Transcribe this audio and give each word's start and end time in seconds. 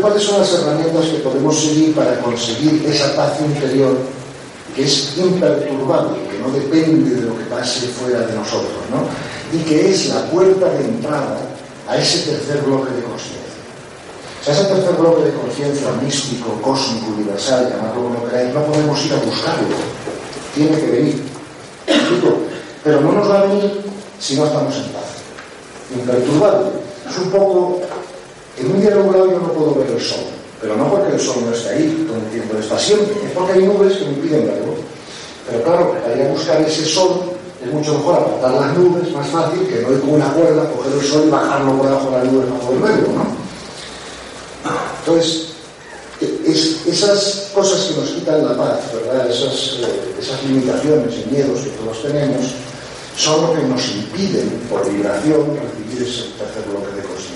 ¿cuáles 0.00 0.22
son 0.22 0.40
las 0.40 0.52
herramientas 0.52 1.06
que 1.06 1.18
podemos 1.18 1.58
seguir 1.58 1.94
para 1.94 2.20
conseguir 2.20 2.84
esa 2.86 3.14
paz 3.14 3.40
interior 3.40 3.96
que 4.74 4.84
es 4.84 5.16
imperturbable, 5.16 6.18
que 6.30 6.38
no 6.38 6.50
depende 6.50 7.16
de 7.16 7.22
lo 7.22 7.36
que 7.36 7.44
pase 7.44 7.88
fuera 7.88 8.20
de 8.20 8.34
nosotros, 8.34 8.70
¿no? 8.90 9.02
y 9.52 9.58
que 9.64 9.90
es 9.90 10.08
la 10.08 10.24
puerta 10.26 10.66
de 10.66 10.84
entrada 10.84 11.38
a 11.88 11.96
ese 11.96 12.30
tercer 12.30 12.62
bloque 12.62 12.92
de 12.92 13.02
conciencia. 13.02 13.40
O 14.40 14.44
sea, 14.44 14.54
ese 14.54 14.64
tercer 14.64 14.94
bloque 14.94 15.24
de 15.24 15.34
conciencia 15.34 15.90
místico, 16.02 16.52
cósmico, 16.62 17.10
universal, 17.16 17.68
llamarlo 17.68 18.02
como 18.04 18.24
queráis, 18.26 18.54
no 18.54 18.64
podemos 18.64 19.04
ir 19.04 19.12
a 19.12 19.16
buscarlo, 19.16 19.76
tiene 20.54 20.78
que 20.78 20.86
venir. 20.86 21.22
Pero 22.84 23.00
no 23.00 23.12
nos 23.12 23.28
va 23.28 23.40
a 23.40 23.42
venir 23.44 23.82
si 24.18 24.36
no 24.36 24.46
estamos 24.46 24.74
en 24.76 24.84
paz. 24.84 25.04
Imperturbable. 25.94 26.70
Es 27.08 27.18
un 27.18 27.30
poco, 27.30 27.80
en 28.58 28.70
un 28.70 28.80
día 28.80 28.90
nublado 28.90 29.30
yo 29.30 29.38
no 29.38 29.52
puedo 29.52 29.74
ver 29.76 29.90
el 29.90 30.00
sol, 30.00 30.24
pero 30.60 30.76
no 30.76 30.90
porque 30.90 31.14
el 31.14 31.20
sol 31.20 31.36
no 31.46 31.54
esté 31.54 31.70
ahí, 31.70 32.06
todo 32.06 32.16
el 32.16 32.30
tiempo 32.30 32.58
está 32.58 32.78
siempre, 32.78 33.14
es 33.24 33.32
porque 33.32 33.52
hay 33.52 33.62
nubes 33.62 33.96
que 33.96 34.04
me 34.04 34.12
impiden 34.12 34.46
verlo. 34.46 34.74
Pero 35.48 35.62
claro, 35.64 35.92
para 36.02 36.16
ir 36.16 36.22
a 36.22 36.30
buscar 36.30 36.60
ese 36.62 36.84
sol 36.84 37.32
es 37.64 37.72
mucho 37.72 37.94
mejor 37.94 38.14
apartar 38.14 38.52
las 38.52 38.78
nubes, 38.78 39.12
más 39.12 39.28
fácil 39.28 39.66
que 39.66 39.82
no 39.82 39.92
ir 39.92 40.00
con 40.00 40.10
una 40.10 40.32
cuerda, 40.32 40.70
coger 40.70 40.92
el 40.92 41.06
sol 41.06 41.24
y 41.26 41.30
bajarlo 41.30 41.76
por 41.76 41.86
debajo 41.86 42.10
de 42.10 42.16
las 42.16 42.24
nubes 42.32 42.46
para 42.50 42.64
volverlo, 42.64 43.08
¿no? 43.08 43.40
Entonces, 45.00 45.50
esas 46.86 47.50
cosas 47.54 47.80
que 47.86 48.00
nos 48.00 48.10
quitan 48.10 48.44
la 48.44 48.56
paz, 48.56 48.80
¿verdad? 48.92 49.30
Esas, 49.30 49.78
eh, 49.80 50.14
esas 50.20 50.42
limitaciones 50.44 51.14
y 51.14 51.30
miedos 51.30 51.60
que 51.60 51.70
todos 51.70 52.02
tenemos, 52.02 52.44
son 53.16 53.42
lo 53.42 53.54
que 53.54 53.62
nos 53.66 53.88
impiden, 53.88 54.48
por 54.68 54.88
vibración, 54.90 55.56
recibir 55.56 56.08
ese 56.08 56.22
tercer 56.38 56.64
bloque 56.70 56.92
de 56.96 57.02
conciencia. 57.02 57.29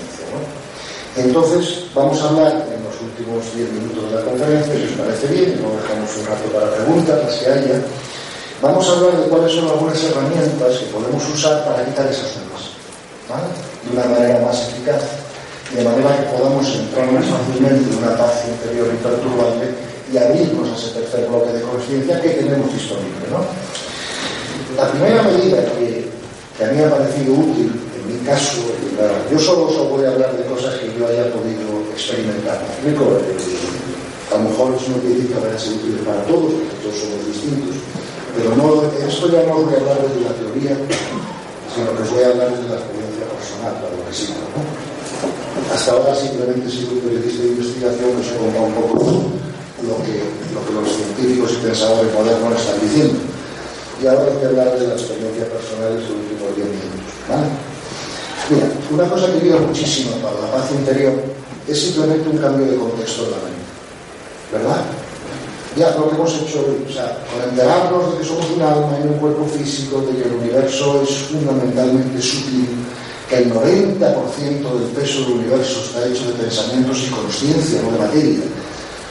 Entonces, 1.15 1.87
vamos 1.95 2.21
a 2.21 2.27
hablar 2.27 2.67
en 2.67 2.83
los 2.83 2.95
últimos 2.99 3.39
10 3.55 3.71
minutos 3.71 4.11
de 4.11 4.15
la 4.19 4.21
conferencia, 4.27 4.75
si 4.75 4.83
os 4.83 4.99
parece 4.99 5.27
bien, 5.27 5.55
luego 5.63 5.79
dejamos 5.79 6.11
un 6.11 6.25
rato 6.27 6.45
para 6.51 6.75
preguntas, 6.75 7.23
las 7.23 7.35
que 7.39 7.47
haya. 7.47 7.79
Vamos 8.61 8.83
a 8.89 8.91
hablar 8.91 9.15
de 9.23 9.27
cuáles 9.31 9.53
son 9.53 9.67
algunas 9.67 10.03
herramientas 10.03 10.75
que 10.75 10.91
podemos 10.91 11.23
usar 11.31 11.63
para 11.63 11.85
quitar 11.85 12.07
esas 12.07 12.35
nubes, 12.43 12.75
¿vale? 13.31 13.47
de 13.47 13.89
una 13.95 14.05
manera 14.11 14.43
más 14.43 14.59
eficaz, 14.67 15.03
de 15.71 15.83
manera 15.83 16.19
que 16.19 16.35
podamos 16.35 16.67
entrar 16.67 17.11
más 17.11 17.25
fácilmente 17.25 17.87
en 17.87 17.97
una 17.97 18.17
paz 18.17 18.43
interior 18.51 18.87
imperturbable 18.91 19.71
y 20.11 20.17
abrirnos 20.17 20.67
a 20.67 20.75
ese 20.75 20.99
tercer 20.99 21.27
bloque 21.27 21.51
de 21.53 21.61
conciencia 21.61 22.21
que 22.21 22.29
tenemos 22.43 22.73
disponible. 22.73 23.23
¿no? 23.31 23.39
La 24.75 24.91
primera 24.91 25.23
medida 25.23 25.63
que, 25.63 26.11
a 26.59 26.67
mí 26.71 26.77
me 26.77 26.85
ha 26.85 26.91
parecido 26.91 27.33
útil, 27.33 27.71
en 28.05 28.13
mi 28.13 28.25
caso, 28.25 28.61
yo 29.31 29.39
solo 29.39 29.65
os 29.65 29.89
voy 29.89 30.05
a 30.05 30.09
hablar 30.09 30.37
de 30.37 30.45
cosas 30.45 30.77
que 30.77 30.93
yo 30.93 31.07
haya 31.07 31.25
podido 31.33 31.81
experimentar. 31.89 32.61
¿Me 32.85 32.93
explico? 32.93 33.17
A 34.29 34.37
lo 34.37 34.49
mejor 34.49 34.77
eso 34.77 34.93
no 34.93 35.01
quiere 35.01 35.15
decir 35.15 35.33
que 35.33 35.41
vaya 35.41 35.55
a 35.55 35.59
ser 35.59 35.73
útil 35.73 35.97
para 36.05 36.21
todos, 36.29 36.53
porque 36.53 36.77
todos 36.85 36.97
somos 37.01 37.25
distintos. 37.25 37.81
Pero 38.37 38.53
no, 38.53 38.85
esto 39.01 39.25
ya 39.33 39.41
no 39.49 39.65
voy 39.65 39.73
a 39.73 39.81
hablar 39.81 39.97
desde 40.05 40.21
la 40.21 40.33
teoría, 40.37 40.77
sino 41.73 41.97
que 41.97 42.03
os 42.03 42.11
voy 42.13 42.23
a 42.23 42.29
hablar 42.29 42.49
desde 42.53 42.69
la 42.69 42.77
experiencia 42.77 43.25
personal, 43.25 43.73
para 43.81 43.93
lo 43.97 44.01
que 44.05 44.13
sirva. 44.13 44.45
Hasta 45.73 45.89
ahora 45.97 46.13
simplemente 46.13 46.67
he 46.67 46.71
sido 46.71 46.93
un 46.93 47.01
periodista 47.09 47.41
de 47.41 47.49
investigación 47.57 48.09
que 48.21 48.37
contado 48.37 48.65
un 48.69 48.75
poco 48.75 49.01
lo 49.81 49.97
que, 50.05 50.17
lo 50.53 50.61
que 50.61 50.71
los 50.77 50.89
científicos 50.93 51.57
y 51.57 51.65
pensadores 51.65 52.13
modernos 52.13 52.53
están 52.53 52.79
diciendo 52.85 53.17
y 54.01 54.07
ahora 54.07 54.27
voy 54.27 54.43
a 54.43 54.47
hablar 54.49 54.77
de 54.77 54.87
la 54.87 54.93
experiencia 54.93 55.47
personal 55.47 55.95
de 55.95 56.01
los 56.03 56.09
últimos 56.11 56.55
10 56.55 56.67
minutos. 56.67 57.15
¿vale? 57.29 57.74
Mira, 58.49 58.69
una 58.91 59.09
cosa 59.09 59.31
que 59.31 59.39
ayuda 59.41 59.59
muchísimo 59.59 60.11
para 60.17 60.39
la 60.39 60.51
paz 60.51 60.71
interior 60.71 61.13
es 61.67 61.81
simplemente 61.81 62.29
un 62.29 62.37
cambio 62.37 62.67
de 62.67 62.77
contexto 62.77 63.23
de 63.25 63.31
la 63.31 63.37
mente. 63.37 63.65
¿Verdad? 64.51 64.81
Ya 65.75 65.97
lo 65.97 66.09
que 66.09 66.15
hemos 66.15 66.33
hecho 66.35 66.59
hoy, 66.59 66.85
o 66.87 66.93
sea, 66.93 67.17
con 67.25 67.49
enterarnos 67.49 68.13
de 68.13 68.19
que 68.19 68.23
somos 68.23 68.45
un 68.55 68.61
alma 68.61 68.97
en 69.01 69.09
un 69.09 69.17
cuerpo 69.17 69.45
físico, 69.45 70.01
de 70.01 70.15
que 70.15 70.29
el 70.29 70.35
universo 70.35 71.01
es 71.01 71.09
fundamentalmente 71.33 72.21
sutil, 72.21 72.69
que 73.29 73.37
el 73.37 73.51
90% 73.51 73.99
del 73.99 74.89
peso 74.95 75.21
del 75.21 75.33
universo 75.33 75.81
está 75.81 76.07
hecho 76.07 76.27
de 76.27 76.43
pensamientos 76.43 77.03
y 77.03 77.09
conciencia, 77.09 77.81
no 77.81 77.91
de 77.91 77.97
materia, 77.97 78.39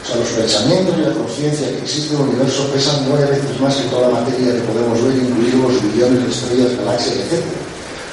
o 0.05 0.07
sea, 0.07 0.17
los 0.17 0.29
pensamientos 0.29 0.95
y 0.97 1.01
la 1.01 1.13
conciencia 1.13 1.69
que 1.69 1.79
existe 1.79 2.15
en 2.15 2.21
el 2.21 2.29
universo 2.29 2.71
pesan 2.73 3.05
nueve 3.09 3.27
veces 3.27 3.61
más 3.61 3.75
que 3.75 3.89
toda 3.89 4.09
la 4.09 4.21
materia 4.21 4.55
que 4.55 4.61
podemos 4.61 5.03
ver, 5.03 5.17
incluidos 5.17 5.73
los 5.73 5.83
billones 5.83 6.23
de 6.23 6.31
estrellas, 6.31 6.77
galaxias, 6.79 7.17
etc. 7.17 7.64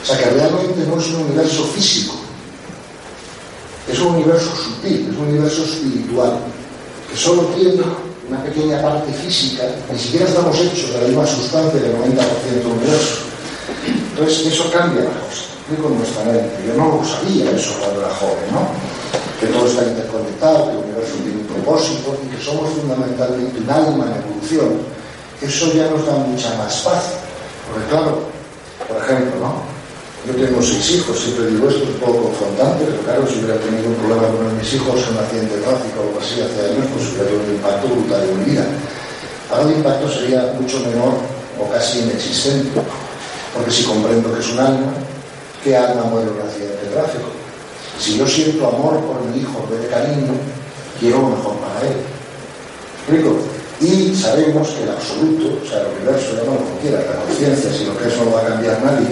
O 0.02 0.06
sea, 0.06 0.18
que 0.18 0.30
realmente 0.32 0.86
no 0.88 1.00
es 1.00 1.08
un 1.10 1.22
universo 1.28 1.64
físico, 1.66 2.16
es 3.88 4.00
un 4.00 4.16
universo 4.16 4.50
sutil, 4.56 5.10
es 5.12 5.18
un 5.18 5.28
universo 5.28 5.64
espiritual, 5.64 6.40
que 7.10 7.18
solo 7.18 7.44
tiene 7.56 7.82
una 8.28 8.44
pequeña 8.44 8.82
parte 8.82 9.12
física, 9.14 9.64
ni 9.92 10.00
siquiera 10.00 10.28
estamos 10.28 10.58
hechos 10.58 10.94
de 10.94 11.02
la 11.02 11.08
misma 11.08 11.28
sustancia 11.28 11.80
del 11.80 11.96
90% 11.98 12.06
del 12.56 12.66
universo. 12.66 13.16
Entonces, 13.86 14.48
eso 14.48 14.72
cambia 14.72 15.04
la 15.04 15.10
cosa, 15.10 15.52
con 15.82 15.98
nuestra 15.98 16.24
mente. 16.26 16.52
Yo 16.68 16.74
no 16.76 16.98
lo 16.98 17.06
sabía 17.06 17.52
eso 17.52 17.72
cuando 17.80 18.02
era 18.02 18.14
joven, 18.16 18.52
¿no? 18.52 18.68
Que 19.40 19.48
todo 19.48 19.68
está 19.68 19.84
interconectado, 19.84 20.66
que 20.66 20.72
el 20.72 20.78
universo 20.78 21.16
tiene 21.24 21.44
propósito 21.44 22.18
y 22.24 22.36
que 22.36 22.44
somos 22.44 22.70
fundamentalmente 22.70 23.60
un 23.60 23.70
alma 23.70 24.06
en 24.06 24.24
evolución, 24.24 24.82
eso 25.42 25.74
ya 25.74 25.90
nos 25.90 26.06
da 26.06 26.14
mucha 26.14 26.56
más 26.58 26.76
paz. 26.82 27.04
Porque 27.68 27.88
claro, 27.90 28.24
por 28.88 28.98
ejemplo, 28.98 29.40
¿no? 29.40 29.71
Yo 30.28 30.36
tengo 30.36 30.62
seis 30.62 30.92
hijos, 30.92 31.18
siempre 31.18 31.48
digo 31.48 31.68
esto, 31.68 31.82
es 31.82 31.90
un 31.90 32.00
poco 32.00 32.30
confrontante, 32.30 32.86
pero 32.86 33.02
claro, 33.02 33.26
si 33.26 33.42
hubiera 33.42 33.58
tenido 33.58 33.90
un 33.90 33.96
problema 33.96 34.28
con 34.30 34.46
uno 34.46 34.50
de 34.54 34.62
mis 34.62 34.74
hijos, 34.74 35.02
un 35.10 35.18
accidente 35.18 35.58
de 35.58 35.62
tráfico 35.66 35.98
o 35.98 36.04
algo 36.06 36.20
así 36.22 36.38
hace 36.38 36.62
años, 36.62 36.86
pues 36.94 37.10
hubiera 37.10 37.26
tenido 37.26 37.42
un 37.42 37.56
impacto 37.58 37.88
brutal 37.90 38.22
en 38.22 38.38
mi 38.38 38.46
vida. 38.46 38.66
Ahora 39.50 39.64
el 39.66 39.78
impacto 39.82 40.06
sería 40.14 40.54
mucho 40.62 40.78
menor 40.86 41.18
o 41.58 41.66
casi 41.74 42.06
inexistente, 42.06 42.70
porque 43.56 43.72
si 43.72 43.84
comprendo 43.84 44.30
que 44.30 44.40
es 44.40 44.50
un 44.54 44.60
alma, 44.60 44.94
¿qué 45.64 45.76
alma 45.76 46.04
muere 46.06 46.30
en 46.30 46.38
un 46.38 46.42
accidente 46.46 46.86
de 46.86 46.92
tráfico? 46.94 47.28
Si 47.98 48.18
yo 48.18 48.28
siento 48.28 48.68
amor 48.70 49.02
por 49.02 49.26
mi 49.26 49.42
hijo, 49.42 49.66
de 49.74 49.90
cariño, 49.90 50.38
quiero 51.00 51.18
lo 51.18 51.30
mejor 51.34 51.58
para 51.66 51.82
él. 51.82 51.98
¿Explico? 53.02 53.42
Y 53.82 54.14
sabemos 54.14 54.70
que 54.70 54.84
el 54.84 54.90
absoluto, 54.90 55.58
o 55.58 55.68
sea, 55.68 55.82
el 55.82 55.98
universo, 55.98 56.38
ya 56.38 56.46
no 56.46 56.54
lo 56.62 56.78
quiera, 56.78 57.02
la 57.02 57.26
conciencia, 57.26 57.74
si 57.74 57.86
lo 57.86 57.98
que 57.98 58.06
eso 58.08 58.24
no 58.24 58.38
va 58.38 58.42
a 58.42 58.54
cambiar 58.54 58.78
nadie, 58.86 59.10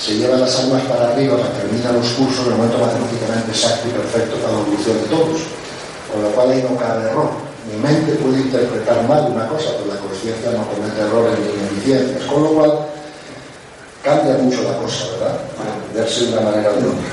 se 0.00 0.16
lleva 0.16 0.36
las 0.36 0.58
almas 0.58 0.82
para 0.84 1.12
arriba, 1.12 1.36
termina 1.60 1.92
los 1.92 2.08
cursos 2.16 2.46
en 2.46 2.52
el 2.52 2.58
momento 2.58 2.78
matemáticamente 2.78 3.50
exacto 3.52 3.88
y 3.88 3.92
perfecto 3.92 4.36
para 4.36 4.54
la 4.54 4.60
evolución 4.60 4.96
de 4.96 5.08
todos. 5.08 5.40
Con 6.10 6.22
lo 6.22 6.28
cual 6.30 6.50
ahí 6.50 6.64
no 6.68 6.76
cabe 6.76 7.04
error. 7.04 7.30
Mi 7.70 7.76
mente 7.76 8.12
puede 8.14 8.40
interpretar 8.40 9.06
mal 9.06 9.30
una 9.30 9.46
cosa, 9.46 9.76
pero 9.76 9.94
la 9.94 10.00
conciencia 10.00 10.50
no 10.52 10.64
comete 10.72 11.00
errores 11.04 11.38
ni 11.38 11.52
ineficiencias. 11.52 12.24
Con 12.24 12.42
lo 12.42 12.48
cual 12.50 12.72
cambia 14.02 14.38
mucho 14.38 14.62
la 14.62 14.76
cosa, 14.78 15.04
¿verdad? 15.12 15.36
Para 15.54 15.70
entenderse 15.76 16.24
de 16.24 16.32
una 16.32 16.40
manera 16.40 16.70
o 16.70 16.80
de 16.80 16.88
otra. 16.88 17.12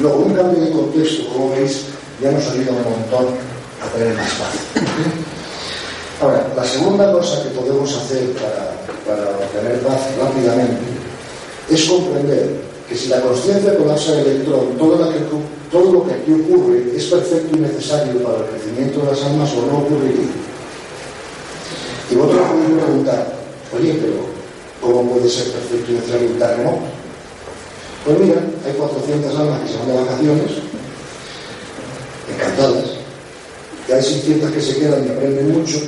Luego, 0.00 0.16
un 0.30 0.34
cambio 0.34 0.64
de 0.64 0.70
contexto, 0.70 1.28
como 1.34 1.50
veis, 1.50 1.86
ya 2.22 2.30
nos 2.30 2.46
ayuda 2.46 2.70
un 2.70 2.86
montón 2.86 3.34
a 3.82 3.98
tener 3.98 4.14
más 4.14 4.30
paz. 4.38 4.54
Ahora, 6.22 6.46
la 6.54 6.64
segunda 6.64 7.12
cosa 7.12 7.42
que 7.42 7.48
podemos 7.50 7.90
hacer 7.96 8.30
para, 8.38 8.78
para 9.04 9.30
obtener 9.36 9.80
paz 9.82 9.98
rápidamente 10.22 10.99
es 11.70 11.84
comprender 11.84 12.60
que 12.88 12.96
si 12.96 13.08
la 13.08 13.20
conciencia 13.20 13.76
colapsa 13.76 14.20
el 14.20 14.26
electrón, 14.26 14.76
todo 14.78 14.96
lo, 15.92 16.06
que, 16.06 16.14
aquí 16.14 16.32
ocurre 16.32 16.92
es 16.96 17.04
perfecto 17.04 17.56
y 17.56 17.60
necesario 17.60 18.20
para 18.22 18.38
el 18.38 18.44
crecimiento 18.46 19.00
de 19.00 19.06
las 19.12 19.22
almas 19.22 19.50
o 19.52 19.66
no 19.66 19.78
ocurriría. 19.78 20.26
Y 22.10 22.14
vosotros 22.16 22.48
podéis 22.48 22.82
preguntar, 22.82 23.32
oye, 23.78 23.98
pero 24.00 24.14
¿cómo 24.80 25.12
puede 25.12 25.30
ser 25.30 25.52
perfecto 25.52 25.92
y 25.92 25.94
necesario 25.94 26.28
un 26.28 26.38
terremoto? 26.38 26.80
Pues 28.04 28.18
mira, 28.18 28.42
hay 28.66 28.72
400 28.72 29.38
almas 29.38 29.60
que 29.60 29.68
se 29.68 29.78
van 29.78 29.88
de 29.88 29.94
vacaciones 29.94 30.50
encantadas. 32.34 32.84
Y 33.88 33.92
hay 33.92 34.02
600 34.02 34.50
que 34.50 34.60
se 34.60 34.78
quedan 34.78 35.06
y 35.06 35.10
aprenden 35.10 35.52
mucho 35.52 35.78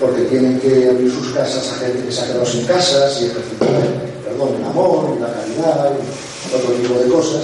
porque 0.00 0.22
tienen 0.22 0.58
que 0.60 0.88
abrir 0.90 1.10
sus 1.10 1.32
casas 1.32 1.72
a 1.72 1.84
gente 1.84 2.04
que 2.04 2.12
se 2.12 2.20
ha 2.22 2.26
quedado 2.26 2.46
sin 2.46 2.64
casas 2.66 3.20
y 3.20 3.26
ejercitar, 3.26 4.15
perdón, 4.36 4.56
el 4.60 4.64
amor 4.64 5.16
la 5.20 5.32
caridad 5.32 5.92
y 5.96 6.54
otro 6.54 6.74
tipo 6.74 6.94
de 6.94 7.08
cosas. 7.08 7.42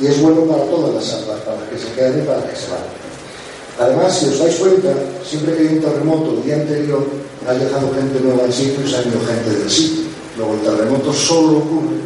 Y 0.00 0.06
es 0.06 0.20
bueno 0.22 0.42
para 0.42 0.64
todas 0.64 0.94
las 0.94 1.14
almas, 1.14 1.40
para 1.40 1.58
que 1.70 1.78
se 1.78 1.92
queden 1.94 2.22
y 2.22 2.26
para 2.26 2.42
que 2.42 2.54
se 2.54 2.70
vayan. 2.70 2.98
Además, 3.78 4.18
si 4.18 4.26
os 4.26 4.38
dais 4.38 4.56
cuenta, 4.56 4.94
siempre 5.24 5.54
que 5.54 5.60
hay 5.60 5.74
un 5.74 5.80
terremoto 5.80 6.30
el 6.34 6.42
día 6.42 6.54
anterior, 6.56 7.06
ha 7.46 7.54
dejado 7.54 7.94
gente 7.94 8.20
nueva 8.20 8.44
en 8.44 8.52
sitio 8.52 8.84
y 8.84 8.90
se 8.90 8.96
ha 8.96 9.02
ido 9.02 9.20
gente 9.26 9.50
del 9.50 9.70
sitio. 9.70 10.04
Luego 10.36 10.54
el 10.54 10.60
terremoto 10.60 11.12
solo 11.12 11.58
ocurre, 11.58 11.98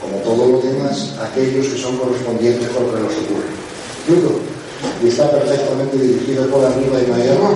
como 0.00 0.16
todo 0.22 0.52
lo 0.52 0.58
demás, 0.60 1.14
aquellos 1.22 1.66
que 1.66 1.78
son 1.78 1.98
correspondientes 1.98 2.68
con 2.70 2.86
lo 2.86 2.94
que 2.94 3.00
nos 3.00 3.12
ocurre. 3.12 3.50
¿Explico? 4.06 4.50
y 5.02 5.08
está 5.08 5.30
perfectamente 5.30 5.96
dirigido 5.96 6.46
por 6.46 6.64
arriba 6.64 7.00
y 7.00 7.10
no 7.10 7.14
hay 7.14 7.28
error. 7.28 7.54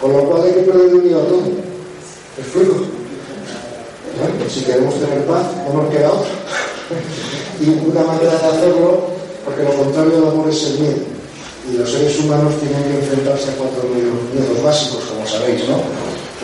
Con 0.00 0.12
lo 0.12 0.24
cual 0.24 0.42
hay 0.42 0.52
que 0.52 0.60
prevenir 0.60 1.14
a 1.14 1.20
todo. 1.20 1.42
¿Me 1.42 2.42
explico? 2.42 2.74
Si 4.48 4.60
queremos 4.60 4.94
tener 4.94 5.24
paz, 5.26 5.46
no 5.66 5.82
nos 5.82 5.92
queda 5.92 6.12
otra. 6.12 6.30
y 7.60 7.68
una 7.68 8.02
manera 8.04 8.38
de 8.38 8.46
hacerlo, 8.46 9.10
porque 9.44 9.62
lo 9.62 9.72
contrario 9.72 10.12
del 10.12 10.28
amor 10.28 10.48
es 10.50 10.62
el 10.64 10.78
miedo. 10.80 11.04
Y 11.70 11.76
los 11.78 11.90
seres 11.90 12.18
humanos 12.20 12.54
tienen 12.60 12.82
que 12.84 12.98
enfrentarse 13.04 13.50
a 13.50 13.54
cuatro 13.54 13.82
miedos 13.90 14.62
básicos, 14.62 15.04
como 15.04 15.26
sabéis, 15.26 15.68
¿no? 15.68 15.82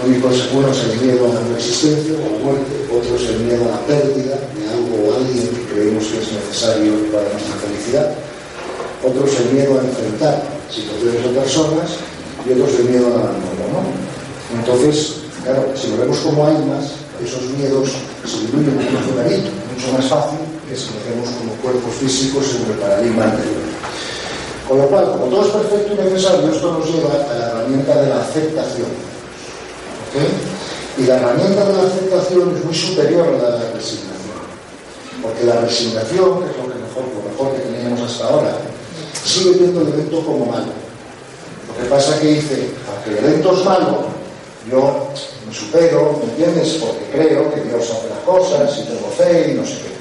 Uno 0.03 0.69
es 0.69 0.83
el 0.83 1.01
miedo 1.01 1.31
a 1.31 1.35
la 1.35 1.57
existencia 1.57 2.15
o 2.15 2.27
a 2.27 2.33
la 2.33 2.45
muerte, 2.45 2.75
otro 2.91 3.15
es 3.15 3.29
el 3.29 3.39
miedo 3.47 3.63
a 3.67 3.77
la 3.77 3.81
pérdida 3.87 4.35
de 4.35 4.63
algo 4.67 4.99
o 4.99 5.15
alguien 5.15 5.47
que 5.47 5.63
creemos 5.73 6.05
que 6.07 6.19
es 6.19 6.33
necesario 6.33 6.93
para 7.13 7.31
nuestra 7.31 7.55
felicidad, 7.63 8.11
otro 9.05 9.25
es 9.25 9.39
el 9.39 9.53
miedo 9.53 9.79
a 9.79 9.85
enfrentar 9.85 10.43
situaciones 10.69 11.23
o 11.25 11.31
personas 11.39 11.91
y 12.45 12.53
otro 12.53 12.67
es 12.67 12.81
el 12.81 12.85
miedo 12.87 13.07
al 13.07 13.13
abandono. 13.13 13.65
¿no? 13.71 14.59
Entonces, 14.59 15.23
claro, 15.45 15.71
si 15.77 15.89
lo 15.91 15.99
vemos 15.99 16.19
como 16.19 16.47
almas, 16.47 17.02
esos 17.25 17.43
miedos 17.57 17.91
se 18.25 18.41
diluyen 18.47 18.81
en 18.81 18.97
un 18.97 19.73
mucho 19.75 19.93
más 19.93 20.07
fácil 20.07 20.39
que 20.69 20.77
si 20.77 20.89
lo 20.91 21.01
vemos 21.09 21.31
como 21.39 21.53
cuerpos 21.63 21.95
físicos 22.01 22.45
en 22.55 22.73
el 22.73 22.79
paradigma 22.79 23.25
anterior. 23.25 23.63
Con 24.69 24.79
lo 24.79 24.87
cual, 24.89 25.13
como 25.13 25.27
todo 25.27 25.45
es 25.45 25.53
perfecto 25.53 25.93
y 25.95 26.05
necesario, 26.05 26.51
esto 26.51 26.73
nos 26.73 26.87
lleva 26.87 27.13
a 27.13 27.39
la 27.39 27.47
herramienta 27.49 28.01
de 28.01 28.09
la 28.09 28.23
aceptación. 28.23 28.89
Y 30.99 31.03
la 31.05 31.17
herramienta 31.17 31.65
de 31.65 31.73
la 31.73 31.83
aceptación 31.83 32.57
es 32.57 32.65
muy 32.65 32.75
superior 32.75 33.29
a 33.29 33.33
la 33.33 33.51
de 33.59 33.65
la 33.65 33.73
resignación. 33.73 34.39
Porque 35.23 35.45
la 35.45 35.61
resignación, 35.61 36.41
que 36.41 36.51
es 36.51 36.57
lo, 36.57 36.63
mejor, 36.65 37.05
lo 37.15 37.31
mejor 37.31 37.57
que 37.57 37.69
teníamos 37.69 38.01
hasta 38.01 38.29
ahora, 38.29 38.53
sigue 39.25 39.53
viendo 39.59 39.83
el 39.83 39.89
evento 39.89 40.25
como 40.25 40.47
malo. 40.47 40.73
Lo 41.69 41.83
que 41.83 41.91
pasa 41.91 42.15
es 42.15 42.21
que 42.21 42.27
dice, 42.29 42.71
aunque 42.89 43.19
el 43.19 43.25
evento 43.25 43.57
es 43.57 43.65
malo, 43.65 44.05
yo 44.71 45.09
me 45.53 45.59
supero, 45.59 46.19
¿me 46.19 46.31
entiendes? 46.33 46.79
Porque 46.81 47.05
creo 47.13 47.53
que 47.53 47.61
Dios 47.61 47.83
hace 47.83 48.09
las 48.09 48.19
cosas 48.25 48.79
y 48.79 48.85
tengo 48.85 49.09
fe 49.11 49.53
y 49.53 49.55
no 49.55 49.67
sé 49.67 49.75
qué. 49.75 49.93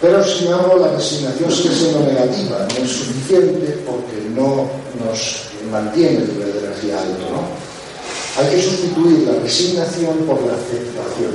Pero 0.00 0.22
sin 0.24 0.48
embargo 0.48 0.78
la 0.78 0.92
resignación 0.92 1.50
sigue 1.50 1.74
siendo 1.74 2.00
negativa, 2.00 2.66
no 2.68 2.84
es 2.84 2.90
suficiente 2.90 3.78
porque 3.86 4.28
no 4.34 4.68
nos 5.04 5.42
mantiene 5.70 6.18
el 6.18 6.32
nivel 6.34 6.52
de 6.52 6.58
energía 6.58 7.00
alto, 7.00 7.24
¿no? 7.30 8.42
Hay 8.42 8.50
que 8.50 8.62
sustituir 8.62 9.28
la 9.28 9.40
resignación 9.40 10.18
por 10.26 10.42
la 10.42 10.54
aceptación. 10.54 11.32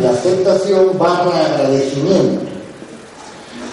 La 0.00 0.10
aceptación 0.10 0.98
barra 0.98 1.46
agradecimiento. 1.46 2.46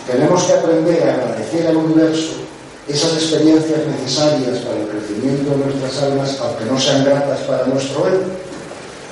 Tenemos 0.10 0.44
que 0.44 0.54
aprender 0.54 1.04
a 1.04 1.14
agradecer 1.14 1.68
al 1.68 1.78
universo 1.78 2.43
esas 2.88 3.14
experiencias 3.14 3.80
necesarias 3.88 4.60
para 4.60 4.82
el 4.82 4.88
crecimiento 4.88 5.52
de 5.52 5.66
nuestras 5.66 6.04
almas, 6.04 6.38
aunque 6.42 6.66
no 6.66 6.80
sean 6.80 7.06
gratas 7.06 7.40
para 7.42 7.66
nuestro 7.68 8.08
ego. 8.08 8.24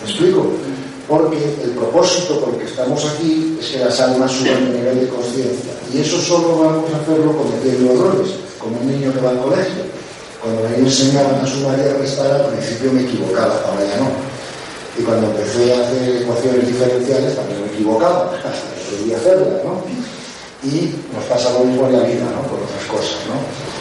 ¿Me 0.04 0.10
explico? 0.10 0.46
Porque 1.08 1.38
el 1.64 1.72
propósito 1.72 2.40
por 2.40 2.54
el 2.54 2.60
que 2.60 2.66
estamos 2.66 3.06
aquí 3.06 3.58
es 3.60 3.68
que 3.70 3.80
las 3.80 4.00
almas 4.00 4.32
suban 4.32 4.72
de 4.72 4.80
nivel 4.80 5.00
de 5.02 5.08
conciencia. 5.10 5.74
Y 5.94 6.00
eso 6.00 6.20
solo 6.20 6.60
vamos 6.60 6.94
a 6.94 6.98
hacerlo 7.02 7.36
cometiendo 7.38 7.94
errores, 7.94 8.32
como 8.60 8.80
un 8.80 8.88
niño 8.88 9.14
que 9.14 9.20
va 9.20 9.32
al 9.32 9.40
colegio 9.40 9.92
cuando 10.42 10.68
me 10.68 10.76
enseñaban 10.78 11.36
a 11.36 11.46
sumar 11.46 11.78
y 11.78 11.82
a 11.88 11.94
restar, 11.94 12.32
al 12.32 12.48
principio 12.48 12.92
me 12.92 13.04
equivocaba, 13.04 13.62
ahora 13.62 13.86
ya 13.86 13.98
no. 14.02 14.10
Y 14.98 15.04
cuando 15.04 15.28
empecé 15.28 15.74
a 15.74 15.86
hacer 15.86 16.24
ecuaciones 16.24 16.68
diferenciales, 16.68 17.36
también 17.36 17.62
me 17.62 17.68
equivocaba, 17.68 18.34
hasta 18.36 18.50
que 19.06 19.16
hacerlas, 19.16 19.64
¿no? 19.64 19.86
Y 20.64 20.96
nos 21.14 21.26
pasa 21.26 21.54
lo 21.54 21.66
mismo 21.66 21.88
en 21.88 21.94
la 21.94 22.04
vida, 22.04 22.26
¿no? 22.26 22.42
Cosas, 22.88 23.20
¿no? 23.28 23.38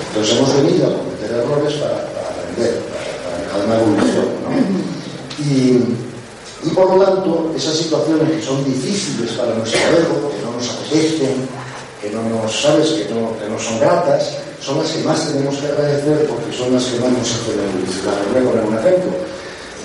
Entonces 0.09 0.37
hemos 0.37 0.55
venido 0.63 0.87
a 0.87 0.97
cometer 0.97 1.31
errores 1.31 1.75
para, 1.75 1.97
aprender, 2.03 2.83
para, 2.91 3.53
para 3.53 3.65
una 3.65 3.77
evolución, 3.81 4.27
¿no? 4.45 4.51
Y, 5.45 5.97
y 6.63 6.71
por 6.75 6.95
lo 6.95 7.05
tanto, 7.05 7.53
esas 7.57 7.77
situaciones 7.77 8.31
que 8.31 8.43
son 8.43 8.65
difíciles 8.65 9.33
para 9.33 9.55
nuestro 9.55 9.81
ego, 9.97 10.31
que 10.31 10.45
no 10.45 10.53
nos 10.53 10.69
apetecen, 10.69 11.49
que 12.01 12.11
no 12.11 12.23
nos, 12.29 12.53
¿sabes? 12.53 12.89
Que 12.91 13.15
no, 13.15 13.37
que 13.39 13.49
no 13.49 13.59
son 13.59 13.81
gratas, 13.81 14.37
son 14.61 14.79
las 14.79 14.91
que 14.91 15.03
más 15.03 15.27
tenemos 15.27 15.57
que 15.57 15.67
agradecer 15.67 16.27
porque 16.29 16.53
son 16.53 16.75
las 16.75 16.85
que 16.85 17.01
más 17.01 17.13
nos 17.13 17.29
hacen 17.33 17.57
evolucionar. 17.57 18.21
Voy 18.33 18.43
a 18.43 18.51
poner 18.51 18.65
un 18.65 18.79
ejemplo. 18.79 19.11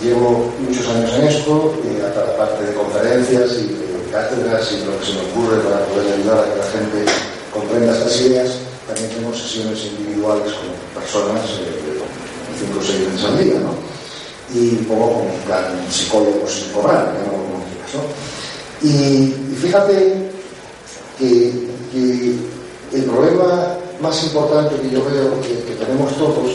Llevo 0.03 0.51
muchos 0.59 0.85
años 0.89 1.11
en 1.15 1.27
esto, 1.27 1.73
cada 2.13 2.37
parte 2.37 2.65
de 2.65 2.73
conferencias 2.73 3.51
y 3.53 3.67
de 3.71 4.11
cátedras 4.11 4.71
y 4.71 4.85
lo 4.85 4.99
que 4.99 5.05
se 5.05 5.13
me 5.13 5.23
ocurre 5.31 5.59
para 5.63 5.85
poder 5.87 6.13
ayudar 6.13 6.39
a 6.39 6.43
que 6.43 6.59
la 6.59 6.69
gente 6.71 7.11
comprenda 7.53 7.93
estas 7.93 8.19
ideas. 8.21 8.51
También 8.87 9.09
tenemos 9.09 9.41
sesiones 9.41 9.83
individuales 9.85 10.53
con 10.53 11.01
personas, 11.01 11.43
eh, 11.59 12.01
cinco 12.59 12.79
o 12.79 12.83
seis 12.83 13.05
veces 13.05 13.25
al 13.25 13.43
día, 13.43 13.59
¿no? 13.59 13.73
Y 14.53 14.77
un 14.77 14.85
poco 14.85 15.09
como 15.09 15.33
un 15.33 15.41
plan 15.41 15.65
psicólogo 15.89 16.45
como 16.45 17.65
quieras, 17.65 17.93
¿no? 17.95 18.87
Y, 18.87 19.33
fíjate 19.55 20.29
que, 21.17 21.51
que 21.91 22.35
el 22.93 23.03
problema 23.05 23.77
más 24.01 24.23
importante 24.23 24.75
que 24.81 24.89
yo 24.89 25.03
veo 25.05 25.41
que, 25.41 25.75
tenemos 25.75 26.15
todos 26.17 26.51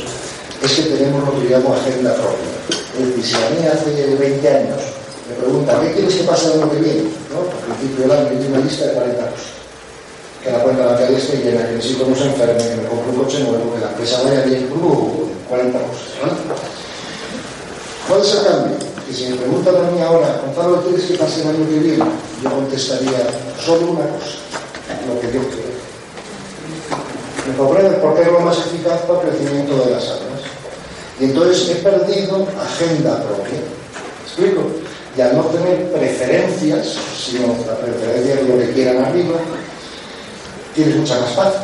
es 0.63 0.73
que 0.73 0.83
tenemos 0.83 1.25
lo 1.27 1.41
que 1.41 1.49
llamo 1.49 1.75
agenda 1.75 2.15
propia. 2.15 2.79
Es 2.99 3.09
decir, 3.09 3.25
si 3.25 3.35
a 3.35 3.51
mí 3.51 3.67
hace 3.67 4.15
20 4.15 4.49
años 4.49 4.81
me 5.29 5.35
preguntan, 5.37 5.81
¿qué 5.81 5.93
quieres 5.95 6.15
que 6.15 6.25
pase 6.25 6.47
el 6.53 6.61
año 6.61 6.71
que 6.71 6.79
viene? 6.79 7.01
Al 7.01 7.77
principio 7.77 8.03
del 8.03 8.11
año 8.13 8.29
hay 8.29 8.47
una 8.47 8.59
lista 8.59 8.87
de 8.87 8.93
40 8.93 9.31
cosas. 9.31 9.60
Que 10.43 10.51
la 10.51 10.63
cuenta 10.63 10.87
bancaria 10.87 11.19
esté 11.19 11.37
llena, 11.39 11.67
que 11.67 11.75
mis 11.75 11.87
hijos 11.91 12.09
no 12.09 12.17
se 12.17 12.25
enfermen, 12.25 12.69
que 12.69 12.77
me 12.77 12.89
compre 12.89 13.11
un 13.11 13.25
coche 13.25 13.41
nuevo, 13.41 13.75
que 13.75 13.81
la 13.81 13.91
empresa 13.91 14.23
vaya 14.25 14.43
bien, 14.43 14.71
uh, 14.73 15.29
40 15.49 15.79
cosas. 15.79 16.09
¿no? 16.25 16.31
¿Cuál 18.09 18.23
es 18.23 18.35
el 18.35 18.45
cambio? 18.45 18.77
Que 19.07 19.15
si 19.15 19.29
me 19.29 19.37
preguntan 19.37 19.77
a 19.77 19.91
mí 19.91 20.01
ahora, 20.01 20.41
Gonzalo, 20.45 20.83
¿qué 20.83 20.89
quieres 20.91 21.07
que 21.07 21.19
pase 21.19 21.43
el 21.43 21.49
año 21.49 21.69
que 21.69 21.79
viene? 21.79 22.05
Yo 22.43 22.51
contestaría 22.51 23.21
solo 23.65 23.93
una 23.93 24.07
cosa, 24.07 24.41
lo 25.07 25.21
que 25.21 25.27
yo 25.27 25.41
quiero 25.51 25.71
¿Me 27.47 27.57
comprendes? 27.57 27.99
Porque 28.01 28.23
es 28.23 28.33
lo 28.33 28.41
más 28.41 28.59
eficaz 28.59 29.01
para 29.03 29.23
el 29.23 29.29
crecimiento 29.29 29.77
de 29.85 29.91
las 29.93 30.05
almas. 30.05 30.41
Y 31.19 31.25
entonces 31.25 31.69
he 31.69 31.75
perdido 31.77 32.47
agenda 32.61 33.23
propia. 33.23 33.61
¿Me 33.61 34.25
explico? 34.25 34.71
Y 35.17 35.21
al 35.21 35.37
no 35.37 35.45
tener 35.47 35.91
preferencias, 35.93 36.97
sino 37.17 37.49
la 37.67 37.77
preferencia 37.77 38.37
de 38.37 38.43
lo 38.45 38.59
que 38.59 38.73
quieran 38.73 39.05
arriba, 39.05 39.35
tienes 40.75 40.97
mucha 40.97 41.19
más 41.21 41.31
paz. 41.31 41.55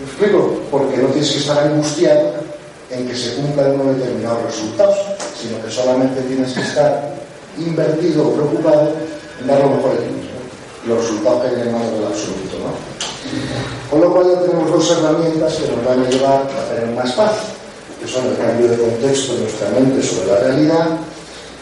¿Me 0.00 0.06
explico? 0.06 0.60
Porque 0.70 0.96
no 0.96 1.08
tienes 1.08 1.30
que 1.30 1.38
estar 1.38 1.58
angustiado 1.58 2.34
en 2.90 3.08
que 3.08 3.16
se 3.16 3.34
cumplan 3.34 3.80
unos 3.80 3.96
determinados 3.96 4.42
resultados, 4.44 4.98
sino 5.40 5.62
que 5.64 5.70
solamente 5.70 6.20
tienes 6.22 6.52
que 6.52 6.60
estar 6.60 7.14
invertido 7.58 8.28
o 8.28 8.32
preocupado 8.32 8.92
en 9.40 9.46
dar 9.46 9.60
lo 9.60 9.70
mejor 9.70 9.92
de 9.92 10.06
ti 10.06 10.12
mismo. 10.12 10.30
Los 10.86 11.02
resultados 11.02 11.42
que 11.42 11.62
hay 11.62 11.70
mano 11.70 11.90
del 11.90 12.06
absoluto, 12.06 12.58
¿no? 12.58 12.94
Con 13.90 14.00
lo 14.00 14.12
cual 14.12 14.26
ya 14.32 14.40
tenemos 14.40 14.70
dos 14.70 14.90
herramientas 14.90 15.54
que 15.54 15.70
nos 15.70 15.84
van 15.84 16.04
a 16.04 16.10
llevar 16.10 16.42
a 16.42 16.74
tener 16.74 16.94
más 16.94 17.12
paz, 17.12 17.32
que 18.00 18.06
son 18.06 18.26
el 18.26 18.36
cambio 18.36 18.68
de 18.68 18.76
contexto 18.76 19.34
de 19.34 19.40
nuestra 19.40 19.68
mente 19.70 20.02
sobre 20.02 20.26
la 20.26 20.38
realidad 20.40 20.86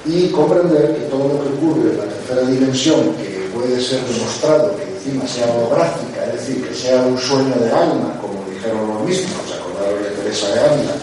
y 0.04 0.28
comprender 0.28 0.96
que 0.96 1.02
todo 1.02 1.28
lo 1.28 1.42
que 1.42 1.48
ocurre 1.50 1.90
en 1.92 1.98
la 1.98 2.04
tercera 2.04 2.42
dimensión, 2.42 3.14
que 3.16 3.48
puede 3.54 3.80
ser 3.80 4.00
demostrado 4.04 4.76
que 4.76 4.91
encima 5.04 5.26
sea 5.26 5.50
holográfica, 5.50 6.26
es 6.26 6.32
decir, 6.32 6.68
que 6.68 6.74
sea 6.74 7.02
un 7.02 7.18
sueño 7.18 7.54
del 7.58 7.74
alma, 7.74 8.14
como 8.20 8.44
dijeron 8.48 8.86
los 8.86 9.02
místicos, 9.02 9.50
acordaron 9.50 10.02
de 10.02 10.10
Teresa 10.10 10.48
de 10.54 10.60
Ávila, 10.60 10.94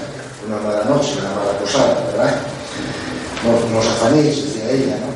una 0.48 0.58
mala 0.58 0.84
noche, 0.86 1.20
una 1.20 1.36
mala 1.36 1.60
posada, 1.60 2.06
¿verdad? 2.12 2.40
No 3.44 3.80
os 3.80 3.88
afanéis, 3.88 4.44
decía 4.44 4.72
ella, 4.72 4.96
¿no? 5.04 5.12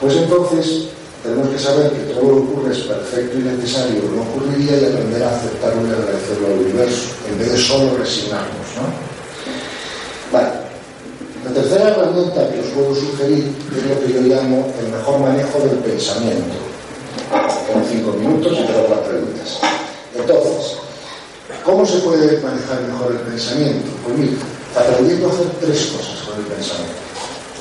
Pues 0.00 0.16
entonces 0.16 0.86
tenemos 1.22 1.48
que 1.48 1.58
saber 1.58 1.90
que 1.90 2.14
todo 2.14 2.22
lo 2.22 2.36
que 2.36 2.52
ocurre 2.52 2.72
es 2.72 2.80
perfecto 2.80 3.38
y 3.38 3.42
necesario, 3.42 4.02
no 4.14 4.22
ocurriría 4.22 4.78
y 4.78 4.84
aprender 4.86 5.22
a 5.24 5.36
aceptarlo 5.36 5.86
y 5.86 5.90
agradecerlo 5.90 6.46
al 6.46 6.58
universo, 6.60 7.08
en 7.28 7.38
vez 7.38 7.52
de 7.52 7.58
solo 7.58 7.96
resignarnos. 7.98 8.68
¿no? 8.78 8.86
Vale. 10.32 10.70
La 11.44 11.50
tercera 11.54 11.88
herramienta 11.88 12.48
que 12.50 12.60
os 12.60 12.66
puedo 12.68 12.94
sugerir 12.94 13.50
es 13.74 13.84
lo 13.84 14.00
que 14.00 14.12
yo 14.12 14.20
llamo 14.20 14.72
el 14.78 14.88
mejor 14.92 15.20
manejo 15.20 15.58
del 15.60 15.78
pensamiento. 15.78 16.69
Quedan 17.70 17.86
cinco 17.88 18.12
minutos 18.18 18.52
y 18.52 18.66
tengo 18.66 18.88
las 18.90 19.06
preguntas. 19.06 19.60
Entonces, 20.16 20.76
¿cómo 21.64 21.86
se 21.86 21.98
puede 21.98 22.40
manejar 22.40 22.82
mejor 22.82 23.12
el 23.12 23.18
pensamiento? 23.18 23.90
Pues 24.04 24.18
mira, 24.18 24.32
aprendiendo 24.74 25.28
a 25.28 25.32
hacer 25.32 25.46
tres 25.60 25.86
cosas 25.94 26.18
con 26.26 26.38
el 26.40 26.46
pensamiento. 26.46 26.98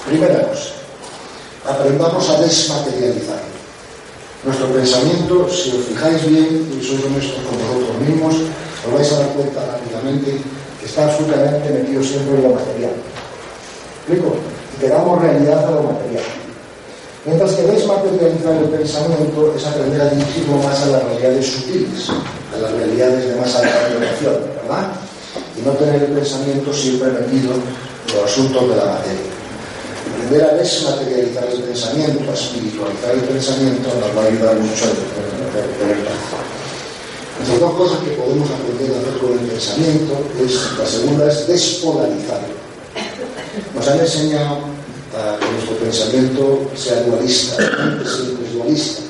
Primera 0.08 0.48
cosa, 0.50 0.72
aprendamos 1.70 2.28
a 2.28 2.42
desmaterializar. 2.42 3.42
Nuestro 4.44 4.68
pensamiento, 4.70 5.48
si 5.48 5.78
os 5.78 5.86
fijáis 5.86 6.26
bien 6.26 6.74
y 6.74 6.84
sois 6.84 7.06
honestos 7.06 7.46
con 7.46 7.60
vosotros 7.60 8.02
mismos, 8.02 8.36
os 8.88 8.94
vais 8.94 9.12
a 9.14 9.20
dar 9.20 9.30
cuenta 9.38 9.62
rápidamente 9.62 10.42
que 10.80 10.86
está 10.88 11.06
absolutamente 11.06 11.70
metido 11.70 12.02
siempre 12.02 12.34
en 12.34 12.44
lo 12.50 12.56
material. 12.56 12.96
¿Explico? 14.08 14.38
Y 14.76 14.82
que 14.82 14.90
damos 14.90 15.22
realidad 15.22 15.68
a 15.68 15.72
lo 15.72 15.84
material. 15.84 16.39
Mientras 17.26 17.52
que 17.52 17.64
desmaterializar 17.64 18.56
el 18.56 18.70
pensamiento 18.70 19.54
es 19.56 19.66
aprender 19.66 20.02
a 20.02 20.10
dirigirlo 20.10 20.58
más 20.58 20.82
a 20.84 20.88
las 20.88 21.04
realidades 21.04 21.48
sutiles, 21.48 22.10
a 22.56 22.58
las 22.58 22.72
realidades 22.72 23.28
de 23.28 23.36
más 23.36 23.56
alta 23.56 23.90
vibración, 23.90 24.36
¿verdad? 24.62 24.92
Y 25.58 25.62
no 25.62 25.72
tener 25.74 26.04
el 26.04 26.12
pensamiento 26.12 26.74
siempre 26.74 27.12
metido 27.12 27.54
en 27.54 28.16
los 28.16 28.24
asuntos 28.24 28.70
de 28.70 28.76
la 28.76 28.86
materia 28.86 29.40
aprender 30.20 30.44
a 30.44 30.54
desmaterializar 30.56 31.46
el 31.50 31.64
pensamiento, 31.64 32.30
a 32.30 32.34
espiritualizar 32.34 33.12
el 33.14 33.22
pensamiento, 33.22 33.90
nos 34.00 34.18
va 34.18 34.24
a 34.24 34.28
ayudar 34.28 34.60
mucho 34.60 34.86
a 34.86 35.80
tener 35.80 36.04
paz. 36.06 36.14
Las 37.48 37.60
dos 37.60 37.74
cosas 37.74 38.00
que 38.04 38.12
podemos 38.12 38.50
aprender 38.50 38.96
a 38.96 39.00
hacer 39.00 39.18
con 39.20 39.32
el 39.34 39.46
pensamiento 39.48 40.14
es, 40.44 40.78
la 40.78 40.86
segunda 40.86 41.28
es 41.28 41.48
despolarizarlo. 41.48 42.60
Nos 43.76 43.88
han 43.88 44.00
enseñado 44.00 44.58
a 45.16 45.40
que 45.40 45.52
nuestro 45.52 45.76
pensamiento 45.78 46.72
sea 46.76 47.04
dualista, 47.04 47.56
siempre 47.56 48.48
es 48.48 48.54
dualista, 48.54 49.02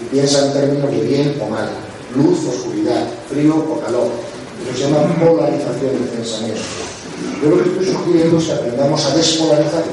y 0.00 0.04
piensa 0.10 0.46
en 0.46 0.52
términos 0.52 0.90
de 0.90 1.00
bien 1.00 1.36
o 1.40 1.46
mal, 1.48 1.68
luz, 2.16 2.38
oscuridad, 2.48 3.06
frío 3.30 3.56
o 3.56 3.80
calor. 3.80 4.08
Eso 4.62 4.76
se 4.76 4.84
llama 4.84 5.14
polarización 5.18 5.92
del 5.92 6.08
pensamiento. 6.08 6.60
Yo 7.42 7.50
lo 7.50 7.62
que 7.62 7.70
estoy 7.70 7.86
sugiriendo 7.94 8.38
es 8.38 8.44
que 8.44 8.52
aprendamos 8.52 9.04
a 9.04 9.16
despolarizarlo, 9.16 9.92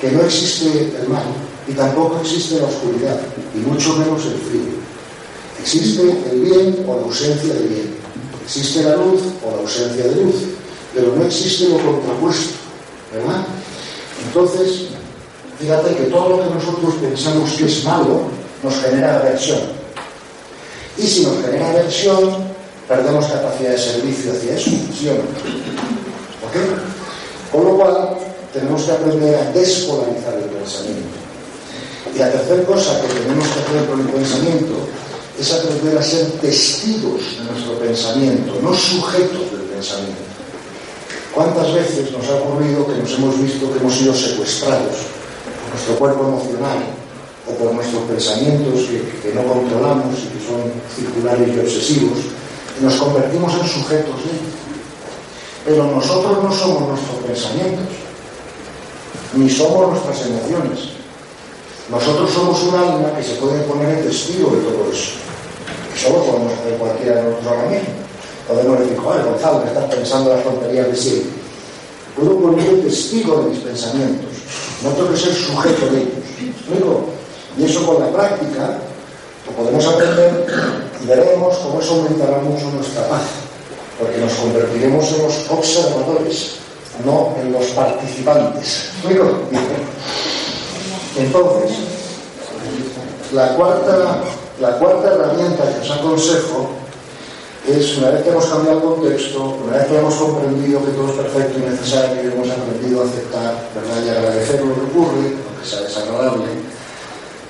que 0.00 0.10
no 0.12 0.22
existe 0.22 0.92
el 1.00 1.08
mal 1.08 1.24
y 1.68 1.72
tampoco 1.72 2.20
existe 2.20 2.58
la 2.58 2.66
oscuridad, 2.66 3.20
y 3.54 3.58
mucho 3.58 3.96
menos 3.96 4.24
el 4.24 4.40
frío. 4.48 4.80
Existe 5.60 6.02
el 6.32 6.40
bien 6.40 6.84
o 6.88 6.96
la 6.96 7.02
ausencia 7.02 7.52
de 7.52 7.68
bien. 7.68 7.94
Existe 8.42 8.82
la 8.82 8.96
luz 8.96 9.20
o 9.44 9.50
la 9.50 9.62
ausencia 9.62 10.04
de 10.04 10.22
luz. 10.22 10.34
Pero 10.94 11.14
no 11.14 11.24
existe 11.24 11.68
lo 11.68 11.76
contrapuesto. 11.78 12.54
¿Verdad? 13.12 13.44
Entonces, 14.26 14.88
fíjate 15.58 15.94
que 15.94 16.02
todo 16.04 16.36
lo 16.36 16.42
que 16.42 16.54
nosotros 16.54 16.94
pensamos 17.00 17.52
que 17.52 17.64
es 17.66 17.84
malo 17.84 18.22
nos 18.62 18.74
genera 18.80 19.16
aversión. 19.16 19.60
Y 20.96 21.02
si 21.02 21.24
nos 21.24 21.42
genera 21.44 21.70
aversión, 21.70 22.50
perdemos 22.88 23.26
capacidad 23.26 23.70
de 23.70 23.78
servicio 23.78 24.32
hacia 24.32 24.54
eso, 24.54 24.70
¿sí 24.70 25.08
o 25.08 25.14
no? 25.14 25.20
¿Ok? 26.46 26.56
Con 27.52 27.64
lo 27.64 27.76
cual, 27.76 28.16
tenemos 28.52 28.82
que 28.82 28.92
aprender 28.92 29.34
a 29.36 29.52
despolarizar 29.52 30.34
el 30.34 30.50
pensamiento. 30.50 31.18
Y 32.14 32.18
la 32.18 32.32
tercera 32.32 32.64
cosa 32.64 33.00
que 33.00 33.08
tenemos 33.08 33.46
que 33.48 33.60
hacer 33.60 33.88
con 33.88 34.00
el 34.00 34.06
pensamiento 34.08 34.74
es 35.38 35.52
aprender 35.52 35.98
a 35.98 36.02
ser 36.02 36.26
testigos 36.40 37.22
de 37.38 37.44
nuestro 37.44 37.78
pensamiento, 37.78 38.58
no 38.62 38.74
sujetos 38.74 39.52
del 39.52 39.62
pensamiento. 39.62 40.29
¿Cuántas 41.40 41.72
veces 41.72 42.12
nos 42.12 42.28
ha 42.28 42.36
ocurrido 42.36 42.86
que 42.86 43.00
nos 43.00 43.12
hemos 43.14 43.40
visto 43.40 43.72
que 43.72 43.78
hemos 43.78 43.94
sido 43.94 44.12
secuestrados 44.12 44.92
por 44.92 45.72
nuestro 45.72 45.94
cuerpo 45.96 46.28
emocional 46.28 46.84
o 47.48 47.52
por 47.54 47.72
nuestros 47.72 48.02
pensamientos 48.02 48.84
que, 49.22 49.32
no 49.32 49.44
controlamos 49.44 50.20
y 50.20 50.36
que 50.36 50.44
son 50.44 50.60
circulares 50.94 51.48
y 51.48 51.58
obsesivos 51.58 52.18
y 52.78 52.84
nos 52.84 52.94
convertimos 52.96 53.54
en 53.54 53.66
sujetos 53.66 54.16
de 54.20 54.30
ellos? 54.36 54.54
Pero 55.64 55.84
nosotros 55.86 56.44
no 56.44 56.52
somos 56.52 56.88
nuestros 56.88 57.16
pensamientos, 57.24 57.88
ni 59.32 59.48
somos 59.48 59.92
nuestras 59.92 60.20
emociones. 60.26 60.92
Nosotros 61.90 62.30
somos 62.34 62.62
un 62.64 62.74
alma 62.74 63.16
que 63.16 63.22
se 63.22 63.36
puede 63.36 63.62
poner 63.62 63.96
en 63.96 64.04
testigo 64.04 64.50
de 64.50 64.60
todo 64.60 64.92
eso. 64.92 65.12
Eso 65.96 66.10
lo 66.10 66.22
podemos 66.22 66.52
hacer 66.52 66.76
cualquiera 66.76 67.14
de 67.14 67.30
nosotros 67.30 67.46
ahora 67.46 67.70
mismo. 67.70 68.09
Podemos 68.50 68.80
decir, 68.80 68.96
joder, 68.96 69.24
Gonzalo, 69.24 69.60
me 69.60 69.66
estás 69.66 69.94
pensando 69.94 70.34
las 70.34 70.42
tonterías 70.42 70.88
de 70.88 70.96
siempre. 70.96 71.30
Puedo 72.16 72.36
ponerme 72.40 72.82
testigo 72.82 73.42
de 73.42 73.50
mis 73.50 73.60
pensamientos. 73.60 74.26
No 74.82 74.90
tengo 74.90 75.10
que 75.10 75.16
ser 75.16 75.34
sujeto 75.34 75.86
de 75.86 76.00
ellos. 76.00 76.16
Y 77.56 77.64
eso 77.64 77.86
con 77.86 78.00
la 78.00 78.10
práctica 78.10 78.78
lo 79.46 79.52
podemos 79.52 79.86
aprender 79.86 80.46
y 81.00 81.06
veremos 81.06 81.56
cómo 81.58 81.80
eso 81.80 81.94
aumentará 81.94 82.38
mucho 82.38 82.70
nuestra 82.70 83.08
paz. 83.08 83.22
Porque 84.00 84.18
nos 84.18 84.32
convertiremos 84.32 85.12
en 85.12 85.22
los 85.22 85.50
observadores, 85.50 86.56
no 87.04 87.36
en 87.40 87.52
los 87.52 87.66
participantes. 87.66 88.90
Entonces, 91.16 91.76
la 93.32 93.54
cuarta 93.54 94.24
la 94.60 94.72
cuarta 94.78 95.08
herramienta 95.08 95.64
que 95.72 95.80
os 95.80 95.90
aconsejo 95.90 96.68
es, 97.68 97.98
una 97.98 98.10
vez 98.10 98.22
que 98.22 98.30
hemos 98.30 98.46
cambiado 98.46 98.78
el 98.78 98.84
contexto, 98.84 99.58
una 99.64 99.76
vez 99.76 99.86
que 99.86 99.98
hemos 99.98 100.14
comprendido 100.14 100.84
que 100.84 100.92
todo 100.92 101.08
es 101.10 101.16
perfecto 101.16 101.58
y 101.58 101.70
necesario 101.70 102.22
y 102.22 102.26
hemos 102.32 102.50
aprendido 102.50 103.02
a 103.02 103.04
aceptar 103.04 103.68
¿verdad? 103.74 104.04
y 104.04 104.08
agradecer 104.08 104.64
lo 104.64 104.74
que 104.74 104.80
ocurre, 104.80 105.36
aunque 105.46 105.64
sea 105.64 105.80
desagradable, 105.82 106.44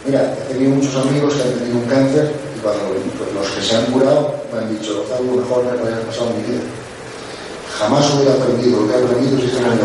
mira, 0.05 0.35
he 0.35 0.53
tenido 0.53 0.71
muchos 0.75 0.97
amigos 0.97 1.35
que 1.35 1.43
han 1.43 1.55
tenido 1.55 1.79
un 1.79 1.85
cáncer 1.85 2.33
y 2.57 2.61
cuando 2.61 2.83
los 3.35 3.51
que 3.51 3.63
se 3.63 3.77
han 3.77 3.87
curado 3.87 4.35
me 4.53 4.59
han 4.59 4.79
dicho, 4.79 5.05
algo 5.17 5.37
mejor 5.37 5.65
me 5.65 5.89
haya 5.89 6.07
pasado 6.07 6.31
mi 6.37 6.43
vida. 6.43 6.63
Jamás 7.79 8.15
hubiera 8.15 8.35
aprendido 8.35 8.81
lo 8.81 8.89
que 8.89 8.95
he 8.95 9.05
aprendido 9.05 9.39
si 9.39 9.47
estoy 9.47 9.65
en 9.65 9.81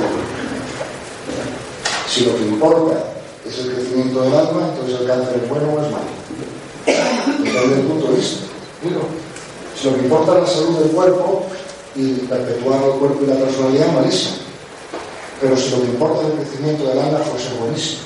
Si 2.09 2.25
lo 2.25 2.35
que 2.35 2.43
importa 2.43 3.03
es 3.47 3.59
el 3.59 3.73
crecimiento 3.73 4.21
del 4.23 4.33
alma, 4.33 4.69
entonces 4.73 4.99
el 4.99 5.07
cáncer 5.07 5.41
es 5.43 5.49
bueno 5.49 5.67
o 5.69 5.85
es 5.85 5.91
malo 5.91 6.15
desde 6.85 7.81
el 7.81 7.87
punto 7.87 8.07
de 8.07 8.15
vista. 8.17 8.45
si 8.81 8.89
lo 9.83 9.93
que 9.95 10.01
importa 10.01 10.37
es 10.37 10.41
la 10.41 10.47
salud 10.47 10.79
del 10.79 10.89
cuerpo 10.91 11.45
y 11.95 12.13
perpetuar 12.13 12.83
el 12.83 12.99
cuerpo 12.99 13.19
y 13.23 13.27
la 13.27 13.35
personalidad, 13.35 13.91
malísimo. 13.93 14.37
Pero 15.41 15.57
si 15.57 15.69
lo 15.69 15.81
que 15.81 15.87
importa 15.87 16.21
es 16.21 16.33
el 16.33 16.39
crecimiento 16.39 16.87
del 16.87 16.99
alma, 16.99 17.19
pues 17.19 17.45
es 17.45 17.59
buenísimo. 17.59 18.01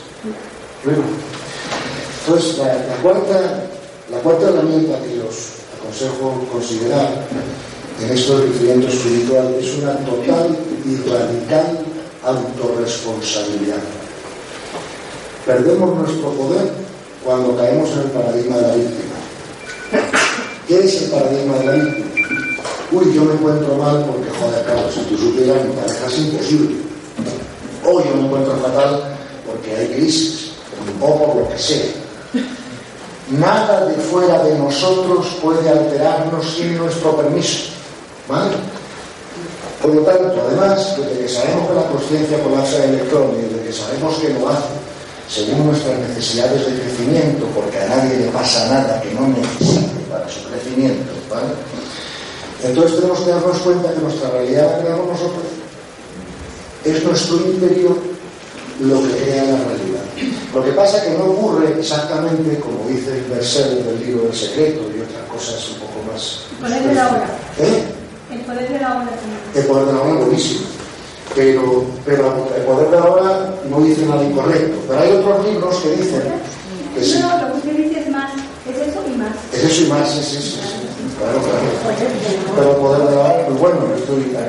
Entonces, 2.26 2.58
la, 2.58 2.96
cuarta, 3.02 3.64
la 4.12 4.18
cuarta 4.20 4.50
herramienta 4.50 5.00
que 5.00 5.22
os 5.22 5.60
aconsejo 5.80 6.46
considerar 6.52 7.26
en 8.02 8.10
esto 8.12 8.38
del 8.38 8.50
crecimiento 8.50 8.88
espiritual 8.88 9.56
es 9.60 9.78
una 9.78 9.94
total 10.06 10.58
y 10.86 10.96
radical 11.10 11.80
autorresponsabilidad. 12.24 13.78
Perdemos 15.46 15.96
nuestro 15.98 16.32
poder 16.32 16.72
cuando 17.24 17.56
caemos 17.58 17.90
en 17.92 18.00
el 18.00 18.12
paradigma 18.12 18.58
de 18.58 18.62
la 18.62 18.76
víctima. 18.76 20.39
¿Qué 20.70 20.86
es 20.86 21.02
el 21.02 21.10
paradigma 21.10 21.58
de 21.58 21.66
la 21.66 21.72
víctima? 21.84 22.06
Uy, 22.92 23.12
yo 23.16 23.24
me 23.24 23.34
encuentro 23.34 23.74
mal 23.74 24.06
porque, 24.06 24.30
joder, 24.40 24.64
claro, 24.66 24.88
si 24.94 25.00
tú 25.00 25.18
supieras, 25.18 25.66
mi 25.66 25.74
pareja 25.74 26.06
es 26.06 26.18
imposible. 26.20 26.76
O 27.84 28.04
yo 28.04 28.16
me 28.16 28.28
encuentro 28.28 28.56
fatal 28.58 29.18
porque 29.48 29.76
hay 29.76 29.88
crisis, 29.88 30.52
o 31.02 31.18
por 31.18 31.38
lo 31.38 31.50
que 31.50 31.58
sea. 31.58 31.90
Nada 33.32 33.88
de 33.88 33.96
fuera 33.96 34.44
de 34.44 34.60
nosotros 34.60 35.40
puede 35.42 35.68
alterarnos 35.68 36.46
sin 36.46 36.78
nuestro 36.78 37.18
permiso. 37.18 37.72
¿Vale? 38.28 38.52
Por 39.82 39.96
lo 39.96 40.02
tanto, 40.04 40.36
además, 40.50 40.98
desde 40.98 41.20
que 41.20 41.30
sabemos 41.30 41.68
que 41.68 41.74
la 41.74 41.88
conciencia 41.88 42.44
colapsa 42.44 42.84
el 42.84 42.92
electrón 42.92 43.32
y 43.40 43.42
desde 43.42 43.66
que 43.66 43.74
sabemos 43.74 44.18
que 44.20 44.30
lo 44.30 44.50
hace 44.50 44.70
según 45.28 45.66
nuestras 45.66 45.98
necesidades 45.98 46.64
de 46.64 46.80
crecimiento, 46.80 47.48
porque 47.56 47.80
a 47.80 47.88
nadie 47.88 48.18
le 48.18 48.26
pasa 48.28 48.68
nada 48.68 49.02
que 49.02 49.12
no 49.16 49.30
necesite 49.30 49.99
para 50.10 50.28
su 50.28 50.44
crecimiento, 50.50 51.12
¿vale? 51.30 51.50
Entonces 52.64 53.00
tenemos 53.00 53.20
que 53.22 53.32
darnos 53.32 53.58
cuenta 53.60 53.94
que 53.94 54.00
nuestra 54.02 54.30
realidad 54.32 54.72
la 54.72 54.84
creamos 54.84 55.08
nosotros. 55.08 55.44
Es 56.84 57.04
nuestro 57.04 57.38
interior 57.38 57.98
lo 58.82 59.02
que 59.04 59.24
crea 59.24 59.44
la 59.44 59.58
realidad. 59.58 60.04
Lo 60.54 60.64
que 60.64 60.72
pasa 60.72 60.98
es 60.98 61.04
que 61.04 61.18
no 61.18 61.26
ocurre 61.26 61.80
exactamente 61.80 62.60
como 62.60 62.88
dice 62.88 63.18
el 63.18 63.26
versículo 63.26 63.92
del 63.92 64.06
libro 64.06 64.24
del 64.24 64.36
secreto 64.36 64.82
y 64.96 65.02
otras 65.02 65.26
cosas 65.32 65.70
un 65.70 65.80
poco 65.80 66.12
más. 66.12 66.46
El 66.52 66.68
poder 66.68 66.88
de 66.88 66.96
la 66.96 67.08
hora. 67.08 67.26
¿Eh? 67.60 67.84
El 68.32 68.42
poder 68.42 68.72
de 68.72 68.80
la 68.80 68.96
hora. 68.96 69.10
El 69.56 69.66
poder 69.66 69.86
de 69.86 69.94
la 69.94 70.02
hora 70.02 70.14
buenísimo 70.14 70.80
pero, 71.36 71.86
pero 72.06 72.48
el 72.56 72.64
poder 72.64 72.90
de 72.90 72.98
ahora 72.98 73.54
no 73.70 73.82
dice 73.82 74.06
nada 74.06 74.24
incorrecto. 74.24 74.78
Pero 74.88 75.00
hay 75.00 75.12
otros 75.12 75.46
libros 75.48 75.76
que 75.78 75.90
dicen 75.92 76.22
que 76.96 77.04
sí. 77.04 77.20
No, 77.20 77.42
lo 77.42 77.54
que 77.54 77.58
usted 77.60 77.78
dice 77.78 78.00
es 78.02 78.10
más, 78.10 78.32
es 78.68 78.88
eso. 78.88 79.02
Es 79.54 79.64
eso 79.64 79.84
y 79.84 79.88
más, 79.88 80.10
sí, 80.12 80.24
sí, 80.24 80.38
sí. 80.42 80.58
Claro, 81.18 81.40
claro. 81.40 82.06
Pero 82.56 82.78
poder 82.78 83.10
de 83.10 83.16
ahora, 83.16 83.46
pues 83.48 83.60
bueno, 83.60 83.78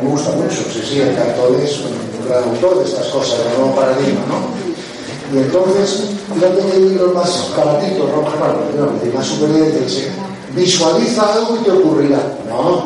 me 0.02 0.08
gusta 0.08 0.30
mucho. 0.32 0.62
Sí, 0.72 0.82
sí, 0.88 1.00
el 1.00 1.14
Cartol 1.16 1.56
es 1.62 1.80
un 1.80 2.28
gran 2.28 2.44
autor 2.44 2.78
de 2.78 2.84
estas 2.84 3.06
cosas, 3.08 3.38
del 3.44 3.58
nuevo 3.58 3.74
paradigma, 3.74 4.20
¿no? 4.28 5.34
Y 5.34 5.42
entonces, 5.42 6.10
fíjate 6.34 6.60
que 6.60 6.72
hay 6.72 6.82
libros 6.90 7.14
más 7.14 7.50
baratitos, 7.56 8.10
no 8.10 8.22
más 8.22 8.34
no, 8.76 9.14
más 9.14 9.26
superiores 9.26 9.74
que 9.74 9.80
dice, 9.80 10.08
visualiza 10.54 11.32
algo 11.34 11.56
y 11.56 11.64
te 11.64 11.70
ocurrirá. 11.70 12.20
No, 12.48 12.84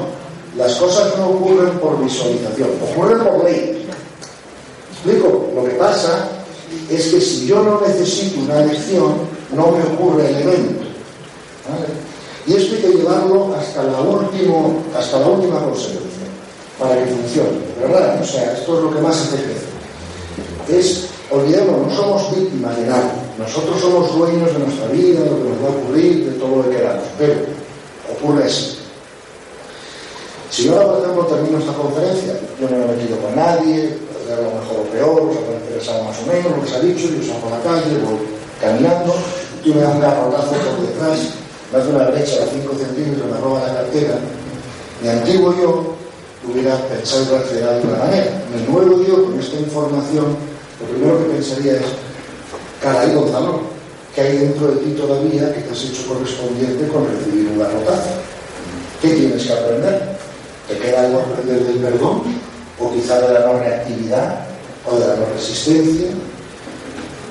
las 0.56 0.74
cosas 0.76 1.16
no 1.18 1.30
ocurren 1.30 1.78
por 1.78 2.02
visualización, 2.02 2.70
ocurren 2.92 3.18
por 3.24 3.44
ley 3.44 3.84
explico? 5.04 5.50
Lo 5.54 5.64
que 5.64 5.74
pasa 5.74 6.28
es 6.90 7.06
que 7.08 7.20
si 7.20 7.46
yo 7.46 7.62
no 7.62 7.80
necesito 7.86 8.40
una 8.40 8.60
lección, 8.60 9.14
no 9.54 9.70
me 9.70 9.84
ocurre 9.84 10.30
el 10.30 10.36
evento. 10.36 10.84
Y 12.46 12.54
esto 12.54 12.74
hay 12.74 12.82
que 12.82 12.98
llevarlo 12.98 13.54
hasta 13.54 13.82
la, 13.84 14.00
último, 14.00 14.82
hasta 14.96 15.20
la 15.20 15.28
última 15.28 15.60
consecuencia, 15.60 16.26
para 16.78 16.94
que 16.96 17.06
funcione, 17.06 17.58
¿verdad? 17.80 18.20
O 18.20 18.24
sea, 18.24 18.52
esto 18.52 18.76
es 18.76 18.84
lo 18.84 18.94
que 18.94 19.00
más 19.00 19.16
hace 19.16 19.36
crecer. 19.36 19.74
Es, 20.68 21.08
olvidemos, 21.30 21.86
no 21.88 21.96
somos 21.96 22.36
víctimas 22.36 22.76
de 22.76 22.86
nada. 22.86 23.14
Nosotros 23.38 23.80
somos 23.80 24.14
dueños 24.14 24.52
de 24.52 24.58
nuestra 24.58 24.86
vida, 24.88 25.20
de 25.20 25.30
lo 25.30 25.36
que 25.38 25.48
nos 25.48 25.62
va 25.62 25.66
a 25.66 25.78
ocurrir, 25.78 26.30
de 26.30 26.38
todo 26.38 26.56
lo 26.56 26.64
que 26.64 26.76
queramos. 26.76 27.04
Pero 27.18 27.34
ocurre 28.12 28.44
así. 28.44 28.78
Si 30.50 30.64
yo 30.64 30.74
ahora, 30.74 30.86
por 30.86 31.02
ejemplo, 31.02 31.26
termino 31.26 31.58
esta 31.58 31.72
conferencia, 31.72 32.38
yo 32.60 32.68
no 32.68 32.76
me 32.76 32.84
he 32.84 32.96
metido 32.96 33.18
con 33.18 33.34
nadie, 33.34 33.98
a 34.30 34.36
lo 34.36 34.60
mejor 34.60 34.76
o 34.80 34.90
peor, 34.92 35.20
os 35.30 35.36
ha 35.36 35.58
interesado 35.64 36.04
más 36.04 36.16
o 36.22 36.26
menos 36.26 36.56
lo 36.56 36.62
que 36.62 36.68
se 36.68 36.76
ha 36.76 36.80
dicho, 36.80 37.08
yo 37.08 37.32
salgo 37.32 37.48
a 37.48 37.58
la 37.58 37.64
calle, 37.64 37.98
voy 38.04 38.20
caminando, 38.60 39.14
tú 39.64 39.74
me 39.74 39.80
das 39.80 39.94
un 39.94 40.00
garrotazo 40.00 40.50
por 40.50 40.86
detrás, 40.86 41.18
una 41.82 42.06
brecha 42.10 42.44
de 42.44 42.62
5 42.62 42.74
centímetros, 42.78 43.30
me 43.30 43.38
roba 43.38 43.66
la 43.66 43.74
cartera, 43.74 44.14
mi 45.02 45.08
antiguo 45.08 45.54
yo 45.60 45.96
hubiera 46.48 46.76
pensado 46.88 47.24
y 47.24 47.28
reaccionado 47.28 47.72
de 47.72 47.78
otra 47.80 48.04
manera. 48.04 48.42
Mi 48.54 48.72
nuevo 48.72 49.02
yo, 49.02 49.24
con 49.24 49.40
esta 49.40 49.56
información, 49.56 50.36
lo 50.80 50.86
primero 50.86 51.18
que 51.18 51.34
pensaría 51.34 51.72
es, 51.74 51.86
caray 52.80 53.14
Gonzalo, 53.14 53.60
¿qué 54.14 54.20
hay 54.20 54.38
dentro 54.38 54.68
de 54.68 54.76
ti 54.76 54.90
todavía 54.92 55.52
que 55.52 55.62
te 55.62 55.72
has 55.72 55.84
hecho 55.84 56.06
correspondiente 56.08 56.88
con 56.88 57.06
recibir 57.08 57.48
un 57.50 57.58
garrotazo? 57.58 58.10
¿Qué 59.02 59.08
tienes 59.10 59.44
que 59.44 59.52
aprender? 59.52 60.16
¿Te 60.68 60.78
queda 60.78 61.02
algo 61.02 61.20
aprender 61.20 61.64
del 61.64 61.78
perdón? 61.78 62.22
¿O 62.78 62.92
quizá 62.92 63.20
de 63.20 63.34
la 63.34 63.40
no 63.40 63.58
reactividad? 63.58 64.46
¿O 64.90 64.96
de 64.96 65.06
la 65.06 65.16
no 65.16 65.26
resistencia? 65.34 66.08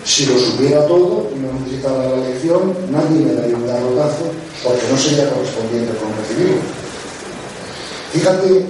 Si 0.06 0.26
lo 0.26 0.38
supiera 0.38 0.86
todo 0.86 1.30
y 1.34 1.40
no 1.40 1.54
necesitara 1.60 2.10
la 2.10 2.18
lección, 2.18 2.76
nadie 2.92 3.26
me 3.26 3.34
daría 3.34 3.56
un 3.56 3.66
garrotazo 3.66 4.26
porque 4.64 4.84
no 4.92 4.98
sería 4.98 5.30
correspondiente 5.30 5.94
con 5.96 6.12
recibirlo. 6.20 6.62
Fíjate 8.12 8.66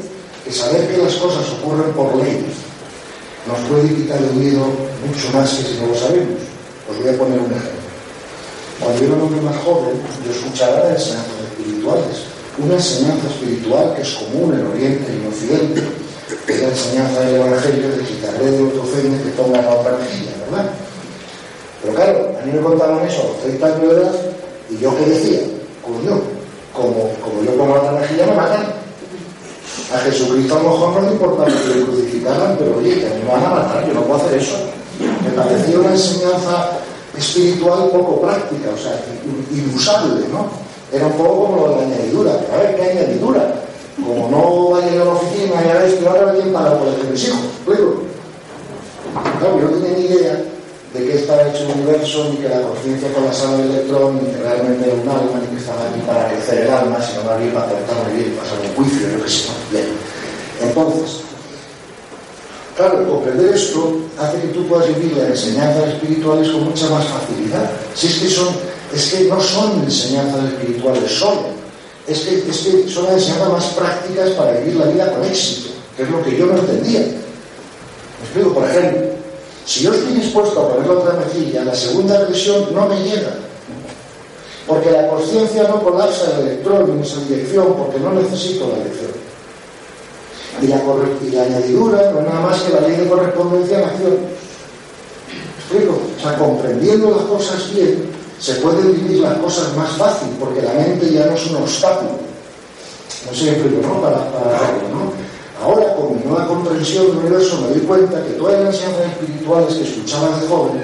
que 0.45 0.51
saber 0.51 0.87
que 0.87 1.01
las 1.01 1.15
cosas 1.15 1.45
ocurren 1.59 1.91
por 1.93 2.15
ley 2.17 2.45
nos 3.47 3.59
puede 3.67 3.93
quitar 3.93 4.19
el 4.19 4.33
miedo 4.35 4.63
mucho 5.05 5.27
más 5.33 5.49
que 5.51 5.63
si 5.63 5.79
no 5.79 5.87
lo 5.87 5.95
sabemos. 5.95 6.39
Os 6.89 6.97
voy 6.97 7.09
a 7.09 7.17
poner 7.17 7.39
un 7.39 7.51
ejemplo. 7.51 7.83
Cuando 8.79 8.99
yo 8.99 9.07
era 9.07 9.15
un 9.15 9.21
hombre 9.21 9.41
más 9.41 9.57
joven, 9.63 9.99
yo 10.25 10.31
escuchaba 10.31 10.79
las 10.79 11.01
enseñanzas 11.01 11.43
espirituales. 11.51 12.17
Una 12.57 12.75
enseñanza 12.75 13.27
espiritual 13.27 13.93
que 13.95 14.01
es 14.03 14.13
común 14.13 14.53
en 14.53 14.67
Oriente 14.67 15.11
y 15.11 15.17
en 15.19 15.27
Occidente, 15.27 15.81
que 16.45 16.53
es 16.53 16.61
la 16.61 16.69
enseñanza 16.69 17.19
del 17.21 17.35
Evangelio 17.35 17.89
de 17.89 18.03
quitarle 18.03 18.51
de 18.51 18.63
otro 18.63 18.83
que 18.83 19.31
toma 19.35 19.61
la 19.61 19.75
otra 19.75 19.97
¿verdad? 19.97 20.71
Pero 21.83 21.95
claro, 21.95 22.31
a 22.41 22.45
mí 22.45 22.51
me 22.53 22.61
contaban 22.61 23.05
eso 23.05 23.21
a 23.21 23.27
los 23.27 23.39
30 23.41 23.65
años 23.65 23.81
de 23.81 24.01
edad, 24.01 24.13
y 24.69 24.77
yo 24.77 24.97
qué 24.97 25.05
decía, 25.05 25.39
coño, 25.83 26.21
como, 26.73 27.11
como 27.19 27.43
yo 27.43 27.51
pongo 27.57 27.83
la 27.83 27.99
mejilla 27.99 28.25
me 28.27 28.35
matan. 28.35 28.65
A 29.93 29.97
Jesucristo 29.99 30.57
a 30.57 30.63
lo 30.63 30.69
mejor 30.69 30.93
no 30.93 31.01
le 31.01 31.13
importaba 31.13 31.45
que 31.45 31.75
le 31.75 31.85
crucificaran, 31.85 32.55
pero 32.57 32.77
oye, 32.77 32.95
que 32.95 33.09
me 33.09 33.31
van 33.31 33.43
a 33.43 33.49
matar, 33.49 33.85
yo 33.85 33.93
no 33.93 34.01
puedo 34.03 34.21
hacer 34.21 34.39
eso. 34.39 34.55
Me 35.23 35.29
parecía 35.31 35.79
una 35.79 35.91
enseñanza 35.91 36.69
espiritual 37.17 37.89
poco 37.89 38.21
práctica, 38.21 38.69
o 38.73 38.77
sea, 38.77 38.99
inusable, 39.51 40.25
¿no? 40.31 40.47
Era 40.91 41.07
un 41.07 41.13
poco 41.13 41.45
como 41.45 41.67
la 41.67 41.83
añadidura. 41.83 42.31
A 42.53 42.57
ver, 42.57 42.75
¿qué 42.75 42.91
añadidura? 42.91 43.55
Como 44.03 44.29
no 44.29 44.69
vaya 44.69 45.01
a 45.01 45.05
la 45.05 45.11
oficina 45.11 45.61
y 45.63 45.69
a 45.69 45.85
esto, 45.85 46.09
ahora 46.09 46.31
alguien 46.31 46.53
para 46.53 46.77
por 46.77 46.87
de 46.89 47.11
mis 47.11 47.27
hijos. 47.27 47.39
Claro, 47.65 49.59
yo 49.59 49.69
no 49.69 49.77
tenía 49.77 49.97
ni 49.97 50.05
idea 50.05 50.43
de 50.93 51.07
qué 51.07 51.15
estaba 51.15 51.49
hecho 51.49 51.63
el 51.63 51.71
universo, 51.71 52.29
ni 52.29 52.37
que 52.37 52.49
la 52.49 52.61
conciencia 52.61 53.11
colapsaba 53.13 53.55
el 53.55 53.71
electrón, 53.71 54.19
ni 54.21 54.31
que 54.31 54.37
realmente 54.37 54.85
era 54.85 54.93
un 54.93 55.09
alma, 55.09 55.41
ni 55.41 55.47
que 55.47 55.61
estaba 55.61 55.89
aquí 55.89 55.99
para 56.05 56.29
crecer 56.29 56.67
el 56.67 56.71
alma, 56.71 57.01
sino 57.01 57.23
más 57.23 57.39
bien 57.39 57.51
para 57.51 57.65
tratar 57.65 58.13
bien, 58.13 58.37
pasar 58.37 58.59
un 58.61 58.75
juicio, 58.75 59.09
yo 59.09 59.23
qué 59.23 59.29
sé. 59.29 59.49
Bien. 59.71 59.85
Entonces, 60.61 61.21
claro, 62.77 63.09
comprender 63.09 63.55
esto 63.55 64.01
hace 64.19 64.39
que 64.41 64.47
tú 64.49 64.67
puedas 64.67 64.87
vivir 64.87 65.17
las 65.17 65.29
enseñanzas 65.29 65.89
espirituales 65.89 66.49
con 66.49 66.65
mucha 66.65 66.87
más 66.89 67.05
facilidad. 67.07 67.71
Si 67.95 68.07
es 68.07 68.19
que 68.19 68.29
son, 68.29 68.49
es 68.93 69.13
que 69.13 69.23
no 69.23 69.41
son 69.41 69.81
enseñanzas 69.83 70.45
espirituales 70.45 71.11
solo, 71.11 71.47
es 72.05 72.19
que, 72.19 72.35
es 72.37 72.57
que 72.59 72.87
son 72.87 73.05
las 73.05 73.13
enseñanzas 73.13 73.49
más 73.49 73.65
prácticas 73.73 74.29
para 74.31 74.59
vivir 74.59 74.75
la 74.75 74.85
vida 74.85 75.11
con 75.11 75.23
éxito, 75.23 75.69
que 75.97 76.03
es 76.03 76.09
lo 76.09 76.23
que 76.23 76.37
yo 76.37 76.45
no 76.45 76.59
entendía. 76.59 76.99
Me 76.99 78.25
explico, 78.25 78.53
por 78.53 78.69
ejemplo, 78.69 79.22
si 79.65 79.83
yo 79.83 79.93
estoy 79.93 80.13
dispuesto 80.15 80.59
a 80.59 80.73
poner 80.73 80.89
otra 80.89 81.13
mejilla, 81.13 81.63
la 81.63 81.75
segunda 81.75 82.17
agresión 82.17 82.67
no 82.73 82.87
me 82.87 83.01
llega. 83.01 83.33
Porque 84.67 84.91
la 84.91 85.07
conciencia 85.07 85.63
no 85.63 85.83
colapsa 85.83 86.31
el 86.37 86.47
electrón 86.47 86.91
en 86.91 87.01
esa 87.01 87.19
dirección, 87.21 87.73
porque 87.77 87.99
no 87.99 88.13
necesito 88.13 88.67
la 88.69 88.83
dirección. 88.83 89.11
Y 90.61 90.67
la, 90.67 91.43
añadidura 91.43 92.11
no 92.11 92.19
es 92.19 92.25
nada 92.25 92.39
más 92.41 92.61
que 92.61 92.73
la 92.73 92.87
ley 92.87 92.97
de 92.97 93.07
correspondencia 93.07 93.79
en 93.79 93.83
acción. 93.85 94.17
¿Explico? 95.59 95.99
O 96.17 96.21
sea, 96.21 96.37
comprendiendo 96.37 97.11
las 97.11 97.25
cosas 97.25 97.73
bien, 97.73 98.09
se 98.39 98.55
pueden 98.55 98.93
vivir 98.93 99.19
las 99.19 99.37
cosas 99.39 99.75
más 99.75 99.91
fácil, 99.97 100.29
porque 100.39 100.61
la 100.61 100.73
mente 100.73 101.11
ya 101.11 101.25
no 101.25 101.33
es 101.33 101.47
un 101.47 101.57
obstáculo. 101.57 102.11
No 103.25 103.35
sé, 103.35 103.51
explico, 103.51 103.87
¿no? 103.87 104.01
Para, 104.01 104.31
para 104.31 104.57
¿no? 104.91 105.22
Ahora, 105.63 105.95
con 105.95 106.17
mi 106.17 106.23
nueva 106.25 106.45
comprensión 106.45 107.07
del 107.07 107.17
universo, 107.19 107.61
me 107.61 107.69
doy 107.69 107.87
cuenta 107.87 108.21
que 108.21 108.33
todas 108.33 108.61
las 108.61 108.75
enseñanzas 108.75 109.13
espirituales 109.13 109.73
que 109.75 109.83
escuchaba 109.83 110.37
de 110.37 110.47
joven 110.47 110.83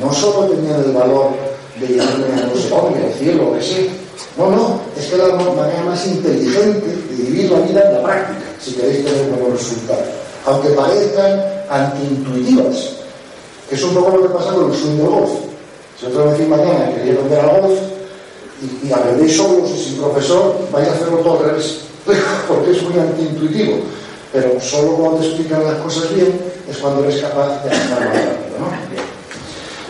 no 0.00 0.10
solo 0.10 0.46
tenían 0.46 0.82
el 0.84 0.92
valor 0.92 1.32
de 1.78 1.86
llevarme 1.86 2.24
a 2.32 2.46
no 2.46 2.54
sé 2.56 2.74
al 2.74 3.12
cielo 3.12 3.52
que 3.52 3.62
sí. 3.62 3.90
No, 4.38 4.50
no, 4.50 4.80
es 4.98 5.06
que 5.06 5.18
la 5.18 5.34
manera 5.34 5.82
más 5.84 6.06
inteligente 6.06 6.86
de 6.86 7.24
vivir 7.24 7.50
la 7.50 7.60
vida 7.60 7.82
en 7.82 7.92
la 7.92 8.02
práctica, 8.02 8.46
si 8.58 8.72
queréis 8.72 9.04
tener 9.04 9.28
buenos 9.32 9.60
resultados. 9.60 10.04
Aunque 10.46 10.68
parezcan 10.70 11.38
antiintuitivas, 11.68 12.92
es 13.70 13.82
un 13.82 13.94
poco 13.94 14.16
lo 14.16 14.22
que 14.22 14.28
pasa 14.30 14.54
con 14.54 14.70
el 14.72 14.78
swing 14.78 14.96
del 14.96 15.08
golf. 15.08 15.30
Si 16.00 16.06
otra 16.06 16.24
vez 16.24 16.48
mañana 16.48 16.90
queréis 16.94 17.18
aprender 17.18 17.40
al 17.40 17.60
golf 17.60 17.78
y, 18.62 18.88
y 18.88 18.92
aprendéis 18.92 19.36
solos 19.36 19.70
y 19.76 19.84
sin 19.84 19.98
profesor, 19.98 20.56
vais 20.72 20.88
a 20.88 20.92
hacerlo 20.92 21.18
todo 21.18 21.38
al 21.40 21.50
revés, 21.50 21.80
porque 22.48 22.70
es 22.70 22.82
muy 22.82 22.98
antiintuitivo 22.98 23.76
pero 24.36 24.60
solo 24.60 24.96
cuando 24.96 25.20
te 25.20 25.28
explican 25.28 25.64
las 25.64 25.76
cosas 25.76 26.14
bien 26.14 26.38
es 26.68 26.76
cuando 26.76 27.04
eres 27.04 27.22
capaz 27.22 27.64
de 27.64 27.70
hacer 27.70 27.88
más 27.88 28.00
rápido. 28.00 29.02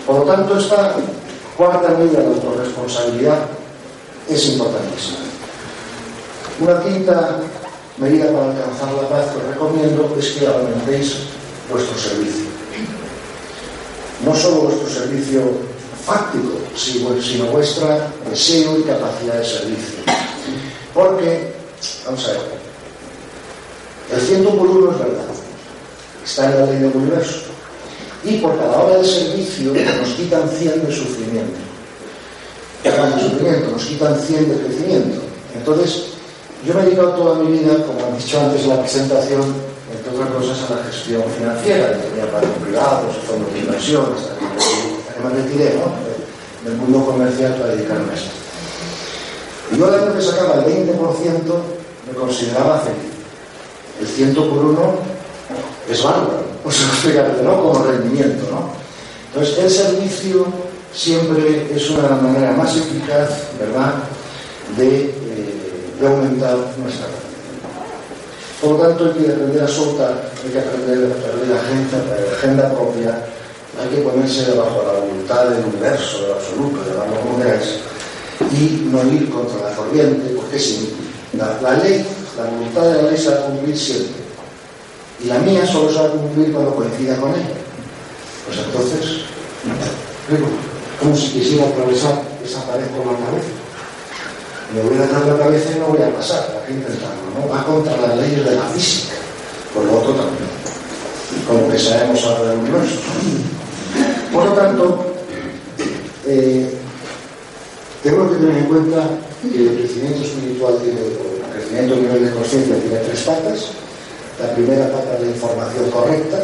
Por 0.06 0.18
lo 0.20 0.22
tanto, 0.22 0.56
esta 0.56 0.94
cuarta 1.56 1.88
medida 1.88 2.20
de 2.20 2.26
autorresponsabilidad 2.28 3.38
es 4.28 4.48
importantísima. 4.50 5.18
Una 6.60 6.80
quinta 6.80 7.38
medida 7.98 8.26
para 8.26 8.52
alcanzar 8.52 8.92
la 8.92 9.08
paz 9.08 9.32
que 9.32 9.38
os 9.38 9.46
recomiendo 9.48 10.16
es 10.16 10.28
que 10.28 10.46
aumentéis 10.46 11.16
vuestro 11.68 11.98
servicio. 11.98 12.46
No 14.24 14.32
solo 14.32 14.60
vuestro 14.60 14.88
servicio 14.88 15.42
fáctico, 16.04 16.52
sino 16.76 17.46
vuestro 17.46 17.88
deseo 18.30 18.78
y 18.78 18.82
capacidad 18.82 19.40
de 19.40 19.44
servicio. 19.44 19.98
Porque, 20.94 21.52
vamos 22.06 22.28
a 22.28 22.30
ver, 22.30 22.55
el 24.12 24.20
ciento 24.20 24.50
por 24.50 24.68
uno 24.68 24.92
es 24.92 24.98
verdad. 24.98 25.24
Está 26.24 26.44
en 26.46 26.60
la 26.60 26.66
ley 26.66 26.78
del 26.78 26.96
universo. 26.96 27.40
Y 28.24 28.38
por 28.38 28.56
cada 28.58 28.82
hora 28.82 28.98
de 28.98 29.04
servicio 29.04 29.72
nos 29.72 30.08
quitan 30.10 30.48
100 30.48 30.86
de 30.86 30.92
sufrimiento. 30.92 31.58
De 32.82 33.20
sufrimiento, 33.20 33.70
nos 33.72 33.84
quitan 33.84 34.18
100 34.18 34.48
de 34.48 34.64
crecimiento. 34.64 35.20
Entonces, 35.56 36.04
yo 36.64 36.74
me 36.74 36.82
he 36.82 36.84
dedicado 36.84 37.10
toda 37.10 37.38
mi 37.38 37.58
vida, 37.58 37.74
como 37.84 38.14
he 38.14 38.18
dicho 38.18 38.40
antes 38.40 38.62
en 38.62 38.68
la 38.70 38.80
presentación, 38.80 39.42
entre 39.92 40.14
otras 40.14 40.30
cosas, 40.30 40.70
a 40.70 40.76
la 40.76 40.84
gestión 40.84 41.22
financiera. 41.36 41.98
Tenía 42.00 42.30
para 42.30 42.48
privados, 42.48 43.16
fondos 43.26 43.52
de 43.52 43.58
inversión, 43.60 44.06
hasta 44.14 45.14
que 45.14 45.22
me 45.22 45.42
retiré 45.42 45.74
¿no? 45.74 46.68
del 46.68 46.78
mundo 46.78 47.06
comercial 47.06 47.54
para 47.54 47.74
dedicarme 47.74 48.12
a 48.12 48.14
esto. 48.14 48.30
Y 49.72 49.78
yo 49.78 49.86
al 49.86 49.94
año 49.94 50.14
que 50.14 50.22
sacaba 50.22 50.64
el 50.64 50.86
20% 50.86 50.96
me 52.06 52.14
consideraba 52.14 52.80
feliz 52.80 53.15
el 54.00 54.06
ciento 54.06 54.48
por 54.48 54.64
uno 54.64 54.94
es 55.88 56.02
bárbaro, 56.02 56.44
sea, 56.70 57.34
¿no? 57.42 57.62
Como 57.62 57.84
rendimiento, 57.84 58.44
¿no? 58.50 58.70
Entonces, 59.28 59.58
el 59.64 59.70
servicio 59.70 60.46
siempre 60.92 61.70
es 61.74 61.90
una 61.90 62.08
manera 62.08 62.52
más 62.52 62.76
eficaz, 62.76 63.28
¿verdad?, 63.60 63.94
de, 64.76 65.04
eh, 65.04 66.06
aumentar 66.06 66.56
nuestra. 66.78 67.06
Por 68.60 68.70
lo 68.72 68.76
tanto, 68.76 69.04
hay 69.04 69.24
que 69.24 69.32
aprender 69.32 69.62
a 69.62 69.68
soltar, 69.68 70.30
hay 70.44 70.50
que 70.50 70.58
aprender 70.58 71.12
a 71.12 71.14
perder 71.14 71.48
la 71.48 71.60
agenda, 71.60 71.98
la 72.08 72.36
agenda 72.36 72.74
propia, 72.74 73.24
hay 73.80 73.88
que 73.94 74.02
ponerse 74.02 74.50
debajo 74.50 74.80
de 74.80 74.86
la 74.86 75.00
voluntad 75.00 75.44
del 75.50 75.64
universo, 75.66 76.22
del 76.22 76.32
absoluto, 76.32 76.84
de 76.84 76.94
la 76.94 77.04
como 77.04 77.38
y 78.52 78.88
no 78.90 79.02
ir 79.12 79.30
contra 79.30 79.70
la 79.70 79.76
corriente, 79.76 80.34
porque 80.34 80.58
si 80.58 80.94
la, 81.36 81.58
la 81.62 81.82
ley 81.82 82.06
la 82.36 82.44
voluntad 82.50 82.82
de 82.82 83.02
la 83.02 83.10
ley 83.10 83.18
se 83.18 83.30
va 83.30 83.36
a 83.36 83.46
cumplir 83.46 83.76
siempre. 83.76 84.26
Y 85.22 85.26
la 85.26 85.38
mía 85.38 85.66
solo 85.66 85.90
se 85.90 85.98
va 85.98 86.06
a 86.06 86.10
cumplir 86.10 86.52
cuando 86.52 86.74
coincida 86.74 87.16
con 87.16 87.30
ella. 87.30 87.56
Pues 88.46 88.58
entonces, 88.58 89.22
digo, 90.28 90.46
como 91.00 91.16
si 91.16 91.28
quisiera 91.28 91.66
atravesar 91.66 92.22
esa 92.44 92.64
pared 92.66 92.86
con 92.96 93.12
la 93.12 93.18
cabeza. 93.18 93.48
Me 94.74 94.82
voy 94.82 94.98
a 94.98 95.06
dar 95.06 95.26
la 95.26 95.44
cabeza 95.44 95.70
y 95.76 95.78
no 95.78 95.86
voy 95.86 96.02
a 96.02 96.14
pasar, 96.14 96.60
hay 96.60 96.66
que 96.66 96.72
intentarlo, 96.80 97.22
¿no? 97.38 97.48
Va 97.48 97.64
contra 97.64 97.96
las 97.96 98.16
leyes 98.18 98.44
de 98.44 98.56
la 98.56 98.62
física, 98.62 99.14
por 99.72 99.84
lo 99.84 99.98
otro 99.98 100.14
también, 100.14 100.48
como 101.46 101.70
que 101.70 101.78
sabemos 101.78 102.24
ahora 102.24 102.50
del 102.50 102.58
universo. 102.58 102.96
Por 104.32 104.44
lo 104.44 104.52
tanto, 104.52 105.14
eh, 106.26 106.76
tengo 108.02 108.28
que 108.28 108.36
tener 108.36 108.56
en 108.58 108.64
cuenta 108.64 109.08
que 109.42 109.56
el 109.56 109.78
crecimiento 109.78 110.22
espiritual 110.22 110.78
tiene 110.82 111.00
crecimiento 111.66 111.94
a 111.94 111.98
nivel 111.98 112.24
de 112.26 112.32
conciencia 112.32 112.76
tiene 112.76 112.98
tres 112.98 113.20
patas. 113.22 113.70
La 114.40 114.54
primera 114.54 114.90
pata 114.92 115.14
es 115.16 115.20
la 115.22 115.30
información 115.34 115.90
correcta. 115.90 116.38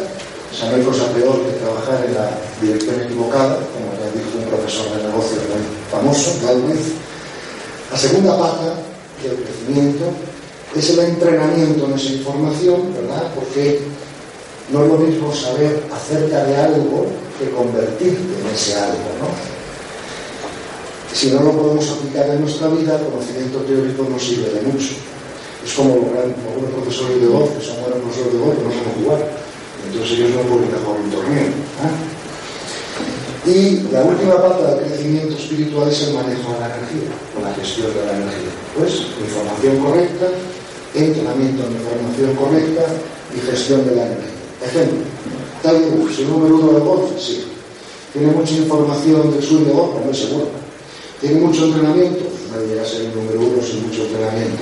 O 0.51 0.55
sea, 0.55 0.69
no 0.69 0.75
hay 0.75 0.83
cosa 0.83 1.05
peor 1.13 1.41
que 1.45 1.57
trabajar 1.63 2.05
en 2.05 2.13
la 2.13 2.29
dirección 2.61 3.01
equivocada, 3.01 3.57
como 3.73 3.89
ya 3.97 4.11
dijo 4.13 4.37
un 4.37 4.45
profesor 4.45 4.97
de 4.97 5.03
negocios 5.07 5.41
muy 5.49 5.63
famoso, 5.89 6.31
Galwitz. 6.45 6.93
La 7.91 7.97
segunda 7.97 8.37
pata 8.37 8.75
del 9.23 9.37
crecimiento 9.43 10.05
es 10.75 10.89
el 10.89 10.99
entrenamiento 10.99 11.85
en 11.85 11.93
esa 11.93 12.09
información, 12.09 12.93
¿verdad? 12.93 13.31
Porque 13.33 13.81
no 14.71 14.83
es 14.83 14.91
lo 14.91 14.97
mismo 14.97 15.33
saber 15.33 15.83
acerca 15.93 16.43
de 16.45 16.55
algo 16.57 17.07
que 17.39 17.49
convertirte 17.49 18.33
en 18.41 18.53
ese 18.53 18.75
algo, 18.75 19.09
¿no? 19.21 19.62
Si 21.13 21.29
no 21.29 21.43
lo 21.43 21.51
podemos 21.51 21.87
aplicar 21.91 22.27
en 22.29 22.41
nuestra 22.41 22.69
vida, 22.69 22.97
el 22.97 23.05
conocimiento 23.05 23.59
teórico 23.59 24.07
no 24.09 24.17
sirve 24.17 24.49
de 24.49 24.61
mucho. 24.63 24.97
Es 25.63 25.73
como 25.73 25.95
los 25.95 26.71
profesores 26.73 27.21
de 27.21 27.27
voz, 27.27 27.51
que 27.51 27.61
son 27.63 27.81
buenos 27.81 27.99
profesores 28.01 28.33
de 28.33 28.39
voz, 28.39 28.55
pero 28.57 28.67
no 28.67 28.73
saben 28.73 28.97
jugar. 28.97 29.21
Entonces 29.85 30.17
ellos 30.17 30.31
no 30.33 30.41
pueden 30.49 30.73
jugar 30.73 30.99
un 30.99 31.11
torneo. 31.11 31.45
¿eh? 31.45 32.13
Y 33.45 33.93
la 33.93 34.01
última 34.03 34.41
parte 34.41 34.63
del 34.63 34.89
crecimiento 34.89 35.35
espiritual 35.37 35.89
es 35.89 36.01
el 36.01 36.13
manejo 36.15 36.53
de 36.53 36.59
la 36.59 36.65
energía, 36.73 37.13
o 37.37 37.45
la 37.45 37.53
gestión 37.53 37.93
de 37.93 38.05
la 38.05 38.17
energía. 38.17 38.53
Pues 38.73 39.05
información 39.21 39.85
correcta, 39.85 40.25
entrenamiento 40.95 41.61
en 41.67 41.73
información 41.77 42.35
correcta 42.35 42.85
y 43.35 43.39
gestión 43.39 43.85
de 43.85 43.95
la 43.95 44.05
energía. 44.07 44.33
Ejemplo, 44.65 45.05
tal 45.61 45.77
vez 45.77 46.19
el 46.19 46.27
número 46.27 46.55
uno 46.57 46.73
de 46.73 46.79
golf, 46.79 47.11
sí. 47.21 47.45
Tiene 48.13 48.31
mucha 48.31 48.53
información 48.53 49.29
de 49.29 49.71
golf, 49.71 49.93
no 50.03 50.09
es 50.09 50.17
seguro. 50.17 50.62
Tiene 51.23 51.39
mucho 51.39 51.63
entrenamiento, 51.63 52.25
no 52.51 52.59
debería 52.59 52.83
ser 52.83 53.03
el 53.03 53.15
número 53.15 53.39
uno 53.39 53.63
sin 53.63 53.87
mucho 53.87 54.03
entrenamiento. 54.03 54.59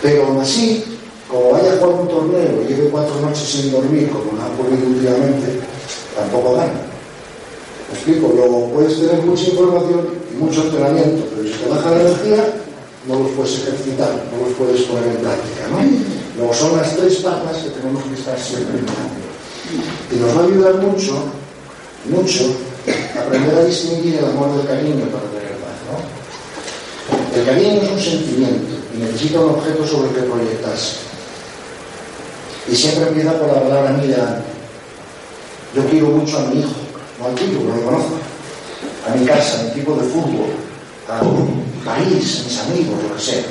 Pero 0.00 0.24
aún 0.24 0.40
así, 0.40 0.82
como 1.28 1.52
vaya 1.52 1.74
a 1.74 1.76
jugar 1.76 2.00
un 2.00 2.08
torneo 2.08 2.62
y 2.64 2.68
lleve 2.72 2.88
cuatro 2.88 3.20
noches 3.20 3.44
sin 3.46 3.70
dormir, 3.70 4.08
como 4.08 4.32
lo 4.32 4.40
ha 4.40 4.48
ocurrido 4.48 4.80
últimamente, 4.88 5.60
tampoco 6.16 6.54
gana. 6.56 6.72
¿Me 6.72 7.94
explico? 7.94 8.32
Luego 8.34 8.70
puedes 8.72 8.98
tener 8.98 9.20
mucha 9.26 9.44
información 9.44 10.08
y 10.32 10.42
mucho 10.42 10.62
entrenamiento, 10.62 11.22
pero 11.28 11.48
si 11.52 11.52
te 11.52 11.68
baja 11.68 11.90
la 11.90 12.00
energía, 12.00 12.44
no 13.06 13.18
los 13.18 13.30
puedes 13.32 13.52
ejercitar, 13.58 14.24
no 14.32 14.48
los 14.48 14.56
puedes 14.56 14.80
poner 14.88 15.04
en 15.04 15.20
práctica, 15.20 15.68
¿no? 15.68 15.84
Luego 16.38 16.54
son 16.54 16.78
las 16.78 16.96
tres 16.96 17.16
patas 17.16 17.58
que 17.58 17.68
tenemos 17.76 18.02
que 18.04 18.14
estar 18.14 18.40
siempre 18.40 18.80
mirando. 18.80 19.20
Y 20.10 20.16
nos 20.16 20.34
va 20.34 20.40
a 20.40 20.46
ayudar 20.48 20.76
mucho, 20.80 21.12
mucho, 22.08 22.56
aprender 23.20 23.54
a 23.54 23.64
distinguir 23.66 24.14
el 24.16 24.24
amor 24.24 24.56
del 24.56 24.66
cariño 24.66 25.04
para 25.12 25.28
tener 25.28 25.53
¿no? 25.88 27.38
El 27.38 27.44
cariño 27.44 27.82
es 27.82 27.90
un 27.90 28.00
sentimiento 28.00 28.74
y 28.94 28.98
necesita 28.98 29.40
un 29.40 29.50
objeto 29.50 29.86
sobre 29.86 30.08
el 30.08 30.14
que 30.14 30.22
proyectarse. 30.22 30.96
Y 32.70 32.76
siempre 32.76 33.08
empieza 33.08 33.38
por 33.38 33.48
la 33.48 33.62
palabra 33.62 33.92
mira. 33.92 34.42
Yo 35.74 35.84
quiero 35.86 36.06
mucho 36.06 36.38
a 36.38 36.42
mi 36.42 36.60
hijo, 36.60 36.70
no 37.18 37.26
al 37.26 37.34
tipo, 37.34 37.64
no 37.64 37.74
lo 37.74 37.82
conozco. 37.82 38.14
A 39.08 39.14
mi 39.16 39.26
casa, 39.26 39.58
a 39.58 39.62
mi 39.64 39.70
equipo 39.70 39.96
de 39.96 40.04
fútbol, 40.04 40.54
a 41.08 41.22
mi 41.22 41.84
país, 41.84 42.40
a 42.40 42.44
mis 42.44 42.58
amigos, 42.60 43.02
lo 43.02 43.16
que 43.16 43.20
sea. 43.20 43.42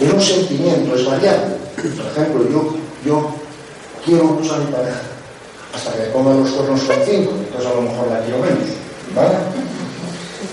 Es 0.00 0.12
un 0.12 0.20
sentimiento, 0.20 0.96
es 0.96 1.04
variable. 1.04 1.56
Por 1.76 2.06
ejemplo, 2.06 2.50
yo, 2.50 2.74
yo 3.04 3.34
quiero 4.04 4.24
mucho 4.24 4.54
a 4.54 4.58
mi 4.58 4.72
pareja, 4.72 5.02
hasta 5.74 5.92
que 5.92 5.98
me 6.00 6.06
pongan 6.06 6.40
los 6.40 6.50
cuernos 6.50 6.80
con 6.80 6.96
cinco, 7.04 7.32
entonces 7.38 7.70
a 7.70 7.74
lo 7.74 7.82
mejor 7.82 8.08
la 8.08 8.20
quiero 8.20 8.38
menos. 8.38 8.68
¿Vale? 9.14 9.59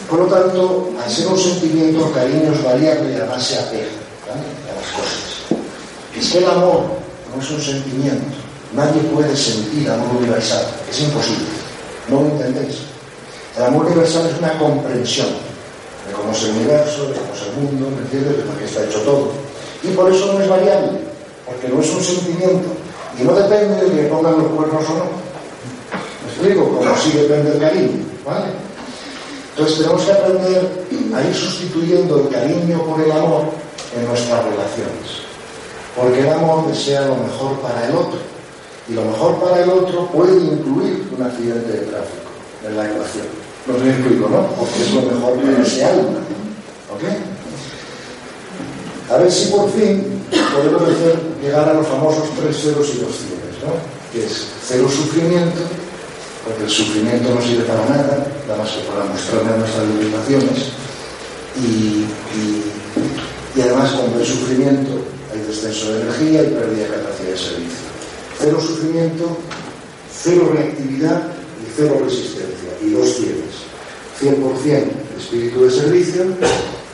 Por 0.10 0.20
lo 0.20 0.26
tanto, 0.28 0.89
al 1.04 1.12
ser 1.12 1.28
un 1.28 1.38
sentimiento, 1.38 2.12
cariño 2.12 2.54
es 2.54 2.63
variable 2.63 3.12
y 3.12 3.15
además 3.15 3.43
se 3.43 3.60
apega 3.60 3.88
a 4.32 4.76
las 4.76 4.91
cosas. 4.91 5.62
Es 6.15 6.32
que 6.32 6.38
el 6.39 6.46
amor 6.46 6.84
no 7.36 7.41
es 7.41 7.52
un 7.52 7.62
sentimiento. 7.62 8.36
Nadie 8.74 9.02
puede 9.13 9.36
sentir 9.36 9.89
amor 9.89 10.15
universal. 10.17 10.65
Es 10.89 11.02
imposible. 11.02 11.48
No 12.10 12.22
lo 12.22 12.28
entendéis. 12.28 12.78
El 13.58 13.63
amor 13.63 13.86
universal 13.86 14.28
es 14.28 14.38
una 14.39 14.58
comprensión 14.58 15.48
es 16.32 16.43
el 16.43 16.52
universo, 16.52 17.10
es 17.34 17.41
el 17.48 17.63
mundo, 17.63 17.89
¿me 17.96 18.02
entiendes? 18.02 18.38
De 18.38 18.43
por 18.43 18.58
qué 18.58 18.65
está 18.65 18.84
hecho 18.84 19.00
todo. 19.02 19.32
Y 19.84 19.88
por 19.89 20.12
eso 20.12 20.34
no 20.34 20.41
es 20.41 20.50
variable, 20.50 21.00
porque 21.46 21.67
no 21.70 21.82
es 21.82 21.89
un 21.93 22.04
sentimiento. 22.04 22.70
Y 23.20 23.24
no 23.24 23.34
depende 23.34 23.86
de 23.86 23.96
que 23.96 24.08
pongan 24.08 24.38
los 24.38 24.52
cuernos 24.52 24.84
o 24.89 24.93
no. 24.93 25.06
¿Me 26.24 26.32
explico? 26.32 26.78
Como 26.78 26.98
sí 26.98 27.12
depende 27.12 27.54
el 27.54 27.60
cariño. 27.60 28.06
¿Vale? 28.26 28.66
Entonces 29.58 29.80
tenemos 29.80 30.06
que 30.06 30.12
aprender 30.12 30.86
a 31.15 31.24
ir 31.24 31.34
sustituyendo 31.34 32.22
el 32.22 32.30
cariño 32.30 32.86
por 32.86 33.02
el 33.02 33.12
amor 33.12 33.46
en 33.98 34.06
nuestras 34.06 34.46
relaciones. 34.46 35.26
Porque 35.96 36.20
el 36.20 36.30
amor 36.30 36.67
desea 36.67 37.08
lo 37.08 37.15
mejor 37.15 37.58
para 37.62 37.88
el 37.88 37.96
otro. 37.96 38.20
Y 38.88 38.93
lo 38.93 39.04
mejor 39.06 39.39
para 39.41 39.63
el 39.63 39.70
otro 39.72 40.06
puede 40.12 40.38
incluir 40.38 41.10
un 41.17 41.24
accidente 41.24 41.72
de 41.72 41.80
tráfico 41.88 42.30
en 42.67 42.78
la 42.78 42.86
ecuación. 42.86 43.26
Lo 43.65 43.80
me 43.80 43.89
explico, 43.89 44.30
¿no? 44.30 44.46
Porque 44.52 44.80
es 44.80 44.93
lo 44.93 45.02
mejor 45.02 45.34
para 45.34 45.63
ese 45.63 45.86
alma. 45.86 46.20
¿Ok? 46.93 47.04
A 49.12 49.17
ver 49.17 49.32
si 49.32 49.48
por 49.48 49.72
fin 49.72 50.22
podemos 50.54 50.84
hacer 50.84 51.20
llegar 51.41 51.67
a 51.67 51.74
los 51.74 51.88
famosos 51.88 52.30
tres 52.39 52.62
ceros 52.62 52.93
y 52.93 53.00
dos 53.00 53.15
cienes, 53.15 53.58
¿no? 53.65 53.74
Que 54.13 54.24
es 54.24 54.50
cero 54.67 54.88
sufrimiento, 54.88 55.62
porque 56.47 56.63
el 56.63 56.69
sufrimiento 56.69 57.36
no 57.36 57.41
sirve 57.41 57.63
para 57.63 57.86
nada, 57.89 58.27
nada 58.47 58.60
más 58.63 58.71
que 58.71 58.79
para 58.88 59.03
mostrarme 59.05 59.57
nuestras 59.57 59.86
limitaciones. 59.88 60.71
Y, 61.60 62.05
además, 63.62 63.91
cuando 63.91 64.19
hay 64.19 64.25
sufrimiento, 64.25 65.01
hay 65.33 65.41
descenso 65.41 65.91
de 65.91 66.01
energía 66.01 66.43
y 66.43 66.47
pérdida 66.53 66.83
de 66.83 67.03
capacidad 67.03 67.31
de 67.31 67.38
servicio. 67.38 67.88
Cero 68.39 68.62
sufrimiento, 68.62 69.38
cero 70.13 70.51
reactividad 70.53 71.31
y 71.62 71.71
cero 71.75 72.01
resistencia. 72.03 72.69
Y 72.81 72.91
dos 72.91 73.10
cienes. 73.15 73.67
100% 74.21 75.07
espíritu 75.17 75.63
de 75.63 75.71
servicio 75.71 76.25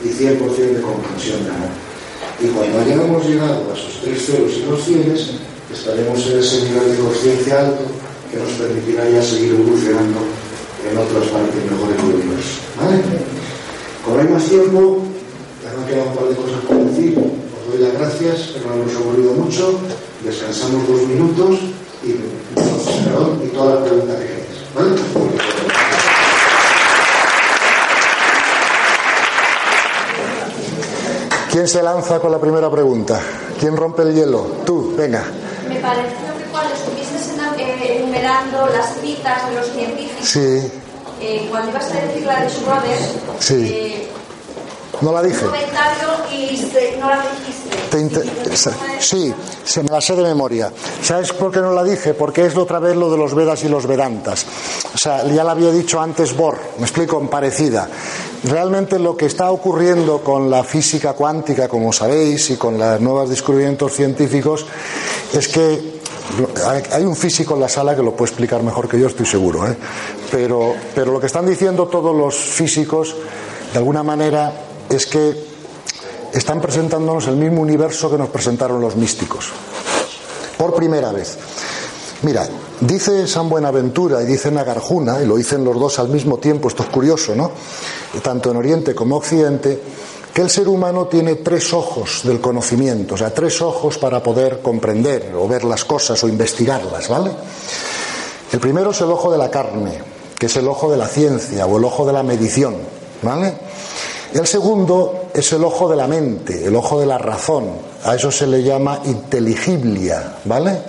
y 0.03 0.07
100% 0.07 0.55
de 0.55 0.81
comprensión 0.81 1.43
de 1.43 1.49
amor. 1.49 1.69
Y 2.41 2.47
cuando 2.47 2.79
hayamos 2.79 3.25
llegado 3.25 3.69
a 3.69 3.73
esos 3.77 4.01
tres 4.01 4.25
ceros 4.25 4.51
y 4.57 4.61
dos 4.63 4.83
cienes, 4.83 5.31
estaremos 5.71 6.25
en 6.27 6.39
ese 6.39 6.63
nivel 6.63 6.91
de 6.91 7.03
conciencia 7.03 7.59
alto 7.61 8.02
que 8.33 8.39
nos 8.39 8.51
permitirá 8.53 9.07
ya 9.09 9.21
seguir 9.21 9.53
evolucionando 9.53 10.19
en 10.89 10.97
otras 10.97 11.25
partes 11.29 11.61
mejores 11.69 11.97
del 11.97 12.15
universo. 12.15 12.57
¿Vale? 12.81 12.97
Como 14.03 14.19
hay 14.19 14.27
más 14.27 14.43
tiempo, 14.45 15.03
ya 15.61 15.77
me 15.77 15.85
quedado 15.85 16.09
un 16.09 16.15
par 16.15 16.25
de 16.29 16.35
cosas 16.35 16.59
por 16.67 16.77
decir. 16.77 17.17
Os 17.17 17.71
doy 17.71 17.79
las 17.85 17.93
gracias, 17.93 18.51
pero 18.53 18.75
no 18.75 18.81
hemos 18.81 18.95
aburrido 18.95 19.33
mucho. 19.33 19.79
Descansamos 20.25 20.87
dos 20.87 21.01
minutos 21.03 21.59
y, 22.03 22.09
y 22.09 23.49
todas 23.53 23.75
las 23.75 23.87
preguntas 23.87 24.17
que 24.17 24.25
queráis. 24.25 24.43
¿Vale? 24.75 24.89
¿Quién 31.51 31.67
se 31.67 31.83
lanza 31.83 32.19
con 32.19 32.31
la 32.31 32.39
primera 32.39 32.71
pregunta? 32.71 33.21
¿Quién 33.59 33.77
rompe 33.77 34.01
el 34.01 34.15
hielo? 34.15 34.47
Tú, 34.65 34.95
venga. 34.97 35.23
Me 35.69 35.75
estuvieses 35.75 36.32
enumerando 38.23 38.67
las 38.67 38.95
citas 39.01 39.49
de 39.49 39.55
los 39.55 39.67
científicos, 39.71 40.27
sí. 40.27 40.71
eh, 41.21 41.47
cuando 41.49 41.71
ibas 41.71 41.91
a 41.91 42.01
decir 42.01 42.25
la 42.25 42.41
de 42.41 42.49
Schroeder, 42.49 42.99
sí. 43.39 43.53
eh, 43.55 44.07
no 45.01 45.11
la 45.11 45.21
dije. 45.21 45.43
Un 45.43 45.51
comentario 45.51 46.07
y 46.31 46.99
no 46.99 47.09
la 47.09 47.21
dijiste. 47.21 47.63
Sí, 48.99 49.33
se 49.63 49.83
me 49.83 49.89
la 49.89 50.01
sé 50.01 50.15
de 50.15 50.23
memoria. 50.23 50.71
¿Sabes 51.01 51.31
por 51.33 51.51
qué 51.51 51.59
no 51.59 51.73
la 51.73 51.83
dije? 51.83 52.15
Porque 52.15 52.45
es 52.45 52.57
otra 52.57 52.79
vez 52.79 52.95
lo 52.95 53.11
de 53.11 53.17
los 53.17 53.35
Vedas 53.35 53.63
y 53.63 53.69
los 53.69 53.85
Vedantas. 53.85 54.45
O 54.95 54.97
sea, 54.97 55.25
ya 55.27 55.43
la 55.43 55.51
había 55.51 55.69
dicho 55.71 56.01
antes 56.01 56.35
Bohr, 56.35 56.57
me 56.79 56.85
explico, 56.85 57.19
en 57.19 57.27
parecida. 57.27 57.87
Realmente 58.45 58.97
lo 58.97 59.15
que 59.15 59.27
está 59.27 59.51
ocurriendo 59.51 60.23
con 60.23 60.49
la 60.49 60.63
física 60.63 61.13
cuántica, 61.13 61.67
como 61.67 61.93
sabéis, 61.93 62.49
y 62.49 62.57
con 62.57 62.79
los 62.79 62.99
nuevos 62.99 63.29
descubrimientos 63.29 63.93
científicos, 63.93 64.65
es 65.33 65.47
que 65.47 65.92
hay 66.91 67.03
un 67.03 67.15
físico 67.15 67.53
en 67.53 67.61
la 67.61 67.69
sala 67.69 67.95
que 67.95 68.01
lo 68.01 68.15
puede 68.15 68.31
explicar 68.31 68.63
mejor 68.63 68.87
que 68.87 68.99
yo, 68.99 69.07
estoy 69.07 69.25
seguro. 69.25 69.67
¿eh? 69.67 69.75
Pero, 70.31 70.73
pero 70.95 71.11
lo 71.11 71.19
que 71.19 71.27
están 71.27 71.45
diciendo 71.45 71.87
todos 71.87 72.15
los 72.15 72.35
físicos, 72.35 73.15
de 73.71 73.77
alguna 73.77 74.03
manera, 74.03 74.53
es 74.89 75.05
que 75.05 75.35
están 76.33 76.59
presentándonos 76.61 77.27
el 77.27 77.35
mismo 77.35 77.61
universo 77.61 78.09
que 78.09 78.17
nos 78.17 78.29
presentaron 78.29 78.81
los 78.81 78.95
místicos. 78.95 79.51
Por 80.57 80.73
primera 80.73 81.11
vez. 81.11 81.37
Mira, 82.23 82.47
dice 82.79 83.27
San 83.27 83.49
Buenaventura 83.49 84.21
y 84.23 84.25
dice 84.25 84.49
Nagarjuna, 84.49 85.21
y 85.21 85.25
lo 85.25 85.35
dicen 85.35 85.63
los 85.63 85.77
dos 85.77 85.99
al 85.99 86.07
mismo 86.07 86.37
tiempo, 86.37 86.69
esto 86.69 86.83
es 86.83 86.89
curioso, 86.89 87.35
¿no? 87.35 87.51
Tanto 88.21 88.49
en 88.49 88.57
Oriente 88.57 88.95
como 88.95 89.17
Occidente, 89.17 89.79
que 90.33 90.41
el 90.41 90.49
ser 90.49 90.67
humano 90.67 91.05
tiene 91.05 91.35
tres 91.35 91.73
ojos 91.73 92.21
del 92.23 92.41
conocimiento, 92.41 93.13
o 93.13 93.17
sea, 93.17 93.33
tres 93.33 93.61
ojos 93.61 93.99
para 93.99 94.23
poder 94.23 94.61
comprender 94.61 95.33
o 95.37 95.47
ver 95.47 95.63
las 95.63 95.85
cosas 95.85 96.23
o 96.23 96.27
investigarlas, 96.27 97.07
¿vale? 97.07 97.31
El 98.51 98.59
primero 98.59 98.91
es 98.91 99.01
el 99.01 99.11
ojo 99.11 99.31
de 99.31 99.37
la 99.37 99.51
carne, 99.51 99.99
que 100.37 100.47
es 100.47 100.55
el 100.57 100.67
ojo 100.67 100.89
de 100.91 100.97
la 100.97 101.07
ciencia 101.07 101.65
o 101.67 101.77
el 101.77 101.85
ojo 101.85 102.05
de 102.05 102.13
la 102.13 102.23
medición, 102.23 102.75
¿vale? 103.21 103.53
El 104.33 104.47
segundo 104.47 105.25
es 105.31 105.53
el 105.53 105.63
ojo 105.63 105.87
de 105.87 105.95
la 105.95 106.07
mente, 106.07 106.65
el 106.65 106.75
ojo 106.75 106.99
de 106.99 107.05
la 107.05 107.19
razón. 107.19 107.65
A 108.03 108.15
eso 108.15 108.31
se 108.31 108.47
le 108.47 108.63
llama 108.63 109.01
intelligiblia, 109.05 110.37
¿vale? 110.45 110.79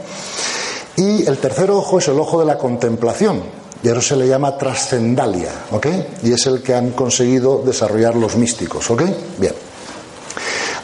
Y 0.96 1.26
el 1.26 1.36
tercer 1.36 1.70
ojo 1.70 1.98
es 1.98 2.08
el 2.08 2.18
ojo 2.18 2.40
de 2.40 2.46
la 2.46 2.56
contemplación. 2.56 3.42
Y 3.84 3.88
eso 3.88 4.00
se 4.00 4.16
le 4.16 4.26
llama 4.26 4.56
trascendalia, 4.56 5.66
¿ok? 5.70 5.86
Y 6.22 6.32
es 6.32 6.46
el 6.46 6.62
que 6.62 6.74
han 6.74 6.92
conseguido 6.92 7.62
desarrollar 7.62 8.16
los 8.16 8.34
místicos, 8.34 8.90
¿ok? 8.90 9.02
Bien. 9.36 9.52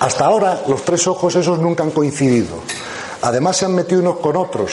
Hasta 0.00 0.26
ahora 0.26 0.62
los 0.68 0.84
tres 0.84 1.06
ojos 1.06 1.34
esos 1.34 1.58
nunca 1.60 1.82
han 1.82 1.92
coincidido. 1.92 2.56
Además 3.22 3.56
se 3.56 3.64
han 3.64 3.74
metido 3.74 4.02
unos 4.02 4.18
con 4.18 4.36
otros 4.36 4.72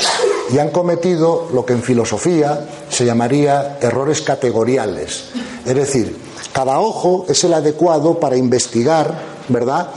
y 0.51 0.57
han 0.57 0.71
cometido 0.71 1.47
lo 1.53 1.65
que 1.65 1.71
en 1.71 1.81
filosofía 1.81 2.67
se 2.89 3.05
llamaría 3.05 3.77
errores 3.79 4.21
categoriales. 4.21 5.29
Es 5.65 5.75
decir, 5.75 6.17
cada 6.51 6.81
ojo 6.81 7.25
es 7.29 7.41
el 7.45 7.53
adecuado 7.53 8.19
para 8.19 8.35
investigar, 8.35 9.17
¿verdad?, 9.47 9.87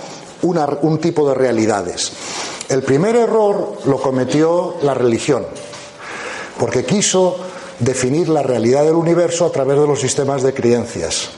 un 0.42 0.98
tipo 0.98 1.28
de 1.28 1.34
realidades. 1.34 2.12
El 2.68 2.84
primer 2.84 3.16
error 3.16 3.78
lo 3.86 4.00
cometió 4.00 4.76
la 4.82 4.94
religión, 4.94 5.44
porque 6.58 6.84
quiso 6.84 7.49
definir 7.80 8.28
la 8.28 8.42
realidad 8.42 8.84
del 8.84 8.94
universo 8.94 9.46
a 9.46 9.52
través 9.52 9.78
de 9.78 9.86
los 9.86 10.00
sistemas 10.00 10.42
de 10.42 10.54
creencias. 10.54 11.30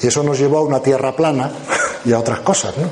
Y 0.00 0.06
eso 0.06 0.22
nos 0.22 0.38
llevó 0.38 0.58
a 0.58 0.62
una 0.62 0.80
tierra 0.80 1.14
plana 1.14 1.52
y 2.04 2.12
a 2.12 2.18
otras 2.18 2.40
cosas, 2.40 2.76
¿no? 2.76 2.88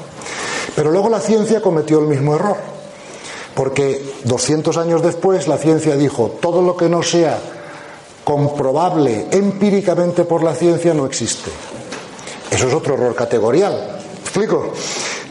Pero 0.74 0.90
luego 0.90 1.08
la 1.08 1.20
ciencia 1.20 1.62
cometió 1.62 2.00
el 2.00 2.06
mismo 2.06 2.34
error, 2.34 2.56
porque 3.54 4.14
200 4.24 4.76
años 4.76 5.02
después 5.02 5.48
la 5.48 5.56
ciencia 5.56 5.96
dijo, 5.96 6.36
todo 6.40 6.60
lo 6.60 6.76
que 6.76 6.88
no 6.88 7.02
sea 7.02 7.38
comprobable 8.24 9.28
empíricamente 9.30 10.24
por 10.24 10.42
la 10.42 10.54
ciencia 10.54 10.92
no 10.92 11.06
existe. 11.06 11.50
Eso 12.50 12.68
es 12.68 12.74
otro 12.74 12.94
error 12.94 13.14
categorial. 13.14 14.00
¿Explico? 14.22 14.72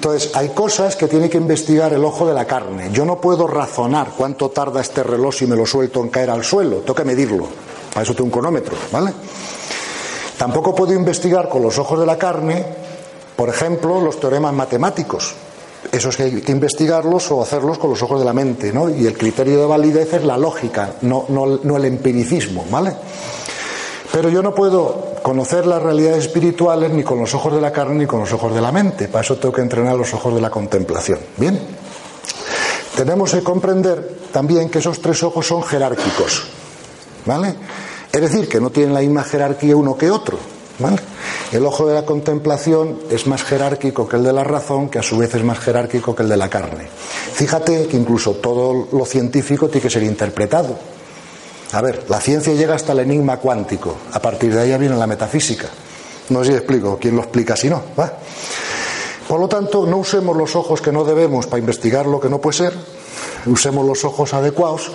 Entonces, 0.05 0.35
hay 0.35 0.49
cosas 0.49 0.95
que 0.95 1.07
tiene 1.07 1.31
que 1.31 1.37
investigar 1.37 1.91
el 1.91 2.05
ojo 2.05 2.27
de 2.27 2.33
la 2.35 2.45
carne. 2.45 2.91
Yo 2.91 3.05
no 3.05 3.19
puedo 3.19 3.47
razonar 3.47 4.11
cuánto 4.15 4.49
tarda 4.49 4.79
este 4.79 5.01
reloj 5.01 5.33
si 5.33 5.47
me 5.47 5.55
lo 5.55 5.65
suelto 5.65 5.99
en 5.99 6.09
caer 6.09 6.29
al 6.29 6.43
suelo. 6.43 6.81
Tengo 6.81 6.93
que 6.93 7.03
medirlo. 7.03 7.47
Para 7.91 8.03
eso 8.03 8.13
tengo 8.13 8.25
un 8.25 8.31
cronómetro, 8.31 8.75
¿vale? 8.91 9.11
Tampoco 10.37 10.75
puedo 10.75 10.93
investigar 10.93 11.49
con 11.49 11.63
los 11.63 11.79
ojos 11.79 11.99
de 11.99 12.05
la 12.05 12.19
carne, 12.19 12.63
por 13.35 13.49
ejemplo, 13.49 13.99
los 13.99 14.19
teoremas 14.19 14.53
matemáticos. 14.53 15.33
Esos 15.91 16.15
que 16.15 16.21
hay 16.21 16.41
que 16.41 16.51
investigarlos 16.51 17.31
o 17.31 17.41
hacerlos 17.41 17.79
con 17.79 17.89
los 17.89 18.03
ojos 18.03 18.19
de 18.19 18.25
la 18.25 18.33
mente, 18.33 18.71
¿no? 18.71 18.87
Y 18.91 19.07
el 19.07 19.17
criterio 19.17 19.59
de 19.59 19.65
validez 19.65 20.13
es 20.13 20.23
la 20.23 20.37
lógica, 20.37 20.97
no, 21.01 21.25
no, 21.29 21.47
no 21.63 21.77
el 21.77 21.85
empiricismo, 21.85 22.63
¿vale? 22.69 22.95
Pero 24.15 24.29
yo 24.29 24.41
no 24.41 24.55
puedo 24.55 25.15
conocer 25.23 25.67
las 25.67 25.83
realidades 25.83 26.27
espirituales 26.27 26.89
ni 26.89 27.03
con 27.03 27.19
los 27.19 27.33
ojos 27.33 27.53
de 27.53 27.59
la 27.59 27.73
carne 27.73 27.95
ni 27.95 28.05
con 28.05 28.21
los 28.21 28.31
ojos 28.31 28.55
de 28.55 28.61
la 28.61 28.71
mente. 28.71 29.09
Para 29.09 29.25
eso 29.25 29.35
tengo 29.35 29.53
que 29.53 29.59
entrenar 29.59 29.97
los 29.97 30.13
ojos 30.13 30.33
de 30.33 30.39
la 30.39 30.49
contemplación. 30.49 31.19
Bien. 31.35 31.59
Tenemos 32.95 33.33
que 33.33 33.43
comprender 33.43 34.19
también 34.31 34.69
que 34.69 34.79
esos 34.79 35.01
tres 35.01 35.21
ojos 35.21 35.45
son 35.45 35.63
jerárquicos. 35.63 36.43
¿Vale? 37.25 37.55
Es 38.09 38.21
decir, 38.21 38.47
que 38.47 38.61
no 38.61 38.69
tienen 38.69 38.93
la 38.93 39.01
misma 39.01 39.25
jerarquía 39.25 39.75
uno 39.75 39.97
que 39.97 40.09
otro. 40.09 40.37
¿Vale? 40.79 40.95
El 41.51 41.65
ojo 41.65 41.85
de 41.85 41.95
la 41.95 42.05
contemplación 42.05 42.99
es 43.09 43.27
más 43.27 43.43
jerárquico 43.43 44.07
que 44.07 44.15
el 44.15 44.23
de 44.23 44.31
la 44.31 44.45
razón, 44.45 44.87
que 44.87 44.99
a 44.99 45.03
su 45.03 45.17
vez 45.17 45.35
es 45.35 45.43
más 45.43 45.59
jerárquico 45.59 46.15
que 46.15 46.23
el 46.23 46.29
de 46.29 46.37
la 46.37 46.49
carne. 46.49 46.87
Fíjate 47.33 47.87
que 47.87 47.97
incluso 47.97 48.35
todo 48.35 48.87
lo 48.93 49.05
científico 49.05 49.67
tiene 49.67 49.81
que 49.81 49.89
ser 49.89 50.03
interpretado. 50.03 50.94
A 51.71 51.81
ver, 51.81 52.05
la 52.09 52.21
ciencia 52.21 52.53
llega 52.53 52.75
hasta 52.75 52.93
el 52.93 52.99
enigma 52.99 53.37
cuántico. 53.37 53.95
A 54.13 54.21
partir 54.21 54.53
de 54.53 54.61
ahí 54.61 54.77
viene 54.77 54.95
la 54.95 55.07
metafísica. 55.07 55.67
No 56.29 56.43
sé 56.43 56.51
si 56.51 56.57
explico. 56.57 56.97
¿Quién 56.99 57.15
lo 57.15 57.23
explica 57.23 57.55
si 57.55 57.69
no? 57.69 57.81
¿Va? 57.99 58.13
Por 59.27 59.39
lo 59.39 59.47
tanto, 59.47 59.85
no 59.85 59.97
usemos 59.97 60.37
los 60.37 60.55
ojos 60.55 60.81
que 60.81 60.91
no 60.91 61.03
debemos 61.03 61.47
para 61.47 61.59
investigar 61.59 62.05
lo 62.05 62.19
que 62.19 62.29
no 62.29 62.39
puede 62.39 62.57
ser. 62.57 62.73
Usemos 63.47 63.85
los 63.85 64.05
ojos 64.05 64.33
adecuados 64.33 64.91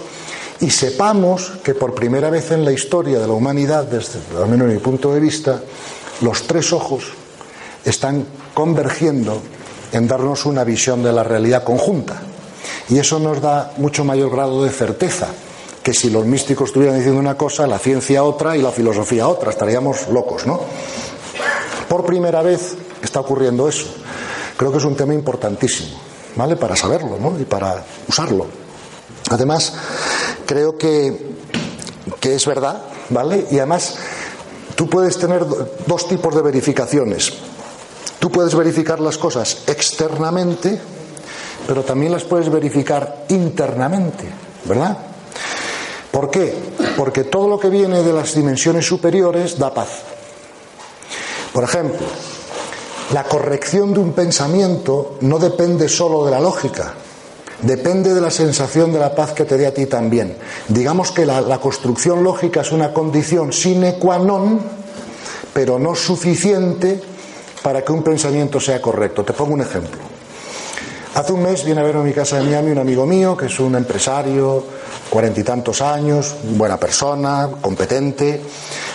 y 0.61 0.71
sepamos 0.71 1.53
que 1.65 1.75
por 1.75 1.95
primera 1.95 2.31
vez 2.31 2.53
en 2.53 2.65
la 2.65 2.73
historia 2.73 3.19
de 3.19 3.27
la 3.27 3.33
humanidad, 3.33 3.85
desde 3.85 4.21
al 4.41 4.49
menos 4.49 4.69
mi 4.69 4.79
punto 4.79 5.13
de 5.13 5.21
vista, 5.21 5.61
los 6.21 6.43
tres 6.47 6.73
ojos 6.73 7.05
están 7.85 8.27
convergiendo 8.55 9.41
en 9.93 10.07
darnos 10.07 10.47
una 10.47 10.65
visión 10.65 11.03
de 11.03 11.13
la 11.13 11.25
realidad 11.25 11.65
conjunta. 11.65 12.23
Y 12.89 12.99
eso 12.99 13.19
nos 13.19 13.41
da 13.41 13.73
mucho 13.79 14.05
mayor 14.05 14.31
grado 14.31 14.63
de 14.65 14.71
certeza 14.71 15.29
que 15.91 15.95
si 15.95 16.09
los 16.09 16.25
místicos 16.25 16.69
estuvieran 16.69 16.99
diciendo 16.99 17.19
una 17.19 17.37
cosa, 17.37 17.67
la 17.67 17.81
ciencia 17.81 18.23
otra 18.23 18.57
y 18.57 18.63
la 18.63 18.71
filosofía 18.71 19.27
otra, 19.27 19.51
estaríamos 19.51 20.07
locos, 20.07 20.47
¿no? 20.47 20.61
Por 21.89 22.07
primera 22.07 22.43
vez 22.43 22.77
está 23.03 23.19
ocurriendo 23.19 23.69
eso. 23.69 23.87
Creo 24.57 24.71
que 24.71 24.79
es 24.79 24.85
un 24.85 24.95
tema 24.95 25.15
importantísimo, 25.15 25.99
¿vale? 26.37 26.55
Para 26.55 26.77
saberlo, 26.77 27.19
¿no? 27.19 27.37
Y 27.41 27.45
para 27.45 27.85
usarlo. 28.07 28.47
Además, 29.31 29.73
creo 30.47 30.79
que, 30.79 31.35
que 32.21 32.37
es 32.37 32.47
verdad, 32.47 32.83
¿vale? 33.09 33.49
Y 33.51 33.57
además, 33.57 33.97
tú 34.77 34.89
puedes 34.89 35.19
tener 35.19 35.45
dos 35.89 36.07
tipos 36.07 36.37
de 36.37 36.43
verificaciones. 36.43 37.33
Tú 38.21 38.31
puedes 38.31 38.55
verificar 38.55 39.01
las 39.01 39.19
cosas 39.19 39.65
externamente, 39.67 40.81
pero 41.67 41.83
también 41.83 42.13
las 42.13 42.23
puedes 42.23 42.49
verificar 42.49 43.25
internamente, 43.29 44.31
¿verdad? 44.67 45.10
¿Por 46.11 46.31
qué? 46.31 46.55
Porque 46.97 47.25
todo 47.25 47.49
lo 47.49 47.59
que 47.59 47.69
viene 47.69 48.03
de 48.03 48.13
las 48.13 48.35
dimensiones 48.35 48.87
superiores 48.87 49.59
da 49.59 49.73
paz. 49.73 50.03
Por 51.53 51.65
ejemplo, 51.65 52.07
la 53.13 53.25
corrección 53.25 53.93
de 53.93 54.01
un 54.01 54.13
pensamiento 54.13 55.17
no 55.21 55.39
depende 55.39 55.89
solo 55.89 56.25
de 56.25 56.31
la 56.31 56.41
lógica, 56.41 56.95
depende 57.63 58.15
de 58.15 58.21
la 58.21 58.31
sensación 58.31 58.93
de 58.93 58.99
la 58.99 59.15
paz 59.15 59.33
que 59.33 59.45
te 59.45 59.57
dé 59.57 59.67
a 59.67 59.75
ti 59.75 59.87
también. 59.87 60.37
Digamos 60.69 61.11
que 61.13 61.27
la, 61.27 61.41
la, 61.41 61.59
construcción 61.59 62.23
lógica 62.23 62.61
es 62.63 62.73
una 62.73 62.93
condición 62.93 63.53
sine 63.53 63.99
qua 63.99 64.19
non, 64.19 64.61
pero 65.53 65.79
no 65.79 65.95
suficiente 65.95 67.01
para 67.63 67.83
que 67.83 67.93
un 67.93 68.03
pensamiento 68.03 68.61
sea 68.61 68.81
correcto. 68.81 69.25
Te 69.25 69.33
pongo 69.33 69.55
un 69.55 69.63
ejemplo. 69.63 70.10
Hace 71.21 71.35
un 71.35 71.43
mes 71.43 71.67
viene 71.67 71.83
a 71.83 71.85
ver 71.85 71.97
a 71.97 72.01
mi 72.01 72.15
casa 72.15 72.39
de 72.39 72.45
Miami 72.45 72.71
un 72.71 72.79
amigo 72.79 73.05
mío 73.05 73.37
que 73.37 73.45
es 73.45 73.61
un 73.61 73.75
empresario, 73.75 74.65
cuarenta 75.11 75.39
y 75.39 75.45
tantos 75.45 75.83
años, 75.83 76.35
buena 76.43 76.79
persona, 76.79 77.47
competente, 77.61 78.41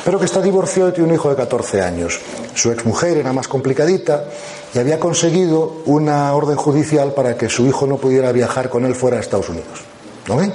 pero 0.04 0.18
que 0.18 0.26
está 0.26 0.42
divorciado 0.42 0.90
y 0.90 0.94
tiene 0.94 1.10
un 1.10 1.14
hijo 1.14 1.30
de 1.30 1.36
14 1.36 1.84
años. 1.84 2.20
Su 2.56 2.72
exmujer 2.72 3.18
era 3.18 3.32
más 3.32 3.48
complicadita 3.48 4.24
y 4.74 4.80
había 4.80 5.00
conseguido 5.00 5.84
una 5.86 6.34
orden 6.34 6.56
judicial 6.56 7.14
para 7.14 7.38
que 7.38 7.48
su 7.48 7.68
hijo 7.68 7.86
no 7.86 7.98
pudiera 7.98 8.32
viajar 8.32 8.72
con 8.72 8.86
él 8.86 8.96
fuera 8.96 9.18
de 9.18 9.22
Estados 9.22 9.50
Unidos. 9.50 9.84
¿No 10.28 10.38
ven? 10.38 10.52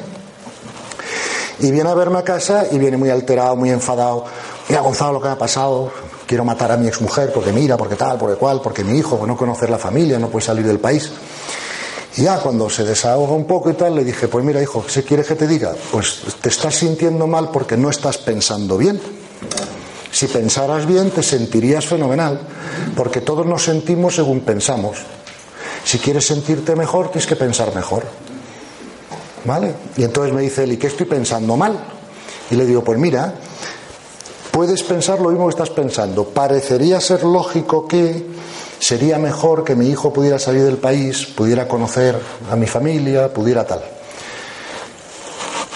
Y 1.60 1.70
viene 1.70 1.88
a 1.88 1.94
verme 1.94 2.18
a 2.18 2.24
casa 2.24 2.66
y 2.68 2.80
viene 2.80 2.96
muy 2.96 3.10
alterado, 3.10 3.54
muy 3.54 3.70
enfadado. 3.70 4.24
Mira, 4.68 4.80
Gonzalo, 4.80 5.12
lo 5.12 5.22
que 5.22 5.28
ha 5.28 5.38
pasado. 5.38 5.92
Quiero 6.26 6.44
matar 6.44 6.72
a 6.72 6.76
mi 6.76 6.88
exmujer 6.88 7.32
porque 7.32 7.52
mira, 7.52 7.76
porque 7.76 7.94
tal, 7.94 8.18
porque 8.18 8.36
cual, 8.36 8.60
porque 8.60 8.82
mi 8.82 8.98
hijo, 8.98 9.24
no 9.24 9.36
conocer 9.36 9.70
la 9.70 9.78
familia, 9.78 10.18
no 10.18 10.28
puede 10.28 10.46
salir 10.46 10.66
del 10.66 10.78
país. 10.80 11.12
Y 12.16 12.22
ya 12.22 12.38
cuando 12.38 12.68
se 12.68 12.84
desahoga 12.84 13.32
un 13.34 13.44
poco 13.44 13.70
y 13.70 13.74
tal, 13.74 13.94
le 13.94 14.04
dije, 14.04 14.26
pues 14.28 14.44
mira, 14.44 14.60
hijo, 14.60 14.84
¿qué 14.92 15.02
quieres 15.02 15.26
que 15.26 15.36
te 15.36 15.46
diga? 15.46 15.74
Pues 15.92 16.20
te 16.40 16.48
estás 16.48 16.74
sintiendo 16.74 17.26
mal 17.26 17.50
porque 17.50 17.76
no 17.76 17.88
estás 17.88 18.18
pensando 18.18 18.76
bien. 18.76 19.00
Si 20.10 20.26
pensaras 20.26 20.86
bien, 20.86 21.10
te 21.10 21.22
sentirías 21.22 21.86
fenomenal, 21.86 22.40
porque 22.96 23.20
todos 23.20 23.46
nos 23.46 23.62
sentimos 23.62 24.16
según 24.16 24.40
pensamos. 24.40 24.98
Si 25.84 25.98
quieres 25.98 26.26
sentirte 26.26 26.74
mejor, 26.74 27.10
tienes 27.10 27.28
que 27.28 27.36
pensar 27.36 27.74
mejor. 27.74 28.04
¿Vale? 29.44 29.74
Y 29.96 30.02
entonces 30.02 30.34
me 30.34 30.42
dice 30.42 30.64
él, 30.64 30.72
¿y 30.72 30.76
qué 30.76 30.88
estoy 30.88 31.06
pensando 31.06 31.56
mal? 31.56 31.78
Y 32.50 32.56
le 32.56 32.66
digo, 32.66 32.82
pues 32.82 32.98
mira, 32.98 33.34
puedes 34.50 34.82
pensar 34.82 35.20
lo 35.20 35.30
mismo 35.30 35.46
que 35.46 35.52
estás 35.52 35.70
pensando. 35.70 36.24
Parecería 36.24 37.00
ser 37.00 37.22
lógico 37.22 37.86
que 37.86 38.26
sería 38.80 39.18
mejor 39.18 39.62
que 39.62 39.76
mi 39.76 39.88
hijo 39.88 40.12
pudiera 40.12 40.38
salir 40.38 40.64
del 40.64 40.78
país, 40.78 41.26
pudiera 41.26 41.68
conocer 41.68 42.18
a 42.50 42.56
mi 42.56 42.66
familia, 42.66 43.32
pudiera 43.32 43.64
tal. 43.64 43.82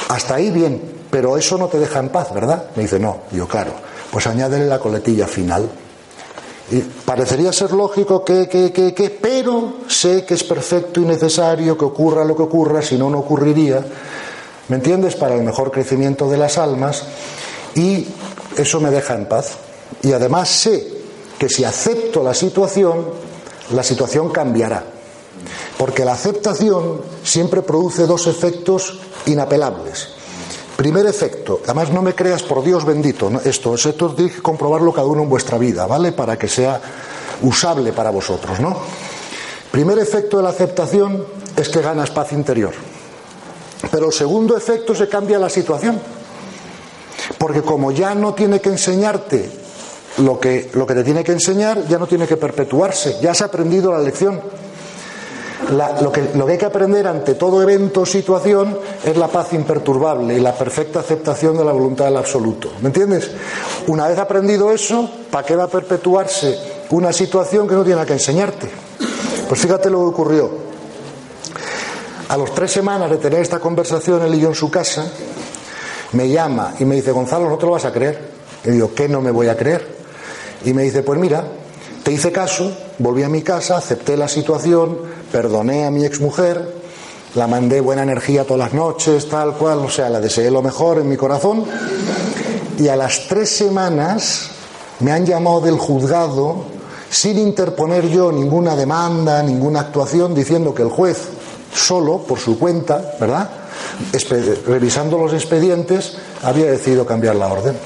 Hasta 0.08 0.34
ahí 0.36 0.50
bien, 0.50 0.80
pero 1.10 1.36
eso 1.36 1.56
no 1.58 1.68
te 1.68 1.78
deja 1.78 2.00
en 2.00 2.08
paz, 2.08 2.32
¿verdad? 2.34 2.64
Me 2.74 2.82
dice, 2.82 2.98
no, 2.98 3.18
yo 3.30 3.46
claro, 3.46 3.72
pues 4.10 4.26
añádele 4.26 4.66
la 4.66 4.78
coletilla 4.78 5.26
final. 5.26 5.68
Y 6.70 6.80
parecería 6.80 7.52
ser 7.52 7.72
lógico 7.72 8.24
que, 8.24 8.48
que, 8.48 8.72
que, 8.72 8.94
que, 8.94 9.10
pero 9.10 9.80
sé 9.86 10.24
que 10.24 10.32
es 10.32 10.42
perfecto 10.42 11.00
y 11.00 11.04
necesario 11.04 11.76
que 11.76 11.84
ocurra 11.84 12.24
lo 12.24 12.34
que 12.34 12.42
ocurra, 12.42 12.80
si 12.80 12.96
no, 12.96 13.10
no 13.10 13.18
ocurriría. 13.18 13.84
¿Me 14.68 14.76
entiendes? 14.76 15.14
Para 15.14 15.34
el 15.34 15.42
mejor 15.42 15.70
crecimiento 15.70 16.30
de 16.30 16.38
las 16.38 16.56
almas. 16.56 17.02
Y 17.74 18.06
eso 18.56 18.80
me 18.80 18.90
deja 18.90 19.14
en 19.14 19.26
paz. 19.26 19.58
Y 20.02 20.12
además 20.12 20.48
sé 20.48 20.93
que 21.44 21.50
si 21.50 21.62
acepto 21.62 22.22
la 22.22 22.32
situación, 22.32 23.04
la 23.74 23.82
situación 23.82 24.30
cambiará. 24.30 24.82
Porque 25.76 26.02
la 26.02 26.14
aceptación 26.14 27.02
siempre 27.22 27.60
produce 27.60 28.06
dos 28.06 28.26
efectos 28.28 28.98
inapelables. 29.26 30.08
Primer 30.74 31.04
efecto, 31.04 31.60
además 31.64 31.90
no 31.90 32.00
me 32.00 32.14
creas 32.14 32.42
por 32.44 32.64
Dios 32.64 32.86
bendito, 32.86 33.30
esto, 33.44 33.74
esto 33.74 34.16
que 34.16 34.40
comprobarlo 34.40 34.90
cada 34.90 35.06
uno 35.06 35.24
en 35.24 35.28
vuestra 35.28 35.58
vida, 35.58 35.86
¿vale? 35.86 36.12
Para 36.12 36.38
que 36.38 36.48
sea 36.48 36.80
usable 37.42 37.92
para 37.92 38.08
vosotros, 38.08 38.58
¿no? 38.58 38.78
Primer 39.70 39.98
efecto 39.98 40.38
de 40.38 40.44
la 40.44 40.48
aceptación 40.48 41.26
es 41.54 41.68
que 41.68 41.82
ganas 41.82 42.10
paz 42.10 42.32
interior. 42.32 42.72
Pero 43.90 44.06
el 44.06 44.14
segundo 44.14 44.56
efecto 44.56 44.94
se 44.94 45.10
cambia 45.10 45.38
la 45.38 45.50
situación. 45.50 46.00
Porque 47.36 47.60
como 47.60 47.92
ya 47.92 48.14
no 48.14 48.32
tiene 48.32 48.62
que 48.62 48.70
enseñarte 48.70 49.63
lo 50.18 50.38
que, 50.38 50.70
lo 50.74 50.86
que 50.86 50.94
te 50.94 51.04
tiene 51.04 51.24
que 51.24 51.32
enseñar, 51.32 51.86
ya 51.88 51.98
no 51.98 52.06
tiene 52.06 52.26
que 52.26 52.36
perpetuarse, 52.36 53.16
ya 53.20 53.34
se 53.34 53.44
ha 53.44 53.46
aprendido 53.46 53.92
la 53.92 53.98
lección. 53.98 54.40
lo, 55.70 56.12
que, 56.12 56.30
lo 56.34 56.46
que 56.46 56.52
hay 56.52 56.58
que 56.58 56.66
aprender 56.66 57.06
ante 57.06 57.34
todo 57.34 57.62
evento 57.62 58.02
o 58.02 58.06
situación 58.06 58.78
es 59.02 59.16
la 59.16 59.28
paz 59.28 59.52
imperturbable 59.54 60.34
y 60.34 60.40
la 60.40 60.54
perfecta 60.54 61.00
aceptación 61.00 61.56
de 61.56 61.64
la 61.64 61.72
voluntad 61.72 62.04
del 62.04 62.16
absoluto. 62.16 62.70
¿Me 62.80 62.88
entiendes? 62.88 63.30
Una 63.86 64.08
vez 64.08 64.18
aprendido 64.18 64.70
eso, 64.70 65.10
¿para 65.30 65.46
qué 65.46 65.56
va 65.56 65.64
a 65.64 65.68
perpetuarse 65.68 66.58
una 66.90 67.12
situación 67.12 67.66
que 67.66 67.74
no 67.74 67.82
tiene 67.82 68.04
que 68.04 68.12
enseñarte? 68.12 68.68
Pues 69.48 69.60
fíjate 69.60 69.90
lo 69.90 69.98
que 69.98 70.04
ocurrió. 70.04 70.50
A 72.28 72.36
los 72.36 72.54
tres 72.54 72.72
semanas 72.72 73.10
de 73.10 73.18
tener 73.18 73.40
esta 73.40 73.58
conversación, 73.58 74.22
él 74.22 74.34
y 74.34 74.40
yo 74.40 74.48
en 74.48 74.54
su 74.54 74.70
casa, 74.70 75.06
me 76.12 76.28
llama 76.28 76.74
y 76.78 76.84
me 76.84 76.94
dice, 76.94 77.12
Gonzalo, 77.12 77.48
no 77.48 77.58
te 77.58 77.66
lo 77.66 77.72
vas 77.72 77.84
a 77.84 77.92
creer. 77.92 78.32
Y 78.64 78.70
digo, 78.70 78.92
¿qué 78.94 79.08
no 79.08 79.20
me 79.20 79.30
voy 79.30 79.48
a 79.48 79.56
creer? 79.56 80.03
Y 80.64 80.72
me 80.72 80.82
dice, 80.82 81.02
pues 81.02 81.18
mira, 81.18 81.44
te 82.02 82.12
hice 82.12 82.32
caso, 82.32 82.70
volví 82.98 83.22
a 83.22 83.28
mi 83.28 83.42
casa, 83.42 83.76
acepté 83.76 84.16
la 84.16 84.28
situación, 84.28 84.98
perdoné 85.32 85.86
a 85.86 85.90
mi 85.90 86.04
exmujer, 86.04 86.84
la 87.34 87.46
mandé 87.46 87.80
buena 87.80 88.02
energía 88.02 88.44
todas 88.44 88.60
las 88.60 88.74
noches, 88.74 89.28
tal 89.28 89.54
cual, 89.54 89.78
o 89.78 89.90
sea, 89.90 90.08
la 90.08 90.20
deseé 90.20 90.50
lo 90.50 90.62
mejor 90.62 90.98
en 90.98 91.08
mi 91.08 91.16
corazón. 91.16 91.64
Y 92.78 92.88
a 92.88 92.96
las 92.96 93.26
tres 93.28 93.50
semanas 93.50 94.50
me 95.00 95.12
han 95.12 95.26
llamado 95.26 95.60
del 95.60 95.78
juzgado 95.78 96.64
sin 97.10 97.38
interponer 97.38 98.08
yo 98.08 98.32
ninguna 98.32 98.74
demanda, 98.74 99.42
ninguna 99.42 99.80
actuación, 99.80 100.34
diciendo 100.34 100.74
que 100.74 100.82
el 100.82 100.88
juez 100.88 101.18
solo, 101.72 102.18
por 102.18 102.38
su 102.38 102.58
cuenta, 102.58 103.14
¿verdad? 103.20 103.50
revisando 104.66 105.18
los 105.18 105.32
expedientes, 105.32 106.16
había 106.42 106.66
decidido 106.66 107.06
cambiar 107.06 107.36
la 107.36 107.48
orden. 107.48 107.76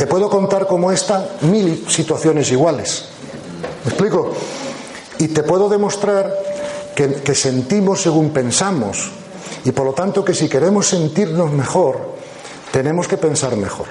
Te 0.00 0.06
puedo 0.06 0.30
contar 0.30 0.66
como 0.66 0.90
esta 0.90 1.28
mil 1.42 1.84
situaciones 1.86 2.50
iguales. 2.50 3.04
¿Me 3.84 3.90
explico? 3.90 4.32
Y 5.18 5.28
te 5.28 5.42
puedo 5.42 5.68
demostrar 5.68 6.34
que, 6.94 7.34
sentimos 7.34 8.00
según 8.00 8.30
pensamos. 8.30 9.10
Y 9.62 9.72
por 9.72 9.84
lo 9.84 9.92
tanto 9.92 10.24
que 10.24 10.32
si 10.32 10.48
queremos 10.48 10.86
sentirnos 10.86 11.52
mejor, 11.52 12.14
tenemos 12.72 13.08
que 13.08 13.18
pensar 13.18 13.54
mejor. 13.56 13.88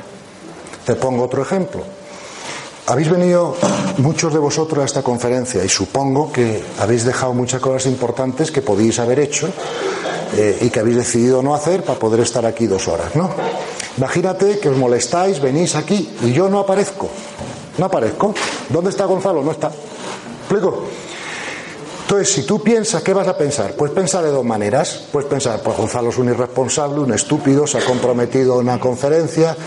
Te 0.84 0.96
pongo 0.96 1.26
otro 1.26 1.44
ejemplo. 1.44 1.84
Habéis 2.88 3.12
venido 3.12 3.56
muchos 3.98 4.34
de 4.34 4.40
vosotros 4.40 4.82
a 4.82 4.86
esta 4.86 5.04
conferencia 5.04 5.64
y 5.64 5.70
supongo 5.70 6.32
que 6.32 6.64
habéis 6.80 7.06
dejado 7.06 7.36
muchas 7.36 7.62
cosas 7.62 7.86
importantes 7.86 8.50
que 8.50 8.64
podéis 8.64 8.98
haber 8.98 9.20
hecho 9.20 9.48
eh, 10.36 10.58
y 10.60 10.72
que 10.72 10.80
habéis 10.80 10.98
decidido 10.98 11.44
no 11.44 11.54
hacer 11.54 11.84
para 11.84 12.00
poder 12.00 12.22
estar 12.22 12.48
aquí 12.48 12.66
dos 12.66 12.88
horas, 12.88 13.16
¿no? 13.16 13.30
Imagínate 14.00 14.60
que 14.60 14.70
os 14.72 14.78
molestáis, 14.78 15.44
venís 15.44 15.76
aquí 15.76 16.08
y 16.24 16.32
yo 16.32 16.48
no 16.48 16.60
aparezco. 16.64 17.10
No 17.78 17.86
aparezco. 17.88 18.34
¿Dónde 18.70 18.92
está 18.92 19.04
Gonzalo? 19.04 19.44
No 19.44 19.52
está. 19.52 19.68
¿Explico? 19.68 20.86
Entonces, 22.04 22.32
si 22.32 22.44
tú 22.44 22.64
piensas, 22.64 23.04
¿qué 23.04 23.12
vas 23.12 23.28
a 23.28 23.38
pensar? 23.38 23.74
Pues 23.74 23.92
pensar 23.92 24.24
de 24.24 24.32
dos 24.32 24.46
maneras. 24.46 25.04
Puedes 25.12 25.30
pensar, 25.30 25.62
pues 25.62 25.76
Gonzalo 25.76 26.12
es 26.12 26.18
un 26.18 26.30
irresponsable, 26.30 27.02
un 27.02 27.14
estúpido, 27.14 27.68
se 27.68 27.78
ha 27.78 27.84
comprometido 27.84 28.54
a 28.54 28.58
una 28.60 28.80
conferencia, 28.80 29.58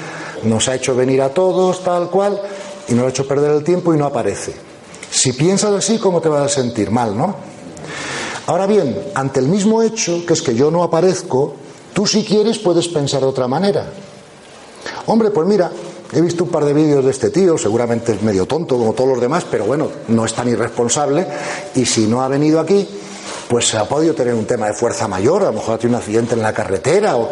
nos 0.45 0.67
ha 0.67 0.77
hecho 0.77 0.97
venir 0.97 1.21
a 1.21 1.29
todos, 1.29 1.85
tal 1.85 2.09
cual 2.09 2.41
y 2.89 2.95
no 2.95 3.03
le 3.03 3.09
ha 3.09 3.11
hecho 3.11 3.29
perder 3.29 3.51
el 3.51 3.63
tiempo 3.63 3.93
y 3.93 3.99
no 3.99 4.07
aparece. 4.07 4.55
Si 5.11 5.35
piensas 5.35 5.75
así, 5.75 5.99
¿cómo 5.99 6.23
te 6.23 6.31
vas 6.31 6.47
a 6.47 6.49
sentir? 6.49 6.91
Mal, 6.91 7.15
¿no? 7.15 7.37
Ahora 8.47 8.67
bien, 8.67 8.99
ante 9.15 9.41
el 9.41 9.47
mismo 9.49 9.83
hecho, 9.83 10.25
que 10.27 10.33
es 10.33 10.41
que 10.41 10.55
yo 10.55 10.71
no 10.71 10.83
aparezco, 10.83 11.55
tú 11.93 12.07
si 12.07 12.25
quieres 12.25 12.59
puedes 12.59 12.89
pensar 12.89 13.21
de 13.21 13.27
otra 13.27 13.47
manera. 13.47 13.93
Hombre, 15.07 15.31
pues 15.31 15.47
mira, 15.47 15.71
he 16.13 16.21
visto 16.21 16.45
un 16.45 16.51
par 16.51 16.65
de 16.65 16.73
vídeos 16.73 17.05
de 17.05 17.11
este 17.11 17.31
tío, 17.31 17.59
seguramente 17.59 18.13
es 18.13 18.23
medio 18.23 18.47
tonto 18.47 18.77
como 18.77 18.93
todos 18.93 19.11
los 19.11 19.21
demás, 19.21 19.45
pero 19.51 19.65
bueno, 19.65 19.89
no 20.09 20.25
es 20.25 20.35
tan 20.35 20.49
irresponsable 20.49 21.27
y 21.75 21.85
si 21.85 22.07
no 22.07 22.23
ha 22.23 22.29
venido 22.29 22.61
aquí, 22.61 22.89
pues 23.49 23.75
ha 23.75 23.89
podido 23.89 24.15
tener 24.15 24.35
un 24.35 24.47
tema 24.47 24.67
de 24.67 24.75
fuerza 24.75 25.09
mayor, 25.09 25.43
a 25.43 25.47
lo 25.47 25.55
mejor 25.55 25.75
ha 25.75 25.79
tenido 25.79 25.99
un 25.99 26.03
accidente 26.03 26.35
en 26.35 26.43
la 26.43 26.53
carretera 26.53 27.17
o... 27.17 27.29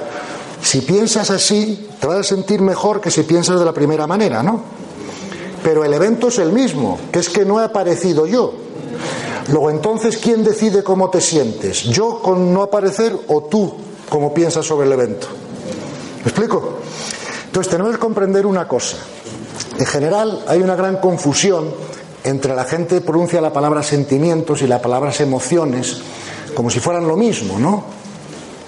Si 0.63 0.83
piensas 0.83 1.31
así, 1.31 1.89
te 1.99 2.07
vas 2.07 2.19
a 2.19 2.23
sentir 2.23 2.61
mejor 2.61 3.01
que 3.01 3.11
si 3.11 3.23
piensas 3.23 3.59
de 3.59 3.65
la 3.65 3.73
primera 3.73 4.07
manera, 4.07 4.43
¿no? 4.43 4.63
pero 5.63 5.85
el 5.85 5.93
evento 5.93 6.29
es 6.29 6.39
el 6.39 6.53
mismo, 6.53 6.99
que 7.13 7.19
es 7.19 7.29
que 7.29 7.45
no 7.45 7.61
he 7.61 7.65
aparecido 7.65 8.27
yo. 8.27 8.55
Luego 9.49 9.71
entonces, 9.71 10.17
¿quién 10.17 10.45
decide 10.45 10.83
cómo 10.83 11.11
te 11.11 11.21
sientes? 11.21 11.85
¿Yo 11.85 12.21
con 12.21 12.53
no 12.53 12.63
aparecer 12.63 13.17
o 13.29 13.43
tú 13.45 13.73
cómo 14.09 14.33
piensas 14.33 14.65
sobre 14.65 14.87
el 14.87 14.93
evento? 14.93 15.27
¿Me 16.25 16.31
explico? 16.31 16.79
Entonces 17.51 17.69
tenemos 17.69 17.93
que 17.95 17.99
comprender 17.99 18.47
una 18.47 18.69
cosa. 18.69 18.97
En 19.77 19.85
general 19.85 20.45
hay 20.47 20.63
una 20.63 20.77
gran 20.77 20.99
confusión 20.99 21.75
entre 22.23 22.55
la 22.55 22.63
gente 22.63 23.01
pronuncia 23.01 23.41
la 23.41 23.53
palabra 23.53 23.83
sentimientos 23.83 24.63
y 24.63 24.69
las 24.69 24.81
palabras 24.81 25.21
emociones 25.21 26.01
como 26.55 26.71
si 26.71 26.79
fueran 26.79 27.09
lo 27.09 27.17
mismo, 27.17 27.59
¿no? 27.59 27.83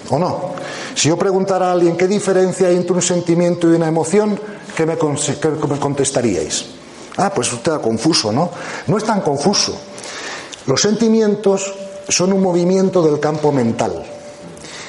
¿O 0.09 0.19
no? 0.19 0.51
Si 0.95 1.07
yo 1.07 1.17
preguntara 1.17 1.69
a 1.69 1.71
alguien 1.71 1.95
qué 1.95 2.09
diferencia 2.09 2.67
hay 2.67 2.75
entre 2.75 2.91
un 2.91 3.01
sentimiento 3.01 3.71
y 3.71 3.75
una 3.75 3.87
emoción, 3.87 4.37
¿qué 4.75 4.85
me, 4.85 4.97
qué 4.97 5.67
me 5.69 5.79
contestaríais? 5.79 6.65
Ah, 7.15 7.31
pues 7.33 7.53
usted 7.53 7.79
confuso, 7.79 8.33
¿no? 8.33 8.49
No 8.87 8.97
es 8.97 9.05
tan 9.05 9.21
confuso. 9.21 9.79
Los 10.65 10.81
sentimientos 10.81 11.73
son 12.09 12.33
un 12.33 12.41
movimiento 12.41 13.01
del 13.01 13.21
campo 13.21 13.53
mental 13.53 14.03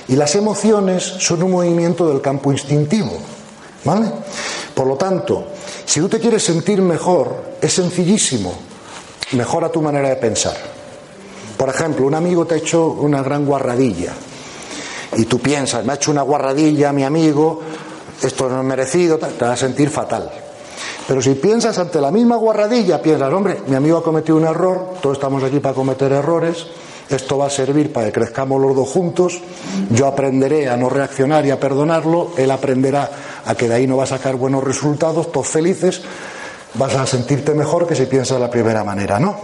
y 0.09 0.17
las 0.17 0.35
emociones 0.35 1.05
son 1.05 1.45
un 1.45 1.53
movimiento 1.53 2.09
del 2.09 2.21
campo 2.21 2.51
instintivo. 2.51 3.13
¿Vale? 3.85 4.11
Por 4.75 4.87
lo 4.87 4.97
tanto, 4.97 5.45
si 5.85 6.01
tú 6.01 6.09
te 6.09 6.19
quieres 6.19 6.43
sentir 6.43 6.81
mejor, 6.81 7.57
es 7.61 7.73
sencillísimo. 7.73 8.55
Mejora 9.33 9.69
tu 9.69 9.83
manera 9.83 10.09
de 10.09 10.17
pensar. 10.17 10.57
Por 11.57 11.69
ejemplo, 11.69 12.07
un 12.07 12.15
amigo 12.15 12.47
te 12.47 12.55
ha 12.55 12.59
hecho 12.59 12.87
una 12.87 13.23
gran 13.23 13.45
guarradilla 13.47 14.13
y 15.17 15.25
tú 15.27 15.39
piensas, 15.39 15.85
me 15.85 15.93
ha 15.93 15.97
hecho 15.97 16.11
una 16.11 16.23
guarradilla 16.23 16.93
mi 16.93 17.05
amigo, 17.05 17.61
esto 18.21 18.49
no 18.49 18.61
es 18.61 18.65
merecido, 18.65 19.19
te 19.19 19.45
vas 19.45 19.53
a 19.53 19.57
sentir 19.57 19.91
fatal. 19.91 20.31
Pero 21.07 21.21
si 21.21 21.35
piensas 21.35 21.79
ante 21.79 22.01
la 22.01 22.11
misma 22.11 22.37
guarradilla, 22.37 23.01
piensas, 23.01 23.33
hombre, 23.33 23.63
mi 23.67 23.77
amigo 23.77 23.99
ha 23.99 24.03
cometido 24.03 24.37
un 24.37 24.47
error, 24.47 24.95
todos 25.01 25.19
estamos 25.19 25.43
aquí 25.43 25.61
para 25.61 25.75
cometer 25.75 26.11
errores, 26.13 26.67
esto 27.09 27.39
va 27.39 27.47
a 27.47 27.51
servir 27.51 27.93
para 27.93 28.07
que 28.07 28.13
crezcamos 28.13 28.61
los 28.61 28.75
dos 28.75 28.89
juntos, 28.89 29.41
yo 29.91 30.07
aprenderé 30.07 30.69
a 30.69 30.77
no 30.77 30.89
reaccionar 30.89 31.45
y 31.47 31.51
a 31.51 31.61
perdonarlo, 31.61 32.33
él 32.37 32.51
aprenderá 32.51 33.11
a 33.45 33.55
que 33.55 33.69
de 33.69 33.75
ahí 33.75 33.87
no 33.87 33.97
va 33.97 34.05
a 34.05 34.09
sacar 34.09 34.37
buenos 34.37 34.65
resultados, 34.65 35.31
todos 35.31 35.49
felices, 35.49 36.03
vas 36.75 36.95
a 36.95 37.07
sentirte 37.07 37.55
mejor 37.55 37.87
que 37.87 37.95
si 37.95 38.07
piensas 38.07 38.39
de 38.39 38.45
la 38.45 38.51
primera 38.51 38.85
manera, 38.85 39.21
¿no? 39.21 39.37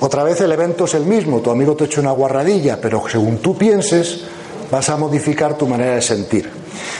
Otra 0.00 0.24
vez 0.24 0.40
el 0.40 0.50
evento 0.50 0.86
es 0.86 0.94
el 0.94 1.04
mismo, 1.04 1.40
tu 1.40 1.50
amigo 1.50 1.76
te 1.76 1.84
ha 1.84 1.86
hecho 1.86 2.00
una 2.00 2.10
guarradilla, 2.10 2.80
pero 2.80 3.04
según 3.08 3.38
tú 3.38 3.56
pienses, 3.56 4.22
vas 4.70 4.88
a 4.88 4.96
modificar 4.96 5.56
tu 5.56 5.68
manera 5.68 5.94
de 5.94 6.02
sentir. 6.02 6.50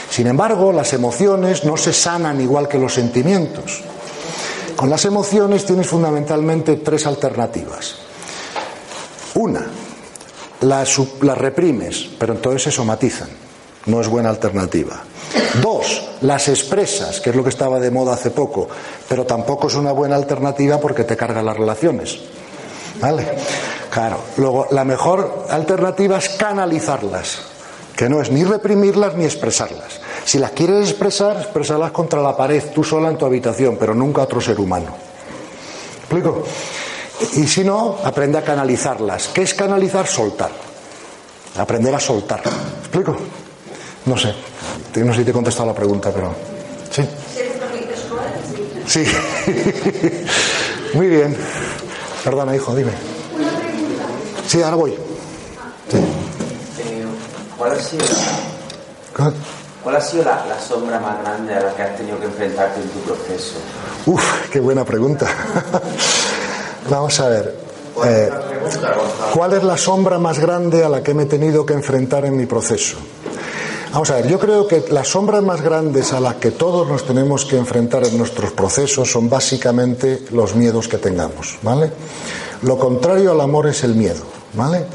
Sin 0.09 0.27
embargo, 0.27 0.71
las 0.71 0.93
emociones 0.93 1.65
no 1.65 1.75
se 1.75 1.91
sanan 1.91 2.39
igual 2.39 2.69
que 2.69 2.77
los 2.77 2.93
sentimientos. 2.93 3.81
Con 4.75 4.89
las 4.89 5.03
emociones 5.05 5.65
tienes 5.65 5.87
fundamentalmente 5.87 6.77
tres 6.77 7.05
alternativas. 7.05 7.95
Una, 9.35 9.65
las, 10.61 10.97
reprimes, 11.37 12.09
pero 12.19 12.33
entonces 12.33 12.63
se 12.63 12.71
somatizan. 12.71 13.29
No 13.85 13.99
es 13.99 14.07
buena 14.07 14.29
alternativa. 14.29 15.03
Dos, 15.61 16.09
las 16.21 16.47
expresas, 16.47 17.19
que 17.19 17.31
es 17.31 17.35
lo 17.35 17.43
que 17.43 17.49
estaba 17.49 17.79
de 17.79 17.91
moda 17.91 18.13
hace 18.13 18.31
poco, 18.31 18.69
pero 19.09 19.25
tampoco 19.25 19.67
es 19.67 19.75
una 19.75 19.91
buena 19.91 20.15
alternativa 20.15 20.79
porque 20.79 21.03
te 21.03 21.17
cargan 21.17 21.45
las 21.45 21.57
relaciones. 21.57 22.19
¿Vale? 23.01 23.27
Claro. 23.89 24.19
Luego, 24.37 24.67
la 24.71 24.85
mejor 24.85 25.47
alternativa 25.49 26.17
es 26.17 26.29
canalizarlas, 26.29 27.41
que 27.97 28.07
no 28.07 28.21
es 28.21 28.31
ni 28.31 28.43
reprimirlas 28.43 29.15
ni 29.15 29.25
expresarlas. 29.25 29.99
Si 30.23 30.39
las 30.39 30.51
quieres 30.51 30.89
expresar, 30.89 31.37
expresarlas 31.37 31.91
contra 31.91 32.21
la 32.21 32.37
pared, 32.37 32.63
tú 32.73 32.83
sola 32.83 33.09
en 33.09 33.17
tu 33.17 33.25
habitación, 33.25 33.75
pero 33.77 33.93
nunca 33.93 34.21
a 34.21 34.25
otro 34.25 34.39
ser 34.39 34.59
humano. 34.59 34.95
¿Explico? 35.99 36.43
Y 37.33 37.47
si 37.47 37.63
no, 37.63 37.97
aprende 38.03 38.37
a 38.37 38.43
canalizarlas. 38.43 39.29
¿Qué 39.29 39.43
es 39.43 39.53
canalizar? 39.53 40.07
Soltar. 40.07 40.51
Aprender 41.57 41.93
a 41.93 41.99
soltar. 41.99 42.41
¿Explico? 42.79 43.15
No 44.05 44.17
sé. 44.17 44.33
No 44.95 45.13
sé 45.13 45.19
si 45.19 45.25
te 45.25 45.31
he 45.31 45.33
contestado 45.33 45.67
la 45.67 45.75
pregunta, 45.75 46.11
pero. 46.11 46.33
¿Sí? 46.91 47.03
Sí. 48.85 49.05
Muy 50.93 51.07
bien. 51.07 51.35
Perdona, 52.23 52.55
hijo, 52.55 52.75
dime. 52.75 52.91
Sí, 54.47 54.61
ahora 54.61 54.75
voy. 54.75 54.91
Sí. 55.89 55.97
¿Cuál 57.57 57.71
ha 57.71 57.79
sido 57.79 58.05
¿Cuál 59.83 59.97
ha 59.97 60.01
sido 60.01 60.23
la, 60.23 60.59
sombra 60.59 60.99
más 60.99 61.21
grande 61.21 61.53
a 61.53 61.59
la 61.59 61.75
que 61.75 61.83
has 61.83 61.97
tenido 61.97 62.17
que 62.19 62.25
enfrentarte 62.25 62.81
en 62.81 62.89
tu 62.89 62.99
proceso? 63.01 63.55
Uf, 64.05 64.49
qué 64.49 64.59
buena 64.59 64.85
pregunta. 64.85 65.27
Vamos 66.89 67.19
a 67.19 67.29
ver. 67.29 67.55
Eh, 68.05 68.29
¿Cuál 69.33 69.53
es 69.53 69.63
la 69.63 69.77
sombra 69.77 70.17
más 70.17 70.39
grande 70.39 70.83
a 70.83 70.89
la 70.89 71.03
que 71.03 71.13
me 71.13 71.23
he 71.23 71.25
tenido 71.27 71.65
que 71.65 71.73
enfrentar 71.73 72.25
en 72.25 72.35
mi 72.35 72.45
proceso? 72.45 72.97
Vamos 73.91 74.09
a 74.09 74.15
ver, 74.15 74.27
yo 74.27 74.39
creo 74.39 74.67
que 74.67 74.85
las 74.89 75.09
sombras 75.09 75.43
más 75.43 75.61
grandes 75.61 76.13
a 76.13 76.19
las 76.19 76.35
que 76.35 76.49
todos 76.49 76.87
nos 76.87 77.05
tenemos 77.05 77.45
que 77.45 77.57
enfrentar 77.57 78.03
en 78.03 78.17
nuestros 78.17 78.51
procesos 78.51 79.11
son 79.11 79.29
básicamente 79.29 80.23
los 80.31 80.55
miedos 80.55 80.87
que 80.87 80.97
tengamos, 80.97 81.59
¿vale? 81.61 81.91
Lo 82.63 82.79
contrario 82.79 83.31
al 83.31 83.41
amor 83.41 83.67
es 83.67 83.83
el 83.83 83.93
miedo, 83.93 84.23
¿vale? 84.53 84.85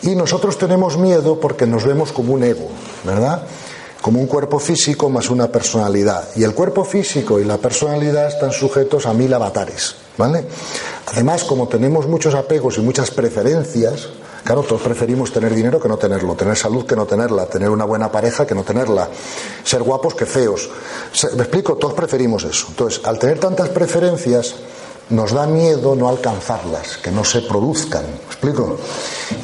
Y 0.00 0.14
nosotros 0.14 0.56
tenemos 0.56 0.96
miedo 0.96 1.38
porque 1.38 1.66
nos 1.66 1.84
vemos 1.84 2.10
como 2.10 2.32
un 2.32 2.42
ego, 2.42 2.68
¿verdad? 3.04 3.42
Como 4.00 4.18
un 4.18 4.26
cuerpo 4.26 4.58
físico 4.58 5.10
más 5.10 5.28
una 5.28 5.48
personalidad. 5.48 6.28
Y 6.34 6.44
el 6.44 6.54
cuerpo 6.54 6.84
físico 6.84 7.38
y 7.40 7.44
la 7.44 7.58
personalidad 7.58 8.28
están 8.28 8.52
sujetos 8.52 9.04
a 9.04 9.12
mil 9.12 9.34
avatares, 9.34 9.94
Además, 11.06 11.44
como 11.44 11.68
tenemos 11.68 12.06
muchos 12.06 12.34
apegos 12.34 12.78
y 12.78 12.80
muchas 12.80 13.10
preferencias, 13.10 14.08
Claro, 14.48 14.62
todos 14.62 14.80
preferimos 14.80 15.30
tener 15.30 15.54
dinero 15.54 15.78
que 15.78 15.88
no 15.88 15.98
tenerlo, 15.98 16.34
tener 16.34 16.56
salud 16.56 16.86
que 16.86 16.96
no 16.96 17.04
tenerla, 17.04 17.44
tener 17.44 17.68
una 17.68 17.84
buena 17.84 18.10
pareja 18.10 18.46
que 18.46 18.54
no 18.54 18.62
tenerla, 18.62 19.06
ser 19.62 19.82
guapos 19.82 20.14
que 20.14 20.24
feos. 20.24 20.70
¿Me 21.36 21.42
explico? 21.42 21.76
Todos 21.76 21.92
preferimos 21.92 22.44
eso. 22.44 22.66
Entonces, 22.70 23.04
al 23.04 23.18
tener 23.18 23.38
tantas 23.38 23.68
preferencias, 23.68 24.54
nos 25.10 25.32
da 25.32 25.46
miedo 25.46 25.94
no 25.94 26.08
alcanzarlas, 26.08 26.96
que 26.96 27.10
no 27.10 27.24
se 27.24 27.42
produzcan. 27.42 28.04
¿Me 28.04 28.26
explico? 28.26 28.78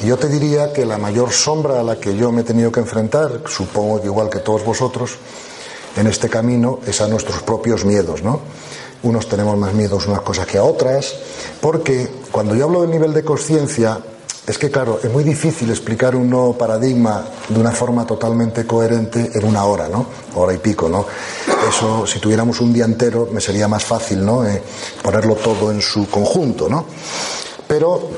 Y 0.03 0.07
yo 0.07 0.17
te 0.17 0.27
diría 0.27 0.73
que 0.73 0.85
la 0.85 0.97
mayor 0.97 1.31
sombra 1.31 1.79
a 1.79 1.83
la 1.83 1.99
que 1.99 2.15
yo 2.15 2.31
me 2.31 2.41
he 2.41 2.43
tenido 2.43 2.71
que 2.71 2.79
enfrentar, 2.79 3.41
supongo 3.47 4.01
que 4.01 4.07
igual 4.07 4.29
que 4.29 4.39
todos 4.39 4.65
vosotros, 4.65 5.17
en 5.97 6.07
este 6.07 6.29
camino 6.29 6.79
es 6.85 6.99
a 7.01 7.07
nuestros 7.07 7.43
propios 7.43 7.85
miedos, 7.85 8.23
¿no? 8.23 8.41
Unos 9.05 9.29
tenemos 9.29 9.55
más 9.55 9.71
miedos 9.73 10.07
unas 10.07 10.21
cosas 10.21 10.47
que 10.47 10.57
a 10.57 10.63
otras, 10.63 11.13
porque 11.61 12.09
cuando 12.31 12.55
yo 12.55 12.65
hablo 12.65 12.81
del 12.81 12.89
nivel 12.89 13.13
de 13.13 13.23
conciencia, 13.23 13.99
es 14.47 14.57
que, 14.57 14.71
claro, 14.71 14.99
es 15.03 15.11
muy 15.11 15.23
difícil 15.23 15.69
explicar 15.69 16.15
un 16.15 16.27
nuevo 16.27 16.57
paradigma 16.57 17.23
de 17.47 17.59
una 17.59 17.71
forma 17.71 18.05
totalmente 18.07 18.65
coherente 18.65 19.29
en 19.31 19.45
una 19.45 19.63
hora, 19.65 19.87
¿no? 19.89 20.07
Hora 20.33 20.55
y 20.55 20.57
pico, 20.57 20.89
¿no? 20.89 21.05
Eso, 21.69 22.07
si 22.07 22.17
tuviéramos 22.17 22.59
un 22.61 22.73
día 22.73 22.85
entero, 22.85 23.29
me 23.31 23.41
sería 23.41 23.67
más 23.67 23.83
fácil, 23.83 24.25
¿no? 24.25 24.43
Eh, 24.43 24.59
ponerlo 25.03 25.35
todo 25.35 25.71
en 25.71 25.81
su 25.81 26.09
conjunto, 26.09 26.67
¿no? 26.67 26.87
Pero 27.67 28.09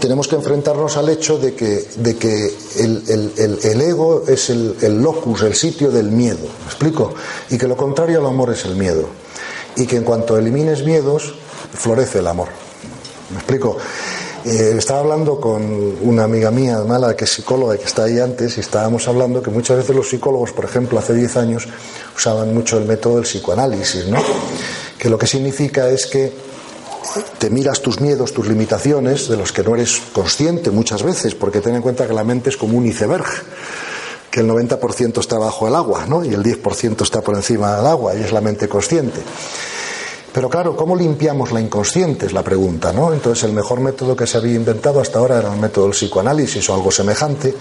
tenemos 0.00 0.28
que 0.28 0.36
enfrentarnos 0.36 0.98
al 0.98 1.08
hecho 1.08 1.38
de 1.38 1.54
que, 1.54 1.88
de 1.96 2.16
que 2.16 2.54
el, 2.78 3.80
ego 3.80 4.24
es 4.28 4.50
el, 4.50 5.02
locus, 5.02 5.42
el 5.44 5.54
sitio 5.54 5.90
del 5.90 6.10
miedo, 6.10 6.46
¿me 6.60 6.66
explico? 6.66 7.14
Y 7.48 7.56
que 7.56 7.66
lo 7.66 7.76
contrario 7.76 8.20
al 8.20 8.26
amor 8.26 8.50
es 8.50 8.66
el 8.66 8.76
miedo. 8.76 9.08
Y 9.76 9.86
que 9.86 9.96
en 9.96 10.04
cuanto 10.04 10.36
elimines 10.36 10.84
miedos, 10.84 11.34
florece 11.72 12.18
el 12.18 12.26
amor. 12.26 12.48
¿Me 13.30 13.36
explico? 13.36 13.78
Eh, 14.44 14.74
estaba 14.78 15.00
hablando 15.00 15.38
con 15.38 15.62
una 16.00 16.24
amiga 16.24 16.50
mía, 16.50 16.78
mala, 16.86 17.14
que 17.14 17.24
es 17.24 17.30
psicóloga 17.30 17.74
y 17.74 17.78
que 17.78 17.84
está 17.84 18.04
ahí 18.04 18.18
antes, 18.18 18.56
y 18.56 18.60
estábamos 18.60 19.06
hablando 19.06 19.42
que 19.42 19.50
muchas 19.50 19.76
veces 19.76 19.94
los 19.94 20.08
psicólogos, 20.08 20.52
por 20.52 20.64
ejemplo, 20.64 20.98
hace 20.98 21.14
10 21.14 21.36
años, 21.36 21.68
usaban 22.16 22.54
mucho 22.54 22.78
el 22.78 22.86
método 22.86 23.16
del 23.16 23.24
psicoanálisis, 23.24 24.06
¿no? 24.06 24.18
Que 24.98 25.10
lo 25.10 25.18
que 25.18 25.26
significa 25.26 25.90
es 25.90 26.06
que 26.06 26.32
te 27.38 27.50
miras 27.50 27.82
tus 27.82 28.00
miedos, 28.00 28.32
tus 28.32 28.48
limitaciones, 28.48 29.28
de 29.28 29.36
los 29.36 29.52
que 29.52 29.62
no 29.62 29.74
eres 29.74 30.00
consciente 30.12 30.70
muchas 30.70 31.02
veces, 31.02 31.34
porque 31.34 31.60
ten 31.60 31.74
en 31.74 31.82
cuenta 31.82 32.06
que 32.06 32.14
la 32.14 32.24
mente 32.24 32.48
es 32.48 32.56
como 32.56 32.78
un 32.78 32.86
iceberg 32.86 33.26
que 34.30 34.40
el 34.40 34.48
90% 34.48 35.18
está 35.18 35.38
bajo 35.38 35.66
el 35.66 35.74
agua, 35.74 36.06
¿no? 36.06 36.24
Y 36.24 36.34
el 36.34 36.42
10% 36.42 37.02
está 37.02 37.20
por 37.20 37.34
encima 37.34 37.76
del 37.76 37.86
agua, 37.86 38.14
y 38.14 38.22
es 38.22 38.32
la 38.32 38.40
mente 38.40 38.68
consciente. 38.68 39.20
Pero 40.32 40.48
claro, 40.48 40.76
¿cómo 40.76 40.94
limpiamos 40.94 41.50
la 41.50 41.60
inconsciente? 41.60 42.26
Es 42.26 42.32
la 42.32 42.44
pregunta, 42.44 42.92
¿no? 42.92 43.12
Entonces, 43.12 43.42
el 43.44 43.52
mejor 43.52 43.80
método 43.80 44.14
que 44.14 44.28
se 44.28 44.38
había 44.38 44.54
inventado 44.54 45.00
hasta 45.00 45.18
ahora 45.18 45.38
era 45.38 45.52
el 45.52 45.58
método 45.58 45.86
del 45.86 45.94
psicoanálisis 45.94 46.70
o 46.70 46.74
algo 46.74 46.92
semejante. 46.92 47.52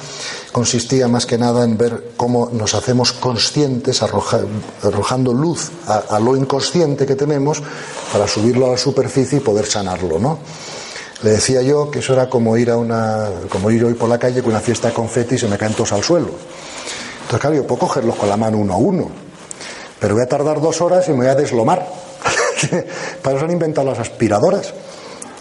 Consistía 0.51 1.07
más 1.07 1.25
que 1.25 1.39
nada 1.39 1.63
en 1.63 1.77
ver 1.77 2.11
cómo 2.15 2.49
nos 2.53 2.75
hacemos 2.75 3.11
conscientes, 3.13 4.03
arrojando 4.03 5.33
luz 5.33 5.71
a, 5.87 6.19
lo 6.19 6.35
inconsciente 6.35 7.07
que 7.07 7.15
tenemos 7.15 7.63
para 8.13 8.27
subirlo 8.27 8.67
a 8.67 8.71
la 8.71 8.77
superficie 8.77 9.39
y 9.39 9.41
poder 9.41 9.65
sanarlo, 9.65 10.19
¿no? 10.19 10.37
Le 11.23 11.31
decía 11.31 11.61
yo 11.61 11.91
que 11.91 11.99
eso 11.99 12.13
era 12.13 12.29
como 12.29 12.55
ir 12.57 12.71
a 12.71 12.77
una, 12.77 13.29
como 13.49 13.69
ir 13.71 13.83
hoy 13.83 13.93
por 13.93 14.09
la 14.09 14.17
calle 14.17 14.41
con 14.41 14.51
una 14.51 14.61
fiesta 14.61 14.87
de 14.87 14.93
confeti 14.93 15.35
y 15.35 15.37
se 15.37 15.47
me 15.47 15.57
caen 15.57 15.73
todos 15.73 15.91
al 15.91 16.03
suelo. 16.03 16.27
Entonces, 16.27 17.39
claro, 17.39 17.55
yo 17.55 17.67
puedo 17.67 17.79
cogerlos 17.79 18.15
con 18.15 18.29
la 18.29 18.37
mano 18.37 18.57
uno 18.57 18.73
a 18.73 18.77
uno, 18.77 19.09
pero 19.99 20.15
voy 20.15 20.23
a 20.23 20.27
tardar 20.27 20.61
dos 20.61 20.81
horas 20.81 21.07
y 21.07 21.11
me 21.11 21.17
voy 21.17 21.27
a 21.27 21.35
deslomar 21.35 21.85
Para 23.21 23.37
eso 23.37 23.45
han 23.45 23.51
inventado 23.51 23.87
las 23.87 23.99
aspiradoras. 23.99 24.73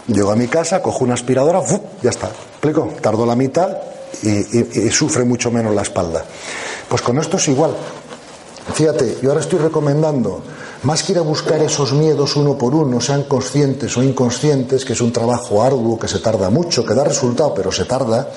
Llego 0.07 0.31
a 0.31 0.35
mi 0.35 0.47
casa, 0.47 0.81
cojo 0.81 1.03
una 1.03 1.13
aspiradora, 1.13 1.61
ya 2.01 2.09
está. 2.09 2.27
¿Explico? 2.27 2.93
Tardo 3.01 3.25
la 3.25 3.35
mitad 3.35 3.77
y, 4.23 4.89
sufre 4.89 5.23
mucho 5.23 5.51
menos 5.51 5.73
la 5.75 5.83
espalda. 5.83 6.25
Pues 6.87 7.01
con 7.01 7.19
esto 7.19 7.37
es 7.37 7.47
igual. 7.47 7.75
Fíjate, 8.73 9.17
yo 9.21 9.29
ahora 9.29 9.41
estoy 9.41 9.59
recomendando, 9.59 10.41
más 10.83 11.03
que 11.03 11.13
ir 11.13 11.17
a 11.17 11.21
buscar 11.21 11.61
esos 11.61 11.93
miedos 11.93 12.35
uno 12.35 12.57
por 12.57 12.73
uno, 12.73 13.01
sean 13.01 13.23
conscientes 13.23 13.95
o 13.97 14.03
inconscientes, 14.03 14.85
que 14.85 14.93
es 14.93 15.01
un 15.01 15.11
trabajo 15.11 15.61
arduo, 15.61 15.99
que 15.99 16.07
se 16.07 16.19
tarda 16.19 16.49
mucho, 16.49 16.85
que 16.85 16.93
da 16.93 17.03
resultado, 17.03 17.53
pero 17.53 17.71
se 17.71 17.85
tarda. 17.85 18.29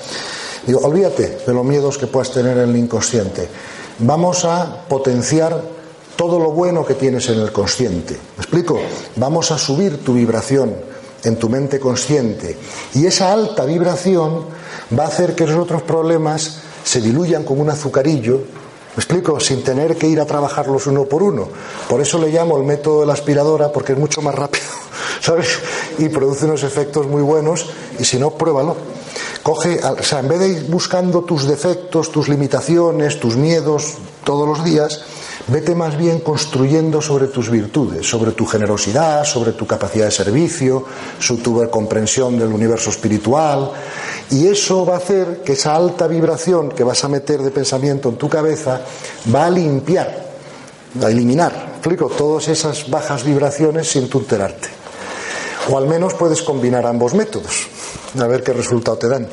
Digo, 0.65 0.79
olvídate 0.83 1.39
de 1.45 1.53
los 1.53 1.65
miedos 1.65 1.97
que 1.97 2.07
puedas 2.07 2.31
tener 2.31 2.57
en 2.57 2.69
el 2.69 2.77
inconsciente. 2.77 3.47
Vamos 3.99 4.43
a 4.45 4.85
potenciar 4.87 5.61
todo 6.15 6.39
lo 6.39 6.51
bueno 6.51 6.85
que 6.85 6.95
tienes 6.95 7.29
en 7.29 7.39
el 7.39 7.51
consciente. 7.51 8.13
¿Me 8.13 8.43
explico? 8.43 8.79
Vamos 9.15 9.51
a 9.51 9.57
subir 9.57 10.03
tu 10.03 10.13
vibración 10.13 10.73
en 11.23 11.37
tu 11.37 11.49
mente 11.49 11.79
consciente 11.79 12.57
y 12.93 13.05
esa 13.05 13.31
alta 13.31 13.65
vibración 13.65 14.45
va 14.97 15.05
a 15.05 15.07
hacer 15.07 15.35
que 15.35 15.47
los 15.47 15.57
otros 15.57 15.81
problemas 15.83 16.59
se 16.83 17.01
diluyan 17.01 17.43
como 17.43 17.61
un 17.61 17.69
azucarillo. 17.69 18.41
¿Me 18.95 19.01
explico? 19.01 19.39
Sin 19.39 19.63
tener 19.63 19.97
que 19.97 20.07
ir 20.07 20.19
a 20.19 20.25
trabajarlos 20.25 20.85
uno 20.85 21.05
por 21.05 21.23
uno. 21.23 21.47
Por 21.89 21.99
eso 21.99 22.19
le 22.19 22.29
llamo 22.29 22.57
el 22.57 22.63
método 22.63 23.01
de 23.01 23.07
la 23.07 23.13
aspiradora 23.13 23.71
porque 23.71 23.93
es 23.93 23.97
mucho 23.97 24.21
más 24.21 24.35
rápido, 24.35 24.65
¿sabes? 25.21 25.47
Y 25.97 26.09
produce 26.09 26.45
unos 26.45 26.63
efectos 26.63 27.07
muy 27.07 27.23
buenos 27.23 27.65
y 27.99 28.05
si 28.05 28.19
no, 28.19 28.31
pruébalo. 28.31 28.75
Coge, 29.41 29.79
o 29.83 30.03
sea, 30.03 30.19
en 30.19 30.29
vez 30.29 30.39
de 30.39 30.47
ir 30.49 30.63
buscando 30.69 31.23
tus 31.23 31.47
defectos, 31.47 32.11
tus 32.11 32.29
limitaciones, 32.29 33.19
tus 33.19 33.35
miedos 33.35 33.95
todos 34.23 34.47
los 34.47 34.63
días, 34.63 35.01
Vete 35.47 35.75
más 35.75 35.97
bien 35.97 36.21
construyendo 36.21 37.01
sobre 37.01 37.27
tus 37.27 37.49
virtudes, 37.49 38.07
sobre 38.07 38.31
tu 38.31 38.45
generosidad, 38.45 39.25
sobre 39.25 39.51
tu 39.51 39.67
capacidad 39.67 40.05
de 40.05 40.11
servicio, 40.11 40.85
sobre 41.19 41.43
tu 41.43 41.69
comprensión 41.69 42.39
del 42.39 42.47
universo 42.47 42.89
espiritual. 42.89 43.71
Y 44.31 44.47
eso 44.47 44.85
va 44.85 44.95
a 44.95 44.97
hacer 44.97 45.41
que 45.43 45.53
esa 45.53 45.75
alta 45.75 46.07
vibración 46.07 46.69
que 46.69 46.85
vas 46.85 47.03
a 47.03 47.09
meter 47.09 47.41
de 47.41 47.51
pensamiento 47.51 48.07
en 48.07 48.15
tu 48.15 48.29
cabeza 48.29 48.81
va 49.33 49.47
a 49.47 49.49
limpiar, 49.49 50.31
a 51.01 51.09
eliminar, 51.09 51.73
explico, 51.73 52.07
todas 52.07 52.47
esas 52.47 52.89
bajas 52.89 53.25
vibraciones 53.25 53.91
sin 53.91 54.07
tú 54.07 54.19
enterarte. 54.19 54.69
O 55.69 55.77
al 55.77 55.87
menos 55.87 56.13
puedes 56.13 56.41
combinar 56.41 56.85
ambos 56.85 57.13
métodos, 57.13 57.67
a 58.17 58.27
ver 58.27 58.43
qué 58.43 58.53
resultado 58.53 58.97
te 58.97 59.09
dan. 59.09 59.27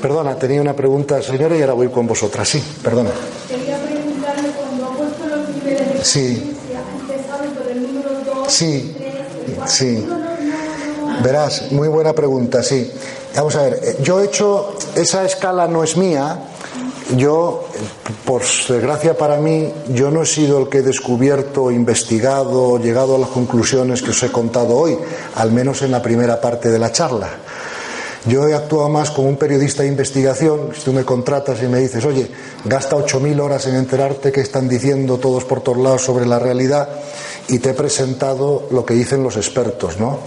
Perdona, 0.00 0.34
tenía 0.36 0.62
una 0.62 0.74
pregunta, 0.74 1.20
señora, 1.20 1.56
y 1.56 1.60
ahora 1.60 1.74
voy 1.74 1.88
con 1.88 2.06
vosotras. 2.06 2.48
Sí, 2.48 2.62
perdona. 2.82 3.10
Sí. 6.02 6.56
Sí, 8.48 8.96
sí. 9.66 10.06
Verás, 11.22 11.70
muy 11.72 11.88
buena 11.88 12.12
pregunta, 12.12 12.62
sí. 12.62 12.90
Vamos 13.36 13.54
a 13.56 13.62
ver, 13.62 13.80
eh, 13.82 13.96
yo 14.02 14.20
he 14.20 14.26
hecho, 14.26 14.76
esa 14.94 15.24
escala 15.24 15.68
no 15.68 15.84
es 15.84 15.96
mía, 15.96 16.38
yo, 17.16 17.68
por 18.24 18.42
desgracia 18.42 19.16
para 19.16 19.36
mí, 19.36 19.72
yo 19.88 20.10
no 20.10 20.22
he 20.22 20.26
sido 20.26 20.58
el 20.58 20.68
que 20.68 20.78
he 20.78 20.82
descubierto, 20.82 21.70
investigado, 21.70 22.78
llegado 22.78 23.16
a 23.16 23.18
las 23.18 23.28
conclusiones 23.28 24.02
que 24.02 24.10
os 24.10 24.22
he 24.22 24.32
contado 24.32 24.76
hoy, 24.76 24.98
al 25.36 25.52
menos 25.52 25.82
en 25.82 25.90
la 25.90 26.02
primera 26.02 26.40
parte 26.40 26.70
de 26.70 26.78
la 26.78 26.90
charla. 26.90 27.28
Yo 28.26 28.46
he 28.46 28.54
actuado 28.54 28.88
más 28.90 29.10
como 29.10 29.28
un 29.28 29.36
periodista 29.36 29.82
de 29.82 29.88
investigación. 29.88 30.70
Si 30.74 30.82
tú 30.82 30.92
me 30.92 31.04
contratas 31.04 31.62
y 31.62 31.68
me 31.68 31.78
dices, 31.78 32.04
oye, 32.04 32.30
gasta 32.66 32.96
8.000 32.96 33.40
horas 33.40 33.66
en 33.66 33.76
enterarte 33.76 34.30
qué 34.30 34.42
están 34.42 34.68
diciendo 34.68 35.18
todos 35.18 35.44
por 35.44 35.62
todos 35.62 35.78
lados 35.78 36.02
sobre 36.02 36.26
la 36.26 36.38
realidad 36.38 36.88
y 37.48 37.58
te 37.60 37.70
he 37.70 37.74
presentado 37.74 38.68
lo 38.70 38.84
que 38.84 38.94
dicen 38.94 39.22
los 39.22 39.36
expertos, 39.36 39.98
¿no? 39.98 40.18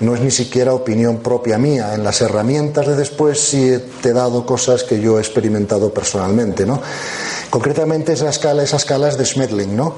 No 0.00 0.14
es 0.14 0.20
ni 0.20 0.30
siquiera 0.30 0.74
opinión 0.74 1.18
propia 1.18 1.58
mía. 1.58 1.94
En 1.94 2.04
las 2.04 2.20
herramientas 2.20 2.86
de 2.86 2.94
después 2.94 3.40
sí 3.40 3.82
te 4.02 4.10
he 4.10 4.12
dado 4.12 4.44
cosas 4.44 4.84
que 4.84 5.00
yo 5.00 5.18
he 5.18 5.20
experimentado 5.20 5.92
personalmente, 5.92 6.66
¿no? 6.66 6.80
Concretamente 7.48 8.12
esa 8.12 8.28
escala, 8.28 8.62
esa 8.62 8.76
escala 8.76 9.08
es 9.08 9.16
de 9.16 9.24
Smedling, 9.24 9.74
¿no? 9.74 9.94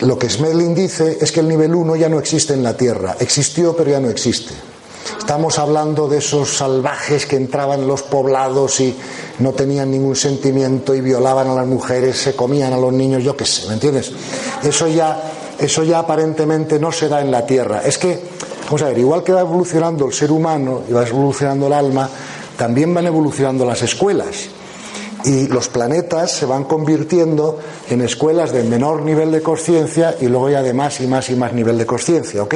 Lo 0.00 0.18
que 0.18 0.28
Smedling 0.28 0.74
dice 0.74 1.18
es 1.20 1.32
que 1.32 1.40
el 1.40 1.48
nivel 1.48 1.74
1 1.74 1.96
ya 1.96 2.08
no 2.08 2.18
existe 2.18 2.52
en 2.52 2.62
la 2.62 2.76
Tierra. 2.76 3.16
Existió, 3.18 3.74
pero 3.74 3.90
ya 3.90 4.00
no 4.00 4.10
existe. 4.10 4.54
Estamos 5.18 5.58
hablando 5.58 6.08
de 6.08 6.18
esos 6.18 6.56
salvajes 6.56 7.26
que 7.26 7.36
entraban 7.36 7.80
en 7.80 7.88
los 7.88 8.02
poblados 8.02 8.80
y 8.80 8.96
no 9.38 9.52
tenían 9.52 9.90
ningún 9.90 10.16
sentimiento 10.16 10.94
y 10.94 11.00
violaban 11.00 11.48
a 11.48 11.54
las 11.54 11.66
mujeres, 11.66 12.18
se 12.18 12.34
comían 12.34 12.72
a 12.72 12.76
los 12.76 12.92
niños, 12.92 13.22
yo 13.22 13.36
qué 13.36 13.44
sé, 13.44 13.68
¿me 13.68 13.74
entiendes? 13.74 14.12
Eso 14.62 14.88
ya, 14.88 15.22
eso 15.58 15.84
ya 15.84 16.00
aparentemente 16.00 16.78
no 16.78 16.90
se 16.90 17.08
da 17.08 17.20
en 17.20 17.30
la 17.30 17.46
tierra. 17.46 17.82
Es 17.84 17.96
que, 17.96 18.20
vamos 18.66 18.82
a 18.82 18.86
ver, 18.86 18.98
igual 18.98 19.22
que 19.22 19.32
va 19.32 19.40
evolucionando 19.40 20.06
el 20.06 20.12
ser 20.12 20.32
humano 20.32 20.82
y 20.88 20.92
va 20.92 21.06
evolucionando 21.06 21.68
el 21.68 21.72
alma, 21.74 22.08
también 22.56 22.92
van 22.92 23.06
evolucionando 23.06 23.64
las 23.64 23.82
escuelas. 23.82 24.48
y 25.22 25.48
los 25.48 25.68
planetas 25.68 26.32
se 26.32 26.46
van 26.46 26.64
convirtiendo 26.64 27.58
en 27.90 28.00
escuelas 28.00 28.52
de 28.52 28.64
menor 28.64 29.02
nivel 29.02 29.30
de 29.30 29.42
conciencia 29.42 30.16
y 30.18 30.28
luego 30.28 30.48
ya 30.48 30.62
de 30.62 30.72
más 30.72 30.98
y 31.02 31.06
más 31.06 31.28
y 31.28 31.36
más 31.36 31.52
nivel 31.52 31.76
de 31.76 31.84
conciencia, 31.84 32.42
¿ok? 32.42 32.54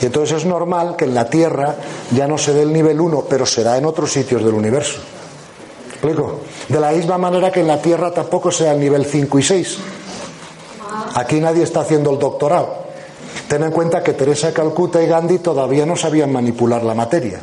Y 0.00 0.06
entonces 0.06 0.38
es 0.38 0.44
normal 0.44 0.96
que 0.96 1.04
en 1.04 1.14
la 1.14 1.26
Tierra 1.26 1.76
ya 2.12 2.26
no 2.26 2.36
se 2.36 2.52
dé 2.52 2.62
el 2.62 2.72
nivel 2.72 3.00
1, 3.00 3.24
pero 3.28 3.46
se 3.46 3.62
da 3.62 3.78
en 3.78 3.86
otros 3.86 4.12
sitios 4.12 4.44
del 4.44 4.54
universo. 4.54 4.98
¿Explico? 5.88 6.40
De 6.68 6.78
la 6.78 6.90
misma 6.92 7.16
manera 7.16 7.50
que 7.50 7.60
en 7.60 7.68
la 7.68 7.80
Tierra 7.80 8.10
tampoco 8.10 8.50
sea 8.50 8.72
el 8.72 8.80
nivel 8.80 9.06
5 9.06 9.38
y 9.38 9.42
6. 9.42 9.78
Aquí 11.14 11.40
nadie 11.40 11.62
está 11.62 11.80
haciendo 11.80 12.10
el 12.10 12.18
doctorado. 12.18 12.86
Ten 13.48 13.62
en 13.62 13.70
cuenta 13.70 14.02
que 14.02 14.12
Teresa 14.12 14.52
Calcuta 14.52 15.02
y 15.02 15.06
Gandhi 15.06 15.38
todavía 15.38 15.86
no 15.86 15.96
sabían 15.96 16.32
manipular 16.32 16.82
la 16.82 16.94
materia. 16.94 17.40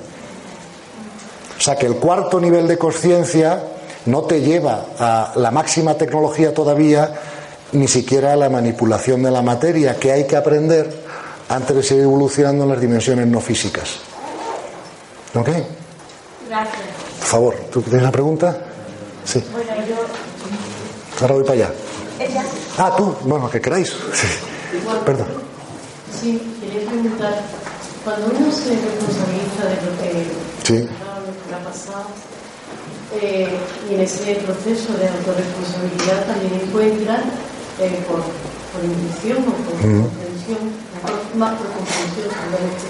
O 1.57 1.61
sea 1.61 1.75
que 1.75 1.85
el 1.85 1.95
cuarto 1.95 2.39
nivel 2.39 2.67
de 2.67 2.77
conciencia 2.77 3.63
no 4.05 4.23
te 4.23 4.41
lleva 4.41 4.85
a 4.99 5.31
la 5.35 5.49
máxima 5.49 5.95
tecnología 5.95 6.53
todavía, 6.53 7.13
ni 7.71 7.87
siquiera 7.87 8.33
a 8.33 8.35
la 8.35 8.49
manipulación 8.49 9.23
de 9.23 9.31
la 9.31 9.41
materia, 9.41 9.97
que 9.97 10.11
hay 10.11 10.27
que 10.27 10.35
aprender 10.35 11.02
antes 11.49 11.75
de 11.75 11.83
seguir 11.83 12.03
evolucionando 12.03 12.63
en 12.63 12.69
las 12.69 12.81
dimensiones 12.81 13.27
no 13.27 13.39
físicas. 13.39 13.99
¿Ok? 15.35 15.49
Gracias. 16.47 16.81
Por 17.19 17.27
favor, 17.27 17.55
¿tú 17.71 17.81
tienes 17.81 18.01
una 18.01 18.11
pregunta? 18.11 18.57
Sí. 19.25 19.43
Bueno, 19.51 19.71
yo. 19.87 19.95
Ahora 21.21 21.33
voy 21.35 21.43
para 21.43 21.53
allá. 21.53 21.73
Ella. 22.19 22.43
Ah, 22.77 22.93
tú, 22.95 23.15
bueno, 23.23 23.49
que 23.49 23.59
queráis. 23.61 23.89
Sí. 23.89 24.27
Perdón. 25.05 25.27
Sí, 26.19 26.41
quería 26.61 26.87
preguntar, 26.89 27.41
cuando 28.03 28.27
uno 28.27 28.51
se 28.51 28.69
responsabiliza 28.69 29.65
de 29.65 29.75
lo 29.75 29.91
que, 30.01 30.25
sí. 30.63 30.89
ha 31.53 31.63
pasado, 31.63 32.05
eh, 33.21 33.47
y 33.89 33.95
en 33.95 34.01
ese 34.01 34.35
proceso 34.35 34.93
de 34.93 35.07
autorresponsabilidad 35.07 36.25
también 36.25 36.61
encuentra, 36.61 37.23
eh, 37.79 38.03
por, 38.07 38.17
por 38.21 38.83
intuición 38.83 39.39
o 39.39 39.51
por 39.51 39.73
comprensión, 39.81 40.59
comprensión 41.39 42.29
seguramente, 42.29 42.85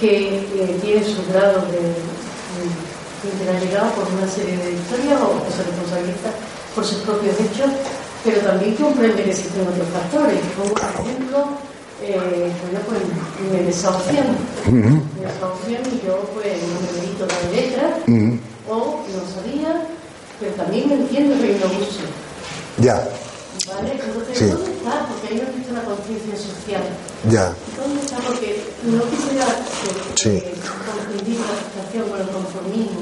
que 0.00 0.38
eh, 0.40 0.78
tiene 0.82 1.04
su 1.04 1.20
grado 1.32 1.60
de, 1.68 1.80
de, 1.80 2.66
por 3.94 4.08
una 4.12 4.26
serie 4.28 4.56
de 4.56 4.72
historias 4.72 5.20
o 5.20 5.44
que 5.44 5.52
se 5.52 5.62
responsabiliza 5.62 6.30
por 6.74 6.84
sus 6.84 6.98
propios 6.98 7.36
hechos, 7.38 7.70
pero 8.24 8.40
también 8.40 8.74
comprende 8.76 9.22
que 9.22 9.30
existen 9.30 9.62
otros 9.62 9.86
factores, 9.92 10.40
como 10.56 10.74
por 10.74 11.06
ejemplo, 11.06 11.38
eh, 12.02 12.50
bueno, 12.62 12.80
pues 12.88 13.00
me 13.52 13.62
desahucian, 13.64 14.26
me 14.66 15.26
desahucian 15.26 15.82
y 15.92 16.06
yo 16.06 16.18
pues 16.34 16.56
no 16.66 16.80
me 16.80 16.90
medito 16.98 17.26
la 17.26 17.40
letra, 17.54 17.84
o 18.68 19.00
no 19.06 19.22
sabía, 19.34 19.86
pero 20.40 20.52
también 20.54 20.90
entiendo 20.90 21.36
que 21.38 21.44
hay 21.44 21.56
un 21.56 21.62
abuso. 21.62 22.00
Ya. 22.78 23.08
¿Vale? 23.68 23.92
Entonces, 23.92 24.38
sí. 24.38 24.44
¿dónde 24.46 24.72
está? 24.72 25.06
Porque 25.08 25.28
ahí 25.28 25.36
no 25.36 25.48
existe 25.48 25.72
una 25.72 25.84
conciencia 25.84 26.36
social. 26.36 26.82
Ya. 27.30 27.54
¿Dónde 27.76 28.00
está? 28.02 28.16
Porque 28.18 28.64
no 28.84 29.02
quisiera 29.04 29.46
que, 29.46 30.22
sí. 30.22 30.40
que 30.40 30.54
confundir 30.86 31.40
la 31.40 31.56
situación 31.62 32.08
con 32.10 32.20
el 32.20 32.28
conformismo. 32.28 33.00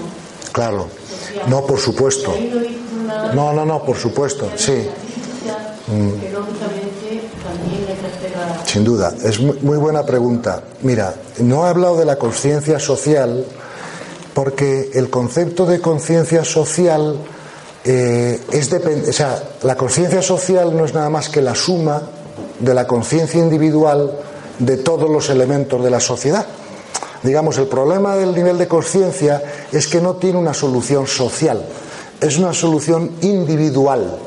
Claro. 0.52 0.88
No, 1.48 1.64
por 1.64 1.78
supuesto. 1.78 2.34
No, 3.34 3.52
no, 3.52 3.64
no, 3.64 3.84
por 3.84 3.96
supuesto, 3.96 4.50
sí. 4.56 4.72
Mm. 5.86 6.20
Que 6.20 6.30
lógicamente 6.30 7.30
también. 7.42 7.80
Sin 8.66 8.84
duda, 8.84 9.14
es 9.24 9.40
muy 9.40 9.76
buena 9.78 10.04
pregunta. 10.04 10.62
Mira, 10.82 11.14
no 11.38 11.66
he 11.66 11.70
hablado 11.70 11.96
de 11.96 12.04
la 12.04 12.16
conciencia 12.16 12.78
social 12.78 13.44
porque 14.34 14.90
el 14.94 15.10
concepto 15.10 15.66
de 15.66 15.80
conciencia 15.80 16.44
social 16.44 17.16
eh, 17.84 18.40
o 19.08 19.12
sea, 19.12 19.42
la 19.62 19.76
conciencia 19.76 20.22
social 20.22 20.76
no 20.76 20.84
es 20.84 20.94
nada 20.94 21.08
más 21.08 21.28
que 21.28 21.40
la 21.40 21.54
suma 21.54 22.02
de 22.58 22.74
la 22.74 22.86
conciencia 22.86 23.40
individual 23.40 24.12
de 24.58 24.76
todos 24.76 25.08
los 25.08 25.30
elementos 25.30 25.82
de 25.82 25.90
la 25.90 26.00
sociedad. 26.00 26.46
Digamos, 27.22 27.58
el 27.58 27.66
problema 27.66 28.16
del 28.16 28.34
nivel 28.34 28.58
de 28.58 28.68
conciencia 28.68 29.42
es 29.72 29.86
que 29.86 30.00
no 30.00 30.16
tiene 30.16 30.38
una 30.38 30.54
solución 30.54 31.06
social, 31.06 31.64
es 32.20 32.38
una 32.38 32.52
solución 32.52 33.12
individual. 33.22 34.18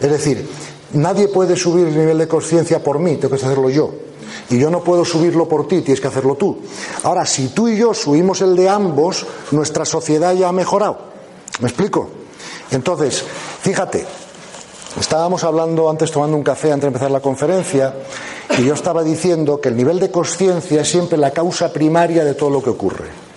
Es 0.00 0.10
decir, 0.10 0.48
nadie 0.92 1.28
puede 1.28 1.56
subir 1.56 1.88
el 1.88 1.96
nivel 1.96 2.18
de 2.18 2.28
conciencia 2.28 2.82
por 2.82 2.98
mí, 2.98 3.16
tengo 3.16 3.36
que 3.36 3.44
hacerlo 3.44 3.68
yo. 3.70 3.90
Y 4.50 4.58
yo 4.58 4.70
no 4.70 4.82
puedo 4.82 5.04
subirlo 5.04 5.48
por 5.48 5.68
ti, 5.68 5.82
tienes 5.82 6.00
que 6.00 6.08
hacerlo 6.08 6.36
tú. 6.36 6.58
Ahora, 7.02 7.26
si 7.26 7.48
tú 7.48 7.68
y 7.68 7.76
yo 7.76 7.92
subimos 7.92 8.40
el 8.40 8.56
de 8.56 8.68
ambos, 8.68 9.26
nuestra 9.50 9.84
sociedad 9.84 10.34
ya 10.34 10.48
ha 10.48 10.52
mejorado. 10.52 10.98
¿Me 11.60 11.68
explico? 11.68 12.17
Entonces, 12.70 13.24
fíjate, 13.60 14.04
estábamos 15.00 15.44
hablando 15.44 15.88
antes 15.88 16.10
tomando 16.10 16.36
un 16.36 16.42
café 16.42 16.72
antes 16.72 16.82
de 16.82 16.88
empezar 16.88 17.10
la 17.10 17.20
conferencia 17.20 17.94
y 18.58 18.64
yo 18.64 18.74
estaba 18.74 19.02
diciendo 19.02 19.60
que 19.60 19.68
el 19.68 19.76
nivel 19.76 20.00
de 20.00 20.10
conciencia 20.10 20.82
es 20.82 20.88
siempre 20.88 21.18
la 21.18 21.30
causa 21.30 21.72
primaria 21.72 22.24
de 22.24 22.34
todo 22.34 22.50
lo 22.50 22.62
que 22.62 22.70
ocurre. 22.70 23.28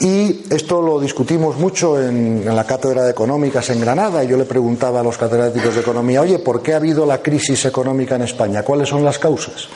Y 0.00 0.46
esto 0.50 0.82
lo 0.82 0.98
discutimos 0.98 1.56
mucho 1.58 2.00
en, 2.00 2.42
en, 2.44 2.56
la 2.56 2.64
cátedra 2.64 3.04
de 3.04 3.12
económicas 3.12 3.70
en 3.70 3.80
Granada. 3.80 4.24
Yo 4.24 4.36
le 4.36 4.44
preguntaba 4.44 4.98
a 4.98 5.02
los 5.04 5.16
catedráticos 5.16 5.76
de 5.76 5.80
economía, 5.80 6.22
oye, 6.22 6.40
¿por 6.40 6.60
qué 6.60 6.72
ha 6.72 6.78
habido 6.78 7.06
la 7.06 7.22
crisis 7.22 7.64
económica 7.66 8.16
en 8.16 8.22
España? 8.22 8.64
¿Cuáles 8.64 8.88
son 8.88 9.04
las 9.04 9.20
causas? 9.20 9.68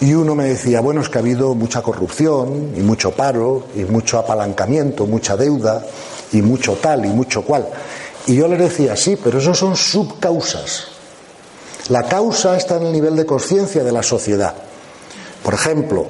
Y 0.00 0.14
uno 0.14 0.36
me 0.36 0.44
decía, 0.44 0.80
bueno, 0.80 1.00
es 1.00 1.08
que 1.08 1.18
ha 1.18 1.20
habido 1.20 1.54
mucha 1.54 1.82
corrupción 1.82 2.74
y 2.76 2.80
mucho 2.80 3.10
paro 3.10 3.64
y 3.74 3.84
mucho 3.84 4.18
apalancamiento, 4.18 5.06
mucha 5.06 5.36
deuda 5.36 5.84
y 6.34 6.42
mucho 6.42 6.74
tal 6.74 7.04
y 7.06 7.08
mucho 7.08 7.42
cual. 7.42 7.66
Y 8.26 8.36
yo 8.36 8.48
le 8.48 8.56
decía, 8.56 8.96
sí, 8.96 9.16
pero 9.22 9.38
eso 9.38 9.54
son 9.54 9.76
subcausas. 9.76 10.88
La 11.88 12.04
causa 12.04 12.56
está 12.56 12.76
en 12.76 12.84
el 12.84 12.92
nivel 12.92 13.16
de 13.16 13.26
conciencia 13.26 13.84
de 13.84 13.92
la 13.92 14.02
sociedad. 14.02 14.54
Por 15.42 15.54
ejemplo, 15.54 16.06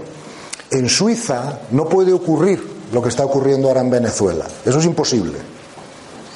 en 0.70 0.88
Suiza 0.88 1.60
no 1.72 1.88
puede 1.88 2.12
ocurrir 2.12 2.62
lo 2.92 3.02
que 3.02 3.08
está 3.08 3.24
ocurriendo 3.24 3.68
ahora 3.68 3.80
en 3.80 3.90
Venezuela. 3.90 4.46
Eso 4.64 4.78
es 4.78 4.84
imposible. 4.84 5.38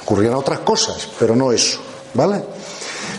Ocurrían 0.03 0.33
otras 0.33 0.59
cosas, 0.59 1.07
pero 1.17 1.35
no 1.35 1.51
eso. 1.51 1.79
¿Vale? 2.13 2.43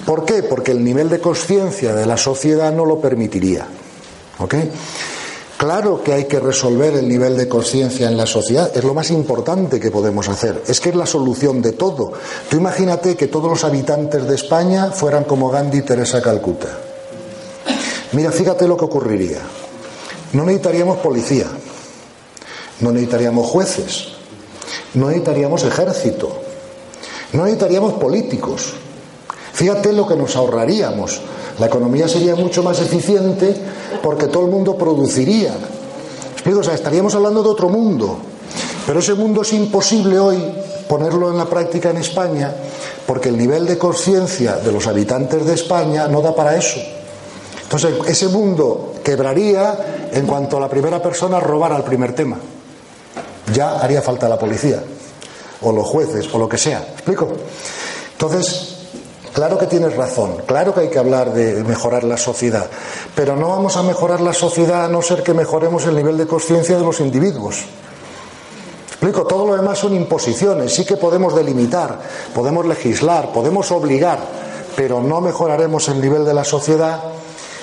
¿Por 0.05 0.25
qué? 0.25 0.43
Porque 0.43 0.73
el 0.73 0.85
nivel 0.85 1.09
de 1.09 1.21
conciencia 1.21 1.95
de 1.95 2.05
la 2.05 2.16
sociedad 2.16 2.73
no 2.73 2.85
lo 2.85 3.01
permitiría. 3.01 3.66
¿Ok? 4.39 4.55
Claro 5.61 6.03
que 6.03 6.15
hay 6.15 6.25
que 6.25 6.41
resolver 6.41 6.95
el 6.95 7.07
nivel 7.07 7.37
de 7.37 7.47
conciencia 7.47 8.09
en 8.09 8.17
la 8.17 8.25
sociedad, 8.25 8.75
es 8.75 8.83
lo 8.83 8.95
más 8.95 9.11
importante 9.11 9.79
que 9.79 9.91
podemos 9.91 10.27
hacer, 10.31 10.63
es 10.67 10.81
que 10.81 10.89
es 10.89 10.95
la 10.95 11.05
solución 11.05 11.61
de 11.61 11.73
todo. 11.73 12.15
Tú 12.49 12.57
imagínate 12.57 13.15
que 13.15 13.27
todos 13.27 13.51
los 13.51 13.63
habitantes 13.63 14.27
de 14.27 14.37
España 14.37 14.91
fueran 14.91 15.25
como 15.25 15.51
Gandhi 15.51 15.81
y 15.81 15.83
Teresa 15.83 16.23
Calcuta. 16.23 16.79
Mira, 18.13 18.33
fíjate 18.33 18.67
lo 18.67 18.79
que 18.79 18.87
ocurriría. 18.87 19.41
No 20.33 20.47
necesitaríamos 20.47 20.97
policía, 21.01 21.49
no 22.81 22.91
necesitaríamos 22.91 23.47
jueces, 23.47 24.15
no 24.95 25.09
necesitaríamos 25.09 25.63
ejército, 25.65 26.41
no 27.35 27.43
necesitaríamos 27.45 27.93
políticos. 28.01 28.73
Fíjate 29.53 29.92
lo 29.92 30.07
que 30.07 30.16
nos 30.16 30.36
ahorraríamos. 30.36 31.20
La 31.59 31.66
economía 31.66 32.09
sería 32.09 32.34
mucho 32.34 32.62
más 32.62 32.80
eficiente 32.80 33.55
porque 34.03 34.26
todo 34.26 34.44
el 34.44 34.51
mundo 34.51 34.76
produciría. 34.76 35.55
Explico, 36.32 36.61
o 36.61 36.64
sea, 36.64 36.74
estaríamos 36.74 37.14
hablando 37.14 37.42
de 37.42 37.48
otro 37.48 37.68
mundo. 37.68 38.18
Pero 38.86 39.01
ese 39.01 39.14
mundo 39.14 39.42
es 39.42 39.53
imposible 39.53 40.18
hoy 40.18 40.38
ponerlo 40.88 41.30
en 41.30 41.36
la 41.36 41.44
práctica 41.44 41.90
en 41.90 41.98
España 41.98 42.55
porque 43.07 43.28
el 43.28 43.36
nivel 43.36 43.66
de 43.66 43.76
conciencia 43.76 44.57
de 44.57 44.70
los 44.72 44.86
habitantes 44.86 45.44
de 45.44 45.55
España 45.55 46.07
no 46.07 46.22
da 46.22 46.34
para 46.34 46.57
eso. 46.57 46.80
Entonces, 47.62 47.94
ese 48.07 48.28
mundo 48.28 48.94
quebraría 49.03 50.11
en 50.12 50.26
cuanto 50.26 50.61
la 50.61 50.68
primera 50.68 51.03
persona 51.03 51.40
robara 51.40 51.76
el 51.76 51.82
primer 51.82 52.14
tema. 52.14 52.38
Ya 53.53 53.80
haría 53.80 54.01
falta 54.01 54.28
la 54.28 54.38
policía, 54.38 54.82
o 55.62 55.72
los 55.72 55.86
jueces, 55.86 56.32
o 56.32 56.38
lo 56.38 56.48
que 56.48 56.57
sea. 56.59 56.86
¿Explico? 56.94 57.28
Entonces, 58.12 58.70
Claro 59.33 59.59
que 59.59 59.66
tienes 59.66 59.97
razón, 59.97 60.39
claro 60.45 60.74
que 60.74 60.81
hay 60.81 60.89
que 60.91 60.99
hablar 60.99 61.33
de 61.33 61.62
mejorar 61.62 62.03
la 62.03 62.16
sociedad, 62.16 62.66
pero 63.14 63.37
no 63.37 63.49
vamos 63.49 63.76
a 63.76 63.83
mejorar 63.85 64.20
la 64.20 64.33
sociedad 64.33 64.85
a 64.85 64.89
no 64.89 65.03
ser 65.03 65.22
que 65.22 65.35
mejoremos 65.35 65.87
el 65.87 65.95
nivel 65.95 66.18
de 66.18 66.26
conciencia 66.26 66.76
de 66.76 66.83
los 66.83 66.99
individuos. 66.99 67.64
Explico, 68.89 69.24
todo 69.26 69.47
lo 69.47 69.57
demás 69.57 69.78
son 69.78 69.95
imposiciones, 69.95 70.74
sí 70.74 70.85
que 70.85 70.97
podemos 70.97 71.35
delimitar, 71.35 72.01
podemos 72.35 72.66
legislar, 72.66 73.33
podemos 73.33 73.70
obligar, 73.70 74.18
pero 74.74 75.01
no 75.01 75.20
mejoraremos 75.20 75.89
el 75.89 76.01
nivel 76.01 76.24
de 76.24 76.35
la 76.35 76.45
sociedad 76.45 77.01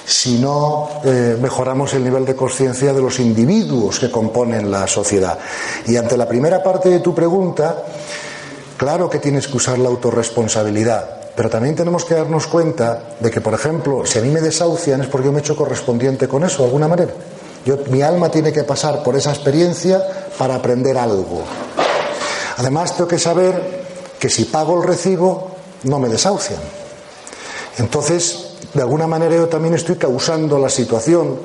si 0.05 0.39
no 0.39 0.87
eh, 1.03 1.37
mejoramos 1.39 1.93
el 1.93 2.03
nivel 2.05 2.25
de 2.25 2.33
conciencia 2.33 2.93
de 2.93 3.01
los 3.01 3.19
individuos 3.19 3.99
que 3.99 4.09
componen 4.09 4.71
la 4.71 4.87
sociedad. 4.87 5.37
Y 5.85 5.97
ante 5.97 6.15
la 6.15 6.29
primera 6.29 6.63
parte 6.63 6.87
de 6.87 7.01
tu 7.01 7.13
pregunta, 7.13 7.83
claro 8.77 9.09
que 9.09 9.19
tienes 9.19 9.49
que 9.49 9.57
usar 9.57 9.77
la 9.77 9.89
autorresponsabilidad. 9.89 11.26
Pero 11.37 11.51
también 11.51 11.75
tenemos 11.75 12.03
que 12.03 12.15
darnos 12.15 12.47
cuenta 12.47 12.99
de 13.19 13.29
que, 13.29 13.41
por 13.41 13.53
ejemplo, 13.53 14.03
si 14.07 14.17
a 14.17 14.23
mí 14.23 14.29
me 14.29 14.41
desahucian 14.41 15.01
es 15.01 15.07
porque 15.07 15.27
yo 15.27 15.31
me 15.31 15.37
he 15.37 15.41
hecho 15.41 15.55
correspondiente 15.55 16.27
con 16.27 16.43
eso, 16.43 16.57
de 16.57 16.65
alguna 16.65 16.87
manera. 16.87 17.13
Yo, 17.63 17.77
mi 17.91 18.01
alma 18.01 18.29
tiene 18.29 18.51
que 18.51 18.63
pasar 18.63 19.03
por 19.03 19.15
esa 19.15 19.29
experiencia 19.29 20.01
para 20.35 20.55
aprender 20.55 20.97
algo. 20.97 21.43
Además, 22.57 22.97
tengo 22.97 23.07
que 23.07 23.19
saber 23.19 23.83
que 24.17 24.31
si 24.31 24.45
pago 24.45 24.81
el 24.81 24.87
recibo 24.87 25.51
no 25.83 25.99
me 25.99 26.09
desahucian. 26.09 26.59
Entonces, 27.77 28.53
de 28.73 28.81
alguna 28.81 29.05
manera 29.05 29.35
yo 29.35 29.47
también 29.47 29.75
estoy 29.75 29.97
causando 29.97 30.57
la 30.57 30.69
situación 30.69 31.37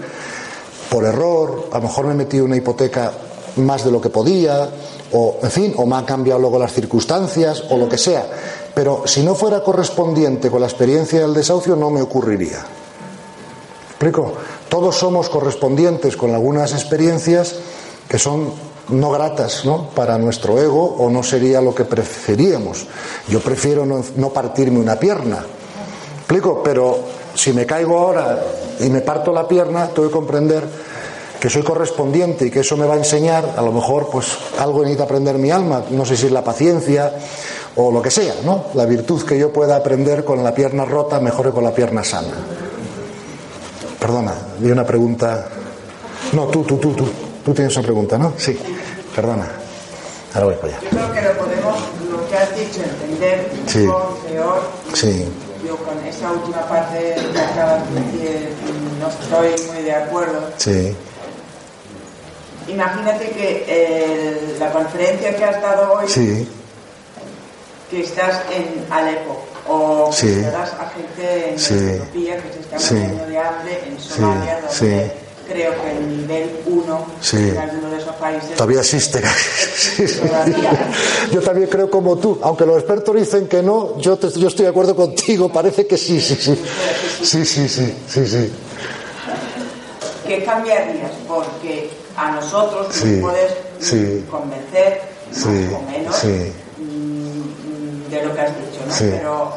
por 0.89 1.05
error, 1.05 1.69
a 1.71 1.77
lo 1.77 1.83
mejor 1.83 2.07
me 2.07 2.13
he 2.13 2.17
metido 2.17 2.47
una 2.47 2.57
hipoteca 2.57 3.13
más 3.57 3.85
de 3.85 3.91
lo 3.91 4.01
que 4.01 4.09
podía, 4.09 4.71
o 5.13 5.39
en 5.43 5.51
fin, 5.51 5.75
o 5.77 5.85
me 5.85 5.97
han 5.97 6.07
cambiado 6.07 6.41
luego 6.41 6.59
las 6.59 6.73
circunstancias, 6.73 7.65
o 7.69 7.77
lo 7.77 7.91
que 7.91 7.99
sea. 7.99 8.25
Pero 8.75 9.03
si 9.07 9.23
no 9.23 9.35
fuera 9.35 9.63
correspondiente 9.63 10.51
con 10.51 10.61
la 10.61 10.67
experiencia 10.67 11.21
del 11.21 11.35
desahucio, 11.35 11.77
no 11.77 11.91
me 11.91 12.01
ocurriría. 12.01 12.65
¿Explico? 13.91 14.33
Todos 14.69 14.97
somos 14.97 15.29
correspondientes 15.29 16.17
con 16.17 16.35
algunas 16.35 16.73
experiencias 16.73 17.57
que 18.09 18.19
son 18.19 18.53
no 18.89 19.11
gratas 19.11 19.65
¿no? 19.65 19.91
para 19.91 20.19
nuestro 20.19 20.59
ego 20.61 20.97
o 20.99 21.11
no 21.11 21.23
sería 21.23 21.61
lo 21.61 21.75
que 21.75 21.85
preferíamos. 21.85 22.87
Yo 23.29 23.41
prefiero 23.41 23.87
no, 23.87 24.29
partirme 24.31 24.81
una 24.81 24.97
pierna. 24.97 25.45
¿Explico? 26.19 26.63
Pero 26.63 26.99
si 27.35 27.53
me 27.53 27.67
caigo 27.67 27.99
ahora 27.99 28.43
y 28.81 28.89
me 28.91 29.03
parto 29.03 29.33
la 29.33 29.47
pierna, 29.47 29.89
tengo 29.89 30.09
que 30.09 30.15
comprender 30.15 30.65
que 31.39 31.51
soy 31.51 31.63
correspondiente 31.63 32.47
y 32.47 32.51
que 32.51 32.61
eso 32.61 32.77
me 32.77 32.87
va 32.87 32.95
a 32.95 32.99
enseñar, 32.99 33.55
a 33.57 33.63
lo 33.63 33.73
mejor, 33.73 34.09
pues 34.11 34.29
algo 34.59 34.81
necesita 34.81 35.05
aprender 35.05 35.39
mi 35.39 35.51
alma, 35.51 35.83
no 35.91 36.05
sé 36.05 36.17
si 36.17 36.27
es 36.27 36.33
la 36.33 36.45
paciencia 36.45 37.13
o 37.77 37.91
lo 37.91 38.03
que 38.03 38.11
sea, 38.11 38.35
¿no? 38.45 38.67
La 38.75 38.85
virtud 38.85 39.25
que 39.25 39.39
yo 39.39 39.53
pueda 39.53 39.77
aprender 39.77 40.25
con 40.25 40.43
la 40.45 40.55
pierna 40.55 40.85
rota 40.85 41.21
mejor 41.21 41.47
que 41.47 41.53
con 41.53 41.65
la 41.65 41.73
pierna 41.75 42.05
sana. 42.05 42.35
Perdona, 43.99 44.35
vi 44.59 44.71
una 44.71 44.85
pregunta. 44.85 45.49
No, 46.33 46.47
tú, 46.47 46.65
tú, 46.65 46.77
tú, 46.79 46.93
tú. 46.93 47.07
Tú 47.45 47.53
tienes 47.53 47.75
una 47.77 47.85
pregunta, 47.85 48.19
¿no? 48.19 48.35
Sí, 48.37 48.57
perdona. 49.15 49.49
Ahora 50.35 50.47
voy 50.47 50.55
para 50.57 50.69
allá. 50.69 50.79
Yo 50.83 50.89
creo 50.91 51.13
que 51.13 51.23
lo 51.23 51.33
podemos, 51.39 51.79
lo 52.11 52.29
que 52.29 52.37
has 52.37 52.57
dicho, 52.57 52.81
entender 52.83 53.51
mejor, 53.67 54.19
peor. 54.29 54.63
Sí. 54.95 55.29
Yo 55.67 55.77
con 55.77 55.99
esa 56.07 56.31
última 56.33 56.67
parte 56.69 57.15
que 57.33 57.41
acabas 57.41 57.83
de 57.95 58.01
decir 58.01 58.53
no 59.01 59.09
estoy 59.09 59.73
muy 59.73 59.83
de 59.83 59.93
acuerdo. 59.93 60.41
Sí. 60.57 60.97
Imagínate 62.69 63.31
que 63.31 64.57
la 64.59 64.73
conferencia 64.73 65.37
que 65.37 65.45
has 65.45 65.61
dado 65.61 65.95
hoy, 65.95 66.09
sí. 66.09 66.49
Que 67.93 68.01
estás 68.01 68.41
en 68.51 68.87
Alepo, 68.91 69.39
o 69.69 70.11
sí. 70.11 70.27
que 70.27 70.51
das 70.51 70.73
a 70.81 70.91
gente 70.97 71.51
en 71.51 71.59
sí. 71.59 71.75
Etiopía 71.75 72.43
que 72.43 72.53
se 72.55 72.61
está 72.61 72.95
muriendo 72.95 73.27
de 73.27 73.39
hambre, 73.39 73.81
en 73.87 74.01
Somalia, 74.01 74.61
donde 74.63 75.13
creo 75.47 75.83
que 75.83 75.91
el 75.91 76.17
nivel 76.17 76.61
1 76.65 77.07
en 77.33 77.59
alguno 77.59 77.91
de 77.91 77.99
esos 77.99 78.17
países 78.17 78.55
todavía 78.55 78.81
existe. 78.81 79.21
yo 81.33 81.43
también 81.43 81.69
creo 81.69 81.91
como 81.91 82.17
tú, 82.17 82.39
aunque 82.43 82.65
los 82.65 82.79
expertos 82.79 83.15
dicen 83.15 83.47
que 83.47 83.63
no, 83.63 83.99
yo, 83.99 84.19
yo 84.19 84.49
estoy 84.49 84.65
de 84.65 84.71
acuerdo 84.71 84.97
contigo, 84.97 85.53
parece 85.53 85.87
que 85.87 85.99
sí, 85.99 86.19
sí, 86.19 86.35
sí. 86.35 86.59
Sí, 87.23 87.45
sí, 87.45 87.69
sí, 87.69 87.95
sí, 88.09 88.27
sí. 88.27 88.53
¿Qué 90.27 90.43
cambiarías? 90.45 91.13
Porque 91.29 91.91
a 92.17 92.31
nosotros 92.31 92.89
nos 92.89 93.21
puedes 93.21 93.53
convencer 94.31 95.03
más 95.31 95.45
o 95.45 95.83
menos 95.91 96.17
de 98.17 98.27
lo 98.27 98.35
que 98.35 98.41
has 98.41 98.57
dicho, 98.57 98.81
¿no? 98.87 98.95
Pero 98.99 99.53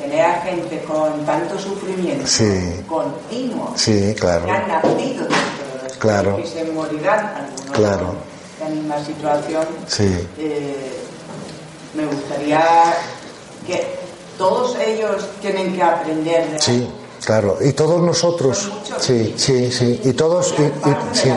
tener 0.00 0.20
a 0.22 0.40
gente 0.42 0.82
con 0.84 1.24
tanto 1.26 1.58
sufrimiento 1.58 2.26
sí. 2.26 2.82
continuo 2.88 3.72
sí, 3.76 4.14
claro. 4.18 4.46
que 4.46 4.50
han 4.50 4.68
nacido 4.68 5.22
dentro 5.24 5.82
de 5.82 5.98
claro. 5.98 6.36
que 6.36 6.46
se 6.46 6.64
morirán 6.72 7.26
algunos 7.26 7.72
claro. 7.72 8.14
en 8.60 8.68
la 8.68 8.74
misma 8.74 9.04
situación 9.04 9.66
sí. 9.86 10.28
eh, 10.38 11.00
me 11.94 12.06
gustaría 12.06 12.64
que 13.66 13.98
todos 14.38 14.76
ellos 14.78 15.26
tienen 15.42 15.74
que 15.74 15.82
aprender 15.82 16.50
de 16.50 16.58
sí 16.58 16.88
claro 17.24 17.58
y 17.60 17.72
todos 17.72 18.00
nosotros 18.00 18.70
sí 19.00 19.34
sí 19.36 19.70
sí 19.70 20.00
y 20.02 20.12
todos 20.14 20.54
y, 20.58 20.62
y, 20.62 20.96
sí 21.12 21.30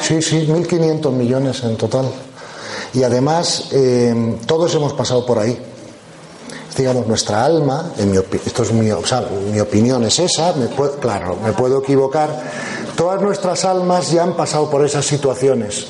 sí 0.00 0.22
sí 0.22 0.46
1.500 0.48 1.12
millones 1.12 1.62
en 1.62 1.76
total 1.76 2.10
y 2.92 3.02
además 3.02 3.68
eh, 3.72 4.36
todos 4.46 4.74
hemos 4.74 4.92
pasado 4.92 5.24
por 5.24 5.38
ahí 5.38 5.58
digamos, 6.80 7.06
nuestra 7.06 7.44
alma, 7.44 7.92
en 7.98 8.10
mi 8.10 8.16
esto 8.16 8.62
es 8.62 8.72
mi, 8.72 8.90
opinión 9.60 10.04
es 10.04 10.18
esa, 10.18 10.54
me 10.54 10.68
claro, 10.98 11.36
me 11.44 11.52
puedo 11.52 11.80
equivocar, 11.80 12.42
todas 12.96 13.20
nuestras 13.20 13.64
almas 13.64 14.10
ya 14.10 14.22
han 14.22 14.34
pasado 14.34 14.70
por 14.70 14.84
esas 14.84 15.04
situaciones. 15.04 15.86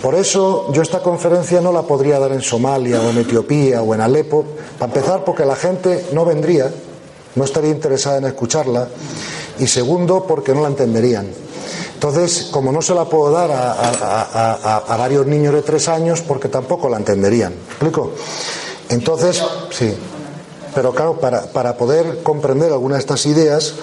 Por 0.00 0.14
eso 0.14 0.72
yo 0.72 0.82
esta 0.82 1.00
conferencia 1.00 1.60
no 1.60 1.72
la 1.72 1.82
podría 1.82 2.18
dar 2.18 2.32
en 2.32 2.40
Somalia 2.40 3.00
o 3.00 3.10
en 3.10 3.18
Etiopía 3.18 3.82
o 3.82 3.94
en 3.94 4.00
Alepo, 4.00 4.44
para 4.78 4.92
empezar 4.92 5.24
porque 5.24 5.44
la 5.44 5.56
gente 5.56 6.06
no 6.12 6.24
vendría, 6.24 6.70
no 7.34 7.44
estaría 7.44 7.70
interesada 7.70 8.18
en 8.18 8.24
escucharla, 8.26 8.88
y 9.58 9.66
segundo 9.66 10.24
porque 10.26 10.54
no 10.54 10.62
la 10.62 10.68
entenderían. 10.68 11.26
Entonces, 12.00 12.48
como 12.50 12.72
no 12.72 12.80
se 12.80 12.94
la 12.94 13.04
puedo 13.04 13.30
dar 13.30 13.50
a, 13.52 14.96
varios 14.96 15.26
niños 15.26 15.52
de 15.52 15.60
tres 15.60 15.86
años, 15.86 16.22
porque 16.22 16.48
tampoco 16.48 16.88
la 16.88 16.96
entenderían. 16.96 17.52
¿Explico? 17.52 18.12
Entonces, 18.88 19.44
sí. 19.70 19.94
Pero 20.74 20.94
claro, 20.94 21.20
para, 21.20 21.42
para 21.52 21.76
poder 21.76 22.22
comprender 22.22 22.72
alguna 22.72 22.94
de 22.94 23.00
estas 23.00 23.26
ideas, 23.26 23.74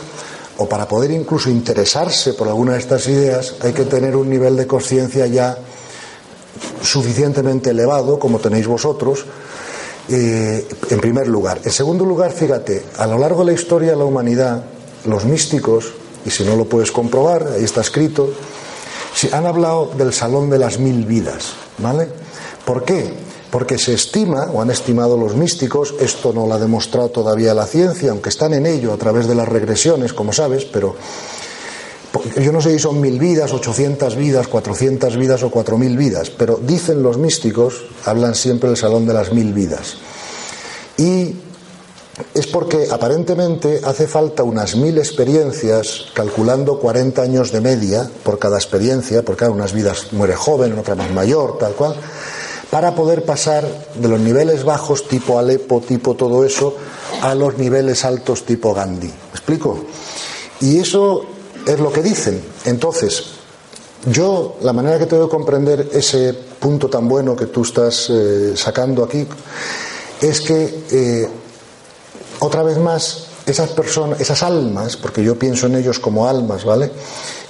o 0.58 0.68
para 0.68 0.88
poder 0.88 1.12
incluso 1.12 1.52
interesarse 1.52 2.34
por 2.34 2.48
alguna 2.48 2.74
de 2.74 2.80
estas 2.80 3.08
ideas, 3.08 3.54
hay 3.62 3.74
que 3.74 3.84
tener 3.84 4.16
un 4.16 4.28
nivel 4.32 4.58
de 4.58 4.66
conciencia 4.66 5.28
ya 5.28 5.56
suficientemente 6.82 7.70
elevado, 7.70 8.18
como 8.18 8.40
tenéis 8.40 8.66
vosotros, 8.66 9.28
eh, 10.10 10.68
en 10.90 11.00
primer 11.00 11.28
lugar. 11.28 11.60
En 11.64 11.72
segundo 11.72 12.04
lugar, 12.04 12.32
fíjate, 12.32 12.84
a 12.98 13.06
lo 13.06 13.20
largo 13.20 13.42
de 13.42 13.52
la 13.52 13.54
historia 13.54 13.92
de 13.92 13.98
la 13.98 14.06
humanidad, 14.06 14.64
los 15.06 15.24
místicos, 15.26 15.94
y 16.28 16.30
si 16.30 16.44
no 16.44 16.56
lo 16.56 16.66
puedes 16.66 16.92
comprobar, 16.92 17.48
ahí 17.56 17.64
está 17.64 17.82
escrito, 17.82 18.30
han 19.32 19.46
hablado 19.46 19.92
del 19.98 20.14
salón 20.14 20.50
de 20.50 20.60
las 20.60 20.78
mil 20.78 21.06
vidas, 21.06 21.54
¿vale? 21.80 22.08
¿Por 22.66 22.84
qué? 22.84 23.26
porque 23.50 23.78
se 23.78 23.94
estima, 23.94 24.52
o 24.54 24.62
han 24.62 24.70
estimado 24.70 25.18
los 25.18 25.36
místicos, 25.36 25.96
esto 26.00 26.34
no 26.34 26.46
lo 26.46 26.54
ha 26.54 26.60
demostrado 26.60 27.10
todavía 27.10 27.54
la 27.54 27.66
ciencia, 27.66 28.12
aunque 28.12 28.30
están 28.30 28.54
en 28.54 28.66
ello 28.66 28.94
a 28.94 28.98
través 28.98 29.26
de 29.26 29.36
las 29.36 29.48
regresiones, 29.48 30.14
como 30.14 30.34
sabes, 30.34 30.66
pero 30.66 30.96
yo 32.36 32.52
no 32.52 32.62
sé 32.62 32.74
si 32.74 32.80
son 32.80 33.00
mil 33.00 33.20
vidas, 33.20 33.54
ochocientas 33.54 34.16
vidas, 34.16 34.48
cuatrocientas 34.48 35.16
vidas 35.16 35.44
o 35.44 35.50
cuatro 35.50 35.78
mil 35.78 35.98
vidas, 35.98 36.30
pero 36.30 36.60
dicen 36.62 37.02
los 37.02 37.18
místicos, 37.18 37.86
hablan 38.06 38.36
siempre 38.36 38.70
del 38.70 38.78
salón 38.78 39.08
de 39.08 39.14
las 39.14 39.32
mil 39.32 39.54
vidas. 39.54 39.98
Y 40.98 41.36
es 42.34 42.48
porque 42.48 42.88
aparentemente 42.90 43.82
hace 43.84 44.08
falta 44.08 44.44
unas 44.44 44.76
mil 44.76 44.98
experiencias, 44.98 46.08
calculando 46.14 46.80
40 46.80 47.22
años 47.22 47.52
de 47.52 47.62
media 47.62 48.10
por 48.24 48.40
cada 48.40 48.58
experiencia, 48.58 49.24
porque 49.24 49.42
cada 49.42 49.52
unas 49.52 49.74
vidas 49.74 50.14
muere 50.14 50.36
joven, 50.36 50.74
en 50.74 50.80
otra 50.80 50.96
más 50.96 51.12
mayor, 51.12 51.58
tal 51.58 51.74
cual 51.74 51.96
para 52.70 52.96
poder 52.96 53.24
pasar 53.24 53.66
de 53.96 54.08
los 54.08 54.20
niveles 54.20 54.64
bajos 54.64 55.08
tipo 55.08 55.40
Alepo, 55.40 55.82
tipo 55.82 56.16
todo 56.16 56.44
eso, 56.44 56.76
a 57.22 57.34
los 57.34 57.58
niveles 57.58 58.04
altos 58.04 58.46
tipo 58.46 58.74
Gandhi. 58.74 59.08
¿Me 59.08 59.32
explico? 59.32 59.86
Y 60.60 60.80
eso 60.80 61.26
es 61.66 61.80
lo 61.80 61.92
que 61.92 62.04
dicen. 62.04 62.42
Entonces, 62.66 63.24
yo, 64.06 64.58
la 64.62 64.74
manera 64.74 65.00
que 65.00 65.06
tengo 65.06 65.24
de 65.24 65.30
comprender 65.30 65.90
ese 65.94 66.34
punto 66.34 66.90
tan 66.90 67.08
bueno 67.08 67.36
que 67.36 67.48
tú 67.48 67.62
estás 67.62 68.10
eh, 68.10 68.54
sacando 68.56 69.04
aquí, 69.04 69.26
es 70.22 70.42
que, 70.42 70.84
eh, 70.92 71.30
otra 72.40 72.64
vez 72.64 72.78
más, 72.78 73.28
esas 73.46 73.70
personas, 73.70 74.20
esas 74.20 74.44
almas, 74.44 74.98
porque 74.98 75.24
yo 75.24 75.40
pienso 75.40 75.68
en 75.68 75.76
ellos 75.76 76.00
como 76.00 76.28
almas, 76.28 76.66
¿vale? 76.66 76.92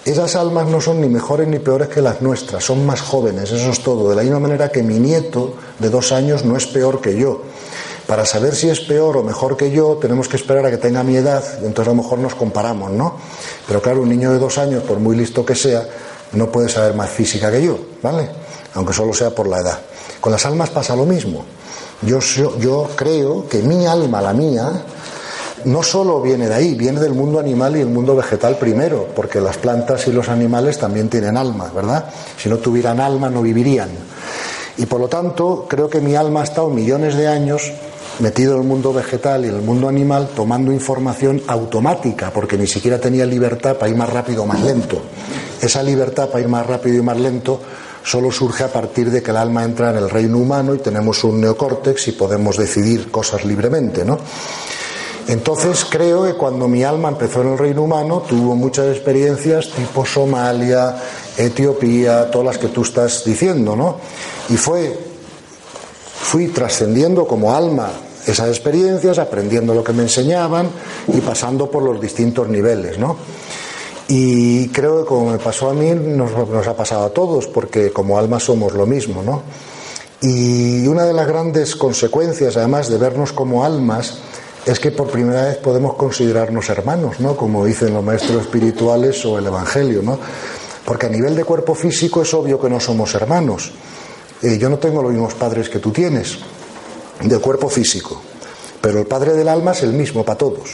Esas 0.06 0.36
almas 0.36 0.68
no 0.68 0.80
son 0.80 1.02
ni 1.02 1.10
mejores 1.10 1.48
ni 1.48 1.60
peores 1.60 1.90
que 1.90 2.02
las 2.02 2.22
nuestras, 2.22 2.64
son 2.64 2.86
más 2.86 3.02
jóvenes, 3.02 3.52
eso 3.52 3.70
es 3.70 3.84
todo. 3.84 4.10
De 4.10 4.16
la 4.16 4.22
misma 4.22 4.40
manera 4.40 4.70
que 4.70 4.84
mi 4.84 5.00
nieto 5.00 5.56
de 5.80 5.90
dos 5.90 6.12
años 6.12 6.46
no 6.46 6.56
es 6.56 6.66
peor 6.68 7.02
que 7.02 7.18
yo. 7.18 7.42
Para 8.06 8.26
saber 8.26 8.56
si 8.56 8.70
es 8.70 8.80
peor 8.80 9.18
o 9.18 9.24
mejor 9.24 9.58
que 9.58 9.70
yo, 9.70 9.98
tenemos 10.00 10.30
que 10.30 10.38
esperar 10.38 10.66
a 10.66 10.72
que 10.72 10.78
tenga 10.78 11.04
mi 11.04 11.18
edad, 11.18 11.44
y 11.62 11.66
entonces 11.66 11.92
a 11.92 11.96
lo 11.96 12.02
mejor 12.02 12.20
nos 12.20 12.36
comparamos, 12.36 12.92
¿no? 12.92 13.18
Pero 13.68 13.82
claro, 13.82 14.02
un 14.04 14.10
niño 14.10 14.32
de 14.32 14.40
dos 14.40 14.58
años, 14.58 14.84
por 14.84 15.00
muy 15.00 15.18
listo 15.18 15.46
que 15.46 15.56
sea, 15.56 15.86
no 16.32 16.50
puede 16.50 16.70
saber 16.70 16.94
más 16.94 17.10
física 17.10 17.52
que 17.52 17.62
yo, 17.62 17.78
¿vale? 18.02 18.30
Aunque 18.76 18.94
solo 18.94 19.14
sea 19.14 19.32
por 19.32 19.48
la 19.48 19.60
edad. 19.60 19.80
Con 20.22 20.32
las 20.32 20.46
almas 20.46 20.70
pasa 20.70 20.96
lo 20.96 21.06
mismo. 21.06 21.44
Yo, 22.02 22.20
yo, 22.60 22.90
creo 22.96 23.48
que 23.48 23.62
mi 23.64 23.88
alma, 23.88 24.22
la 24.22 24.34
mía, 24.34 24.70
no 25.66 25.82
solo 25.82 26.22
viene 26.22 26.48
de 26.48 26.54
ahí, 26.54 26.76
viene 26.76 27.00
del 27.00 27.14
mundo 27.14 27.40
animal 27.40 27.76
y 27.76 27.82
el 27.82 27.88
mundo 27.88 28.16
vegetal 28.16 28.58
primero, 28.58 29.08
porque 29.16 29.42
las 29.42 29.58
plantas 29.58 30.08
y 30.08 30.12
los 30.12 30.30
animales 30.30 30.78
también 30.78 31.10
tienen 31.10 31.38
alma, 31.38 31.72
¿verdad? 31.76 32.06
Si 32.38 32.50
no 32.50 32.58
tuvieran 32.58 33.00
alma 33.00 33.30
no 33.30 33.42
vivirían. 33.42 33.90
Y 34.78 34.86
por 34.86 35.00
lo 35.00 35.08
tanto, 35.08 35.66
creo 35.68 35.90
que 35.90 36.00
mi 36.00 36.16
alma 36.16 36.42
ha 36.42 36.44
estado 36.44 36.70
millones 36.70 37.16
de 37.16 37.28
años 37.28 37.72
metido 38.20 38.54
en 38.54 38.62
el 38.62 38.68
mundo 38.68 38.94
vegetal 38.94 39.46
y 39.46 39.50
en 39.50 39.56
el 39.56 39.62
mundo 39.62 39.88
animal 39.88 40.30
tomando 40.36 40.72
información 40.72 41.42
automática, 41.48 42.32
porque 42.32 42.58
ni 42.58 42.68
siquiera 42.68 43.00
tenía 43.00 43.26
libertad 43.26 43.76
para 43.76 43.90
ir 43.90 43.98
más 43.98 44.10
rápido 44.10 44.44
o 44.44 44.46
más 44.46 44.62
lento. 44.62 45.02
Esa 45.62 45.82
libertad 45.82 46.30
para 46.30 46.42
ir 46.42 46.48
más 46.48 46.66
rápido 46.66 46.98
y 46.98 47.02
más 47.02 47.20
lento 47.20 47.60
solo 48.08 48.32
surge 48.32 48.64
a 48.64 48.72
partir 48.72 49.12
de 49.12 49.22
que 49.22 49.32
el 49.32 49.38
alma 49.38 49.66
entra 49.66 49.90
en 49.90 49.98
el 49.98 50.10
reino 50.10 50.38
humano 50.38 50.74
y 50.74 50.78
tenemos 50.78 51.26
un 51.26 51.42
neocórtex 51.42 52.08
y 52.08 52.12
podemos 52.14 52.56
decidir 52.56 53.12
cosas 53.12 53.44
libremente, 53.44 54.06
¿no? 54.06 54.18
Entonces 55.28 55.86
creo 55.90 56.24
que 56.24 56.36
cuando 56.36 56.70
mi 56.70 56.86
alma 56.86 57.10
empezó 57.10 57.42
en 57.42 57.50
el 57.50 57.58
reino 57.58 57.82
humano 57.84 58.24
tuvo 58.26 58.56
muchas 58.56 58.96
experiencias 58.96 59.72
tipo 59.72 60.06
Somalia, 60.06 60.96
Etiopía, 61.36 62.32
todas 62.32 62.48
las 62.48 62.58
que 62.58 62.70
tú 62.70 62.84
estás 62.84 63.26
diciendo, 63.26 63.76
¿no? 63.76 63.98
Y 64.48 64.56
fue, 64.56 64.98
fui 66.22 66.48
trascendiendo 66.48 67.28
como 67.28 67.54
alma 67.54 67.90
esas 68.26 68.48
experiencias, 68.48 69.20
aprendiendo 69.20 69.74
lo 69.74 69.84
que 69.84 69.92
me 69.92 70.04
enseñaban 70.04 70.70
y 71.10 71.20
pasando 71.20 71.70
por 71.70 71.84
los 71.84 72.00
distintos 72.00 72.48
niveles, 72.48 72.98
¿no? 72.98 73.18
Y 74.08 74.70
creo 74.70 75.02
que 75.02 75.06
como 75.06 75.32
me 75.32 75.38
pasó 75.38 75.70
a 75.70 75.74
mí, 75.74 75.92
nos, 75.92 76.32
ha 76.68 76.76
pasado 76.76 77.06
a 77.06 77.10
todos, 77.10 77.48
porque 77.48 77.92
como 77.92 78.18
alma 78.18 78.40
somos 78.40 78.74
lo 78.74 78.86
mismo, 78.86 79.22
¿no? 79.22 79.44
Y 80.22 80.88
una 80.88 81.04
de 81.04 81.14
las 81.14 81.28
grandes 81.28 81.76
consecuencias, 81.76 82.56
además 82.58 82.90
de 82.90 82.98
vernos 82.98 83.34
como 83.34 83.66
almas, 83.66 84.20
es 84.66 84.80
que 84.80 84.92
por 84.92 85.10
primera 85.10 85.44
vez 85.44 85.58
podemos 85.58 85.96
considerarnos 85.96 86.70
hermanos, 86.70 87.20
¿no? 87.20 87.36
Como 87.36 87.66
dicen 87.66 87.94
los 87.94 88.04
maestros 88.04 88.44
espirituales 88.44 89.24
o 89.26 89.38
el 89.38 89.46
Evangelio, 89.46 90.02
¿no? 90.02 90.18
Porque 90.86 91.08
a 91.08 91.10
nivel 91.10 91.36
de 91.36 91.44
cuerpo 91.44 91.76
físico 91.76 92.22
es 92.22 92.34
obvio 92.34 92.60
que 92.60 92.70
no 92.70 92.80
somos 92.80 93.14
hermanos. 93.14 93.72
Eh, 94.42 94.58
yo 94.58 94.70
no 94.70 94.78
tengo 94.78 95.02
los 95.02 95.12
mismos 95.12 95.34
padres 95.34 95.70
que 95.70 95.80
tú 95.80 95.92
tienes, 95.92 96.38
de 97.22 97.40
cuerpo 97.40 97.68
físico, 97.70 98.22
pero 98.80 99.00
el 99.00 99.06
Padre 99.06 99.34
del 99.34 99.50
alma 99.50 99.72
es 99.72 99.84
el 99.84 99.94
mismo 99.94 100.24
para 100.24 100.38
todos. 100.38 100.70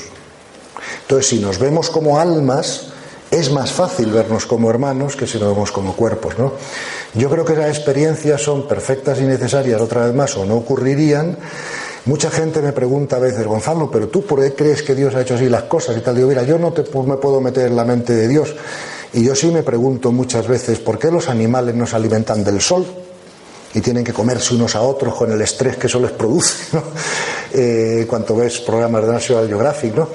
Entonces, 1.02 1.28
si 1.28 1.40
nos 1.40 1.58
vemos 1.58 1.90
como 1.90 2.20
almas, 2.20 2.93
es 3.34 3.52
más 3.52 3.72
fácil 3.72 4.12
vernos 4.12 4.46
como 4.46 4.70
hermanos 4.70 5.16
que 5.16 5.28
si 5.28 5.40
nos 5.40 5.54
vemos 5.54 5.72
como 5.72 5.96
cuerpos, 5.96 6.38
¿no? 6.38 6.54
Yo 7.14 7.30
creo 7.30 7.46
que 7.46 7.54
esas 7.54 7.70
experiencias 7.70 8.42
son 8.42 8.68
perfectas 8.68 9.20
y 9.20 9.24
necesarias 9.24 9.82
otra 9.82 10.06
vez 10.06 10.16
más 10.16 10.36
o 10.38 10.46
no 10.46 10.56
ocurrirían 10.56 11.38
Mucha 12.06 12.30
gente 12.30 12.62
me 12.62 12.74
pregunta 12.74 13.16
a 13.16 13.20
veces, 13.20 13.48
Gonzalo, 13.48 13.90
pero 13.90 14.10
tú 14.10 14.26
por 14.26 14.42
qué 14.42 14.54
crees 14.54 14.84
que 14.84 14.94
Dios 14.94 15.16
ha 15.16 15.22
hecho 15.22 15.36
así 15.36 15.48
las 15.48 15.64
cosas 15.64 15.96
y 15.96 16.02
tal. 16.02 16.16
Digo, 16.16 16.28
mira, 16.28 16.44
yo 16.44 16.60
no 16.60 16.74
me 17.06 17.16
puedo 17.16 17.40
meter 17.40 17.68
en 17.68 17.78
la 17.78 17.86
mente 17.86 18.14
de 18.14 18.28
Dios. 18.28 18.54
Y 19.14 19.24
yo 19.24 19.34
sí 19.34 19.48
me 19.48 19.64
pregunto 19.64 20.12
muchas 20.12 20.46
veces, 20.46 20.80
¿por 20.80 21.00
qué 21.00 21.10
los 21.10 21.30
animales 21.30 21.76
no 21.76 21.88
se 21.88 21.96
alimentan 21.96 22.44
del 22.44 22.60
sol? 22.60 22.86
Y 23.74 23.80
tienen 23.80 24.04
que 24.04 24.12
comerse 24.12 24.54
unos 24.54 24.76
a 24.76 24.82
otros 24.82 25.16
con 25.16 25.32
el 25.32 25.42
estrés 25.42 25.78
que 25.78 25.88
eso 25.88 26.00
les 26.02 26.12
produce, 26.12 26.66
¿no? 26.74 26.84
Eh, 27.54 28.06
cuanto 28.08 28.36
ves 28.36 28.60
programas 28.60 29.06
de 29.06 29.14
National 29.14 29.48
Geographic, 29.48 29.96
¿no? 29.96 30.10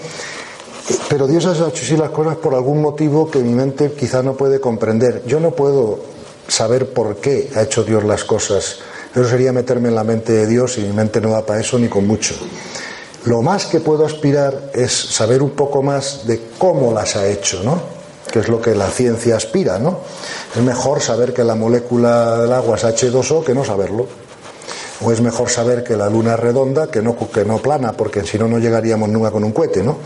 Pero 1.09 1.26
Dios 1.26 1.47
ha 1.47 1.53
hecho 1.53 1.66
así 1.66 1.97
las 1.97 2.11
cosas 2.11 2.36
por 2.36 2.55
algún 2.55 2.80
motivo 2.80 3.30
que 3.30 3.39
mi 3.41 3.53
mente 3.53 3.93
quizá 3.93 4.22
no 4.22 4.34
puede 4.34 4.61
comprender. 4.61 5.22
Yo 5.26 5.41
no 5.41 5.51
puedo 5.51 6.01
saber 6.47 6.93
por 6.93 7.16
qué 7.16 7.51
ha 7.55 7.62
hecho 7.62 7.84
Dios 7.84 8.05
las 8.05 8.24
cosas 8.24 8.78
eso 9.14 9.28
sería 9.28 9.53
meterme 9.53 9.89
en 9.89 9.95
la 9.95 10.05
mente 10.05 10.32
de 10.32 10.47
Dios 10.47 10.78
y 10.78 10.82
mi 10.82 10.93
mente 10.93 11.20
no 11.20 11.30
va 11.30 11.45
para 11.45 11.61
eso 11.61 11.78
ni 11.78 11.89
con 11.89 12.07
mucho. 12.07 12.34
Lo 13.24 13.43
más 13.43 13.66
que 13.66 13.80
puedo 13.80 14.05
aspirar 14.05 14.70
es 14.74 14.93
saber 14.93 15.43
un 15.43 15.51
poco 15.51 15.82
más 15.82 16.26
de 16.26 16.41
cómo 16.59 16.93
las 16.93 17.16
ha 17.16 17.26
hecho, 17.26 17.62
¿no? 17.64 17.80
Que 18.30 18.41
es 18.41 18.49
lo 18.49 18.61
que 18.61 18.74
la 18.74 18.89
ciencia 18.89 19.36
aspira, 19.36 19.78
¿no? 19.78 20.01
Es 20.55 20.62
mejor 20.62 21.01
saber 21.01 21.32
que 21.32 21.43
la 21.43 21.55
molécula 21.55 22.43
del 22.43 22.53
agua 22.53 22.76
es 22.76 22.84
H2O 22.84 23.45
que 23.45 23.55
no 23.55 23.64
saberlo. 23.64 24.07
O 25.03 25.11
es 25.11 25.20
mejor 25.20 25.49
saber 25.49 25.82
que 25.82 25.97
la 25.97 26.09
luna 26.09 26.34
es 26.34 26.41
redonda 26.41 26.91
que 26.91 27.01
no, 27.01 27.16
que 27.16 27.45
no 27.45 27.59
plana, 27.59 27.93
porque 27.93 28.24
si 28.24 28.39
no, 28.39 28.47
no 28.47 28.59
llegaríamos 28.59 29.09
nunca 29.09 29.30
con 29.30 29.43
un 29.43 29.53
cohete, 29.53 29.82
¿no? 29.82 29.99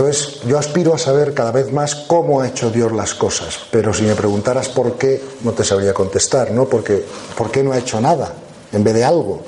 Entonces, 0.00 0.40
yo 0.46 0.58
aspiro 0.58 0.94
a 0.94 0.98
saber 0.98 1.34
cada 1.34 1.52
vez 1.52 1.74
más 1.74 1.94
cómo 1.94 2.40
ha 2.40 2.48
hecho 2.48 2.70
Dios 2.70 2.90
las 2.90 3.12
cosas, 3.12 3.58
pero 3.70 3.92
si 3.92 4.04
me 4.04 4.14
preguntaras 4.14 4.70
por 4.70 4.96
qué, 4.96 5.22
no 5.44 5.52
te 5.52 5.62
sabría 5.62 5.92
contestar, 5.92 6.52
¿no? 6.52 6.64
Porque, 6.64 7.04
¿por 7.36 7.50
qué 7.50 7.62
no 7.62 7.72
ha 7.72 7.78
hecho 7.78 8.00
nada 8.00 8.32
en 8.72 8.82
vez 8.82 8.94
de 8.94 9.04
algo? 9.04 9.42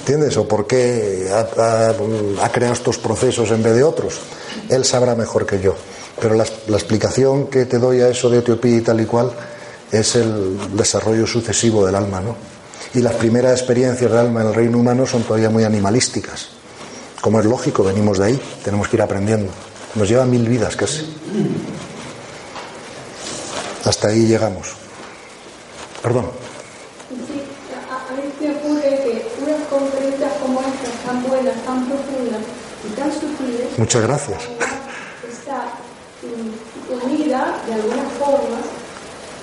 ¿Entiendes? 0.00 0.36
¿O 0.36 0.46
por 0.46 0.66
qué 0.66 1.30
ha, 1.32 2.48
creado 2.50 2.74
estos 2.74 2.98
procesos 2.98 3.50
en 3.52 3.62
vez 3.62 3.74
de 3.74 3.84
otros? 3.84 4.20
Él 4.68 4.84
sabrá 4.84 5.14
mejor 5.14 5.46
que 5.46 5.62
yo. 5.62 5.74
Pero 6.20 6.34
la, 6.34 6.44
explicación 6.44 7.46
que 7.46 7.64
te 7.64 7.78
doy 7.78 8.02
a 8.02 8.10
eso 8.10 8.28
de 8.28 8.40
Etiopía 8.40 8.76
y 8.76 8.80
tal 8.82 9.00
y 9.00 9.06
cual 9.06 9.30
es 9.90 10.14
el 10.14 10.76
desarrollo 10.76 11.26
sucesivo 11.26 11.86
del 11.86 11.94
alma, 11.94 12.20
¿no? 12.20 12.36
Y 12.92 13.00
las 13.00 13.14
primeras 13.14 13.52
experiencias 13.52 14.10
del 14.10 14.20
alma 14.20 14.42
en 14.42 14.48
el 14.48 14.54
reino 14.54 14.76
humano 14.76 15.06
son 15.06 15.22
todavía 15.22 15.48
muy 15.48 15.64
animalísticas. 15.64 16.48
Como 17.22 17.40
es 17.40 17.46
lógico, 17.46 17.82
venimos 17.82 18.18
de 18.18 18.26
ahí, 18.26 18.42
tenemos 18.62 18.88
que 18.88 18.96
ir 18.96 19.02
aprendiendo. 19.02 19.50
Nos 19.94 20.08
lleva 20.08 20.24
mil 20.24 20.48
vidas 20.48 20.76
casi. 20.76 21.06
Hasta 23.84 24.08
ahí 24.08 24.26
llegamos. 24.26 24.74
Perdón. 26.02 26.26
Sí, 27.08 27.42
a, 27.90 28.14
mí 28.14 28.32
me 28.40 28.56
ocurre 28.56 28.82
que 28.82 29.26
unas 29.42 29.66
conferencias 29.68 30.32
como 30.42 30.60
estas, 30.60 31.04
tan 31.04 31.22
buenas, 31.22 31.54
tan 31.64 31.86
profundas 31.86 32.42
y 32.84 32.94
tan 32.94 33.12
sutiles. 33.12 33.78
Muchas 33.78 34.02
gracias. 34.02 34.42
Está 35.30 35.64
unida 37.04 37.56
de 37.66 37.74
alguna 37.74 38.02
forma 38.18 38.58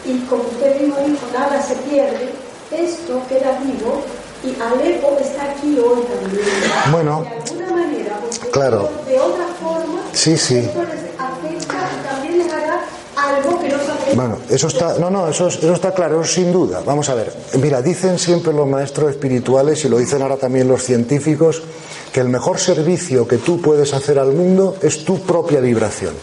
y 0.05 0.19
como 0.25 0.43
usted 0.43 0.81
mismo 0.81 0.97
dijo, 1.05 1.25
nada 1.33 1.61
se 1.61 1.75
pierde. 1.75 2.29
Esto 2.71 3.21
queda 3.29 3.59
vivo 3.59 4.03
y 4.43 4.59
Alepo 4.61 5.17
está 5.21 5.51
aquí 5.51 5.77
hoy 5.79 6.01
también. 6.01 6.45
Bueno, 6.91 7.21
de 7.21 7.35
alguna 7.35 7.69
manera, 7.71 8.19
porque 8.19 8.49
claro. 8.51 8.89
Sí, 10.13 10.37
sí. 10.37 10.69
Bueno, 14.15 14.37
eso 14.49 14.67
está, 14.67 14.99
no, 14.99 15.09
no, 15.09 15.27
eso, 15.27 15.47
eso 15.47 15.73
está 15.73 15.91
claro, 15.93 16.23
sin 16.23 16.51
duda. 16.51 16.81
Vamos 16.85 17.09
a 17.09 17.15
ver, 17.15 17.33
mira, 17.59 17.81
dicen 17.81 18.19
siempre 18.19 18.53
los 18.53 18.67
maestros 18.67 19.09
espirituales 19.11 19.83
y 19.85 19.89
lo 19.89 19.97
dicen 19.97 20.21
ahora 20.21 20.37
también 20.37 20.67
los 20.67 20.83
científicos 20.83 21.63
que 22.11 22.19
el 22.19 22.29
mejor 22.29 22.59
servicio 22.59 23.27
que 23.27 23.39
tú 23.39 23.59
puedes 23.59 23.93
hacer 23.93 24.19
al 24.19 24.33
mundo 24.33 24.77
es 24.81 25.03
tu 25.03 25.21
propia 25.21 25.59
vibración. 25.59 26.13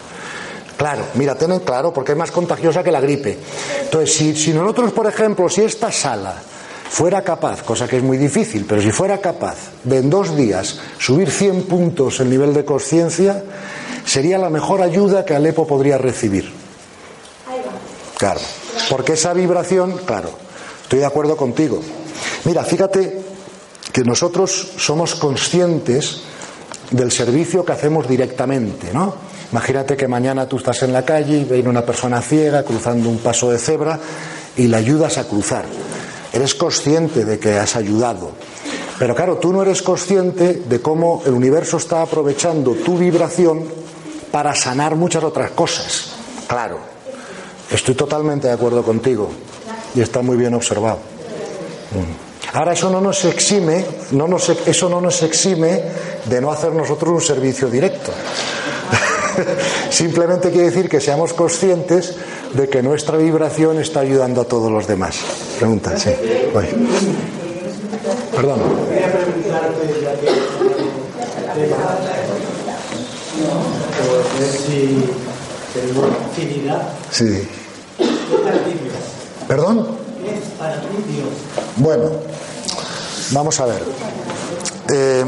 Claro, 0.76 1.02
mira, 1.14 1.34
ten 1.34 1.58
claro, 1.60 1.92
porque 1.92 2.12
es 2.12 2.18
más 2.18 2.30
contagiosa 2.30 2.82
que 2.82 2.92
la 2.92 3.00
gripe. 3.00 3.36
Entonces, 3.82 4.14
si, 4.14 4.36
si 4.36 4.52
nosotros, 4.52 4.92
por 4.92 5.06
ejemplo, 5.06 5.48
si 5.48 5.62
esta 5.62 5.90
sala 5.90 6.34
fuera 6.88 7.22
capaz, 7.22 7.62
cosa 7.62 7.86
que 7.86 7.98
es 7.98 8.02
muy 8.02 8.18
difícil, 8.18 8.64
pero 8.68 8.80
si 8.80 8.90
fuera 8.90 9.18
capaz 9.18 9.56
de 9.84 9.98
en 9.98 10.08
dos 10.08 10.36
días 10.36 10.80
subir 10.98 11.30
100 11.30 11.64
puntos 11.64 12.20
el 12.20 12.30
nivel 12.30 12.54
de 12.54 12.64
conciencia, 12.64 13.42
sería 14.10 14.38
la 14.38 14.50
mejor 14.50 14.82
ayuda 14.82 15.24
que 15.24 15.36
Alepo 15.36 15.68
podría 15.68 15.96
recibir. 15.96 16.52
Claro, 18.18 18.40
porque 18.88 19.12
esa 19.12 19.32
vibración, 19.32 19.98
claro, 20.04 20.30
estoy 20.82 20.98
de 20.98 21.06
acuerdo 21.06 21.36
contigo. 21.36 21.80
Mira, 22.44 22.64
fíjate 22.64 23.22
que 23.92 24.02
nosotros 24.02 24.72
somos 24.76 25.14
conscientes 25.14 26.22
del 26.90 27.12
servicio 27.12 27.64
que 27.64 27.70
hacemos 27.70 28.08
directamente, 28.08 28.92
¿no? 28.92 29.14
Imagínate 29.52 29.96
que 29.96 30.08
mañana 30.08 30.48
tú 30.48 30.56
estás 30.56 30.82
en 30.82 30.92
la 30.92 31.04
calle 31.04 31.38
y 31.38 31.44
viene 31.44 31.68
una 31.68 31.86
persona 31.86 32.20
ciega 32.20 32.64
cruzando 32.64 33.08
un 33.08 33.18
paso 33.18 33.48
de 33.52 33.58
cebra 33.58 34.00
y 34.56 34.66
la 34.66 34.78
ayudas 34.78 35.18
a 35.18 35.28
cruzar 35.28 35.66
eres 36.32 36.54
consciente 36.54 37.24
de 37.24 37.38
que 37.38 37.58
has 37.58 37.76
ayudado. 37.76 38.30
Pero 38.98 39.14
claro, 39.14 39.38
tú 39.38 39.52
no 39.52 39.62
eres 39.62 39.82
consciente 39.82 40.62
de 40.68 40.80
cómo 40.80 41.22
el 41.24 41.32
universo 41.32 41.78
está 41.78 42.02
aprovechando 42.02 42.72
tu 42.72 42.98
vibración 42.98 43.64
para 44.30 44.54
sanar 44.54 44.96
muchas 44.96 45.24
otras 45.24 45.50
cosas. 45.50 46.12
Claro, 46.46 46.78
estoy 47.70 47.94
totalmente 47.94 48.48
de 48.48 48.54
acuerdo 48.54 48.82
contigo 48.82 49.30
y 49.94 50.00
está 50.00 50.22
muy 50.22 50.36
bien 50.36 50.54
observado. 50.54 50.98
Mm. 51.92 52.56
Ahora 52.56 52.72
eso 52.72 52.90
no 52.90 53.00
nos 53.00 53.24
exime, 53.24 53.84
no 54.10 54.26
nos, 54.26 54.48
eso 54.48 54.88
no 54.88 55.00
nos 55.00 55.22
exime 55.22 55.82
de 56.24 56.40
no 56.40 56.50
hacer 56.50 56.72
nosotros 56.72 57.12
un 57.12 57.20
servicio 57.20 57.70
directo. 57.70 58.10
Simplemente 59.90 60.50
quiere 60.50 60.70
decir 60.70 60.88
que 60.88 61.00
seamos 61.00 61.32
conscientes 61.32 62.16
de 62.54 62.68
que 62.68 62.82
nuestra 62.82 63.16
vibración 63.16 63.78
está 63.80 64.00
ayudando 64.00 64.40
a 64.40 64.44
todos 64.44 64.70
los 64.70 64.86
demás. 64.86 65.16
Pregunta, 65.58 65.96
sí. 65.96 66.10
Perdón. 68.34 68.60
Que 74.40 74.46
si 74.46 75.04
afinidad. 76.32 76.88
Sí. 77.10 77.46
¿Perdón? 79.46 79.86
¿Qué 80.24 80.30
es 80.30 80.44
para 80.58 80.80
ti 80.80 80.86
Dios? 81.08 81.28
Bueno, 81.76 82.10
vamos 83.32 83.60
a 83.60 83.66
ver. 83.66 83.82
Eh, 84.94 85.24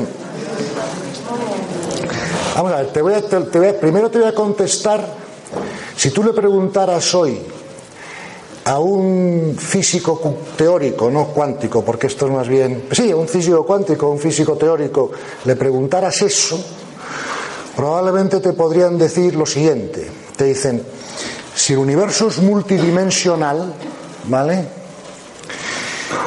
vamos 2.57 2.73
a 2.73 2.77
ver, 2.77 2.87
te 2.87 3.03
voy 3.03 3.13
a, 3.13 3.21
te, 3.21 3.39
te 3.39 3.59
voy 3.59 3.69
a, 3.69 3.79
primero 3.79 4.11
te 4.11 4.19
voy 4.19 4.29
a 4.29 4.35
contestar 4.35 5.07
si 5.95 6.11
tú 6.11 6.23
le 6.25 6.33
preguntaras 6.33 7.15
hoy 7.15 7.39
a 8.65 8.79
un 8.79 9.55
físico 9.59 10.39
teórico, 10.57 11.11
no 11.11 11.27
cuántico, 11.27 11.85
porque 11.85 12.07
esto 12.07 12.25
es 12.27 12.33
más 12.33 12.49
bien, 12.49 12.87
sí, 12.93 13.11
a 13.11 13.17
un 13.17 13.29
físico 13.29 13.67
cuántico, 13.67 14.09
un 14.09 14.19
físico 14.19 14.57
teórico, 14.57 15.11
le 15.45 15.55
preguntaras 15.55 16.23
eso, 16.23 16.59
probablemente 17.77 18.41
te 18.41 18.53
podrían 18.53 18.99
decir 18.99 19.35
lo 19.35 19.47
siguiente. 19.47 20.11
Te 20.37 20.45
dicen, 20.45 20.83
si 21.55 21.75
el 21.75 21.79
universo 21.79 22.29
es 22.29 22.39
multidimensional, 22.39 23.75
¿vale? 24.29 24.67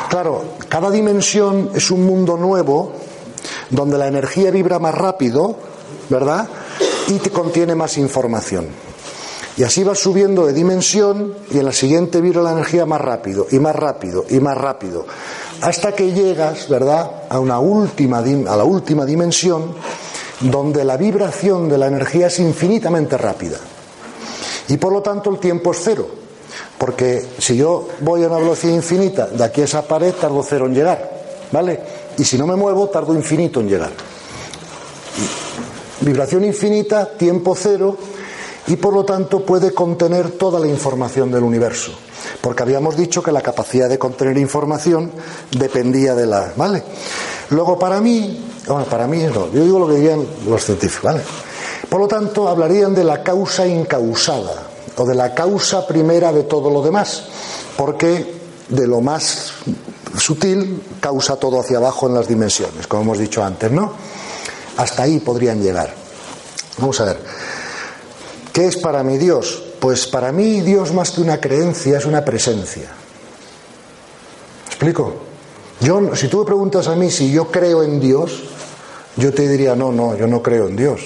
Claro, 0.10 0.44
cada 0.70 0.92
dimensión 0.92 1.72
es 1.74 1.92
un 1.92 2.06
mundo 2.06 2.38
nuevo 2.38 2.94
donde 3.70 3.98
la 3.98 4.08
energía 4.08 4.52
vibra 4.52 4.80
más 4.80 4.96
rápido, 4.96 5.58
¿verdad? 6.10 6.48
Y 7.08 7.14
te 7.20 7.32
contiene 7.32 7.76
más 7.76 7.98
información. 7.98 8.68
Y 9.58 9.64
así 9.64 9.84
vas 9.84 10.00
subiendo 10.00 10.46
de 10.46 10.54
dimensión 10.54 11.34
y 11.50 11.60
en 11.60 11.66
la 11.66 11.72
siguiente 11.72 12.20
vibra 12.20 12.42
la 12.42 12.52
energía 12.52 12.86
más 12.86 13.00
rápido 13.00 13.48
y 13.50 13.60
más 13.60 13.76
rápido 13.76 14.26
y 14.30 14.40
más 14.40 14.58
rápido. 14.58 15.06
Hasta 15.62 15.94
que 15.94 16.12
llegas, 16.12 16.68
¿verdad?, 16.68 17.24
a, 17.30 17.40
una 17.40 17.60
última, 17.60 18.20
a 18.20 18.58
la 18.58 18.64
última 18.66 19.06
dimensión 19.06 19.74
donde 20.42 20.84
la 20.84 20.98
vibración 20.98 21.70
de 21.70 21.78
la 21.78 21.88
energía 21.88 22.28
es 22.28 22.40
infinitamente 22.40 23.18
rápida. 23.18 23.58
Y 24.68 24.78
por 24.78 24.92
lo 24.92 25.02
tanto 25.02 25.30
el 25.30 25.40
tiempo 25.40 25.72
es 25.72 25.80
cero. 25.84 26.08
Porque 26.78 27.26
si 27.38 27.56
yo 27.56 27.88
voy 28.02 28.24
a 28.24 28.28
una 28.28 28.38
velocidad 28.38 28.74
infinita, 28.74 29.28
de 29.28 29.44
aquí 29.44 29.62
a 29.62 29.66
esa 29.66 29.88
pared 29.88 30.14
tardo 30.14 30.44
cero 30.44 30.66
en 30.66 30.74
llegar. 30.74 31.12
¿Vale? 31.52 31.80
Y 32.18 32.24
si 32.24 32.38
no 32.38 32.48
me 32.48 32.56
muevo, 32.56 32.90
tardo 32.90 33.14
infinito 33.14 33.62
en 33.62 33.70
llegar. 33.70 33.92
Vibración 36.02 36.44
infinita, 36.44 37.10
tiempo 37.18 37.56
cero, 37.56 37.98
y 38.68 38.76
por 38.76 38.94
lo 38.94 39.06
tanto 39.06 39.46
puede 39.46 39.74
contener 39.74 40.32
toda 40.32 40.60
la 40.60 40.68
información 40.68 41.32
del 41.32 41.44
universo. 41.44 41.92
Porque 42.42 42.64
habíamos 42.64 42.98
dicho 42.98 43.24
que 43.24 43.32
la 43.32 43.42
capacidad 43.42 43.88
de 43.88 44.00
contener 44.00 44.38
información 44.38 45.12
dependía 45.52 46.16
de 46.16 46.26
la. 46.26 46.52
¿Vale? 46.56 46.84
Luego, 47.52 47.78
para 47.78 48.02
mí, 48.02 48.55
bueno, 48.68 48.86
para 48.86 49.08
mí 49.08 49.24
no, 49.24 49.52
yo 49.52 49.64
digo 49.64 49.80
lo 49.80 49.88
que 49.88 49.96
dirían 49.96 50.26
los 50.48 50.64
científicos, 50.64 51.04
¿vale? 51.04 51.24
Por 51.90 52.00
lo 52.00 52.08
tanto, 52.08 52.48
hablarían 52.48 52.96
de 52.96 53.04
la 53.04 53.22
causa 53.22 53.68
incausada, 53.68 54.68
o 54.98 55.06
de 55.06 55.16
la 55.16 55.34
causa 55.36 55.86
primera 55.86 56.32
de 56.32 56.44
todo 56.44 56.70
lo 56.70 56.82
demás, 56.82 57.26
porque 57.78 58.36
de 58.70 58.88
lo 58.88 59.02
más 59.02 59.54
sutil 60.18 60.82
causa 61.00 61.36
todo 61.36 61.60
hacia 61.60 61.78
abajo 61.78 62.08
en 62.08 62.16
las 62.16 62.28
dimensiones, 62.28 62.88
como 62.88 63.04
hemos 63.04 63.20
dicho 63.20 63.44
antes, 63.44 63.72
¿no? 63.72 63.94
Hasta 64.78 65.04
ahí 65.04 65.20
podrían 65.20 65.62
llegar. 65.62 65.94
Vamos 66.78 67.00
a 67.02 67.06
ver. 67.06 67.20
¿Qué 68.52 68.68
es 68.68 68.78
para 68.78 69.04
mí 69.04 69.18
Dios? 69.18 69.64
Pues 69.80 70.08
para 70.08 70.32
mí 70.32 70.62
Dios 70.62 70.94
más 70.94 71.12
que 71.12 71.22
una 71.22 71.40
creencia 71.40 71.98
es 71.98 72.06
una 72.06 72.24
presencia. 72.24 72.90
¿Me 74.64 74.68
explico? 74.68 75.14
Yo, 75.82 76.16
si 76.16 76.28
tú 76.28 76.40
me 76.40 76.46
preguntas 76.46 76.88
a 76.88 76.96
mí 76.96 77.12
si 77.12 77.32
yo 77.32 77.52
creo 77.52 77.84
en 77.84 78.00
Dios, 78.00 78.44
yo 79.18 79.34
te 79.34 79.48
diría, 79.48 79.76
no, 79.76 79.92
no, 79.92 80.16
yo 80.16 80.28
no 80.28 80.42
creo 80.42 80.68
en 80.68 80.76
Dios. 80.76 81.02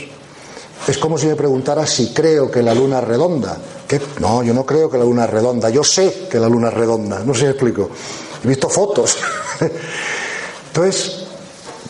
Es 0.87 0.97
como 0.97 1.17
si 1.17 1.27
me 1.27 1.35
preguntaras 1.35 1.89
si 1.89 2.13
creo 2.13 2.49
que 2.49 2.63
la 2.63 2.73
luna 2.73 2.99
es 2.99 3.03
redonda. 3.03 3.57
¿Qué? 3.87 4.01
No, 4.19 4.41
yo 4.43 4.53
no 4.53 4.65
creo 4.65 4.89
que 4.89 4.97
la 4.97 5.03
luna 5.03 5.25
es 5.25 5.29
redonda. 5.29 5.69
Yo 5.69 5.83
sé 5.83 6.27
que 6.29 6.39
la 6.39 6.47
luna 6.47 6.69
es 6.69 6.73
redonda. 6.73 7.19
No 7.19 7.33
sé 7.33 7.41
si 7.41 7.45
explico. 7.47 7.89
He 8.43 8.47
visto 8.47 8.69
fotos. 8.69 9.17
Entonces, 10.67 11.25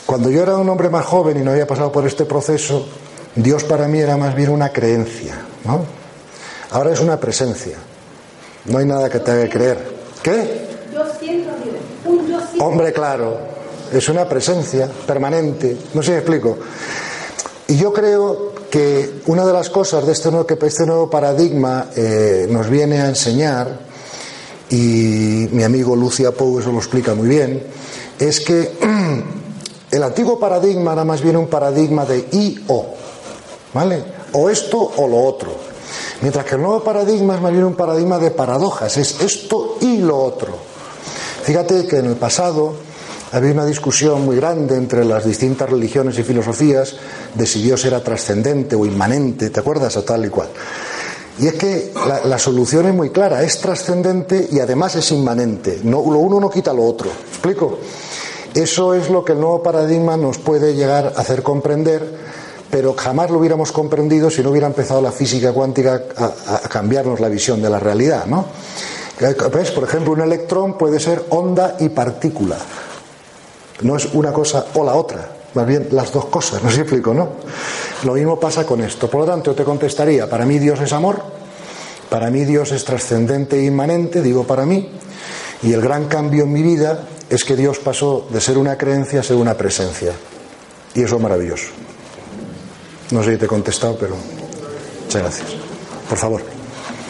cuando 0.05 0.29
yo 0.29 0.41
era 0.41 0.57
un 0.57 0.67
hombre 0.67 0.89
más 0.89 1.05
joven 1.05 1.39
y 1.39 1.43
no 1.43 1.51
había 1.51 1.67
pasado 1.67 1.91
por 1.91 2.05
este 2.05 2.25
proceso, 2.25 2.87
Dios 3.35 3.63
para 3.63 3.87
mí 3.87 3.99
era 3.99 4.17
más 4.17 4.35
bien 4.35 4.49
una 4.49 4.69
creencia. 4.69 5.39
¿no? 5.63 5.85
Ahora 6.71 6.91
es 6.91 6.99
una 6.99 7.19
presencia. 7.19 7.77
No 8.65 8.79
hay 8.79 8.85
nada 8.85 9.09
que 9.09 9.19
te 9.19 9.31
haga 9.31 9.47
creer. 9.47 9.77
¿Qué? 10.21 10.67
Yo 10.93 11.03
siento, 11.19 11.51
un 12.05 12.27
yo 12.27 12.39
siento. 12.41 12.65
Hombre, 12.65 12.91
claro. 12.91 13.37
Es 13.91 14.07
una 14.09 14.27
presencia 14.27 14.89
permanente. 15.07 15.77
No 15.93 16.01
sé 16.01 16.07
si 16.07 16.11
me 16.11 16.17
explico. 16.17 16.57
Y 17.67 17.77
yo 17.77 17.93
creo 17.93 18.53
que 18.69 19.21
una 19.27 19.45
de 19.45 19.53
las 19.53 19.69
cosas 19.69 20.05
de 20.05 20.13
este 20.13 20.29
nuevo, 20.29 20.45
que 20.45 20.57
este 20.65 20.85
nuevo 20.85 21.09
paradigma 21.09 21.87
eh, 21.95 22.47
nos 22.49 22.69
viene 22.69 23.01
a 23.01 23.07
enseñar, 23.07 23.79
y 24.69 25.47
mi 25.51 25.63
amigo 25.63 25.95
Lucia 25.95 26.31
Pou 26.31 26.59
eso 26.59 26.71
lo 26.71 26.77
explica 26.77 27.15
muy 27.15 27.27
bien, 27.27 27.63
es 28.19 28.39
que 28.39 28.77
el 29.91 30.03
antiguo 30.03 30.39
paradigma 30.39 30.93
era 30.93 31.03
más 31.03 31.21
bien 31.21 31.37
un 31.37 31.47
paradigma 31.47 32.05
de 32.05 32.27
I 32.31 32.65
o, 32.67 32.93
¿vale? 33.73 34.03
O 34.33 34.49
esto 34.49 34.91
o 34.97 35.07
lo 35.07 35.23
otro. 35.23 35.51
Mientras 36.21 36.45
que 36.45 36.55
el 36.55 36.61
nuevo 36.61 36.83
paradigma 36.83 37.35
es 37.35 37.41
más 37.41 37.51
bien 37.51 37.63
un 37.63 37.75
paradigma 37.75 38.19
de 38.19 38.31
paradojas, 38.31 38.97
es 38.97 39.19
esto 39.21 39.77
y 39.81 39.97
lo 39.97 40.17
otro. 40.17 40.53
Fíjate 41.43 41.87
que 41.87 41.97
en 41.97 42.05
el 42.05 42.15
pasado 42.15 42.88
había 43.31 43.51
una 43.51 43.65
discusión 43.65 44.25
muy 44.25 44.37
grande 44.37 44.75
entre 44.75 45.05
las 45.05 45.25
distintas 45.25 45.69
religiones 45.69 46.17
y 46.17 46.23
filosofías 46.23 46.95
de 47.35 47.45
si 47.45 47.61
Dios 47.61 47.85
era 47.85 48.03
trascendente 48.03 48.75
o 48.75 48.85
inmanente, 48.85 49.49
¿te 49.49 49.59
acuerdas? 49.59 49.95
O 49.97 50.03
tal 50.03 50.25
y 50.25 50.29
cual. 50.29 50.49
Y 51.39 51.47
es 51.47 51.53
que 51.53 51.93
la, 52.25 52.37
solución 52.37 52.87
es 52.87 52.93
muy 52.93 53.11
clara, 53.11 53.43
es 53.43 53.59
trascendente 53.59 54.49
y 54.51 54.59
además 54.59 54.95
es 54.95 55.11
inmanente. 55.11 55.79
No, 55.83 55.99
lo 55.99 56.19
uno 56.19 56.39
no 56.39 56.49
quita 56.49 56.73
lo 56.73 56.83
otro. 56.83 57.09
¿Explico? 57.09 57.79
Eso 58.53 58.93
es 58.93 59.09
lo 59.09 59.23
que 59.23 59.31
el 59.31 59.39
nuevo 59.39 59.63
paradigma 59.63 60.17
nos 60.17 60.37
puede 60.37 60.73
llegar 60.73 61.13
a 61.15 61.21
hacer 61.21 61.41
comprender, 61.41 62.03
pero 62.69 62.93
jamás 62.93 63.29
lo 63.29 63.37
hubiéramos 63.37 63.71
comprendido 63.71 64.29
si 64.29 64.41
no 64.41 64.49
hubiera 64.49 64.67
empezado 64.67 65.01
la 65.01 65.13
física 65.13 65.53
cuántica 65.53 66.03
a, 66.17 66.67
cambiarnos 66.67 67.21
la 67.21 67.29
visión 67.29 67.61
de 67.61 67.69
la 67.69 67.79
realidad, 67.79 68.25
¿no? 68.25 68.45
¿Ves? 69.53 69.71
Por 69.71 69.83
ejemplo, 69.85 70.13
un 70.13 70.21
electrón 70.21 70.77
puede 70.77 70.99
ser 70.99 71.23
onda 71.29 71.77
y 71.79 71.89
partícula. 71.89 72.57
No 73.81 73.95
es 73.95 74.05
una 74.13 74.31
cosa 74.33 74.65
o 74.73 74.83
la 74.83 74.95
otra, 74.95 75.27
más 75.53 75.65
bien 75.65 75.87
las 75.91 76.11
dos 76.11 76.25
cosas, 76.25 76.61
no 76.61 76.69
sé 76.69 76.75
si 76.75 76.81
explico, 76.81 77.13
¿no? 77.13 77.29
Lo 78.03 78.13
mismo 78.13 78.39
pasa 78.39 78.65
con 78.65 78.81
esto. 78.81 79.09
Por 79.09 79.21
lo 79.21 79.25
tanto, 79.27 79.53
te 79.55 79.63
contestaría, 79.63 80.29
para 80.29 80.45
mí 80.45 80.59
Dios 80.59 80.79
es 80.81 80.91
amor, 80.93 81.21
para 82.09 82.29
mí 82.29 82.43
Dios 82.45 82.71
es 82.71 82.83
trascendente 82.83 83.57
e 83.59 83.65
inmanente, 83.65 84.21
digo 84.21 84.43
para 84.43 84.65
mí, 84.65 84.89
y 85.63 85.73
el 85.73 85.81
gran 85.81 86.05
cambio 86.05 86.43
en 86.43 86.53
mi 86.53 86.61
vida 86.61 86.99
es 87.29 87.43
que 87.43 87.55
Dios 87.55 87.79
pasó 87.79 88.27
de 88.31 88.41
ser 88.41 88.57
una 88.57 88.77
creencia 88.77 89.19
a 89.19 89.23
ser 89.23 89.35
una 89.37 89.55
presencia. 89.55 90.13
Y 90.95 91.03
eso 91.03 91.17
es 91.17 91.21
maravilloso. 91.21 91.67
No 93.11 93.23
sé 93.23 93.33
si 93.33 93.37
te 93.37 93.45
he 93.45 93.47
contestado, 93.47 93.95
pero 93.99 94.15
muchas 95.03 95.21
gracias. 95.21 95.47
Por 96.09 96.17
favor. 96.17 96.41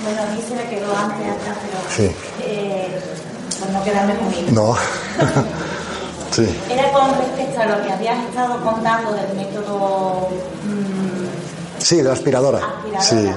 Bueno, 0.04 0.22
a 0.22 0.36
mí 0.36 0.44
se 0.48 0.56
me 0.56 0.70
quedó 0.70 0.96
antes 0.96 1.28
pero 1.46 2.10
sí. 2.10 2.16
eh, 2.44 2.88
por 3.60 3.70
no 3.70 3.84
quedarme 3.84 4.16
conmigo. 4.18 4.52
No. 4.52 4.76
Sí. 6.32 6.48
Era 6.70 6.92
con 6.92 7.10
respecto 7.18 7.60
a 7.62 7.66
lo 7.66 7.84
que 7.84 7.92
habías 7.92 8.24
estado 8.26 8.64
contando 8.64 9.12
del 9.14 9.34
método. 9.36 10.28
Mmm, 10.64 11.80
sí, 11.80 11.98
de 11.98 12.04
la 12.04 12.14
aspiradora. 12.14 12.60
aspiradora. 12.60 13.02
Sí. 13.02 13.32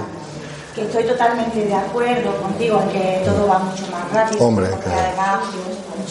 Que 0.74 0.82
estoy 0.82 1.04
totalmente 1.04 1.64
de 1.66 1.74
acuerdo 1.74 2.34
contigo 2.40 2.80
en 2.82 2.88
que 2.90 3.22
todo 3.26 3.46
va 3.46 3.58
mucho 3.58 3.84
más 3.92 4.10
rápido. 4.10 4.42
Hombre, 4.46 4.66
porque 4.68 4.84
claro. 4.84 5.00
además 5.08 5.40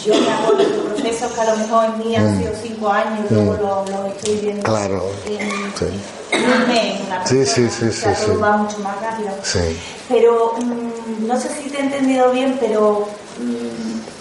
yo 0.04 0.14
me 0.14 0.30
acuerdo 0.32 0.58
de 0.58 0.78
procesos 0.78 1.32
que 1.32 1.40
a 1.40 1.44
lo 1.50 1.56
mejor 1.56 1.84
en 1.86 1.98
mí 1.98 2.16
han 2.16 2.34
Mm. 2.36 2.38
sido 2.38 2.52
cinco 2.62 2.88
años 2.88 3.26
y 3.28 3.34
luego 3.34 3.54
lo, 3.54 3.84
lo 3.86 4.06
estoy 4.06 4.36
viendo 4.36 4.62
Claro. 4.62 5.04
en, 5.26 5.50
Sí. 5.76 5.86
en 6.30 6.44
un 6.44 6.68
mes, 6.68 7.00
una 7.08 7.26
Sí, 7.26 7.44
sí, 7.44 7.68
sí, 7.70 7.92
sí, 7.92 8.02
todo 8.24 8.34
sí. 8.34 8.40
va 8.40 8.56
mucho 8.56 8.78
más 8.78 9.00
rápido. 9.00 9.30
Sí. 9.42 9.76
Pero 10.08 10.54
mm, 10.62 11.26
no 11.26 11.40
sé 11.40 11.48
si 11.60 11.68
te 11.68 11.78
he 11.78 11.80
entendido 11.80 12.30
bien, 12.30 12.56
pero 12.60 13.08
mm, 13.40 14.11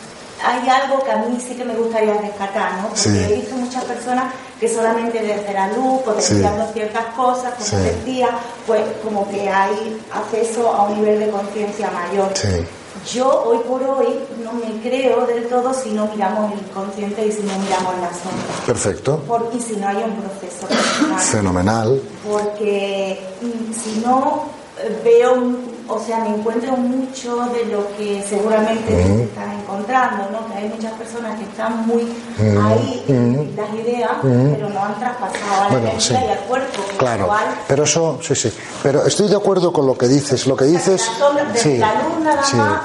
hay 0.44 0.68
algo 0.70 1.04
que 1.04 1.12
a 1.12 1.18
mí 1.18 1.38
sí 1.46 1.56
que 1.56 1.64
me 1.66 1.76
gustaría 1.76 2.14
rescatar, 2.16 2.74
¿no? 2.78 2.88
Porque 2.90 3.00
Sí. 3.02 3.18
he 3.30 3.36
visto 3.36 3.56
muchas 3.56 3.84
personas 3.86 4.34
que 4.60 4.68
solamente 4.68 5.20
desde 5.22 5.54
la 5.54 5.68
luz, 5.70 6.02
potenciando 6.02 6.68
ciertas 6.74 7.06
cosas, 7.16 7.54
como 7.56 7.66
Sí. 7.66 7.76
decía, 7.78 8.30
pues 8.68 8.82
como 9.04 9.30
que 9.30 9.50
hay 9.50 10.00
acceso 10.14 10.72
a 10.72 10.84
un 10.84 11.00
nivel 11.02 11.20
de 11.20 11.30
conciencia 11.30 11.90
mayor. 11.92 12.30
Sí. 12.36 12.66
Yo 13.14 13.44
hoy 13.46 13.58
por 13.68 13.82
hoy 13.82 14.20
no 14.44 14.52
me 14.54 14.80
creo 14.82 15.26
del 15.26 15.48
todo 15.48 15.74
si 15.74 15.90
no 15.92 16.06
miramos 16.08 16.52
el 16.52 16.60
inconsciente 16.60 17.26
y 17.26 17.32
si 17.32 17.42
no 17.42 17.58
miramos 17.58 17.96
la 18.00 18.10
sombra. 18.10 18.66
Perfecto. 18.66 19.18
Por- 19.28 19.50
y 19.56 19.60
si 19.60 19.78
no 19.78 19.88
hay 19.88 19.98
un 20.04 20.16
proceso 20.18 20.68
personal 20.68 21.20
Fenomenal. 21.20 22.02
porque 22.30 23.20
mm, 23.42 23.74
si 23.74 24.00
no 24.06 24.44
eh, 24.78 25.02
veo, 25.04 25.34
un- 25.34 25.81
o 25.94 26.00
sea, 26.06 26.20
me 26.20 26.30
encuentro 26.30 26.72
mucho 26.78 27.38
de 27.54 27.66
lo 27.66 27.88
que 27.98 28.24
seguramente 28.28 28.92
Mm. 28.94 29.18
te 29.18 29.24
estás 29.24 29.54
encontrando, 29.62 30.24
¿no? 30.32 30.48
Que 30.48 30.54
hay 30.60 30.70
muchas 30.70 30.92
personas 30.94 31.38
que 31.38 31.44
están 31.46 31.86
muy 31.88 32.04
Mm, 32.38 32.58
ahí 32.68 33.06
en 33.08 33.54
mm, 33.54 33.56
las 33.58 33.74
ideas, 33.74 34.12
mm. 34.24 34.54
pero 34.54 34.70
no 34.70 34.84
han 34.86 35.00
traspasado 35.00 35.54
a 35.54 35.64
la 35.66 35.68
Bueno, 35.70 35.88
mente 35.88 36.02
sí. 36.02 36.14
y 36.14 36.18
al 36.32 36.40
cuerpo. 36.40 36.82
Claro. 36.98 37.28
cual, 37.28 37.46
Pero 37.68 37.84
eso, 37.84 38.20
sí, 38.22 38.36
sí. 38.36 38.52
Pero 38.84 39.06
estoy 39.06 39.28
de 39.28 39.36
acuerdo 39.36 39.72
con 39.74 39.86
lo 39.86 39.98
que 39.98 40.08
dices. 40.08 40.48
Lo 40.48 40.56
que 40.56 40.66
dices. 40.66 41.02
la 41.20 41.26
sombra, 41.28 41.46
Sí. 41.56 41.78
la 41.78 41.94
luz 41.96 42.20
nada 42.24 42.44
Sí. 42.44 42.56
más, 42.58 42.72
la- 42.72 42.82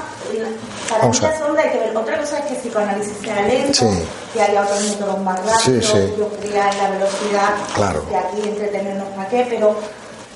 para 0.89 1.01
Vamos 1.03 1.21
mí 1.21 1.27
a 1.27 1.31
la 1.31 1.39
sombra 1.39 1.63
hay 1.63 1.71
que 1.71 1.79
ver. 1.79 1.97
Otra 1.97 2.19
cosa 2.21 2.39
es 2.39 2.45
que 2.47 2.55
el 2.55 2.61
psicoanálisis 2.61 3.13
sea 3.23 3.43
lento, 3.43 3.73
Sí. 3.75 4.05
que 4.33 4.43
haya 4.43 4.63
otros 4.63 4.81
métodos 4.83 5.19
más 5.21 5.39
rápidos, 5.39 5.63
Sí, 5.65 5.81
sí. 5.83 6.15
yo 6.19 6.29
creía 6.41 6.71
en 6.71 6.79
la 6.79 6.91
velocidad, 6.91 7.51
Claro. 7.75 8.03
de 8.09 8.17
aquí 8.17 8.43
entretenernos 8.49 9.09
para 9.17 9.29
qué, 9.29 9.47
pero, 9.51 9.75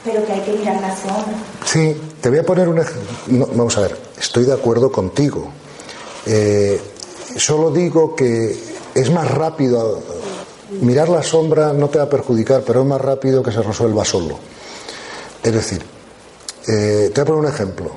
pero 0.05 0.25
que 0.25 0.33
hay 0.33 0.41
que 0.41 0.53
mirar 0.53 0.81
la 0.81 0.97
sombra. 0.97 1.35
Sí, 1.65 1.97
te 2.21 2.29
voy 2.29 2.39
a 2.39 2.43
poner 2.45 2.69
un 2.69 2.79
ejemplo. 2.79 3.49
vamos 3.55 3.77
a 3.77 3.81
ver, 3.83 3.97
estoy 4.19 4.45
de 4.45 4.53
acuerdo 4.53 4.91
contigo. 4.91 5.51
Eh, 6.27 6.81
solo 7.37 7.71
digo 7.71 8.15
que 8.15 8.57
es 8.95 9.11
más 9.11 9.31
rápido. 9.31 10.03
Mirar 10.81 11.09
la 11.09 11.23
sombra 11.23 11.73
no 11.73 11.89
te 11.89 11.99
va 11.99 12.05
a 12.05 12.09
perjudicar, 12.09 12.63
pero 12.65 12.83
es 12.83 12.87
más 12.87 13.01
rápido 13.01 13.43
que 13.43 13.51
se 13.51 13.61
resuelva 13.61 14.05
solo. 14.05 14.39
Es 15.43 15.53
decir, 15.53 15.85
eh, 16.69 17.11
te 17.13 17.21
voy 17.21 17.23
a 17.23 17.25
poner 17.25 17.49
un 17.49 17.55
ejemplo 17.55 17.91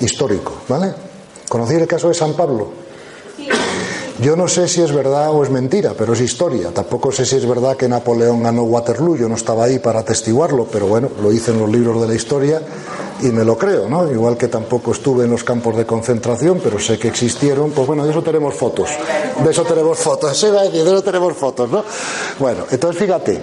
histórico, 0.00 0.54
¿vale? 0.68 0.92
¿Conocéis 1.48 1.82
el 1.82 1.86
caso 1.86 2.08
de 2.08 2.14
San 2.14 2.34
Pablo? 2.34 2.85
Yo 4.18 4.34
no 4.34 4.48
sé 4.48 4.66
si 4.66 4.80
es 4.80 4.92
verdad 4.92 5.30
o 5.30 5.42
es 5.44 5.50
mentira, 5.50 5.92
pero 5.96 6.14
es 6.14 6.20
historia. 6.22 6.70
Tampoco 6.72 7.12
sé 7.12 7.26
si 7.26 7.36
es 7.36 7.46
verdad 7.46 7.76
que 7.76 7.86
Napoleón 7.86 8.42
ganó 8.42 8.62
Waterloo. 8.62 9.16
Yo 9.16 9.28
no 9.28 9.34
estaba 9.34 9.64
ahí 9.64 9.78
para 9.78 10.00
atestiguarlo, 10.00 10.66
pero 10.72 10.86
bueno, 10.86 11.10
lo 11.22 11.30
hice 11.32 11.50
en 11.50 11.58
los 11.60 11.68
libros 11.68 12.00
de 12.00 12.08
la 12.08 12.14
historia 12.14 12.62
y 13.20 13.26
me 13.26 13.44
lo 13.44 13.58
creo, 13.58 13.90
¿no? 13.90 14.10
Igual 14.10 14.38
que 14.38 14.48
tampoco 14.48 14.92
estuve 14.92 15.24
en 15.24 15.30
los 15.30 15.44
campos 15.44 15.76
de 15.76 15.84
concentración, 15.84 16.60
pero 16.64 16.80
sé 16.80 16.98
que 16.98 17.08
existieron. 17.08 17.72
Pues 17.72 17.86
bueno, 17.86 18.06
de 18.06 18.10
eso 18.10 18.22
tenemos 18.22 18.54
fotos. 18.54 18.88
De 19.44 19.50
eso 19.50 19.64
tenemos 19.64 19.98
fotos. 19.98 20.34
Se 20.38 20.50
de 20.50 20.80
eso 20.80 21.02
tenemos 21.02 21.34
fotos, 21.34 21.70
¿no? 21.70 21.84
Bueno, 22.38 22.64
entonces 22.70 23.02
fíjate, 23.02 23.38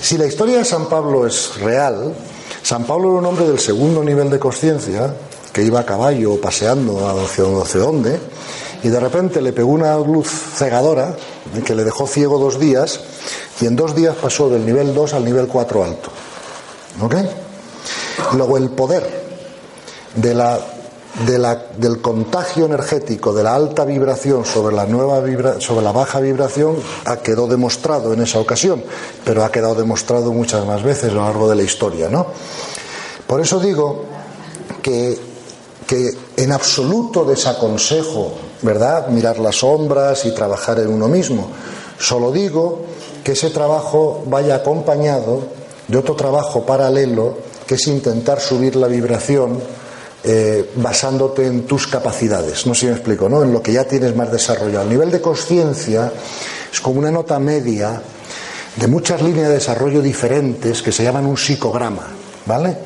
si 0.00 0.16
la 0.16 0.26
historia 0.26 0.58
de 0.58 0.64
San 0.64 0.88
Pablo 0.88 1.26
es 1.26 1.58
real, 1.60 2.14
San 2.62 2.84
Pablo 2.84 3.08
era 3.08 3.18
un 3.18 3.26
hombre 3.26 3.48
del 3.48 3.58
segundo 3.58 4.04
nivel 4.04 4.30
de 4.30 4.38
conciencia, 4.38 5.12
que 5.52 5.64
iba 5.64 5.80
a 5.80 5.84
caballo 5.84 6.40
paseando 6.40 7.08
a 7.08 7.14
no 7.14 7.64
sé 7.64 7.78
dónde 7.80 8.20
y 8.82 8.88
de 8.88 9.00
repente 9.00 9.40
le 9.40 9.52
pegó 9.52 9.70
una 9.70 9.96
luz 9.98 10.28
cegadora 10.28 11.16
que 11.64 11.74
le 11.74 11.84
dejó 11.84 12.06
ciego 12.06 12.38
dos 12.38 12.58
días 12.58 13.00
y 13.60 13.66
en 13.66 13.76
dos 13.76 13.94
días 13.94 14.16
pasó 14.16 14.48
del 14.48 14.64
nivel 14.64 14.94
2 14.94 15.14
al 15.14 15.24
nivel 15.24 15.46
4 15.46 15.84
alto. 15.84 16.10
¿Ok? 17.00 17.14
Luego 18.36 18.56
el 18.56 18.70
poder 18.70 19.08
de 20.14 20.34
la, 20.34 20.58
de 21.26 21.38
la, 21.38 21.54
del 21.76 22.00
contagio 22.00 22.66
energético 22.66 23.32
de 23.34 23.44
la 23.44 23.54
alta 23.54 23.84
vibración 23.84 24.44
sobre 24.44 24.74
la, 24.74 24.86
nueva 24.86 25.20
vibra, 25.20 25.60
sobre 25.60 25.84
la 25.84 25.92
baja 25.92 26.20
vibración 26.20 26.76
ha 27.04 27.16
quedado 27.18 27.46
demostrado 27.48 28.12
en 28.12 28.22
esa 28.22 28.38
ocasión, 28.38 28.82
pero 29.24 29.44
ha 29.44 29.52
quedado 29.52 29.74
demostrado 29.74 30.32
muchas 30.32 30.64
más 30.64 30.82
veces 30.82 31.10
a 31.10 31.14
lo 31.14 31.22
largo 31.22 31.48
de 31.48 31.56
la 31.56 31.62
historia. 31.62 32.08
¿no? 32.08 32.26
Por 33.26 33.40
eso 33.40 33.60
digo 33.60 34.04
que, 34.82 35.18
que 35.86 36.10
en 36.36 36.52
absoluto 36.52 37.24
desaconsejo 37.24 38.49
¿verdad? 38.62 39.08
Mirar 39.08 39.38
las 39.38 39.56
sombras 39.56 40.24
y 40.24 40.32
trabajar 40.32 40.78
en 40.78 40.88
uno 40.88 41.08
mismo. 41.08 41.50
Solo 41.98 42.32
digo 42.32 42.84
que 43.24 43.32
ese 43.32 43.50
trabajo 43.50 44.22
vaya 44.26 44.56
acompañado 44.56 45.42
de 45.88 45.98
otro 45.98 46.14
trabajo 46.14 46.64
paralelo, 46.64 47.38
que 47.66 47.74
es 47.74 47.86
intentar 47.86 48.40
subir 48.40 48.76
la 48.76 48.86
vibración 48.86 49.60
eh, 50.22 50.70
basándote 50.76 51.46
en 51.46 51.66
tus 51.66 51.86
capacidades. 51.86 52.66
No 52.66 52.74
sé 52.74 52.80
si 52.80 52.86
me 52.86 52.92
explico, 52.92 53.28
¿no? 53.28 53.42
En 53.42 53.52
lo 53.52 53.62
que 53.62 53.72
ya 53.72 53.84
tienes 53.84 54.14
más 54.14 54.30
desarrollado. 54.30 54.82
El 54.82 54.90
nivel 54.90 55.10
de 55.10 55.20
conciencia 55.20 56.12
es 56.72 56.80
como 56.80 56.98
una 56.98 57.10
nota 57.10 57.38
media 57.38 58.00
de 58.76 58.86
muchas 58.86 59.22
líneas 59.22 59.48
de 59.48 59.54
desarrollo 59.54 60.02
diferentes 60.02 60.82
que 60.82 60.92
se 60.92 61.02
llaman 61.02 61.26
un 61.26 61.36
psicograma, 61.36 62.06
¿vale? 62.46 62.76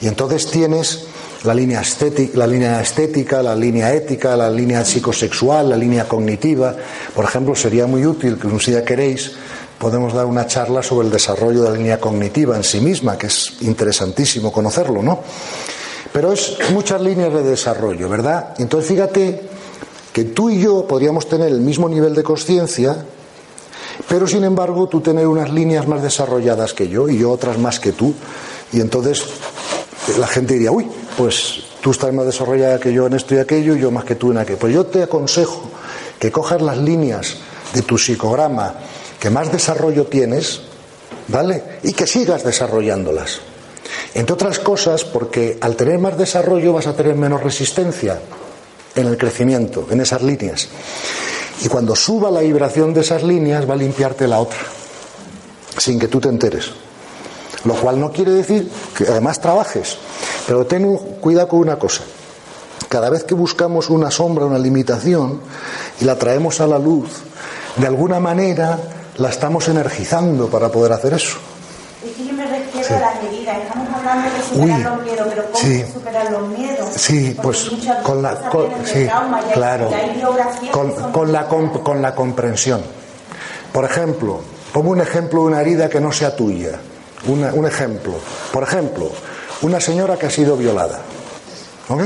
Y 0.00 0.06
entonces 0.06 0.46
tienes 0.50 1.07
la 1.44 1.54
línea, 1.54 1.80
estética, 1.80 2.38
la 2.38 2.46
línea 2.46 2.80
estética, 2.80 3.42
la 3.42 3.54
línea 3.54 3.94
ética, 3.94 4.36
la 4.36 4.50
línea 4.50 4.84
psicosexual, 4.84 5.70
la 5.70 5.76
línea 5.76 6.06
cognitiva. 6.08 6.74
Por 7.14 7.24
ejemplo, 7.24 7.54
sería 7.54 7.86
muy 7.86 8.04
útil 8.04 8.38
que 8.38 8.46
un 8.46 8.58
día 8.58 8.84
queréis 8.84 9.32
podemos 9.78 10.12
dar 10.12 10.26
una 10.26 10.46
charla 10.46 10.82
sobre 10.82 11.06
el 11.06 11.12
desarrollo 11.12 11.62
de 11.62 11.70
la 11.70 11.76
línea 11.76 12.00
cognitiva 12.00 12.56
en 12.56 12.64
sí 12.64 12.80
misma, 12.80 13.16
que 13.16 13.28
es 13.28 13.58
interesantísimo 13.60 14.52
conocerlo, 14.52 15.02
¿no? 15.02 15.20
Pero 16.12 16.32
es 16.32 16.56
muchas 16.72 17.00
líneas 17.00 17.32
de 17.32 17.44
desarrollo, 17.44 18.08
¿verdad? 18.08 18.54
Entonces 18.58 18.90
fíjate 18.90 19.40
que 20.12 20.24
tú 20.24 20.50
y 20.50 20.60
yo 20.60 20.86
podríamos 20.86 21.28
tener 21.28 21.48
el 21.48 21.60
mismo 21.60 21.88
nivel 21.88 22.14
de 22.14 22.24
conciencia, 22.24 23.04
pero 24.08 24.26
sin 24.26 24.42
embargo 24.42 24.88
tú 24.88 25.00
tener 25.00 25.28
unas 25.28 25.52
líneas 25.52 25.86
más 25.86 26.02
desarrolladas 26.02 26.74
que 26.74 26.88
yo 26.88 27.08
y 27.08 27.18
yo 27.18 27.30
otras 27.30 27.58
más 27.58 27.78
que 27.78 27.92
tú, 27.92 28.14
y 28.72 28.80
entonces 28.80 29.24
la 30.18 30.26
gente 30.26 30.54
diría, 30.54 30.72
uy, 30.72 30.88
pues 31.18 31.64
tú 31.82 31.90
estás 31.90 32.12
más 32.12 32.26
desarrollada 32.26 32.78
que 32.78 32.92
yo 32.92 33.08
en 33.08 33.14
esto 33.14 33.34
y 33.34 33.38
aquello 33.38 33.74
y 33.74 33.80
yo 33.80 33.90
más 33.90 34.04
que 34.04 34.14
tú 34.14 34.30
en 34.30 34.38
aquello. 34.38 34.60
Pues 34.60 34.72
yo 34.72 34.86
te 34.86 35.02
aconsejo 35.02 35.68
que 36.16 36.30
cojas 36.30 36.62
las 36.62 36.78
líneas 36.78 37.38
de 37.74 37.82
tu 37.82 37.98
psicograma 37.98 38.74
que 39.18 39.28
más 39.28 39.50
desarrollo 39.50 40.06
tienes, 40.06 40.60
¿vale? 41.26 41.80
Y 41.82 41.92
que 41.92 42.06
sigas 42.06 42.44
desarrollándolas. 42.44 43.40
Entre 44.14 44.32
otras 44.32 44.60
cosas, 44.60 45.04
porque 45.04 45.58
al 45.60 45.74
tener 45.74 45.98
más 45.98 46.16
desarrollo 46.16 46.72
vas 46.72 46.86
a 46.86 46.94
tener 46.94 47.16
menos 47.16 47.42
resistencia 47.42 48.20
en 48.94 49.06
el 49.08 49.18
crecimiento, 49.18 49.88
en 49.90 50.00
esas 50.00 50.22
líneas. 50.22 50.68
Y 51.64 51.68
cuando 51.68 51.96
suba 51.96 52.30
la 52.30 52.40
vibración 52.40 52.94
de 52.94 53.00
esas 53.00 53.24
líneas 53.24 53.68
va 53.68 53.74
a 53.74 53.78
limpiarte 53.78 54.28
la 54.28 54.38
otra, 54.38 54.60
sin 55.78 55.98
que 55.98 56.06
tú 56.06 56.20
te 56.20 56.28
enteres. 56.28 56.70
Lo 57.64 57.74
cual 57.74 57.98
no 57.98 58.12
quiere 58.12 58.32
decir 58.32 58.70
que 58.96 59.04
además 59.04 59.40
trabajes, 59.40 59.98
pero 60.46 60.66
ten 60.66 60.96
cuidado 61.20 61.48
con 61.48 61.60
una 61.60 61.78
cosa. 61.78 62.02
Cada 62.88 63.10
vez 63.10 63.24
que 63.24 63.34
buscamos 63.34 63.90
una 63.90 64.10
sombra, 64.10 64.46
una 64.46 64.58
limitación, 64.58 65.40
y 66.00 66.04
la 66.04 66.16
traemos 66.16 66.60
a 66.60 66.66
la 66.66 66.78
luz, 66.78 67.10
de 67.76 67.86
alguna 67.86 68.20
manera 68.20 68.78
la 69.16 69.28
estamos 69.28 69.68
energizando 69.68 70.48
para 70.48 70.68
poder 70.70 70.92
hacer 70.92 71.14
eso. 71.14 71.38
Es 72.04 72.12
que 72.16 72.26
yo 72.26 72.32
me 72.32 72.46
refiero 72.46 73.04
a. 73.04 73.58
Estamos 73.58 73.88
hablando 73.92 74.30
de 74.30 74.42
superar 74.42 74.80
los 74.80 75.02
miedos, 75.02 75.26
pero 75.28 75.44
¿cómo 75.50 75.58
sí. 75.58 75.84
superar 75.92 76.30
los 76.30 76.48
miedos? 76.48 76.88
Sí, 76.94 77.36
pues 77.42 77.70
con 78.04 78.22
la, 78.22 78.38
sí, 78.84 79.08
claro, 79.52 79.90
con, 80.70 80.92
con, 81.12 81.32
la, 81.32 81.48
con 81.48 82.02
la 82.02 82.14
comprensión. 82.14 82.82
Por 83.72 83.84
ejemplo, 83.84 84.40
pongo 84.72 84.90
un 84.90 85.00
ejemplo 85.00 85.40
de 85.40 85.46
una 85.48 85.60
herida 85.60 85.88
que 85.88 86.00
no 86.00 86.12
sea 86.12 86.36
tuya 86.36 86.78
un 87.26 87.66
ejemplo. 87.66 88.14
Por 88.52 88.62
ejemplo, 88.62 89.10
una 89.62 89.80
señora 89.80 90.16
que 90.16 90.26
ha 90.26 90.30
sido 90.30 90.56
violada. 90.56 91.00
¿Ok? 91.88 92.02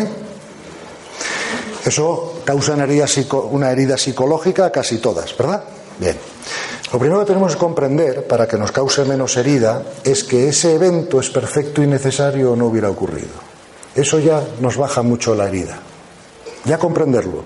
Eso 1.85 2.41
causa 2.45 2.75
una 2.75 2.85
herida, 2.85 3.07
una 3.51 3.71
herida 3.71 3.99
psicológica 3.99 4.67
a 4.67 4.73
casi 4.73 4.99
todas, 4.99 5.37
¿verdad? 5.37 5.65
Bien. 5.99 6.17
Lo 6.93 6.99
primero 6.99 7.21
que 7.21 7.27
tenemos 7.27 7.55
que 7.55 7.59
comprender 7.59 8.27
para 8.27 8.47
que 8.47 8.59
nos 8.59 8.71
cause 8.71 9.05
menos 9.05 9.37
herida 9.37 9.83
es 10.05 10.25
que 10.25 10.49
ese 10.49 10.75
evento 10.75 11.21
es 11.21 11.31
perfecto 11.31 11.83
y 11.83 11.87
necesario 11.87 12.53
o 12.53 12.57
no 12.57 12.67
hubiera 12.67 12.91
ocurrido. 12.91 13.53
Eso 13.95 14.19
ya 14.19 14.43
nos 14.61 14.77
baja 14.77 15.03
mucho 15.03 15.35
la 15.35 15.49
herida. 15.49 15.81
Ya 16.65 16.79
comprenderlo. 16.79 17.45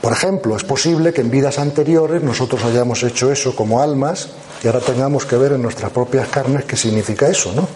Por 0.00 0.12
ejemplo, 0.12 0.56
es 0.56 0.64
posible 0.64 1.12
que 1.12 1.20
en 1.20 1.30
vidas 1.30 1.58
anteriores 1.58 2.22
nosotros 2.22 2.64
hayamos 2.64 3.02
hecho 3.02 3.30
eso 3.30 3.54
como 3.54 3.82
almas 3.82 4.28
y 4.64 4.66
ahora 4.66 4.80
tengamos 4.80 5.26
que 5.26 5.36
ver 5.36 5.52
en 5.52 5.62
nuestras 5.62 5.92
propias 5.92 6.28
carnes 6.28 6.64
qué 6.64 6.76
significa 6.76 7.28
eso, 7.28 7.52
¿no? 7.52 7.68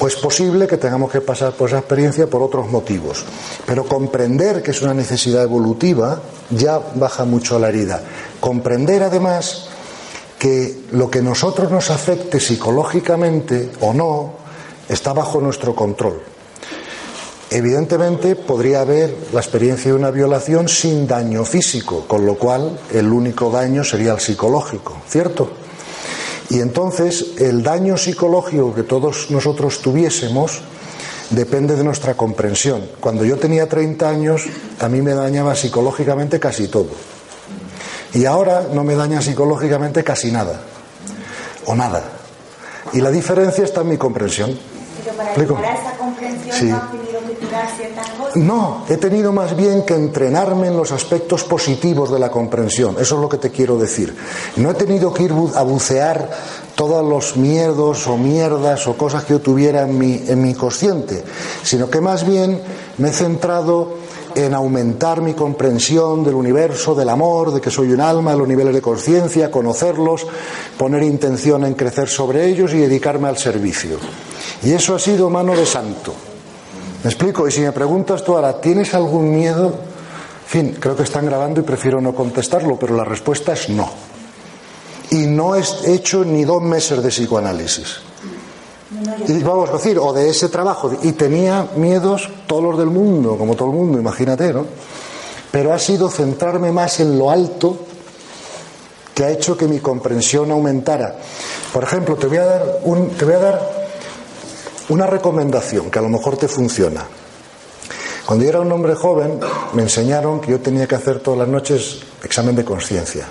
O 0.00 0.06
es 0.06 0.14
posible 0.16 0.66
que 0.66 0.76
tengamos 0.76 1.10
que 1.10 1.20
pasar 1.20 1.52
por 1.54 1.68
esa 1.68 1.78
experiencia 1.78 2.28
por 2.28 2.42
otros 2.42 2.70
motivos. 2.70 3.24
Pero 3.66 3.84
comprender 3.84 4.62
que 4.62 4.70
es 4.70 4.82
una 4.82 4.94
necesidad 4.94 5.42
evolutiva 5.42 6.20
ya 6.50 6.78
baja 6.94 7.24
mucho 7.24 7.58
la 7.58 7.70
herida. 7.70 8.02
Comprender 8.38 9.02
además 9.02 9.68
que 10.38 10.84
lo 10.92 11.10
que 11.10 11.20
nosotros 11.20 11.70
nos 11.70 11.90
afecte 11.90 12.38
psicológicamente 12.38 13.70
o 13.80 13.92
no 13.92 14.34
está 14.88 15.12
bajo 15.12 15.40
nuestro 15.40 15.74
control. 15.74 16.22
Evidentemente 17.50 18.36
podría 18.36 18.82
haber 18.82 19.14
la 19.32 19.40
experiencia 19.40 19.90
de 19.90 19.96
una 19.96 20.10
violación 20.10 20.68
sin 20.68 21.06
daño 21.06 21.44
físico, 21.44 22.04
con 22.06 22.26
lo 22.26 22.34
cual 22.34 22.78
el 22.92 23.10
único 23.10 23.50
daño 23.50 23.84
sería 23.84 24.12
el 24.12 24.20
psicológico, 24.20 25.00
¿cierto? 25.08 25.50
Y 26.50 26.60
entonces 26.60 27.38
el 27.38 27.62
daño 27.62 27.96
psicológico 27.96 28.74
que 28.74 28.82
todos 28.82 29.30
nosotros 29.30 29.80
tuviésemos 29.80 30.60
depende 31.30 31.74
de 31.74 31.84
nuestra 31.84 32.14
comprensión. 32.14 32.86
Cuando 33.00 33.24
yo 33.24 33.36
tenía 33.36 33.68
30 33.68 34.08
años, 34.08 34.46
a 34.80 34.88
mí 34.88 35.00
me 35.00 35.14
dañaba 35.14 35.54
psicológicamente 35.54 36.38
casi 36.38 36.68
todo. 36.68 36.88
Y 38.14 38.24
ahora 38.24 38.68
no 38.72 38.84
me 38.84 38.94
daña 38.94 39.20
psicológicamente 39.20 40.04
casi 40.04 40.30
nada. 40.30 40.60
O 41.66 41.74
nada. 41.74 42.02
Y 42.92 43.00
la 43.00 43.10
diferencia 43.10 43.64
está 43.64 43.82
en 43.82 43.88
mi 43.90 43.98
comprensión. 43.98 44.58
Pero 45.36 45.54
para 45.54 45.74
esa 45.74 45.96
comprensión 45.96 46.70
no 46.70 46.97
No, 48.36 48.84
he 48.88 48.96
tenido 48.96 49.32
más 49.32 49.56
bien 49.56 49.84
que 49.84 49.94
entrenarme 49.94 50.68
en 50.68 50.76
los 50.76 50.92
aspectos 50.92 51.44
positivos 51.44 52.10
de 52.10 52.18
la 52.18 52.30
comprensión. 52.30 52.96
Eso 52.98 53.16
es 53.16 53.20
lo 53.20 53.28
que 53.28 53.38
te 53.38 53.50
quiero 53.50 53.78
decir. 53.78 54.14
No 54.56 54.70
he 54.70 54.74
tenido 54.74 55.12
que 55.12 55.24
ir 55.24 55.34
a 55.54 55.62
bucear 55.62 56.30
todos 56.74 57.04
los 57.04 57.36
miedos 57.36 58.06
o 58.06 58.16
mierdas 58.16 58.86
o 58.86 58.96
cosas 58.96 59.24
que 59.24 59.34
yo 59.34 59.40
tuviera 59.40 59.82
en 59.82 59.98
mi, 59.98 60.22
en 60.26 60.40
mi 60.40 60.54
consciente, 60.54 61.24
sino 61.62 61.90
que 61.90 62.00
más 62.00 62.26
bien 62.26 62.60
me 62.98 63.08
he 63.08 63.12
centrado 63.12 63.94
en 64.34 64.54
aumentar 64.54 65.20
mi 65.20 65.34
comprensión 65.34 66.22
del 66.22 66.34
universo, 66.34 66.94
del 66.94 67.08
amor, 67.08 67.52
de 67.52 67.60
que 67.60 67.70
soy 67.70 67.90
un 67.92 68.00
alma, 68.00 68.32
de 68.32 68.38
los 68.38 68.48
niveles 68.48 68.74
de 68.74 68.82
conciencia, 68.82 69.50
conocerlos, 69.50 70.26
poner 70.76 71.02
intención 71.02 71.64
en 71.64 71.74
crecer 71.74 72.08
sobre 72.08 72.46
ellos 72.46 72.72
y 72.72 72.78
dedicarme 72.78 73.28
al 73.28 73.38
servicio. 73.38 73.98
Y 74.62 74.72
eso 74.72 74.94
ha 74.94 74.98
sido 74.98 75.28
mano 75.30 75.56
de 75.56 75.66
santo. 75.66 76.14
¿Me 77.02 77.10
explico? 77.10 77.46
Y 77.46 77.52
si 77.52 77.60
me 77.60 77.72
preguntas 77.72 78.24
tú 78.24 78.34
ahora, 78.34 78.60
¿tienes 78.60 78.94
algún 78.94 79.34
miedo? 79.34 79.66
En 79.66 80.46
fin, 80.46 80.76
creo 80.80 80.96
que 80.96 81.02
están 81.02 81.26
grabando 81.26 81.60
y 81.60 81.62
prefiero 81.62 82.00
no 82.00 82.14
contestarlo, 82.14 82.78
pero 82.78 82.96
la 82.96 83.04
respuesta 83.04 83.52
es 83.52 83.68
no. 83.68 83.88
Y 85.10 85.26
no 85.26 85.54
he 85.54 85.62
hecho 85.86 86.24
ni 86.24 86.44
dos 86.44 86.62
meses 86.62 87.02
de 87.02 87.08
psicoanálisis. 87.08 88.00
Y 89.28 89.42
vamos 89.42 89.68
a 89.70 89.74
decir, 89.74 89.98
o 89.98 90.12
de 90.12 90.30
ese 90.30 90.48
trabajo. 90.48 90.90
Y 91.02 91.12
tenía 91.12 91.68
miedos 91.76 92.30
todos 92.46 92.62
los 92.62 92.78
del 92.78 92.88
mundo, 92.88 93.36
como 93.36 93.54
todo 93.54 93.68
el 93.70 93.76
mundo, 93.76 93.98
imagínate, 93.98 94.52
¿no? 94.52 94.66
pero 95.50 95.72
ha 95.72 95.78
sido 95.78 96.10
centrarme 96.10 96.72
más 96.72 97.00
en 97.00 97.18
lo 97.18 97.30
alto 97.30 97.76
que 99.14 99.24
ha 99.24 99.30
hecho 99.30 99.56
que 99.56 99.66
mi 99.66 99.80
comprensión 99.80 100.50
aumentara. 100.50 101.16
Por 101.72 101.82
ejemplo, 101.82 102.16
te 102.16 102.26
voy 102.26 102.36
a 102.38 102.44
dar, 102.44 102.78
un, 102.84 103.10
te 103.10 103.24
voy 103.24 103.34
a 103.34 103.38
dar 103.38 103.77
una 104.88 105.06
recomendación 105.06 105.90
que 105.90 105.98
a 105.98 106.02
lo 106.02 106.08
mejor 106.08 106.36
te 106.36 106.48
funciona. 106.48 107.04
Cuando 108.26 108.44
yo 108.44 108.50
era 108.50 108.60
un 108.60 108.70
hombre 108.70 108.94
joven, 108.94 109.40
me 109.72 109.82
enseñaron 109.82 110.40
que 110.40 110.50
yo 110.50 110.60
tenía 110.60 110.86
que 110.86 110.94
hacer 110.94 111.20
todas 111.20 111.38
las 111.38 111.48
noches 111.48 112.00
examen 112.22 112.54
de 112.54 112.64
conciencia 112.64 113.26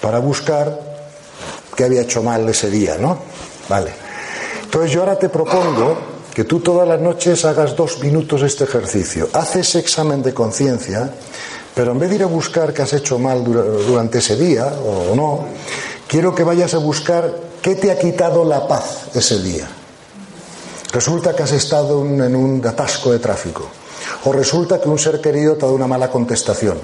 para 0.00 0.18
buscar 0.18 0.78
qué 1.74 1.84
había 1.84 2.02
hecho 2.02 2.22
mal 2.22 2.48
ese 2.48 2.70
día, 2.70 2.96
¿no? 3.00 3.18
Vale. 3.68 3.92
Entonces 4.62 4.92
yo 4.92 5.00
ahora 5.00 5.18
te 5.18 5.28
propongo 5.28 5.96
que 6.34 6.44
tú 6.44 6.60
todas 6.60 6.86
las 6.86 7.00
noches 7.00 7.44
hagas 7.44 7.74
dos 7.76 8.00
minutos 8.00 8.42
este 8.42 8.64
ejercicio. 8.64 9.28
Haces 9.32 9.68
ese 9.68 9.78
examen 9.78 10.22
de 10.22 10.34
conciencia, 10.34 11.10
pero 11.74 11.92
en 11.92 11.98
vez 11.98 12.10
de 12.10 12.16
ir 12.16 12.22
a 12.22 12.26
buscar 12.26 12.72
qué 12.72 12.82
has 12.82 12.92
hecho 12.92 13.18
mal 13.18 13.42
durante 13.42 14.18
ese 14.18 14.36
día 14.36 14.66
o 14.66 15.14
no, 15.14 15.46
quiero 16.06 16.34
que 16.34 16.44
vayas 16.44 16.74
a 16.74 16.78
buscar 16.78 17.32
qué 17.62 17.76
te 17.76 17.90
ha 17.90 17.98
quitado 17.98 18.44
la 18.44 18.68
paz 18.68 19.06
ese 19.14 19.42
día. 19.42 19.68
Resulta 20.94 21.34
que 21.34 21.42
has 21.42 21.50
estado 21.50 22.06
en 22.06 22.36
un 22.36 22.64
atasco 22.64 23.10
de 23.10 23.18
tráfico. 23.18 23.66
O 24.26 24.32
resulta 24.32 24.80
que 24.80 24.88
un 24.88 24.96
ser 24.96 25.20
querido 25.20 25.54
te 25.54 25.64
ha 25.64 25.66
dado 25.66 25.74
una 25.74 25.88
mala 25.88 26.08
contestación. 26.08 26.78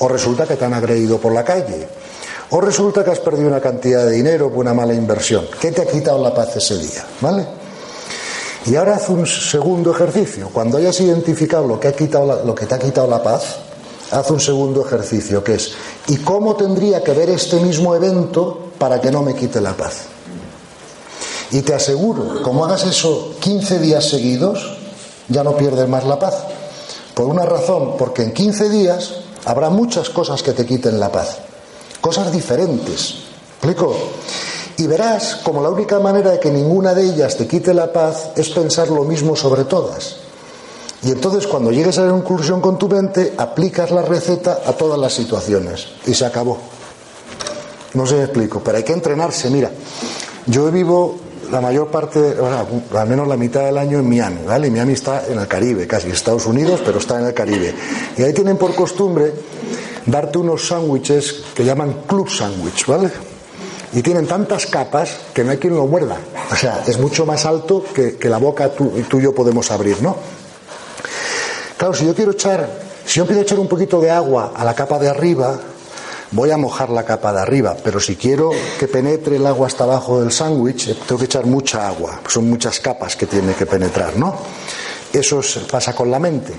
O 0.00 0.08
resulta 0.08 0.46
que 0.46 0.56
te 0.56 0.64
han 0.64 0.74
agredido 0.74 1.18
por 1.18 1.32
la 1.32 1.44
calle. 1.44 1.86
O 2.50 2.60
resulta 2.60 3.04
que 3.04 3.12
has 3.12 3.20
perdido 3.20 3.46
una 3.46 3.60
cantidad 3.60 4.04
de 4.04 4.10
dinero 4.10 4.50
por 4.50 4.58
una 4.58 4.74
mala 4.74 4.94
inversión. 4.94 5.46
¿Qué 5.60 5.70
te 5.70 5.82
ha 5.82 5.86
quitado 5.86 6.20
la 6.20 6.34
paz 6.34 6.56
ese 6.56 6.76
día? 6.76 7.06
¿Vale? 7.20 7.46
Y 8.66 8.74
ahora 8.74 8.96
haz 8.96 9.10
un 9.10 9.24
segundo 9.24 9.92
ejercicio. 9.92 10.50
Cuando 10.52 10.78
hayas 10.78 10.98
identificado 10.98 11.68
lo 11.68 11.78
que, 11.78 11.94
lo 12.44 12.52
que 12.52 12.66
te 12.66 12.74
ha 12.74 12.78
quitado 12.80 13.06
la 13.06 13.22
paz, 13.22 13.58
haz 14.10 14.28
un 14.28 14.40
segundo 14.40 14.84
ejercicio 14.84 15.44
que 15.44 15.54
es 15.54 15.72
¿y 16.08 16.16
cómo 16.16 16.56
tendría 16.56 17.00
que 17.04 17.12
ver 17.12 17.30
este 17.30 17.60
mismo 17.60 17.94
evento 17.94 18.70
para 18.76 19.00
que 19.00 19.12
no 19.12 19.22
me 19.22 19.36
quite 19.36 19.60
la 19.60 19.76
paz? 19.76 20.15
Y 21.50 21.62
te 21.62 21.74
aseguro, 21.74 22.42
como 22.42 22.64
hagas 22.64 22.84
eso 22.84 23.34
15 23.40 23.78
días 23.78 24.04
seguidos, 24.08 24.76
ya 25.28 25.44
no 25.44 25.56
pierdes 25.56 25.88
más 25.88 26.04
la 26.04 26.18
paz. 26.18 26.34
Por 27.14 27.26
una 27.26 27.44
razón, 27.44 27.96
porque 27.96 28.22
en 28.22 28.32
15 28.32 28.68
días 28.68 29.14
habrá 29.44 29.70
muchas 29.70 30.10
cosas 30.10 30.42
que 30.42 30.52
te 30.52 30.66
quiten 30.66 31.00
la 31.00 31.10
paz. 31.10 31.38
Cosas 32.00 32.32
diferentes. 32.32 33.14
¿Explico? 33.56 33.94
Y 34.78 34.86
verás 34.86 35.36
como 35.36 35.62
la 35.62 35.70
única 35.70 35.98
manera 35.98 36.32
de 36.32 36.40
que 36.40 36.50
ninguna 36.50 36.92
de 36.94 37.04
ellas 37.04 37.36
te 37.36 37.46
quite 37.46 37.72
la 37.72 37.92
paz 37.92 38.30
es 38.36 38.50
pensar 38.50 38.88
lo 38.88 39.04
mismo 39.04 39.34
sobre 39.34 39.64
todas. 39.64 40.16
Y 41.02 41.10
entonces 41.10 41.46
cuando 41.46 41.70
llegues 41.70 41.98
a 41.98 42.02
la 42.02 42.10
conclusión 42.10 42.60
con 42.60 42.78
tu 42.78 42.88
mente, 42.88 43.34
aplicas 43.38 43.90
la 43.90 44.02
receta 44.02 44.60
a 44.66 44.72
todas 44.72 44.98
las 44.98 45.14
situaciones. 45.14 45.86
Y 46.06 46.14
se 46.14 46.26
acabó. 46.26 46.58
No 47.94 48.04
sé 48.06 48.16
si 48.16 48.22
explico, 48.22 48.60
pero 48.62 48.76
hay 48.76 48.84
que 48.84 48.92
entrenarse. 48.92 49.48
Mira, 49.48 49.70
yo 50.46 50.70
vivo 50.70 51.16
la 51.50 51.60
mayor 51.60 51.88
parte, 51.88 52.36
al 52.94 53.08
menos 53.08 53.28
la 53.28 53.36
mitad 53.36 53.64
del 53.64 53.78
año 53.78 53.98
en 53.98 54.08
Miami, 54.08 54.40
¿vale? 54.46 54.68
Y 54.68 54.70
Miami 54.70 54.92
está 54.94 55.26
en 55.26 55.38
el 55.38 55.46
Caribe, 55.46 55.86
casi 55.86 56.10
Estados 56.10 56.46
Unidos, 56.46 56.80
pero 56.84 56.98
está 56.98 57.18
en 57.20 57.26
el 57.26 57.34
Caribe. 57.34 57.74
Y 58.16 58.22
ahí 58.22 58.32
tienen 58.32 58.56
por 58.56 58.74
costumbre 58.74 59.32
darte 60.06 60.38
unos 60.38 60.66
sándwiches 60.68 61.42
que 61.54 61.64
llaman 61.64 62.02
club 62.06 62.28
sándwich, 62.28 62.86
¿vale? 62.86 63.10
Y 63.92 64.02
tienen 64.02 64.26
tantas 64.26 64.66
capas 64.66 65.16
que 65.32 65.42
no 65.44 65.52
hay 65.52 65.58
quien 65.58 65.74
lo 65.74 65.86
muerda. 65.86 66.16
O 66.50 66.56
sea, 66.56 66.82
es 66.86 66.98
mucho 66.98 67.24
más 67.24 67.46
alto 67.46 67.84
que, 67.94 68.18
la 68.28 68.38
boca 68.38 68.68
tú, 68.70 68.90
tú 69.08 69.18
y 69.18 69.22
yo 69.22 69.34
podemos 69.34 69.70
abrir, 69.70 70.02
¿no? 70.02 70.16
Claro, 71.76 71.94
si 71.94 72.06
yo 72.06 72.14
quiero 72.14 72.32
echar, 72.32 72.68
si 73.04 73.16
yo 73.16 73.22
empiezo 73.22 73.40
a 73.40 73.44
echar 73.44 73.58
un 73.58 73.68
poquito 73.68 74.00
de 74.00 74.10
agua 74.10 74.52
a 74.54 74.64
la 74.64 74.74
capa 74.74 74.98
de 74.98 75.08
arriba, 75.08 75.58
voy 76.32 76.50
a 76.50 76.56
mojar 76.56 76.90
la 76.90 77.04
capa 77.04 77.32
de 77.32 77.40
arriba, 77.40 77.76
pero 77.82 78.00
si 78.00 78.16
quiero 78.16 78.50
que 78.78 78.88
penetre 78.88 79.36
el 79.36 79.46
agua 79.46 79.66
hasta 79.66 79.84
abajo 79.84 80.20
del 80.20 80.32
sándwich, 80.32 80.88
eh, 80.88 80.96
tengo 81.06 81.18
que 81.18 81.26
echar 81.26 81.46
mucha 81.46 81.86
agua. 81.86 82.20
Son 82.28 82.48
muchas 82.48 82.80
capas 82.80 83.16
que 83.16 83.26
tiene 83.26 83.54
que 83.54 83.66
penetrar, 83.66 84.16
¿no? 84.16 84.36
Eso 85.12 85.40
pasa 85.70 85.94
con 85.94 86.10
la 86.10 86.18
mente. 86.18 86.52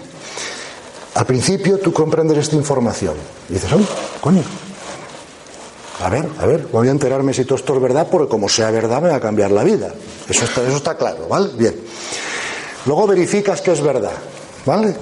Al 1.15 1.25
principio 1.25 1.79
tú 1.79 1.91
comprendes 1.91 2.37
esta 2.37 2.55
información 2.55 3.15
y 3.49 3.53
dices, 3.53 3.71
¡oh, 3.73 3.79
coño! 4.21 4.43
A 5.99 6.09
ver, 6.09 6.29
a 6.39 6.45
ver, 6.45 6.67
voy 6.71 6.87
a 6.87 6.91
enterarme 6.91 7.33
si 7.33 7.43
todo 7.43 7.55
esto 7.55 7.73
es 7.73 7.81
verdad, 7.81 8.07
porque 8.09 8.29
como 8.29 8.47
sea 8.47 8.69
verdad 8.69 9.01
me 9.01 9.09
va 9.09 9.15
a 9.15 9.19
cambiar 9.19 9.49
la 9.49 9.63
vida. 9.63 9.91
Eso 10.29 10.45
está, 10.45 10.61
eso 10.61 10.77
está 10.77 10.95
claro, 10.95 11.27
¿vale? 11.27 11.49
Bien. 11.57 11.75
Luego 12.85 13.07
verificas 13.07 13.61
que 13.61 13.71
es 13.71 13.81
verdad, 13.81 14.13
¿vale? 14.65 14.95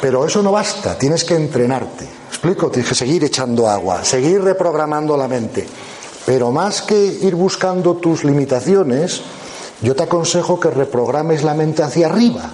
Pero 0.00 0.26
eso 0.26 0.42
no 0.42 0.50
basta, 0.50 0.98
tienes 0.98 1.24
que 1.24 1.36
entrenarte 1.36 2.06
explico? 2.46 2.70
Tienes 2.70 2.88
que 2.88 2.94
seguir 2.94 3.24
echando 3.24 3.68
agua, 3.68 4.04
seguir 4.04 4.42
reprogramando 4.42 5.16
la 5.16 5.26
mente. 5.26 5.66
Pero 6.24 6.52
más 6.52 6.82
que 6.82 6.96
ir 6.96 7.34
buscando 7.34 7.96
tus 7.96 8.24
limitaciones, 8.24 9.22
yo 9.82 9.94
te 9.94 10.04
aconsejo 10.04 10.58
que 10.58 10.70
reprogrames 10.70 11.42
la 11.42 11.54
mente 11.54 11.82
hacia 11.82 12.06
arriba. 12.06 12.50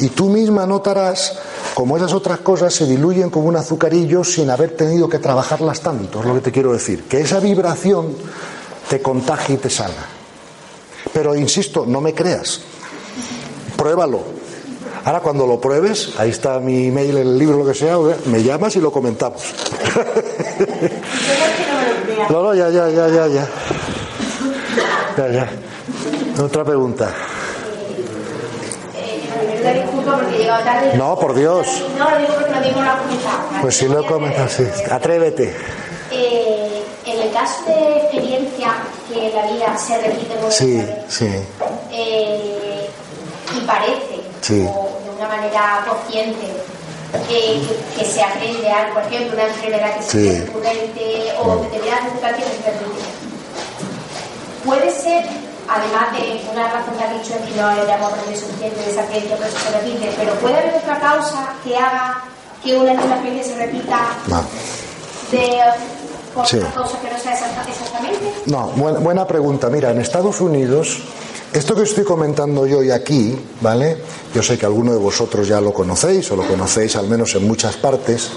Y 0.00 0.08
tú 0.08 0.28
misma 0.28 0.66
notarás 0.66 1.38
cómo 1.74 1.96
esas 1.96 2.12
otras 2.12 2.40
cosas 2.40 2.74
se 2.74 2.86
diluyen 2.86 3.30
como 3.30 3.48
un 3.48 3.56
azucarillo 3.56 4.24
sin 4.24 4.50
haber 4.50 4.76
tenido 4.76 5.08
que 5.08 5.20
trabajarlas 5.20 5.80
tanto, 5.80 6.20
es 6.20 6.26
lo 6.26 6.34
que 6.34 6.40
te 6.40 6.52
quiero 6.52 6.72
decir. 6.72 7.04
Que 7.04 7.20
esa 7.20 7.38
vibración 7.38 8.14
te 8.88 9.00
contagie 9.00 9.54
y 9.54 9.58
te 9.58 9.70
sana. 9.70 10.08
Pero 11.12 11.36
insisto, 11.36 11.84
no 11.86 12.00
me 12.00 12.12
creas. 12.12 12.60
Pruébalo. 13.76 14.33
Ahora 15.04 15.20
cuando 15.20 15.46
lo 15.46 15.60
pruebes, 15.60 16.14
ahí 16.18 16.30
está 16.30 16.58
mi 16.60 16.86
email, 16.86 17.18
el 17.18 17.38
libro, 17.38 17.58
lo 17.58 17.66
que 17.66 17.74
sea, 17.74 17.98
me 18.24 18.42
llamas 18.42 18.74
y 18.76 18.80
lo 18.80 18.90
comentamos. 18.90 19.42
no, 22.30 22.42
no, 22.42 22.54
ya, 22.54 22.70
ya, 22.70 22.88
ya, 22.88 23.08
ya, 23.08 23.26
ya. 23.26 23.46
Ya, 25.18 25.28
ya. 25.28 25.50
Otra 26.42 26.64
pregunta. 26.64 27.12
No, 30.96 31.18
por 31.18 31.34
Dios. 31.34 31.66
No, 31.98 32.10
lo 32.10 32.18
digo 32.18 32.32
porque 32.34 32.54
has 32.54 32.96
comentado. 32.96 33.60
Pues 33.60 33.76
si 33.76 33.86
lo 33.88 34.00
he 34.00 34.06
comentado, 34.06 34.48
sí. 34.48 34.64
Atrévete. 34.90 35.54
Eh, 36.12 36.82
en 37.04 37.20
el 37.20 37.30
caso 37.30 37.62
de 37.66 37.98
experiencia 37.98 38.72
que 39.12 39.30
la 39.34 39.42
vida 39.52 39.76
se 39.76 40.00
repite 40.00 40.34
por 40.36 40.50
Sí, 40.50 40.82
sí. 41.08 41.28
Eh, 41.92 42.88
y 43.54 43.60
parece, 43.66 44.22
sí 44.40 44.66
una 45.24 45.36
manera 45.36 45.84
consciente 45.88 46.46
que, 47.28 47.62
que, 47.96 48.04
se 48.04 48.22
aprende 48.22 48.68
algo, 48.68 48.94
por 48.94 49.02
ejemplo, 49.04 49.34
una 49.34 49.46
enfermedad 49.46 49.96
que 49.96 50.02
sí. 50.02 50.28
es 50.28 50.46
recurrente 50.46 51.32
o 51.40 51.56
determinadas 51.56 52.12
situaciones 52.12 52.54
que 52.64 52.72
Puede 54.64 54.90
ser, 54.90 55.24
además 55.68 56.12
de 56.12 56.40
una 56.50 56.68
razón 56.68 56.96
que 56.96 57.04
ha 57.04 57.12
dicho 57.12 57.34
que 57.46 57.60
no 57.60 57.68
hayamos 57.68 58.12
aprendido 58.12 58.40
suficiente 58.40 58.80
de 58.80 58.90
esa 58.90 59.06
creencia, 59.06 59.36
pero 59.38 59.50
se 59.52 59.78
repite, 59.78 60.10
pero 60.16 60.32
puede 60.34 60.58
haber 60.58 60.74
otra 60.76 60.98
causa 60.98 61.52
que 61.62 61.76
haga 61.76 62.24
que 62.62 62.76
una 62.76 62.94
misma 62.94 63.14
experiencia 63.16 63.54
se 63.54 63.66
repita 63.66 63.98
no. 64.26 64.42
de 65.30 65.60
por 66.34 66.46
sí. 66.46 66.58
causa 66.74 66.98
que 66.98 67.10
no 67.10 67.18
sea 67.18 67.34
exactamente? 67.34 68.34
No, 68.46 68.68
buena, 68.68 68.98
buena 68.98 69.26
pregunta. 69.26 69.68
Mira, 69.68 69.90
en 69.90 70.00
Estados 70.00 70.40
Unidos 70.40 70.98
esto 71.54 71.76
que 71.76 71.82
estoy 71.84 72.02
comentando 72.02 72.66
yo 72.66 72.78
hoy 72.78 72.90
aquí, 72.90 73.38
¿vale? 73.60 73.96
Yo 74.34 74.42
sé 74.42 74.58
que 74.58 74.66
alguno 74.66 74.92
de 74.92 74.98
vosotros 74.98 75.46
ya 75.46 75.60
lo 75.60 75.72
conocéis 75.72 76.28
o 76.32 76.36
lo 76.36 76.42
conocéis 76.48 76.96
al 76.96 77.06
menos 77.06 77.32
en 77.36 77.46
muchas 77.46 77.76
partes. 77.76 78.30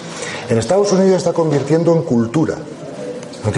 En 0.48 0.60
Estados 0.60 0.92
Unidos 0.92 1.18
está 1.18 1.34
convirtiendo 1.34 1.94
en 1.94 2.04
cultura. 2.04 2.56
¿Ok? 3.44 3.58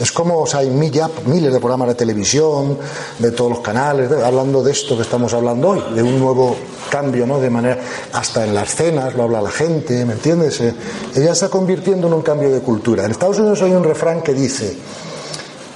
Es 0.00 0.10
como, 0.12 0.38
o 0.38 0.56
hay 0.56 0.70
miles 0.70 1.52
de 1.52 1.58
programas 1.58 1.88
de 1.88 1.94
televisión, 1.94 2.78
de 3.18 3.32
todos 3.32 3.50
los 3.50 3.60
canales, 3.60 4.10
hablando 4.12 4.62
de 4.62 4.72
esto 4.72 4.96
que 4.96 5.02
estamos 5.02 5.34
hablando 5.34 5.68
hoy, 5.68 5.82
de 5.94 6.02
un 6.02 6.18
nuevo 6.18 6.56
cambio, 6.88 7.26
¿no? 7.26 7.38
De 7.38 7.50
manera, 7.50 7.78
hasta 8.14 8.46
en 8.46 8.54
las 8.54 8.74
cenas 8.74 9.14
lo 9.14 9.24
habla 9.24 9.42
la 9.42 9.50
gente, 9.50 10.06
¿me 10.06 10.14
entiendes? 10.14 10.58
Eh, 10.62 10.74
ella 11.14 11.32
está 11.32 11.50
convirtiendo 11.50 12.06
en 12.06 12.14
un 12.14 12.22
cambio 12.22 12.50
de 12.50 12.60
cultura. 12.60 13.04
En 13.04 13.10
Estados 13.10 13.38
Unidos 13.40 13.60
hay 13.60 13.72
un 13.72 13.84
refrán 13.84 14.22
que 14.22 14.32
dice, 14.32 14.74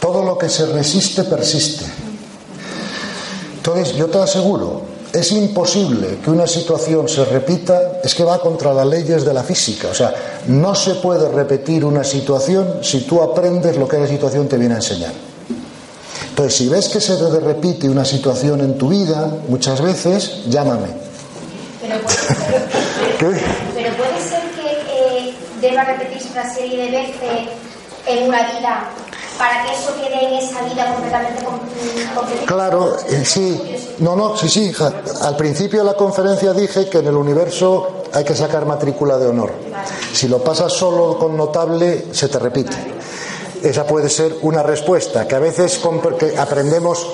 todo 0.00 0.24
lo 0.24 0.38
que 0.38 0.48
se 0.48 0.64
resiste 0.72 1.24
persiste. 1.24 2.03
Entonces, 3.66 3.96
yo 3.96 4.08
te 4.08 4.18
aseguro, 4.18 4.82
es 5.10 5.32
imposible 5.32 6.18
que 6.22 6.30
una 6.30 6.46
situación 6.46 7.08
se 7.08 7.24
repita, 7.24 7.92
es 8.04 8.14
que 8.14 8.22
va 8.22 8.38
contra 8.38 8.74
las 8.74 8.86
leyes 8.86 9.24
de 9.24 9.32
la 9.32 9.42
física. 9.42 9.88
O 9.88 9.94
sea, 9.94 10.12
no 10.48 10.74
se 10.74 10.96
puede 10.96 11.30
repetir 11.30 11.82
una 11.82 12.04
situación 12.04 12.80
si 12.82 13.06
tú 13.06 13.22
aprendes 13.22 13.78
lo 13.78 13.88
que 13.88 13.96
la 13.96 14.06
situación 14.06 14.48
te 14.48 14.58
viene 14.58 14.74
a 14.74 14.76
enseñar. 14.76 15.14
Entonces, 16.28 16.56
si 16.56 16.68
ves 16.68 16.90
que 16.90 17.00
se 17.00 17.16
te 17.16 17.40
repite 17.40 17.88
una 17.88 18.04
situación 18.04 18.60
en 18.60 18.76
tu 18.76 18.90
vida, 18.90 19.34
muchas 19.48 19.80
veces, 19.80 20.42
llámame. 20.46 20.88
Pero 21.80 22.00
puede, 23.18 23.40
Pero 23.74 23.96
puede 23.96 24.28
ser 24.28 24.42
que 24.50 25.28
eh, 25.28 25.34
deba 25.62 25.84
repetirse 25.84 26.28
una 26.32 26.54
serie 26.54 26.84
de 26.84 26.90
veces 26.90 27.48
en 28.06 28.28
una 28.28 28.52
vida 28.52 28.90
para 29.38 29.64
que 29.64 29.72
eso 29.72 29.94
quede 29.96 30.28
en 30.28 30.34
esa 30.34 30.62
vida 30.62 30.92
completamente 30.94 31.44
Claro, 32.46 32.96
eh, 33.08 33.24
sí. 33.24 33.60
No, 33.98 34.16
no, 34.16 34.36
sí, 34.36 34.48
sí, 34.48 34.64
hija. 34.66 34.92
Al 35.22 35.36
principio 35.36 35.80
de 35.80 35.86
la 35.86 35.94
conferencia 35.94 36.52
dije 36.52 36.88
que 36.88 36.98
en 36.98 37.06
el 37.06 37.16
universo 37.16 38.02
hay 38.12 38.24
que 38.24 38.34
sacar 38.34 38.66
matrícula 38.66 39.18
de 39.18 39.26
honor. 39.26 39.52
Si 40.12 40.28
lo 40.28 40.38
pasas 40.38 40.72
solo 40.72 41.18
con 41.18 41.36
notable, 41.36 42.06
se 42.12 42.28
te 42.28 42.38
repite. 42.38 42.76
Esa 43.62 43.86
puede 43.86 44.08
ser 44.08 44.36
una 44.42 44.62
respuesta, 44.62 45.26
que 45.26 45.34
a 45.34 45.38
veces 45.38 45.80
aprendemos 46.38 47.06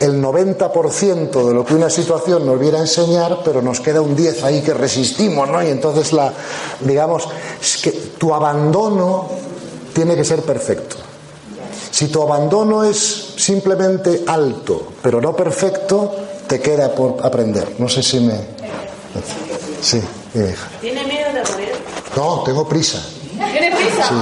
el 0.00 0.22
90% 0.22 1.48
de 1.48 1.54
lo 1.54 1.64
que 1.64 1.74
una 1.74 1.90
situación 1.90 2.46
nos 2.46 2.58
viera 2.58 2.78
a 2.78 2.82
enseñar, 2.82 3.40
pero 3.44 3.60
nos 3.60 3.80
queda 3.80 4.00
un 4.00 4.14
10 4.16 4.44
ahí 4.44 4.62
que 4.62 4.72
resistimos, 4.74 5.48
¿no? 5.48 5.62
Y 5.62 5.68
entonces 5.68 6.12
la, 6.12 6.32
digamos, 6.80 7.28
que 7.82 7.90
tu 8.16 8.32
abandono 8.32 9.26
tiene 9.92 10.14
que 10.16 10.24
ser 10.24 10.42
perfecto. 10.42 11.07
Si 11.90 12.08
tu 12.08 12.22
abandono 12.22 12.84
es 12.84 13.34
simplemente 13.36 14.24
alto, 14.26 14.88
pero 15.02 15.20
no 15.20 15.34
perfecto, 15.34 16.14
te 16.46 16.60
queda 16.60 16.94
por 16.94 17.16
aprender. 17.24 17.74
No 17.78 17.88
sé 17.88 18.02
si 18.02 18.20
me. 18.20 18.34
Sí, 19.80 20.00
mi 20.34 20.48
hija. 20.48 20.68
¿Tiene 20.80 21.04
miedo 21.04 21.32
de 21.32 21.50
morir? 21.50 21.72
No, 22.16 22.42
tengo 22.44 22.68
prisa. 22.68 23.02
¿Tiene 23.52 23.74
prisa? 23.74 24.08
Sí. 24.08 24.14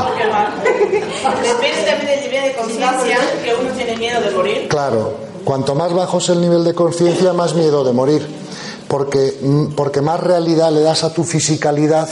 Depende 1.42 1.82
también 1.90 2.06
del 2.06 2.20
nivel 2.20 2.42
de 2.44 2.54
conciencia 2.54 3.18
que 3.42 3.54
uno 3.54 3.70
tiene 3.72 3.96
miedo 3.96 4.20
de 4.20 4.30
morir. 4.30 4.68
Claro, 4.68 5.14
cuanto 5.44 5.74
más 5.74 5.92
bajo 5.92 6.18
es 6.18 6.28
el 6.28 6.40
nivel 6.40 6.64
de 6.64 6.74
conciencia, 6.74 7.32
más 7.32 7.54
miedo 7.54 7.84
de 7.84 7.92
morir. 7.92 8.26
Porque, 8.88 9.38
mm, 9.40 9.74
porque 9.74 10.00
más 10.00 10.20
realidad 10.20 10.70
le 10.70 10.80
das 10.82 11.02
a 11.04 11.12
tu 11.12 11.24
fisicalidad 11.24 12.08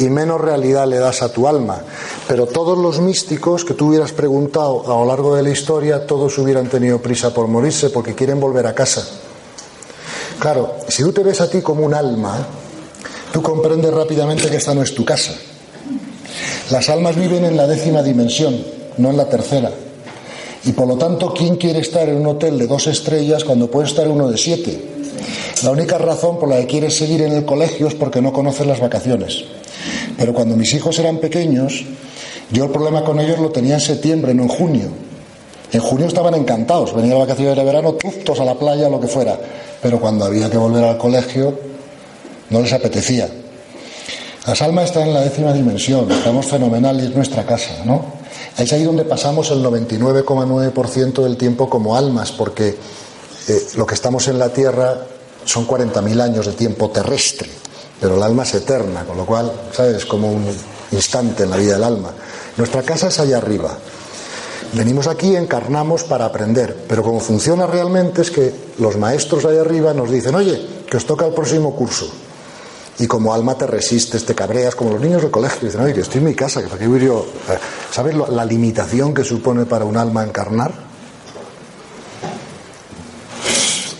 y 0.00 0.08
menos 0.08 0.40
realidad 0.40 0.88
le 0.88 0.98
das 0.98 1.22
a 1.22 1.30
tu 1.30 1.46
alma. 1.46 1.82
Pero 2.26 2.46
todos 2.46 2.76
los 2.76 3.00
místicos 3.00 3.64
que 3.64 3.74
tú 3.74 3.88
hubieras 3.88 4.12
preguntado 4.12 4.82
a 4.86 4.98
lo 4.98 5.04
largo 5.04 5.36
de 5.36 5.42
la 5.42 5.50
historia, 5.50 6.06
todos 6.06 6.36
hubieran 6.38 6.68
tenido 6.68 7.00
prisa 7.00 7.32
por 7.32 7.46
morirse 7.46 7.90
porque 7.90 8.14
quieren 8.14 8.40
volver 8.40 8.66
a 8.66 8.74
casa. 8.74 9.06
Claro, 10.38 10.76
si 10.88 11.02
tú 11.02 11.12
te 11.12 11.22
ves 11.22 11.42
a 11.42 11.50
ti 11.50 11.60
como 11.60 11.84
un 11.84 11.92
alma, 11.92 12.46
tú 13.30 13.42
comprendes 13.42 13.92
rápidamente 13.92 14.48
que 14.48 14.56
esta 14.56 14.74
no 14.74 14.82
es 14.82 14.94
tu 14.94 15.04
casa. 15.04 15.34
Las 16.70 16.88
almas 16.88 17.14
viven 17.16 17.44
en 17.44 17.56
la 17.56 17.66
décima 17.66 18.02
dimensión, 18.02 18.56
no 18.96 19.10
en 19.10 19.18
la 19.18 19.28
tercera. 19.28 19.70
Y 20.64 20.72
por 20.72 20.88
lo 20.88 20.96
tanto, 20.96 21.34
¿quién 21.34 21.56
quiere 21.56 21.80
estar 21.80 22.08
en 22.08 22.16
un 22.16 22.26
hotel 22.26 22.58
de 22.58 22.66
dos 22.66 22.86
estrellas 22.86 23.44
cuando 23.44 23.70
puede 23.70 23.88
estar 23.88 24.08
uno 24.08 24.28
de 24.28 24.38
siete? 24.38 24.82
La 25.62 25.72
única 25.72 25.98
razón 25.98 26.38
por 26.38 26.48
la 26.48 26.56
que 26.56 26.66
quieres 26.66 26.96
seguir 26.96 27.20
en 27.20 27.32
el 27.32 27.44
colegio 27.44 27.88
es 27.88 27.94
porque 27.94 28.22
no 28.22 28.32
conoces 28.32 28.66
las 28.66 28.80
vacaciones. 28.80 29.44
Pero 30.20 30.34
cuando 30.34 30.54
mis 30.54 30.74
hijos 30.74 30.98
eran 30.98 31.16
pequeños, 31.16 31.82
yo 32.50 32.64
el 32.64 32.70
problema 32.70 33.02
con 33.02 33.18
ellos 33.20 33.38
lo 33.38 33.48
tenía 33.48 33.76
en 33.76 33.80
septiembre, 33.80 34.34
no 34.34 34.42
en 34.42 34.48
junio. 34.50 34.88
En 35.72 35.80
junio 35.80 36.08
estaban 36.08 36.34
encantados, 36.34 36.94
venían 36.94 37.16
a 37.16 37.20
vacaciones 37.20 37.56
de 37.56 37.64
verano, 37.64 37.94
tuftos 37.94 38.38
a 38.38 38.44
la 38.44 38.54
playa, 38.54 38.90
lo 38.90 39.00
que 39.00 39.08
fuera. 39.08 39.40
Pero 39.80 39.98
cuando 39.98 40.26
había 40.26 40.50
que 40.50 40.58
volver 40.58 40.84
al 40.84 40.98
colegio, 40.98 41.58
no 42.50 42.60
les 42.60 42.70
apetecía. 42.70 43.30
Las 44.46 44.60
almas 44.60 44.90
están 44.90 45.08
en 45.08 45.14
la 45.14 45.22
décima 45.22 45.54
dimensión, 45.54 46.10
estamos 46.12 46.44
fenomenal 46.44 47.00
y 47.00 47.06
es 47.06 47.16
nuestra 47.16 47.46
casa, 47.46 47.82
¿no? 47.86 48.04
Es 48.58 48.70
ahí 48.74 48.84
donde 48.84 49.04
pasamos 49.04 49.50
el 49.52 49.64
99,9% 49.64 51.22
del 51.22 51.38
tiempo 51.38 51.70
como 51.70 51.96
almas, 51.96 52.30
porque 52.30 52.76
eh, 53.48 53.62
lo 53.74 53.86
que 53.86 53.94
estamos 53.94 54.28
en 54.28 54.38
la 54.38 54.50
Tierra 54.50 54.98
son 55.46 55.66
40.000 55.66 56.20
años 56.20 56.44
de 56.44 56.52
tiempo 56.52 56.90
terrestre 56.90 57.48
pero 58.00 58.16
el 58.16 58.22
alma 58.22 58.44
es 58.44 58.54
eterna, 58.54 59.04
con 59.04 59.16
lo 59.16 59.26
cual, 59.26 59.52
¿sabes? 59.72 59.98
Es 59.98 60.06
como 60.06 60.32
un 60.32 60.46
instante 60.92 61.42
en 61.44 61.50
la 61.50 61.56
vida 61.56 61.74
del 61.74 61.84
alma. 61.84 62.10
Nuestra 62.56 62.82
casa 62.82 63.08
es 63.08 63.20
allá 63.20 63.38
arriba. 63.38 63.76
Venimos 64.72 65.06
aquí, 65.06 65.34
encarnamos 65.36 66.04
para 66.04 66.24
aprender, 66.24 66.84
pero 66.88 67.02
como 67.02 67.20
funciona 67.20 67.66
realmente 67.66 68.22
es 68.22 68.30
que 68.30 68.52
los 68.78 68.96
maestros 68.96 69.44
allá 69.44 69.60
arriba 69.62 69.92
nos 69.92 70.10
dicen, 70.10 70.34
oye, 70.34 70.84
que 70.88 70.96
os 70.96 71.04
toca 71.04 71.26
el 71.26 71.34
próximo 71.34 71.74
curso. 71.74 72.08
Y 72.98 73.06
como 73.06 73.32
alma 73.32 73.56
te 73.56 73.66
resistes, 73.66 74.24
te 74.24 74.34
cabreas, 74.34 74.74
como 74.74 74.92
los 74.92 75.00
niños 75.00 75.22
del 75.22 75.30
colegio, 75.30 75.68
dicen, 75.68 75.80
oye, 75.80 75.94
que 75.94 76.02
estoy 76.02 76.18
en 76.18 76.26
mi 76.26 76.34
casa, 76.34 76.62
que 76.62 76.68
para 76.68 76.78
qué 76.78 76.86
voy 76.86 77.00
yo. 77.00 77.26
¿Sabes 77.90 78.14
la 78.14 78.44
limitación 78.44 79.12
que 79.12 79.24
supone 79.24 79.64
para 79.64 79.84
un 79.84 79.96
alma 79.96 80.22
encarnar? 80.22 80.72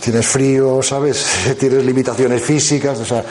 Tienes 0.00 0.26
frío, 0.26 0.82
¿sabes? 0.82 1.24
Tienes 1.58 1.84
limitaciones 1.84 2.42
físicas, 2.42 2.98
o 2.98 3.04
sea, 3.04 3.24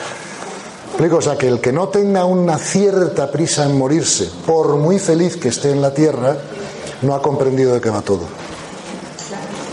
o 1.08 1.22
sea, 1.22 1.36
que 1.36 1.48
el 1.48 1.60
que 1.60 1.72
no 1.72 1.88
tenga 1.88 2.26
una 2.26 2.58
cierta 2.58 3.30
prisa 3.30 3.64
en 3.64 3.76
morirse, 3.76 4.30
por 4.46 4.76
muy 4.76 4.98
feliz 4.98 5.36
que 5.36 5.48
esté 5.48 5.70
en 5.70 5.80
la 5.80 5.94
tierra, 5.94 6.36
no 7.02 7.14
ha 7.14 7.22
comprendido 7.22 7.72
de 7.72 7.80
qué 7.80 7.88
va 7.88 8.02
todo. 8.02 8.26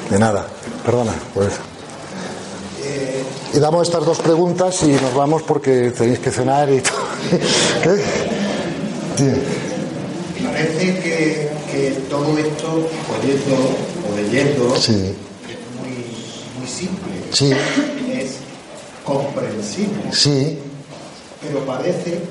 De 0.10 0.18
nada. 0.18 0.48
Perdona, 0.86 1.14
pues. 1.34 1.54
Y 3.54 3.60
damos 3.60 3.88
estas 3.88 4.06
dos 4.06 4.20
preguntas 4.20 4.82
y 4.84 4.92
nos 4.92 5.14
vamos 5.14 5.44
porque 5.44 5.92
tenéis 5.92 6.20
que 6.20 6.32
cenar 6.32 6.72
y 6.72 6.80
todo. 6.80 6.96
¿Qué? 7.84 9.34
Parece 10.46 11.00
que, 11.00 11.50
que, 11.70 11.92
todo 12.10 12.38
esto, 12.38 12.88
oyendo 13.20 13.56
o 14.08 14.16
leyendo, 14.16 14.76
es 14.76 14.90
muy, 14.90 15.06
muy 16.58 16.68
simple. 16.68 17.12
Sí. 17.32 17.52
Es 18.14 18.38
comprensible. 19.04 20.04
Sí 20.12 20.58
pero 21.42 21.66
parece 21.66 22.22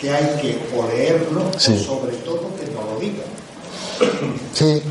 que 0.00 0.10
hay 0.10 0.26
que 0.40 0.58
o 0.76 0.86
leerlo 0.86 1.42
o 1.54 1.58
sobre 1.58 2.16
todo 2.18 2.50
que 2.58 2.66
no 2.72 2.82
lo 2.92 3.00
diga. 3.00 3.24
Sí. 4.52 4.82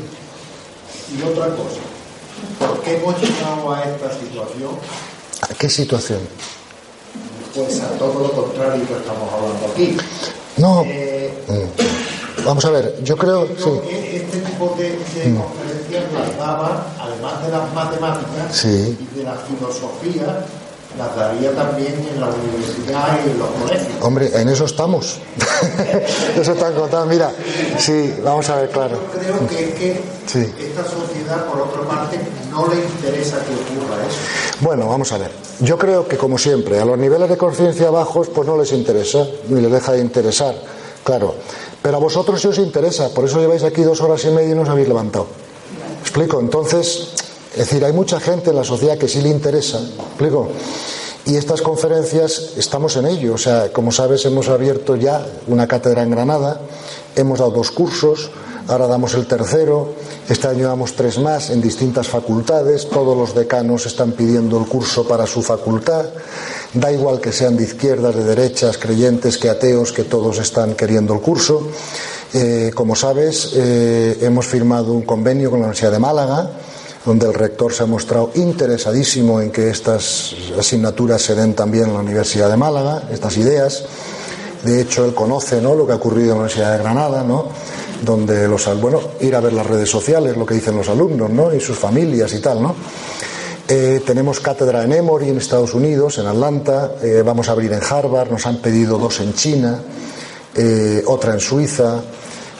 Y 1.16 1.22
otra 1.22 1.46
cosa, 1.50 1.80
¿por 2.58 2.82
qué 2.82 2.96
hemos 2.96 3.14
llegado 3.20 3.72
a 3.72 3.84
esta 3.84 4.12
situación? 4.12 4.70
¿A 5.42 5.54
qué 5.54 5.68
situación? 5.68 6.20
Pues 7.54 7.80
a 7.80 7.88
todo 7.98 8.20
lo 8.20 8.32
contrario 8.32 8.86
que 8.86 8.94
estamos 8.94 9.32
hablando 9.32 9.66
aquí. 9.72 9.96
No. 10.56 10.82
Eh, 10.84 11.32
mm. 11.48 12.44
Vamos 12.44 12.64
a 12.64 12.70
ver, 12.70 13.02
yo 13.02 13.16
creo, 13.16 13.46
que 13.46 14.16
este 14.16 14.38
tipo 14.38 14.74
de, 14.78 14.90
mm. 14.90 15.36
conferencias 15.36 16.12
las 16.12 16.38
daba, 16.38 16.86
además 17.00 17.44
de 17.44 17.50
las 17.50 17.74
matemáticas 17.74 18.64
y 18.64 19.16
de 19.16 19.24
la 19.24 19.34
filosofía, 19.34 20.44
las 20.98 21.14
daría 21.14 21.52
también 21.52 21.94
en 22.12 22.20
la 22.20 22.28
universidad 22.28 23.18
y 23.24 23.30
en 23.30 23.38
los 23.38 23.48
colegios. 23.50 24.02
Hombre, 24.02 24.30
en 24.34 24.48
eso 24.48 24.64
estamos. 24.64 25.18
eso 26.36 26.52
está 26.52 26.72
contado. 26.72 27.06
Mira, 27.06 27.30
sí, 27.78 28.14
vamos 28.24 28.48
a 28.48 28.56
ver, 28.56 28.70
claro. 28.70 28.98
Yo 29.12 29.20
creo 29.20 29.48
que, 29.48 29.74
que 29.74 29.92
esta 29.92 30.84
sociedad, 30.84 31.44
por 31.46 31.60
otra 31.60 31.82
parte, 31.82 32.18
no 32.50 32.66
le 32.68 32.76
interesa 32.76 33.36
que 33.38 33.54
ocurra 33.54 34.06
eso. 34.06 34.18
Bueno, 34.60 34.88
vamos 34.88 35.12
a 35.12 35.18
ver. 35.18 35.30
Yo 35.60 35.78
creo 35.78 36.08
que, 36.08 36.16
como 36.16 36.38
siempre, 36.38 36.80
a 36.80 36.84
los 36.84 36.98
niveles 36.98 37.28
de 37.28 37.36
conciencia 37.36 37.90
bajos, 37.90 38.28
pues 38.28 38.46
no 38.46 38.56
les 38.56 38.72
interesa, 38.72 39.26
ni 39.48 39.60
les 39.60 39.70
deja 39.70 39.92
de 39.92 40.00
interesar, 40.00 40.54
claro. 41.04 41.34
Pero 41.82 41.98
a 41.98 42.00
vosotros 42.00 42.40
sí 42.40 42.48
os 42.48 42.58
interesa, 42.58 43.10
por 43.14 43.26
eso 43.26 43.38
lleváis 43.38 43.62
aquí 43.62 43.82
dos 43.82 44.00
horas 44.00 44.24
y 44.24 44.30
media 44.30 44.52
y 44.52 44.54
no 44.54 44.62
os 44.62 44.68
habéis 44.68 44.88
levantado. 44.88 45.26
¿Explico? 46.00 46.40
Entonces, 46.40 47.12
es 47.56 47.70
decir, 47.70 47.82
hay 47.86 47.92
mucha 47.94 48.20
gente 48.20 48.50
en 48.50 48.56
la 48.56 48.64
sociedad 48.64 48.98
que 48.98 49.08
sí 49.08 49.22
le 49.22 49.30
interesa, 49.30 49.80
¿explico? 49.80 50.48
Y 51.24 51.36
estas 51.36 51.62
conferencias 51.62 52.52
estamos 52.58 52.96
en 52.96 53.06
ello. 53.06 53.32
O 53.32 53.38
sea, 53.38 53.72
como 53.72 53.90
sabes, 53.92 54.26
hemos 54.26 54.50
abierto 54.50 54.94
ya 54.94 55.26
una 55.46 55.66
cátedra 55.66 56.02
en 56.02 56.10
Granada, 56.10 56.60
hemos 57.16 57.38
dado 57.38 57.52
dos 57.52 57.70
cursos, 57.70 58.30
ahora 58.68 58.86
damos 58.86 59.14
el 59.14 59.26
tercero, 59.26 59.94
este 60.28 60.48
año 60.48 60.68
damos 60.68 60.96
tres 60.96 61.18
más 61.18 61.48
en 61.48 61.62
distintas 61.62 62.08
facultades, 62.08 62.90
todos 62.90 63.16
los 63.16 63.34
decanos 63.34 63.86
están 63.86 64.12
pidiendo 64.12 64.58
el 64.60 64.66
curso 64.66 65.08
para 65.08 65.26
su 65.26 65.40
facultad, 65.40 66.04
da 66.74 66.92
igual 66.92 67.22
que 67.22 67.32
sean 67.32 67.56
de 67.56 67.64
izquierdas, 67.64 68.14
de 68.14 68.24
derechas, 68.24 68.76
creyentes, 68.76 69.38
que 69.38 69.48
ateos, 69.48 69.92
que 69.92 70.04
todos 70.04 70.38
están 70.38 70.74
queriendo 70.74 71.14
el 71.14 71.22
curso. 71.22 71.68
Eh, 72.34 72.70
como 72.74 72.94
sabes, 72.94 73.52
eh, 73.54 74.18
hemos 74.20 74.44
firmado 74.44 74.92
un 74.92 75.02
convenio 75.02 75.48
con 75.48 75.60
la 75.60 75.66
Universidad 75.68 75.92
de 75.92 75.98
Málaga 75.98 76.50
donde 77.06 77.26
el 77.26 77.34
rector 77.34 77.72
se 77.72 77.84
ha 77.84 77.86
mostrado 77.86 78.32
interesadísimo 78.34 79.40
en 79.40 79.52
que 79.52 79.70
estas 79.70 80.34
asignaturas 80.58 81.22
se 81.22 81.36
den 81.36 81.54
también 81.54 81.86
en 81.86 81.94
la 81.94 82.00
Universidad 82.00 82.50
de 82.50 82.56
Málaga, 82.56 83.04
estas 83.12 83.36
ideas. 83.36 83.84
De 84.64 84.80
hecho, 84.80 85.04
él 85.04 85.14
conoce 85.14 85.62
¿no? 85.62 85.76
lo 85.76 85.86
que 85.86 85.92
ha 85.92 85.96
ocurrido 85.96 86.32
en 86.32 86.38
la 86.38 86.44
Universidad 86.44 86.72
de 86.72 86.82
Granada, 86.82 87.22
¿no? 87.22 87.46
donde 88.04 88.48
los 88.48 88.68
bueno, 88.80 89.00
ir 89.20 89.36
a 89.36 89.40
ver 89.40 89.52
las 89.52 89.66
redes 89.66 89.88
sociales, 89.88 90.36
lo 90.36 90.44
que 90.44 90.54
dicen 90.54 90.76
los 90.76 90.88
alumnos, 90.88 91.30
¿no? 91.30 91.54
y 91.54 91.60
sus 91.60 91.78
familias 91.78 92.34
y 92.34 92.40
tal, 92.40 92.60
¿no? 92.60 92.74
Eh, 93.68 94.00
tenemos 94.06 94.38
cátedra 94.38 94.84
en 94.84 94.92
Emory 94.92 95.28
en 95.28 95.38
Estados 95.38 95.74
Unidos, 95.74 96.18
en 96.18 96.26
Atlanta, 96.26 96.92
eh, 97.02 97.22
vamos 97.24 97.48
a 97.48 97.52
abrir 97.52 97.72
en 97.72 97.80
Harvard, 97.82 98.30
nos 98.30 98.46
han 98.46 98.58
pedido 98.58 98.96
dos 98.96 99.18
en 99.18 99.34
China, 99.34 99.80
eh, 100.54 101.02
otra 101.04 101.32
en 101.32 101.40
Suiza, 101.40 102.00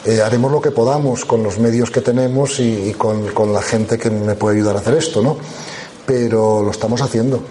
eh, 0.05 0.21
haremos 0.21 0.51
lo 0.51 0.61
que 0.61 0.71
podamos 0.71 1.25
con 1.25 1.43
los 1.43 1.59
medios 1.59 1.91
que 1.91 2.01
tenemos 2.01 2.59
y, 2.59 2.93
con, 2.97 3.53
la 3.53 3.61
gente 3.61 3.97
que 3.97 4.09
me 4.09 4.35
puede 4.35 4.57
ayudar 4.57 4.75
a 4.75 4.79
hacer 4.79 4.95
esto, 4.95 5.21
¿no? 5.21 5.37
Pero 6.05 6.63
lo 6.63 6.71
estamos 6.71 7.01
haciendo. 7.01 7.41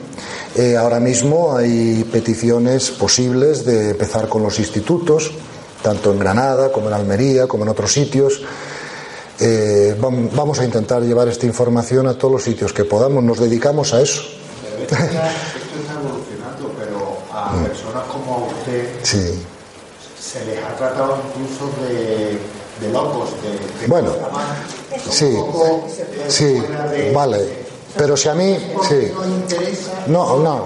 Eh, 0.55 0.77
ahora 0.77 1.01
mismo 1.01 1.55
hay 1.55 2.05
peticiones 2.10 2.90
posibles 2.90 3.64
de 3.66 3.90
empezar 3.90 4.28
con 4.28 4.43
los 4.43 4.59
institutos, 4.59 5.32
tanto 5.82 6.12
en 6.12 6.18
Granada 6.18 6.73
como 6.73 6.89
en 6.89 6.94
Almería, 6.94 7.47
como 7.47 7.64
en 7.64 7.70
otros 7.70 7.93
sitios. 7.93 8.40
Eh, 9.39 9.94
vamos 10.01 10.59
a 10.59 10.64
intentar 10.64 11.02
llevar 11.02 11.28
esta 11.28 11.44
información 11.44 12.06
a 12.06 12.14
todos 12.14 12.32
los 12.32 12.43
sitios 12.43 12.73
que 12.73 12.85
podamos. 12.85 13.23
Nos 13.23 13.39
dedicamos 13.39 13.93
a 13.93 14.01
eso. 14.01 14.23
Esto 14.81 14.94
está 14.94 15.31
evolucionando, 15.93 16.73
pero 16.78 17.18
a 17.35 17.52
mm. 17.52 17.64
personas 17.64 18.05
como 18.05 18.47
usted 18.47 19.05
se 20.36 20.44
les 20.44 20.62
ha 20.62 20.76
tratado 20.76 21.18
incluso 21.28 21.70
de, 21.82 22.38
de 22.80 22.92
locos, 22.92 23.30
de, 23.42 23.86
bueno, 23.86 24.10
sí, 25.08 25.36
sí, 26.28 26.62
vale. 27.14 27.66
Pero 27.96 28.14
si 28.14 28.28
a 28.28 28.34
mí, 28.34 28.54
sí. 28.86 29.10
No, 30.08 30.38
no. 30.38 30.64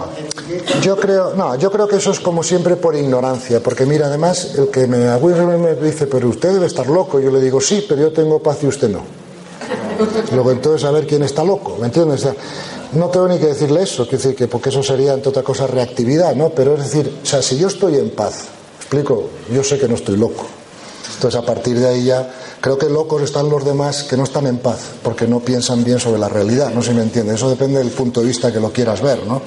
Yo 0.82 0.96
creo, 0.96 1.34
no, 1.34 1.54
yo 1.54 1.70
creo 1.70 1.86
que 1.86 1.96
eso 1.96 2.10
es 2.10 2.18
como 2.18 2.42
siempre 2.42 2.74
por 2.74 2.96
ignorancia, 2.96 3.62
porque 3.62 3.86
mira, 3.86 4.06
además 4.06 4.54
el 4.58 4.68
que 4.68 4.88
me, 4.88 4.98
me 4.98 5.74
dice, 5.76 6.08
pero 6.08 6.28
usted 6.28 6.52
debe 6.54 6.66
estar 6.66 6.88
loco. 6.88 7.20
Yo 7.20 7.30
le 7.30 7.40
digo, 7.40 7.60
sí, 7.60 7.86
pero 7.88 8.00
yo 8.00 8.12
tengo 8.12 8.40
paz 8.40 8.58
y 8.62 8.66
usted 8.66 8.88
no. 8.88 9.02
Luego 10.32 10.50
entonces 10.50 10.84
a 10.88 10.90
ver 10.90 11.06
quién 11.06 11.22
está 11.22 11.44
loco, 11.44 11.76
¿me 11.78 11.86
entiendes? 11.86 12.26
no 12.92 13.08
tengo 13.08 13.28
ni 13.28 13.38
que 13.38 13.46
decirle 13.46 13.82
eso, 13.82 14.04
decir 14.04 14.34
que 14.34 14.48
porque 14.48 14.70
eso 14.70 14.82
sería 14.82 15.12
entre 15.12 15.28
otra 15.28 15.42
cosa 15.44 15.68
reactividad, 15.68 16.34
¿no? 16.34 16.48
Pero 16.50 16.74
es 16.74 16.90
decir, 16.90 17.20
o 17.22 17.26
sea, 17.26 17.40
si 17.40 17.56
yo 17.56 17.68
estoy 17.68 17.94
en 17.96 18.10
paz, 18.10 18.46
explico, 18.90 19.30
yo 19.52 19.62
sé 19.62 19.78
que 19.78 19.86
no 19.86 19.94
estoy 19.94 20.16
loco. 20.16 20.44
Entonces 21.14 21.40
a 21.40 21.46
partir 21.46 21.78
de 21.78 21.86
ahí 21.86 22.04
ya 22.06 22.28
creo 22.60 22.76
que 22.76 22.88
locos 22.88 23.22
están 23.22 23.48
los 23.48 23.64
demás 23.64 24.02
que 24.02 24.16
no 24.16 24.24
están 24.24 24.48
en 24.48 24.58
paz, 24.58 24.80
porque 25.04 25.28
no 25.28 25.38
piensan 25.38 25.84
bien 25.84 26.00
sobre 26.00 26.18
la 26.18 26.28
realidad, 26.28 26.70
no 26.74 26.82
sé 26.82 26.92
me 26.92 27.02
entiende, 27.02 27.34
eso 27.34 27.48
depende 27.48 27.78
del 27.78 27.92
punto 27.92 28.20
de 28.20 28.26
vista 28.26 28.52
que 28.52 28.58
lo 28.58 28.72
quieras 28.72 29.00
ver, 29.00 29.24
¿no? 29.28 29.42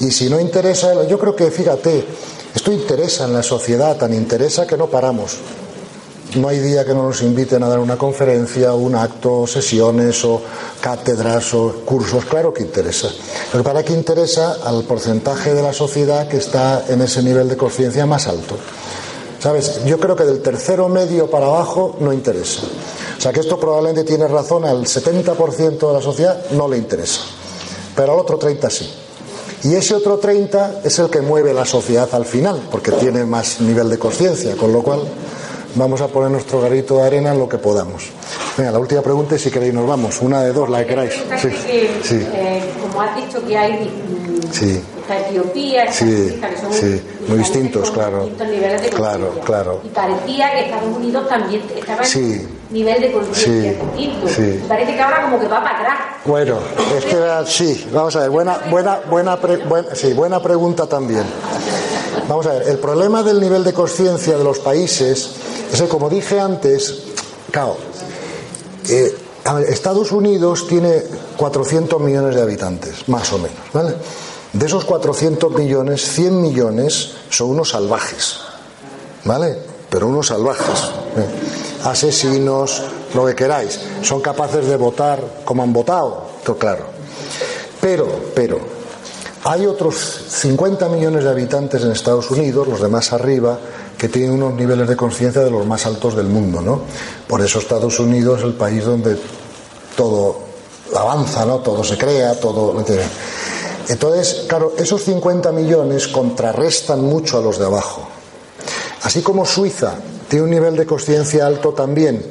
Y 0.00 0.10
si 0.10 0.28
no 0.28 0.40
interesa, 0.40 1.06
yo 1.06 1.20
creo 1.20 1.36
que 1.36 1.52
fíjate, 1.52 2.04
esto 2.52 2.72
interesa 2.72 3.26
en 3.26 3.34
la 3.34 3.44
sociedad, 3.44 3.96
tan 3.96 4.12
interesa 4.12 4.66
que 4.66 4.76
no 4.76 4.88
paramos. 4.88 5.36
No 6.36 6.48
hay 6.48 6.58
día 6.58 6.84
que 6.84 6.92
no 6.92 7.04
nos 7.04 7.22
inviten 7.22 7.62
a 7.62 7.68
dar 7.68 7.78
una 7.78 7.96
conferencia, 7.96 8.74
un 8.74 8.94
acto, 8.94 9.46
sesiones 9.46 10.22
o 10.26 10.42
cátedras 10.80 11.54
o 11.54 11.72
cursos. 11.86 12.26
Claro 12.26 12.52
que 12.52 12.62
interesa. 12.62 13.08
Pero 13.50 13.64
para 13.64 13.82
qué 13.82 13.94
interesa 13.94 14.58
al 14.62 14.84
porcentaje 14.84 15.54
de 15.54 15.62
la 15.62 15.72
sociedad 15.72 16.28
que 16.28 16.36
está 16.36 16.84
en 16.88 17.00
ese 17.00 17.22
nivel 17.22 17.48
de 17.48 17.56
conciencia 17.56 18.04
más 18.04 18.26
alto. 18.26 18.56
¿Sabes? 19.38 19.84
Yo 19.86 19.98
creo 19.98 20.16
que 20.16 20.24
del 20.24 20.42
tercero 20.42 20.88
medio 20.88 21.30
para 21.30 21.46
abajo 21.46 21.96
no 22.00 22.12
interesa. 22.12 22.62
O 23.16 23.20
sea 23.20 23.32
que 23.32 23.40
esto 23.40 23.58
probablemente 23.58 24.04
tiene 24.04 24.28
razón, 24.28 24.64
al 24.64 24.84
70% 24.84 25.88
de 25.88 25.92
la 25.94 26.02
sociedad 26.02 26.50
no 26.50 26.68
le 26.68 26.76
interesa. 26.76 27.22
Pero 27.96 28.12
al 28.12 28.18
otro 28.18 28.36
30 28.36 28.68
sí. 28.68 28.90
Y 29.64 29.74
ese 29.74 29.94
otro 29.94 30.18
30 30.18 30.82
es 30.84 30.98
el 30.98 31.08
que 31.08 31.20
mueve 31.20 31.54
la 31.54 31.64
sociedad 31.64 32.08
al 32.12 32.24
final, 32.24 32.60
porque 32.70 32.92
tiene 32.92 33.24
más 33.24 33.60
nivel 33.60 33.88
de 33.88 33.98
conciencia, 33.98 34.56
con 34.56 34.72
lo 34.72 34.82
cual 34.82 35.00
vamos 35.74 36.00
a 36.00 36.08
poner 36.08 36.30
nuestro 36.30 36.60
garito 36.60 36.96
de 36.98 37.06
arena 37.06 37.32
en 37.32 37.38
lo 37.38 37.48
que 37.48 37.58
podamos. 37.58 38.10
Venga, 38.56 38.72
la 38.72 38.78
última 38.78 39.02
pregunta 39.02 39.34
es 39.34 39.42
si 39.42 39.50
queréis 39.50 39.74
nos 39.74 39.86
vamos, 39.86 40.20
una 40.20 40.42
de 40.42 40.52
dos, 40.52 40.68
la 40.68 40.80
que 40.80 40.86
queráis. 40.86 41.14
Sí, 41.40 41.50
sí. 42.02 42.26
Eh, 42.32 42.62
como 42.80 43.02
has 43.02 43.16
dicho 43.16 43.44
que 43.46 43.56
hay 43.56 43.90
sí. 44.50 44.82
Etiopía, 45.08 45.90
sí, 45.90 46.38
que 46.38 46.56
son 46.60 46.72
sí, 46.72 47.00
muy 47.28 47.38
distintos, 47.38 47.90
claro. 47.90 48.24
Distintos 48.24 48.48
niveles 48.48 48.82
de 48.82 48.88
claro, 48.90 49.40
claro. 49.44 49.80
Y 49.82 49.88
parecía 49.88 50.50
que 50.50 50.60
Estados 50.66 50.96
Unidos 50.96 51.28
también 51.28 51.62
estaba 51.74 52.02
en 52.04 52.48
nivel 52.70 53.00
de 53.00 53.12
conciencia 53.12 53.72
distinto. 53.72 54.28
Sí. 54.28 54.62
Parece 54.68 54.94
que 54.94 55.00
ahora 55.00 55.22
como 55.22 55.40
que 55.40 55.48
va 55.48 55.62
para 55.62 55.78
atrás. 55.78 55.98
Bueno, 56.26 56.58
es 56.96 57.04
que 57.06 57.16
sí, 57.46 57.88
vamos 57.90 58.16
a 58.16 58.20
ver, 58.20 58.30
buena, 58.30 58.58
buena, 58.70 58.98
buena, 59.08 59.38
sí, 59.94 60.12
buena 60.12 60.42
pregunta 60.42 60.86
también. 60.86 61.24
Vamos 62.26 62.46
a 62.46 62.54
ver, 62.54 62.68
el 62.68 62.78
problema 62.78 63.22
del 63.22 63.40
nivel 63.40 63.64
de 63.64 63.72
conciencia 63.72 64.36
de 64.36 64.44
los 64.44 64.58
países 64.58 65.30
es 65.72 65.80
que, 65.80 65.88
como 65.88 66.08
dije 66.08 66.40
antes, 66.40 67.02
claro, 67.50 67.76
eh, 68.88 69.14
Estados 69.68 70.12
Unidos 70.12 70.66
tiene 70.66 71.02
400 71.36 72.00
millones 72.00 72.34
de 72.34 72.42
habitantes, 72.42 73.08
más 73.08 73.32
o 73.32 73.38
menos, 73.38 73.58
¿vale? 73.72 73.94
De 74.52 74.66
esos 74.66 74.84
400 74.84 75.52
millones, 75.52 76.02
100 76.12 76.40
millones 76.40 77.12
son 77.30 77.50
unos 77.50 77.70
salvajes, 77.70 78.38
¿vale? 79.24 79.56
Pero 79.88 80.08
unos 80.08 80.26
salvajes, 80.26 80.90
¿eh? 81.16 81.26
asesinos, 81.84 82.82
lo 83.14 83.26
que 83.26 83.34
queráis, 83.34 83.80
son 84.02 84.20
capaces 84.20 84.66
de 84.66 84.76
votar 84.76 85.42
como 85.44 85.62
han 85.62 85.72
votado, 85.72 86.26
claro. 86.58 86.84
Pero, 87.80 88.08
pero, 88.34 88.77
hay 89.48 89.64
otros 89.64 89.96
50 90.28 90.90
millones 90.90 91.24
de 91.24 91.30
habitantes 91.30 91.82
en 91.82 91.90
Estados 91.92 92.30
Unidos, 92.30 92.68
los 92.68 92.82
demás 92.82 93.14
arriba, 93.14 93.58
que 93.96 94.10
tienen 94.10 94.32
unos 94.32 94.52
niveles 94.52 94.86
de 94.86 94.94
conciencia 94.94 95.40
de 95.40 95.50
los 95.50 95.64
más 95.66 95.86
altos 95.86 96.14
del 96.14 96.26
mundo, 96.26 96.60
¿no? 96.60 96.82
Por 97.26 97.40
eso 97.40 97.58
Estados 97.58 97.98
Unidos 97.98 98.40
es 98.40 98.44
el 98.44 98.52
país 98.52 98.84
donde 98.84 99.18
todo 99.96 100.40
avanza, 100.94 101.46
¿no? 101.46 101.60
Todo 101.60 101.82
se 101.82 101.96
crea, 101.96 102.38
todo. 102.38 102.74
Entonces, 103.88 104.44
claro, 104.46 104.74
esos 104.76 105.02
50 105.04 105.50
millones 105.52 106.08
contrarrestan 106.08 107.00
mucho 107.00 107.38
a 107.38 107.40
los 107.40 107.58
de 107.58 107.64
abajo. 107.64 108.06
Así 109.02 109.22
como 109.22 109.46
Suiza 109.46 109.94
tiene 110.28 110.44
un 110.44 110.50
nivel 110.50 110.76
de 110.76 110.84
conciencia 110.84 111.46
alto 111.46 111.72
también, 111.72 112.22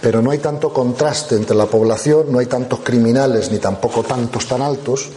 pero 0.00 0.20
no 0.20 0.30
hay 0.30 0.38
tanto 0.38 0.72
contraste 0.72 1.36
entre 1.36 1.56
la 1.56 1.66
población, 1.66 2.26
no 2.30 2.38
hay 2.38 2.46
tantos 2.46 2.80
criminales 2.80 3.50
ni 3.50 3.58
tampoco 3.58 4.02
tantos 4.02 4.46
tan 4.46 4.62
altos. 4.62 5.08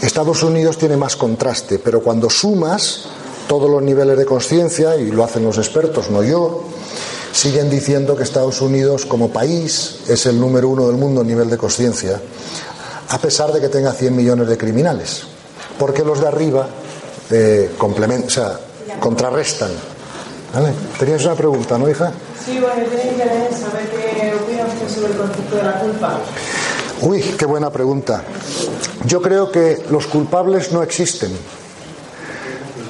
Estados 0.00 0.42
Unidos 0.42 0.76
tiene 0.76 0.96
más 0.96 1.16
contraste, 1.16 1.78
pero 1.78 2.02
cuando 2.02 2.28
sumas 2.28 3.06
todos 3.48 3.70
los 3.70 3.82
niveles 3.82 4.18
de 4.18 4.24
conciencia, 4.24 4.96
y 4.96 5.10
lo 5.10 5.24
hacen 5.24 5.44
los 5.44 5.58
expertos, 5.58 6.10
no 6.10 6.22
yo, 6.22 6.64
siguen 7.32 7.70
diciendo 7.70 8.16
que 8.16 8.22
Estados 8.22 8.60
Unidos 8.60 9.06
como 9.06 9.30
país 9.30 10.00
es 10.08 10.26
el 10.26 10.38
número 10.38 10.68
uno 10.68 10.86
del 10.86 10.96
mundo 10.96 11.22
a 11.22 11.24
nivel 11.24 11.48
de 11.48 11.56
conciencia, 11.56 12.20
a 13.08 13.18
pesar 13.18 13.52
de 13.52 13.60
que 13.60 13.68
tenga 13.68 13.92
100 13.92 14.14
millones 14.14 14.48
de 14.48 14.58
criminales, 14.58 15.22
porque 15.78 16.04
los 16.04 16.20
de 16.20 16.28
arriba 16.28 16.68
eh, 17.30 17.70
o 17.78 18.30
sea, 18.30 18.58
contrarrestan. 19.00 19.70
¿Vale? 20.52 20.72
Tenías 20.98 21.24
una 21.24 21.34
pregunta, 21.34 21.78
¿no, 21.78 21.88
hija? 21.88 22.12
Sí, 22.44 22.58
bueno, 22.58 22.82
yo 22.82 22.90
tenía 22.90 23.12
interés 23.12 23.58
saber 23.58 23.88
qué 23.88 24.34
opina 24.34 24.66
usted 24.66 24.88
sobre 24.88 25.12
el 25.12 25.18
concepto 25.18 25.56
de 25.56 25.62
la 25.62 25.78
culpa. 25.78 26.18
Uy, 27.00 27.22
qué 27.38 27.46
buena 27.46 27.70
pregunta. 27.70 28.22
Yo 29.06 29.22
creo 29.22 29.50
que 29.50 29.82
los 29.90 30.06
culpables 30.06 30.72
no 30.72 30.82
existen. 30.82 31.32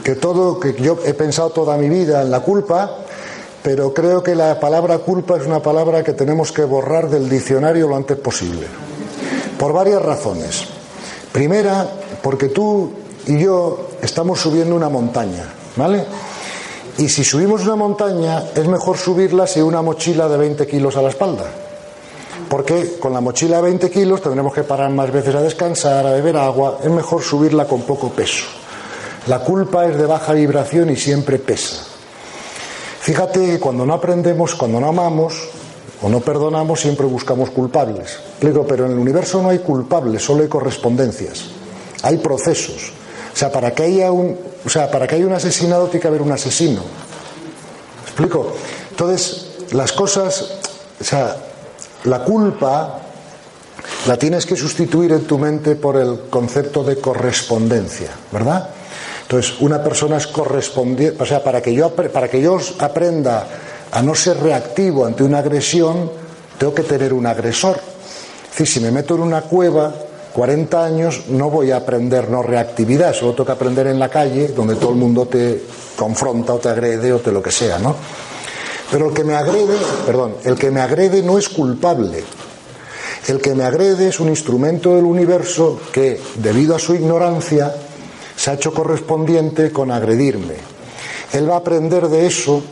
Que 0.02 0.16
todo, 0.16 0.58
que 0.58 0.74
yo 0.74 0.98
he 1.04 1.14
pensado 1.14 1.50
toda 1.50 1.76
mi 1.76 1.88
vida 1.88 2.22
en 2.22 2.30
la 2.30 2.40
culpa, 2.40 2.98
pero 3.62 3.94
creo 3.94 4.22
que 4.22 4.34
la 4.34 4.58
palabra 4.58 4.98
culpa 4.98 5.36
es 5.36 5.46
una 5.46 5.62
palabra 5.62 6.02
que 6.02 6.14
tenemos 6.14 6.50
que 6.50 6.64
borrar 6.64 7.08
del 7.08 7.28
diccionario 7.28 7.86
lo 7.86 7.96
antes 7.96 8.18
posible. 8.18 8.66
Por 9.58 9.72
varias 9.72 10.02
razones. 10.02 10.64
Primera, 11.30 11.86
porque 12.20 12.48
tú 12.48 12.90
y 13.26 13.38
yo 13.38 13.90
estamos 14.02 14.40
subiendo 14.40 14.74
una 14.74 14.88
montaña, 14.88 15.44
¿vale? 15.76 16.04
Y 16.98 17.08
si 17.08 17.24
subimos 17.24 17.62
una 17.62 17.76
montaña, 17.76 18.44
es 18.54 18.66
mejor 18.66 18.98
subirla 18.98 19.46
si 19.46 19.60
una 19.60 19.82
mochila 19.82 20.28
de 20.28 20.36
20 20.36 20.66
kilos 20.66 20.96
a 20.96 21.02
la 21.02 21.08
espalda 21.08 21.44
porque 22.52 22.98
con 23.00 23.14
la 23.14 23.22
mochila 23.22 23.56
de 23.56 23.62
20 23.62 23.90
kilos 23.90 24.20
tendremos 24.20 24.52
que 24.52 24.62
parar 24.62 24.90
más 24.90 25.10
veces 25.10 25.34
a 25.34 25.40
descansar, 25.40 26.06
a 26.06 26.10
beber 26.10 26.36
agua, 26.36 26.80
es 26.84 26.90
mejor 26.90 27.22
subirla 27.22 27.64
con 27.64 27.80
poco 27.80 28.10
peso. 28.10 28.44
La 29.26 29.38
culpa 29.38 29.86
es 29.86 29.96
de 29.96 30.04
baja 30.04 30.34
vibración 30.34 30.90
y 30.90 30.96
siempre 30.96 31.38
pesa. 31.38 31.82
Fíjate, 33.00 33.58
cuando 33.58 33.86
no 33.86 33.94
aprendemos, 33.94 34.54
cuando 34.54 34.80
no 34.80 34.88
amamos 34.88 35.48
o 36.02 36.10
no 36.10 36.20
perdonamos, 36.20 36.78
siempre 36.78 37.06
buscamos 37.06 37.48
culpables. 37.48 38.18
Digo, 38.38 38.66
pero 38.66 38.84
en 38.84 38.92
el 38.92 38.98
universo 38.98 39.40
no 39.40 39.48
hay 39.48 39.60
culpables, 39.60 40.22
solo 40.22 40.42
hay 40.42 40.48
correspondencias. 40.48 41.46
Hay 42.02 42.18
procesos. 42.18 42.92
O 43.32 43.36
sea, 43.36 43.50
para 43.50 43.70
que 43.70 43.84
haya 43.84 44.12
un, 44.12 44.36
o 44.64 44.68
sea, 44.68 44.90
para 44.90 45.06
que 45.06 45.16
haya 45.16 45.26
un 45.26 45.32
asesinado 45.32 45.86
tiene 45.86 46.00
que 46.00 46.08
haber 46.08 46.22
un 46.22 46.32
asesino. 46.32 46.82
explico? 48.04 48.54
Entonces, 48.90 49.48
las 49.72 49.92
cosas, 49.92 50.52
o 51.00 51.04
sea, 51.04 51.36
la 52.04 52.24
culpa 52.24 53.00
la 54.06 54.16
tienes 54.16 54.46
que 54.46 54.56
sustituir 54.56 55.12
en 55.12 55.24
tu 55.24 55.38
mente 55.38 55.76
por 55.76 55.96
el 55.96 56.28
concepto 56.30 56.84
de 56.84 56.96
correspondencia, 56.96 58.10
¿verdad? 58.30 58.68
Entonces, 59.22 59.54
una 59.60 59.82
persona 59.82 60.16
es 60.16 60.26
correspondiente, 60.26 61.22
o 61.22 61.26
sea, 61.26 61.42
para 61.42 61.62
que 61.62 61.72
yo, 61.72 61.90
para 61.94 62.28
que 62.28 62.40
yo 62.40 62.58
aprenda 62.78 63.46
a 63.90 64.02
no 64.02 64.14
ser 64.14 64.38
reactivo 64.40 65.06
ante 65.06 65.22
una 65.22 65.38
agresión, 65.38 66.10
tengo 66.58 66.74
que 66.74 66.82
tener 66.82 67.12
un 67.12 67.26
agresor. 67.26 67.76
Es 68.44 68.58
decir, 68.58 68.66
si 68.66 68.80
me 68.80 68.90
meto 68.90 69.14
en 69.14 69.22
una 69.22 69.42
cueva 69.42 69.94
40 70.32 70.84
años, 70.84 71.22
no 71.28 71.50
voy 71.50 71.70
a 71.70 71.76
aprender 71.76 72.30
no 72.30 72.42
reactividad, 72.42 73.14
solo 73.14 73.44
que 73.44 73.52
aprender 73.52 73.86
en 73.86 73.98
la 73.98 74.08
calle, 74.08 74.48
donde 74.48 74.76
todo 74.76 74.90
el 74.90 74.96
mundo 74.96 75.26
te 75.26 75.62
confronta 75.96 76.54
o 76.54 76.58
te 76.58 76.68
agrede 76.68 77.12
o 77.12 77.18
te 77.18 77.30
lo 77.30 77.42
que 77.42 77.50
sea, 77.50 77.78
¿no? 77.78 77.94
Pero 78.90 79.08
el 79.08 79.14
que 79.14 79.24
me 79.24 79.34
agrede, 79.34 79.76
perdón, 80.06 80.36
el 80.44 80.56
que 80.56 80.70
me 80.70 80.80
agrede 80.80 81.22
no 81.22 81.38
es 81.38 81.48
culpable. 81.48 82.24
El 83.26 83.40
que 83.40 83.54
me 83.54 83.64
agrede 83.64 84.08
es 84.08 84.20
un 84.20 84.28
instrumento 84.28 84.96
del 84.96 85.04
universo 85.04 85.80
que, 85.92 86.20
debido 86.36 86.74
a 86.74 86.78
su 86.78 86.94
ignorancia, 86.94 87.74
se 88.36 88.50
ha 88.50 88.54
hecho 88.54 88.74
correspondiente 88.74 89.70
con 89.70 89.90
agredirme. 89.90 90.56
Él 91.32 91.48
va 91.48 91.54
a 91.54 91.58
aprender 91.58 92.08
de 92.08 92.26
eso 92.26 92.62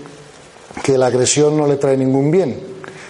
que 0.82 0.98
la 0.98 1.06
agresión 1.06 1.56
no 1.56 1.66
le 1.66 1.76
trae 1.76 1.96
ningún 1.96 2.30
bien 2.30 2.60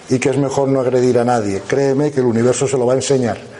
y 0.09 0.19
que 0.19 0.29
es 0.29 0.37
mejor 0.37 0.67
no 0.67 0.79
agredir 0.79 1.19
a 1.19 1.25
nadie. 1.25 1.61
Créeme 1.67 2.11
que 2.11 2.19
el 2.19 2.25
universo 2.27 2.67
se 2.67 2.77
lo 2.77 2.85
va 2.85 2.93
a 2.93 2.97
enseñar. 2.97 3.50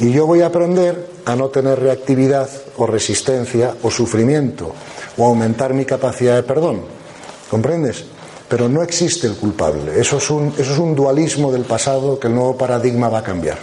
Y 0.00 0.10
yo 0.12 0.26
voy 0.26 0.40
a 0.40 0.46
aprender 0.46 1.08
a 1.26 1.36
no 1.36 1.48
tener 1.48 1.78
reactividad 1.78 2.48
o 2.78 2.86
resistencia 2.86 3.74
o 3.82 3.90
sufrimiento 3.90 4.72
o 5.18 5.26
aumentar 5.26 5.74
mi 5.74 5.84
capacidad 5.84 6.36
de 6.36 6.42
perdón. 6.42 6.80
¿Comprendes? 7.50 8.04
Pero 8.48 8.68
no 8.68 8.82
existe 8.82 9.26
el 9.26 9.36
culpable. 9.36 10.00
Eso 10.00 10.16
es 10.16 10.30
un, 10.30 10.54
eso 10.56 10.72
es 10.72 10.78
un 10.78 10.96
dualismo 10.96 11.52
del 11.52 11.64
pasado 11.64 12.18
que 12.18 12.28
el 12.28 12.34
nuevo 12.34 12.56
paradigma 12.56 13.08
va 13.08 13.18
a 13.18 13.22
cambiar. 13.22 13.58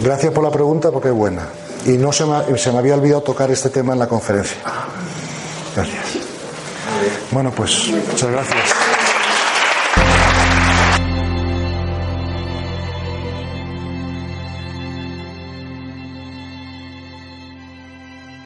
Gracias 0.00 0.32
por 0.32 0.44
la 0.44 0.50
pregunta 0.50 0.92
porque 0.92 1.08
es 1.08 1.14
buena. 1.14 1.48
Y 1.84 1.98
no 1.98 2.12
se 2.12 2.24
me, 2.24 2.56
se 2.58 2.70
me 2.70 2.78
había 2.78 2.94
olvidado 2.94 3.22
tocar 3.22 3.50
este 3.50 3.70
tema 3.70 3.92
en 3.92 3.98
la 3.98 4.06
conferencia. 4.06 4.58
Gracias. 5.74 6.04
Bueno, 7.30 7.50
pues 7.50 7.88
muchas 7.88 8.30
gracias. 8.30 8.85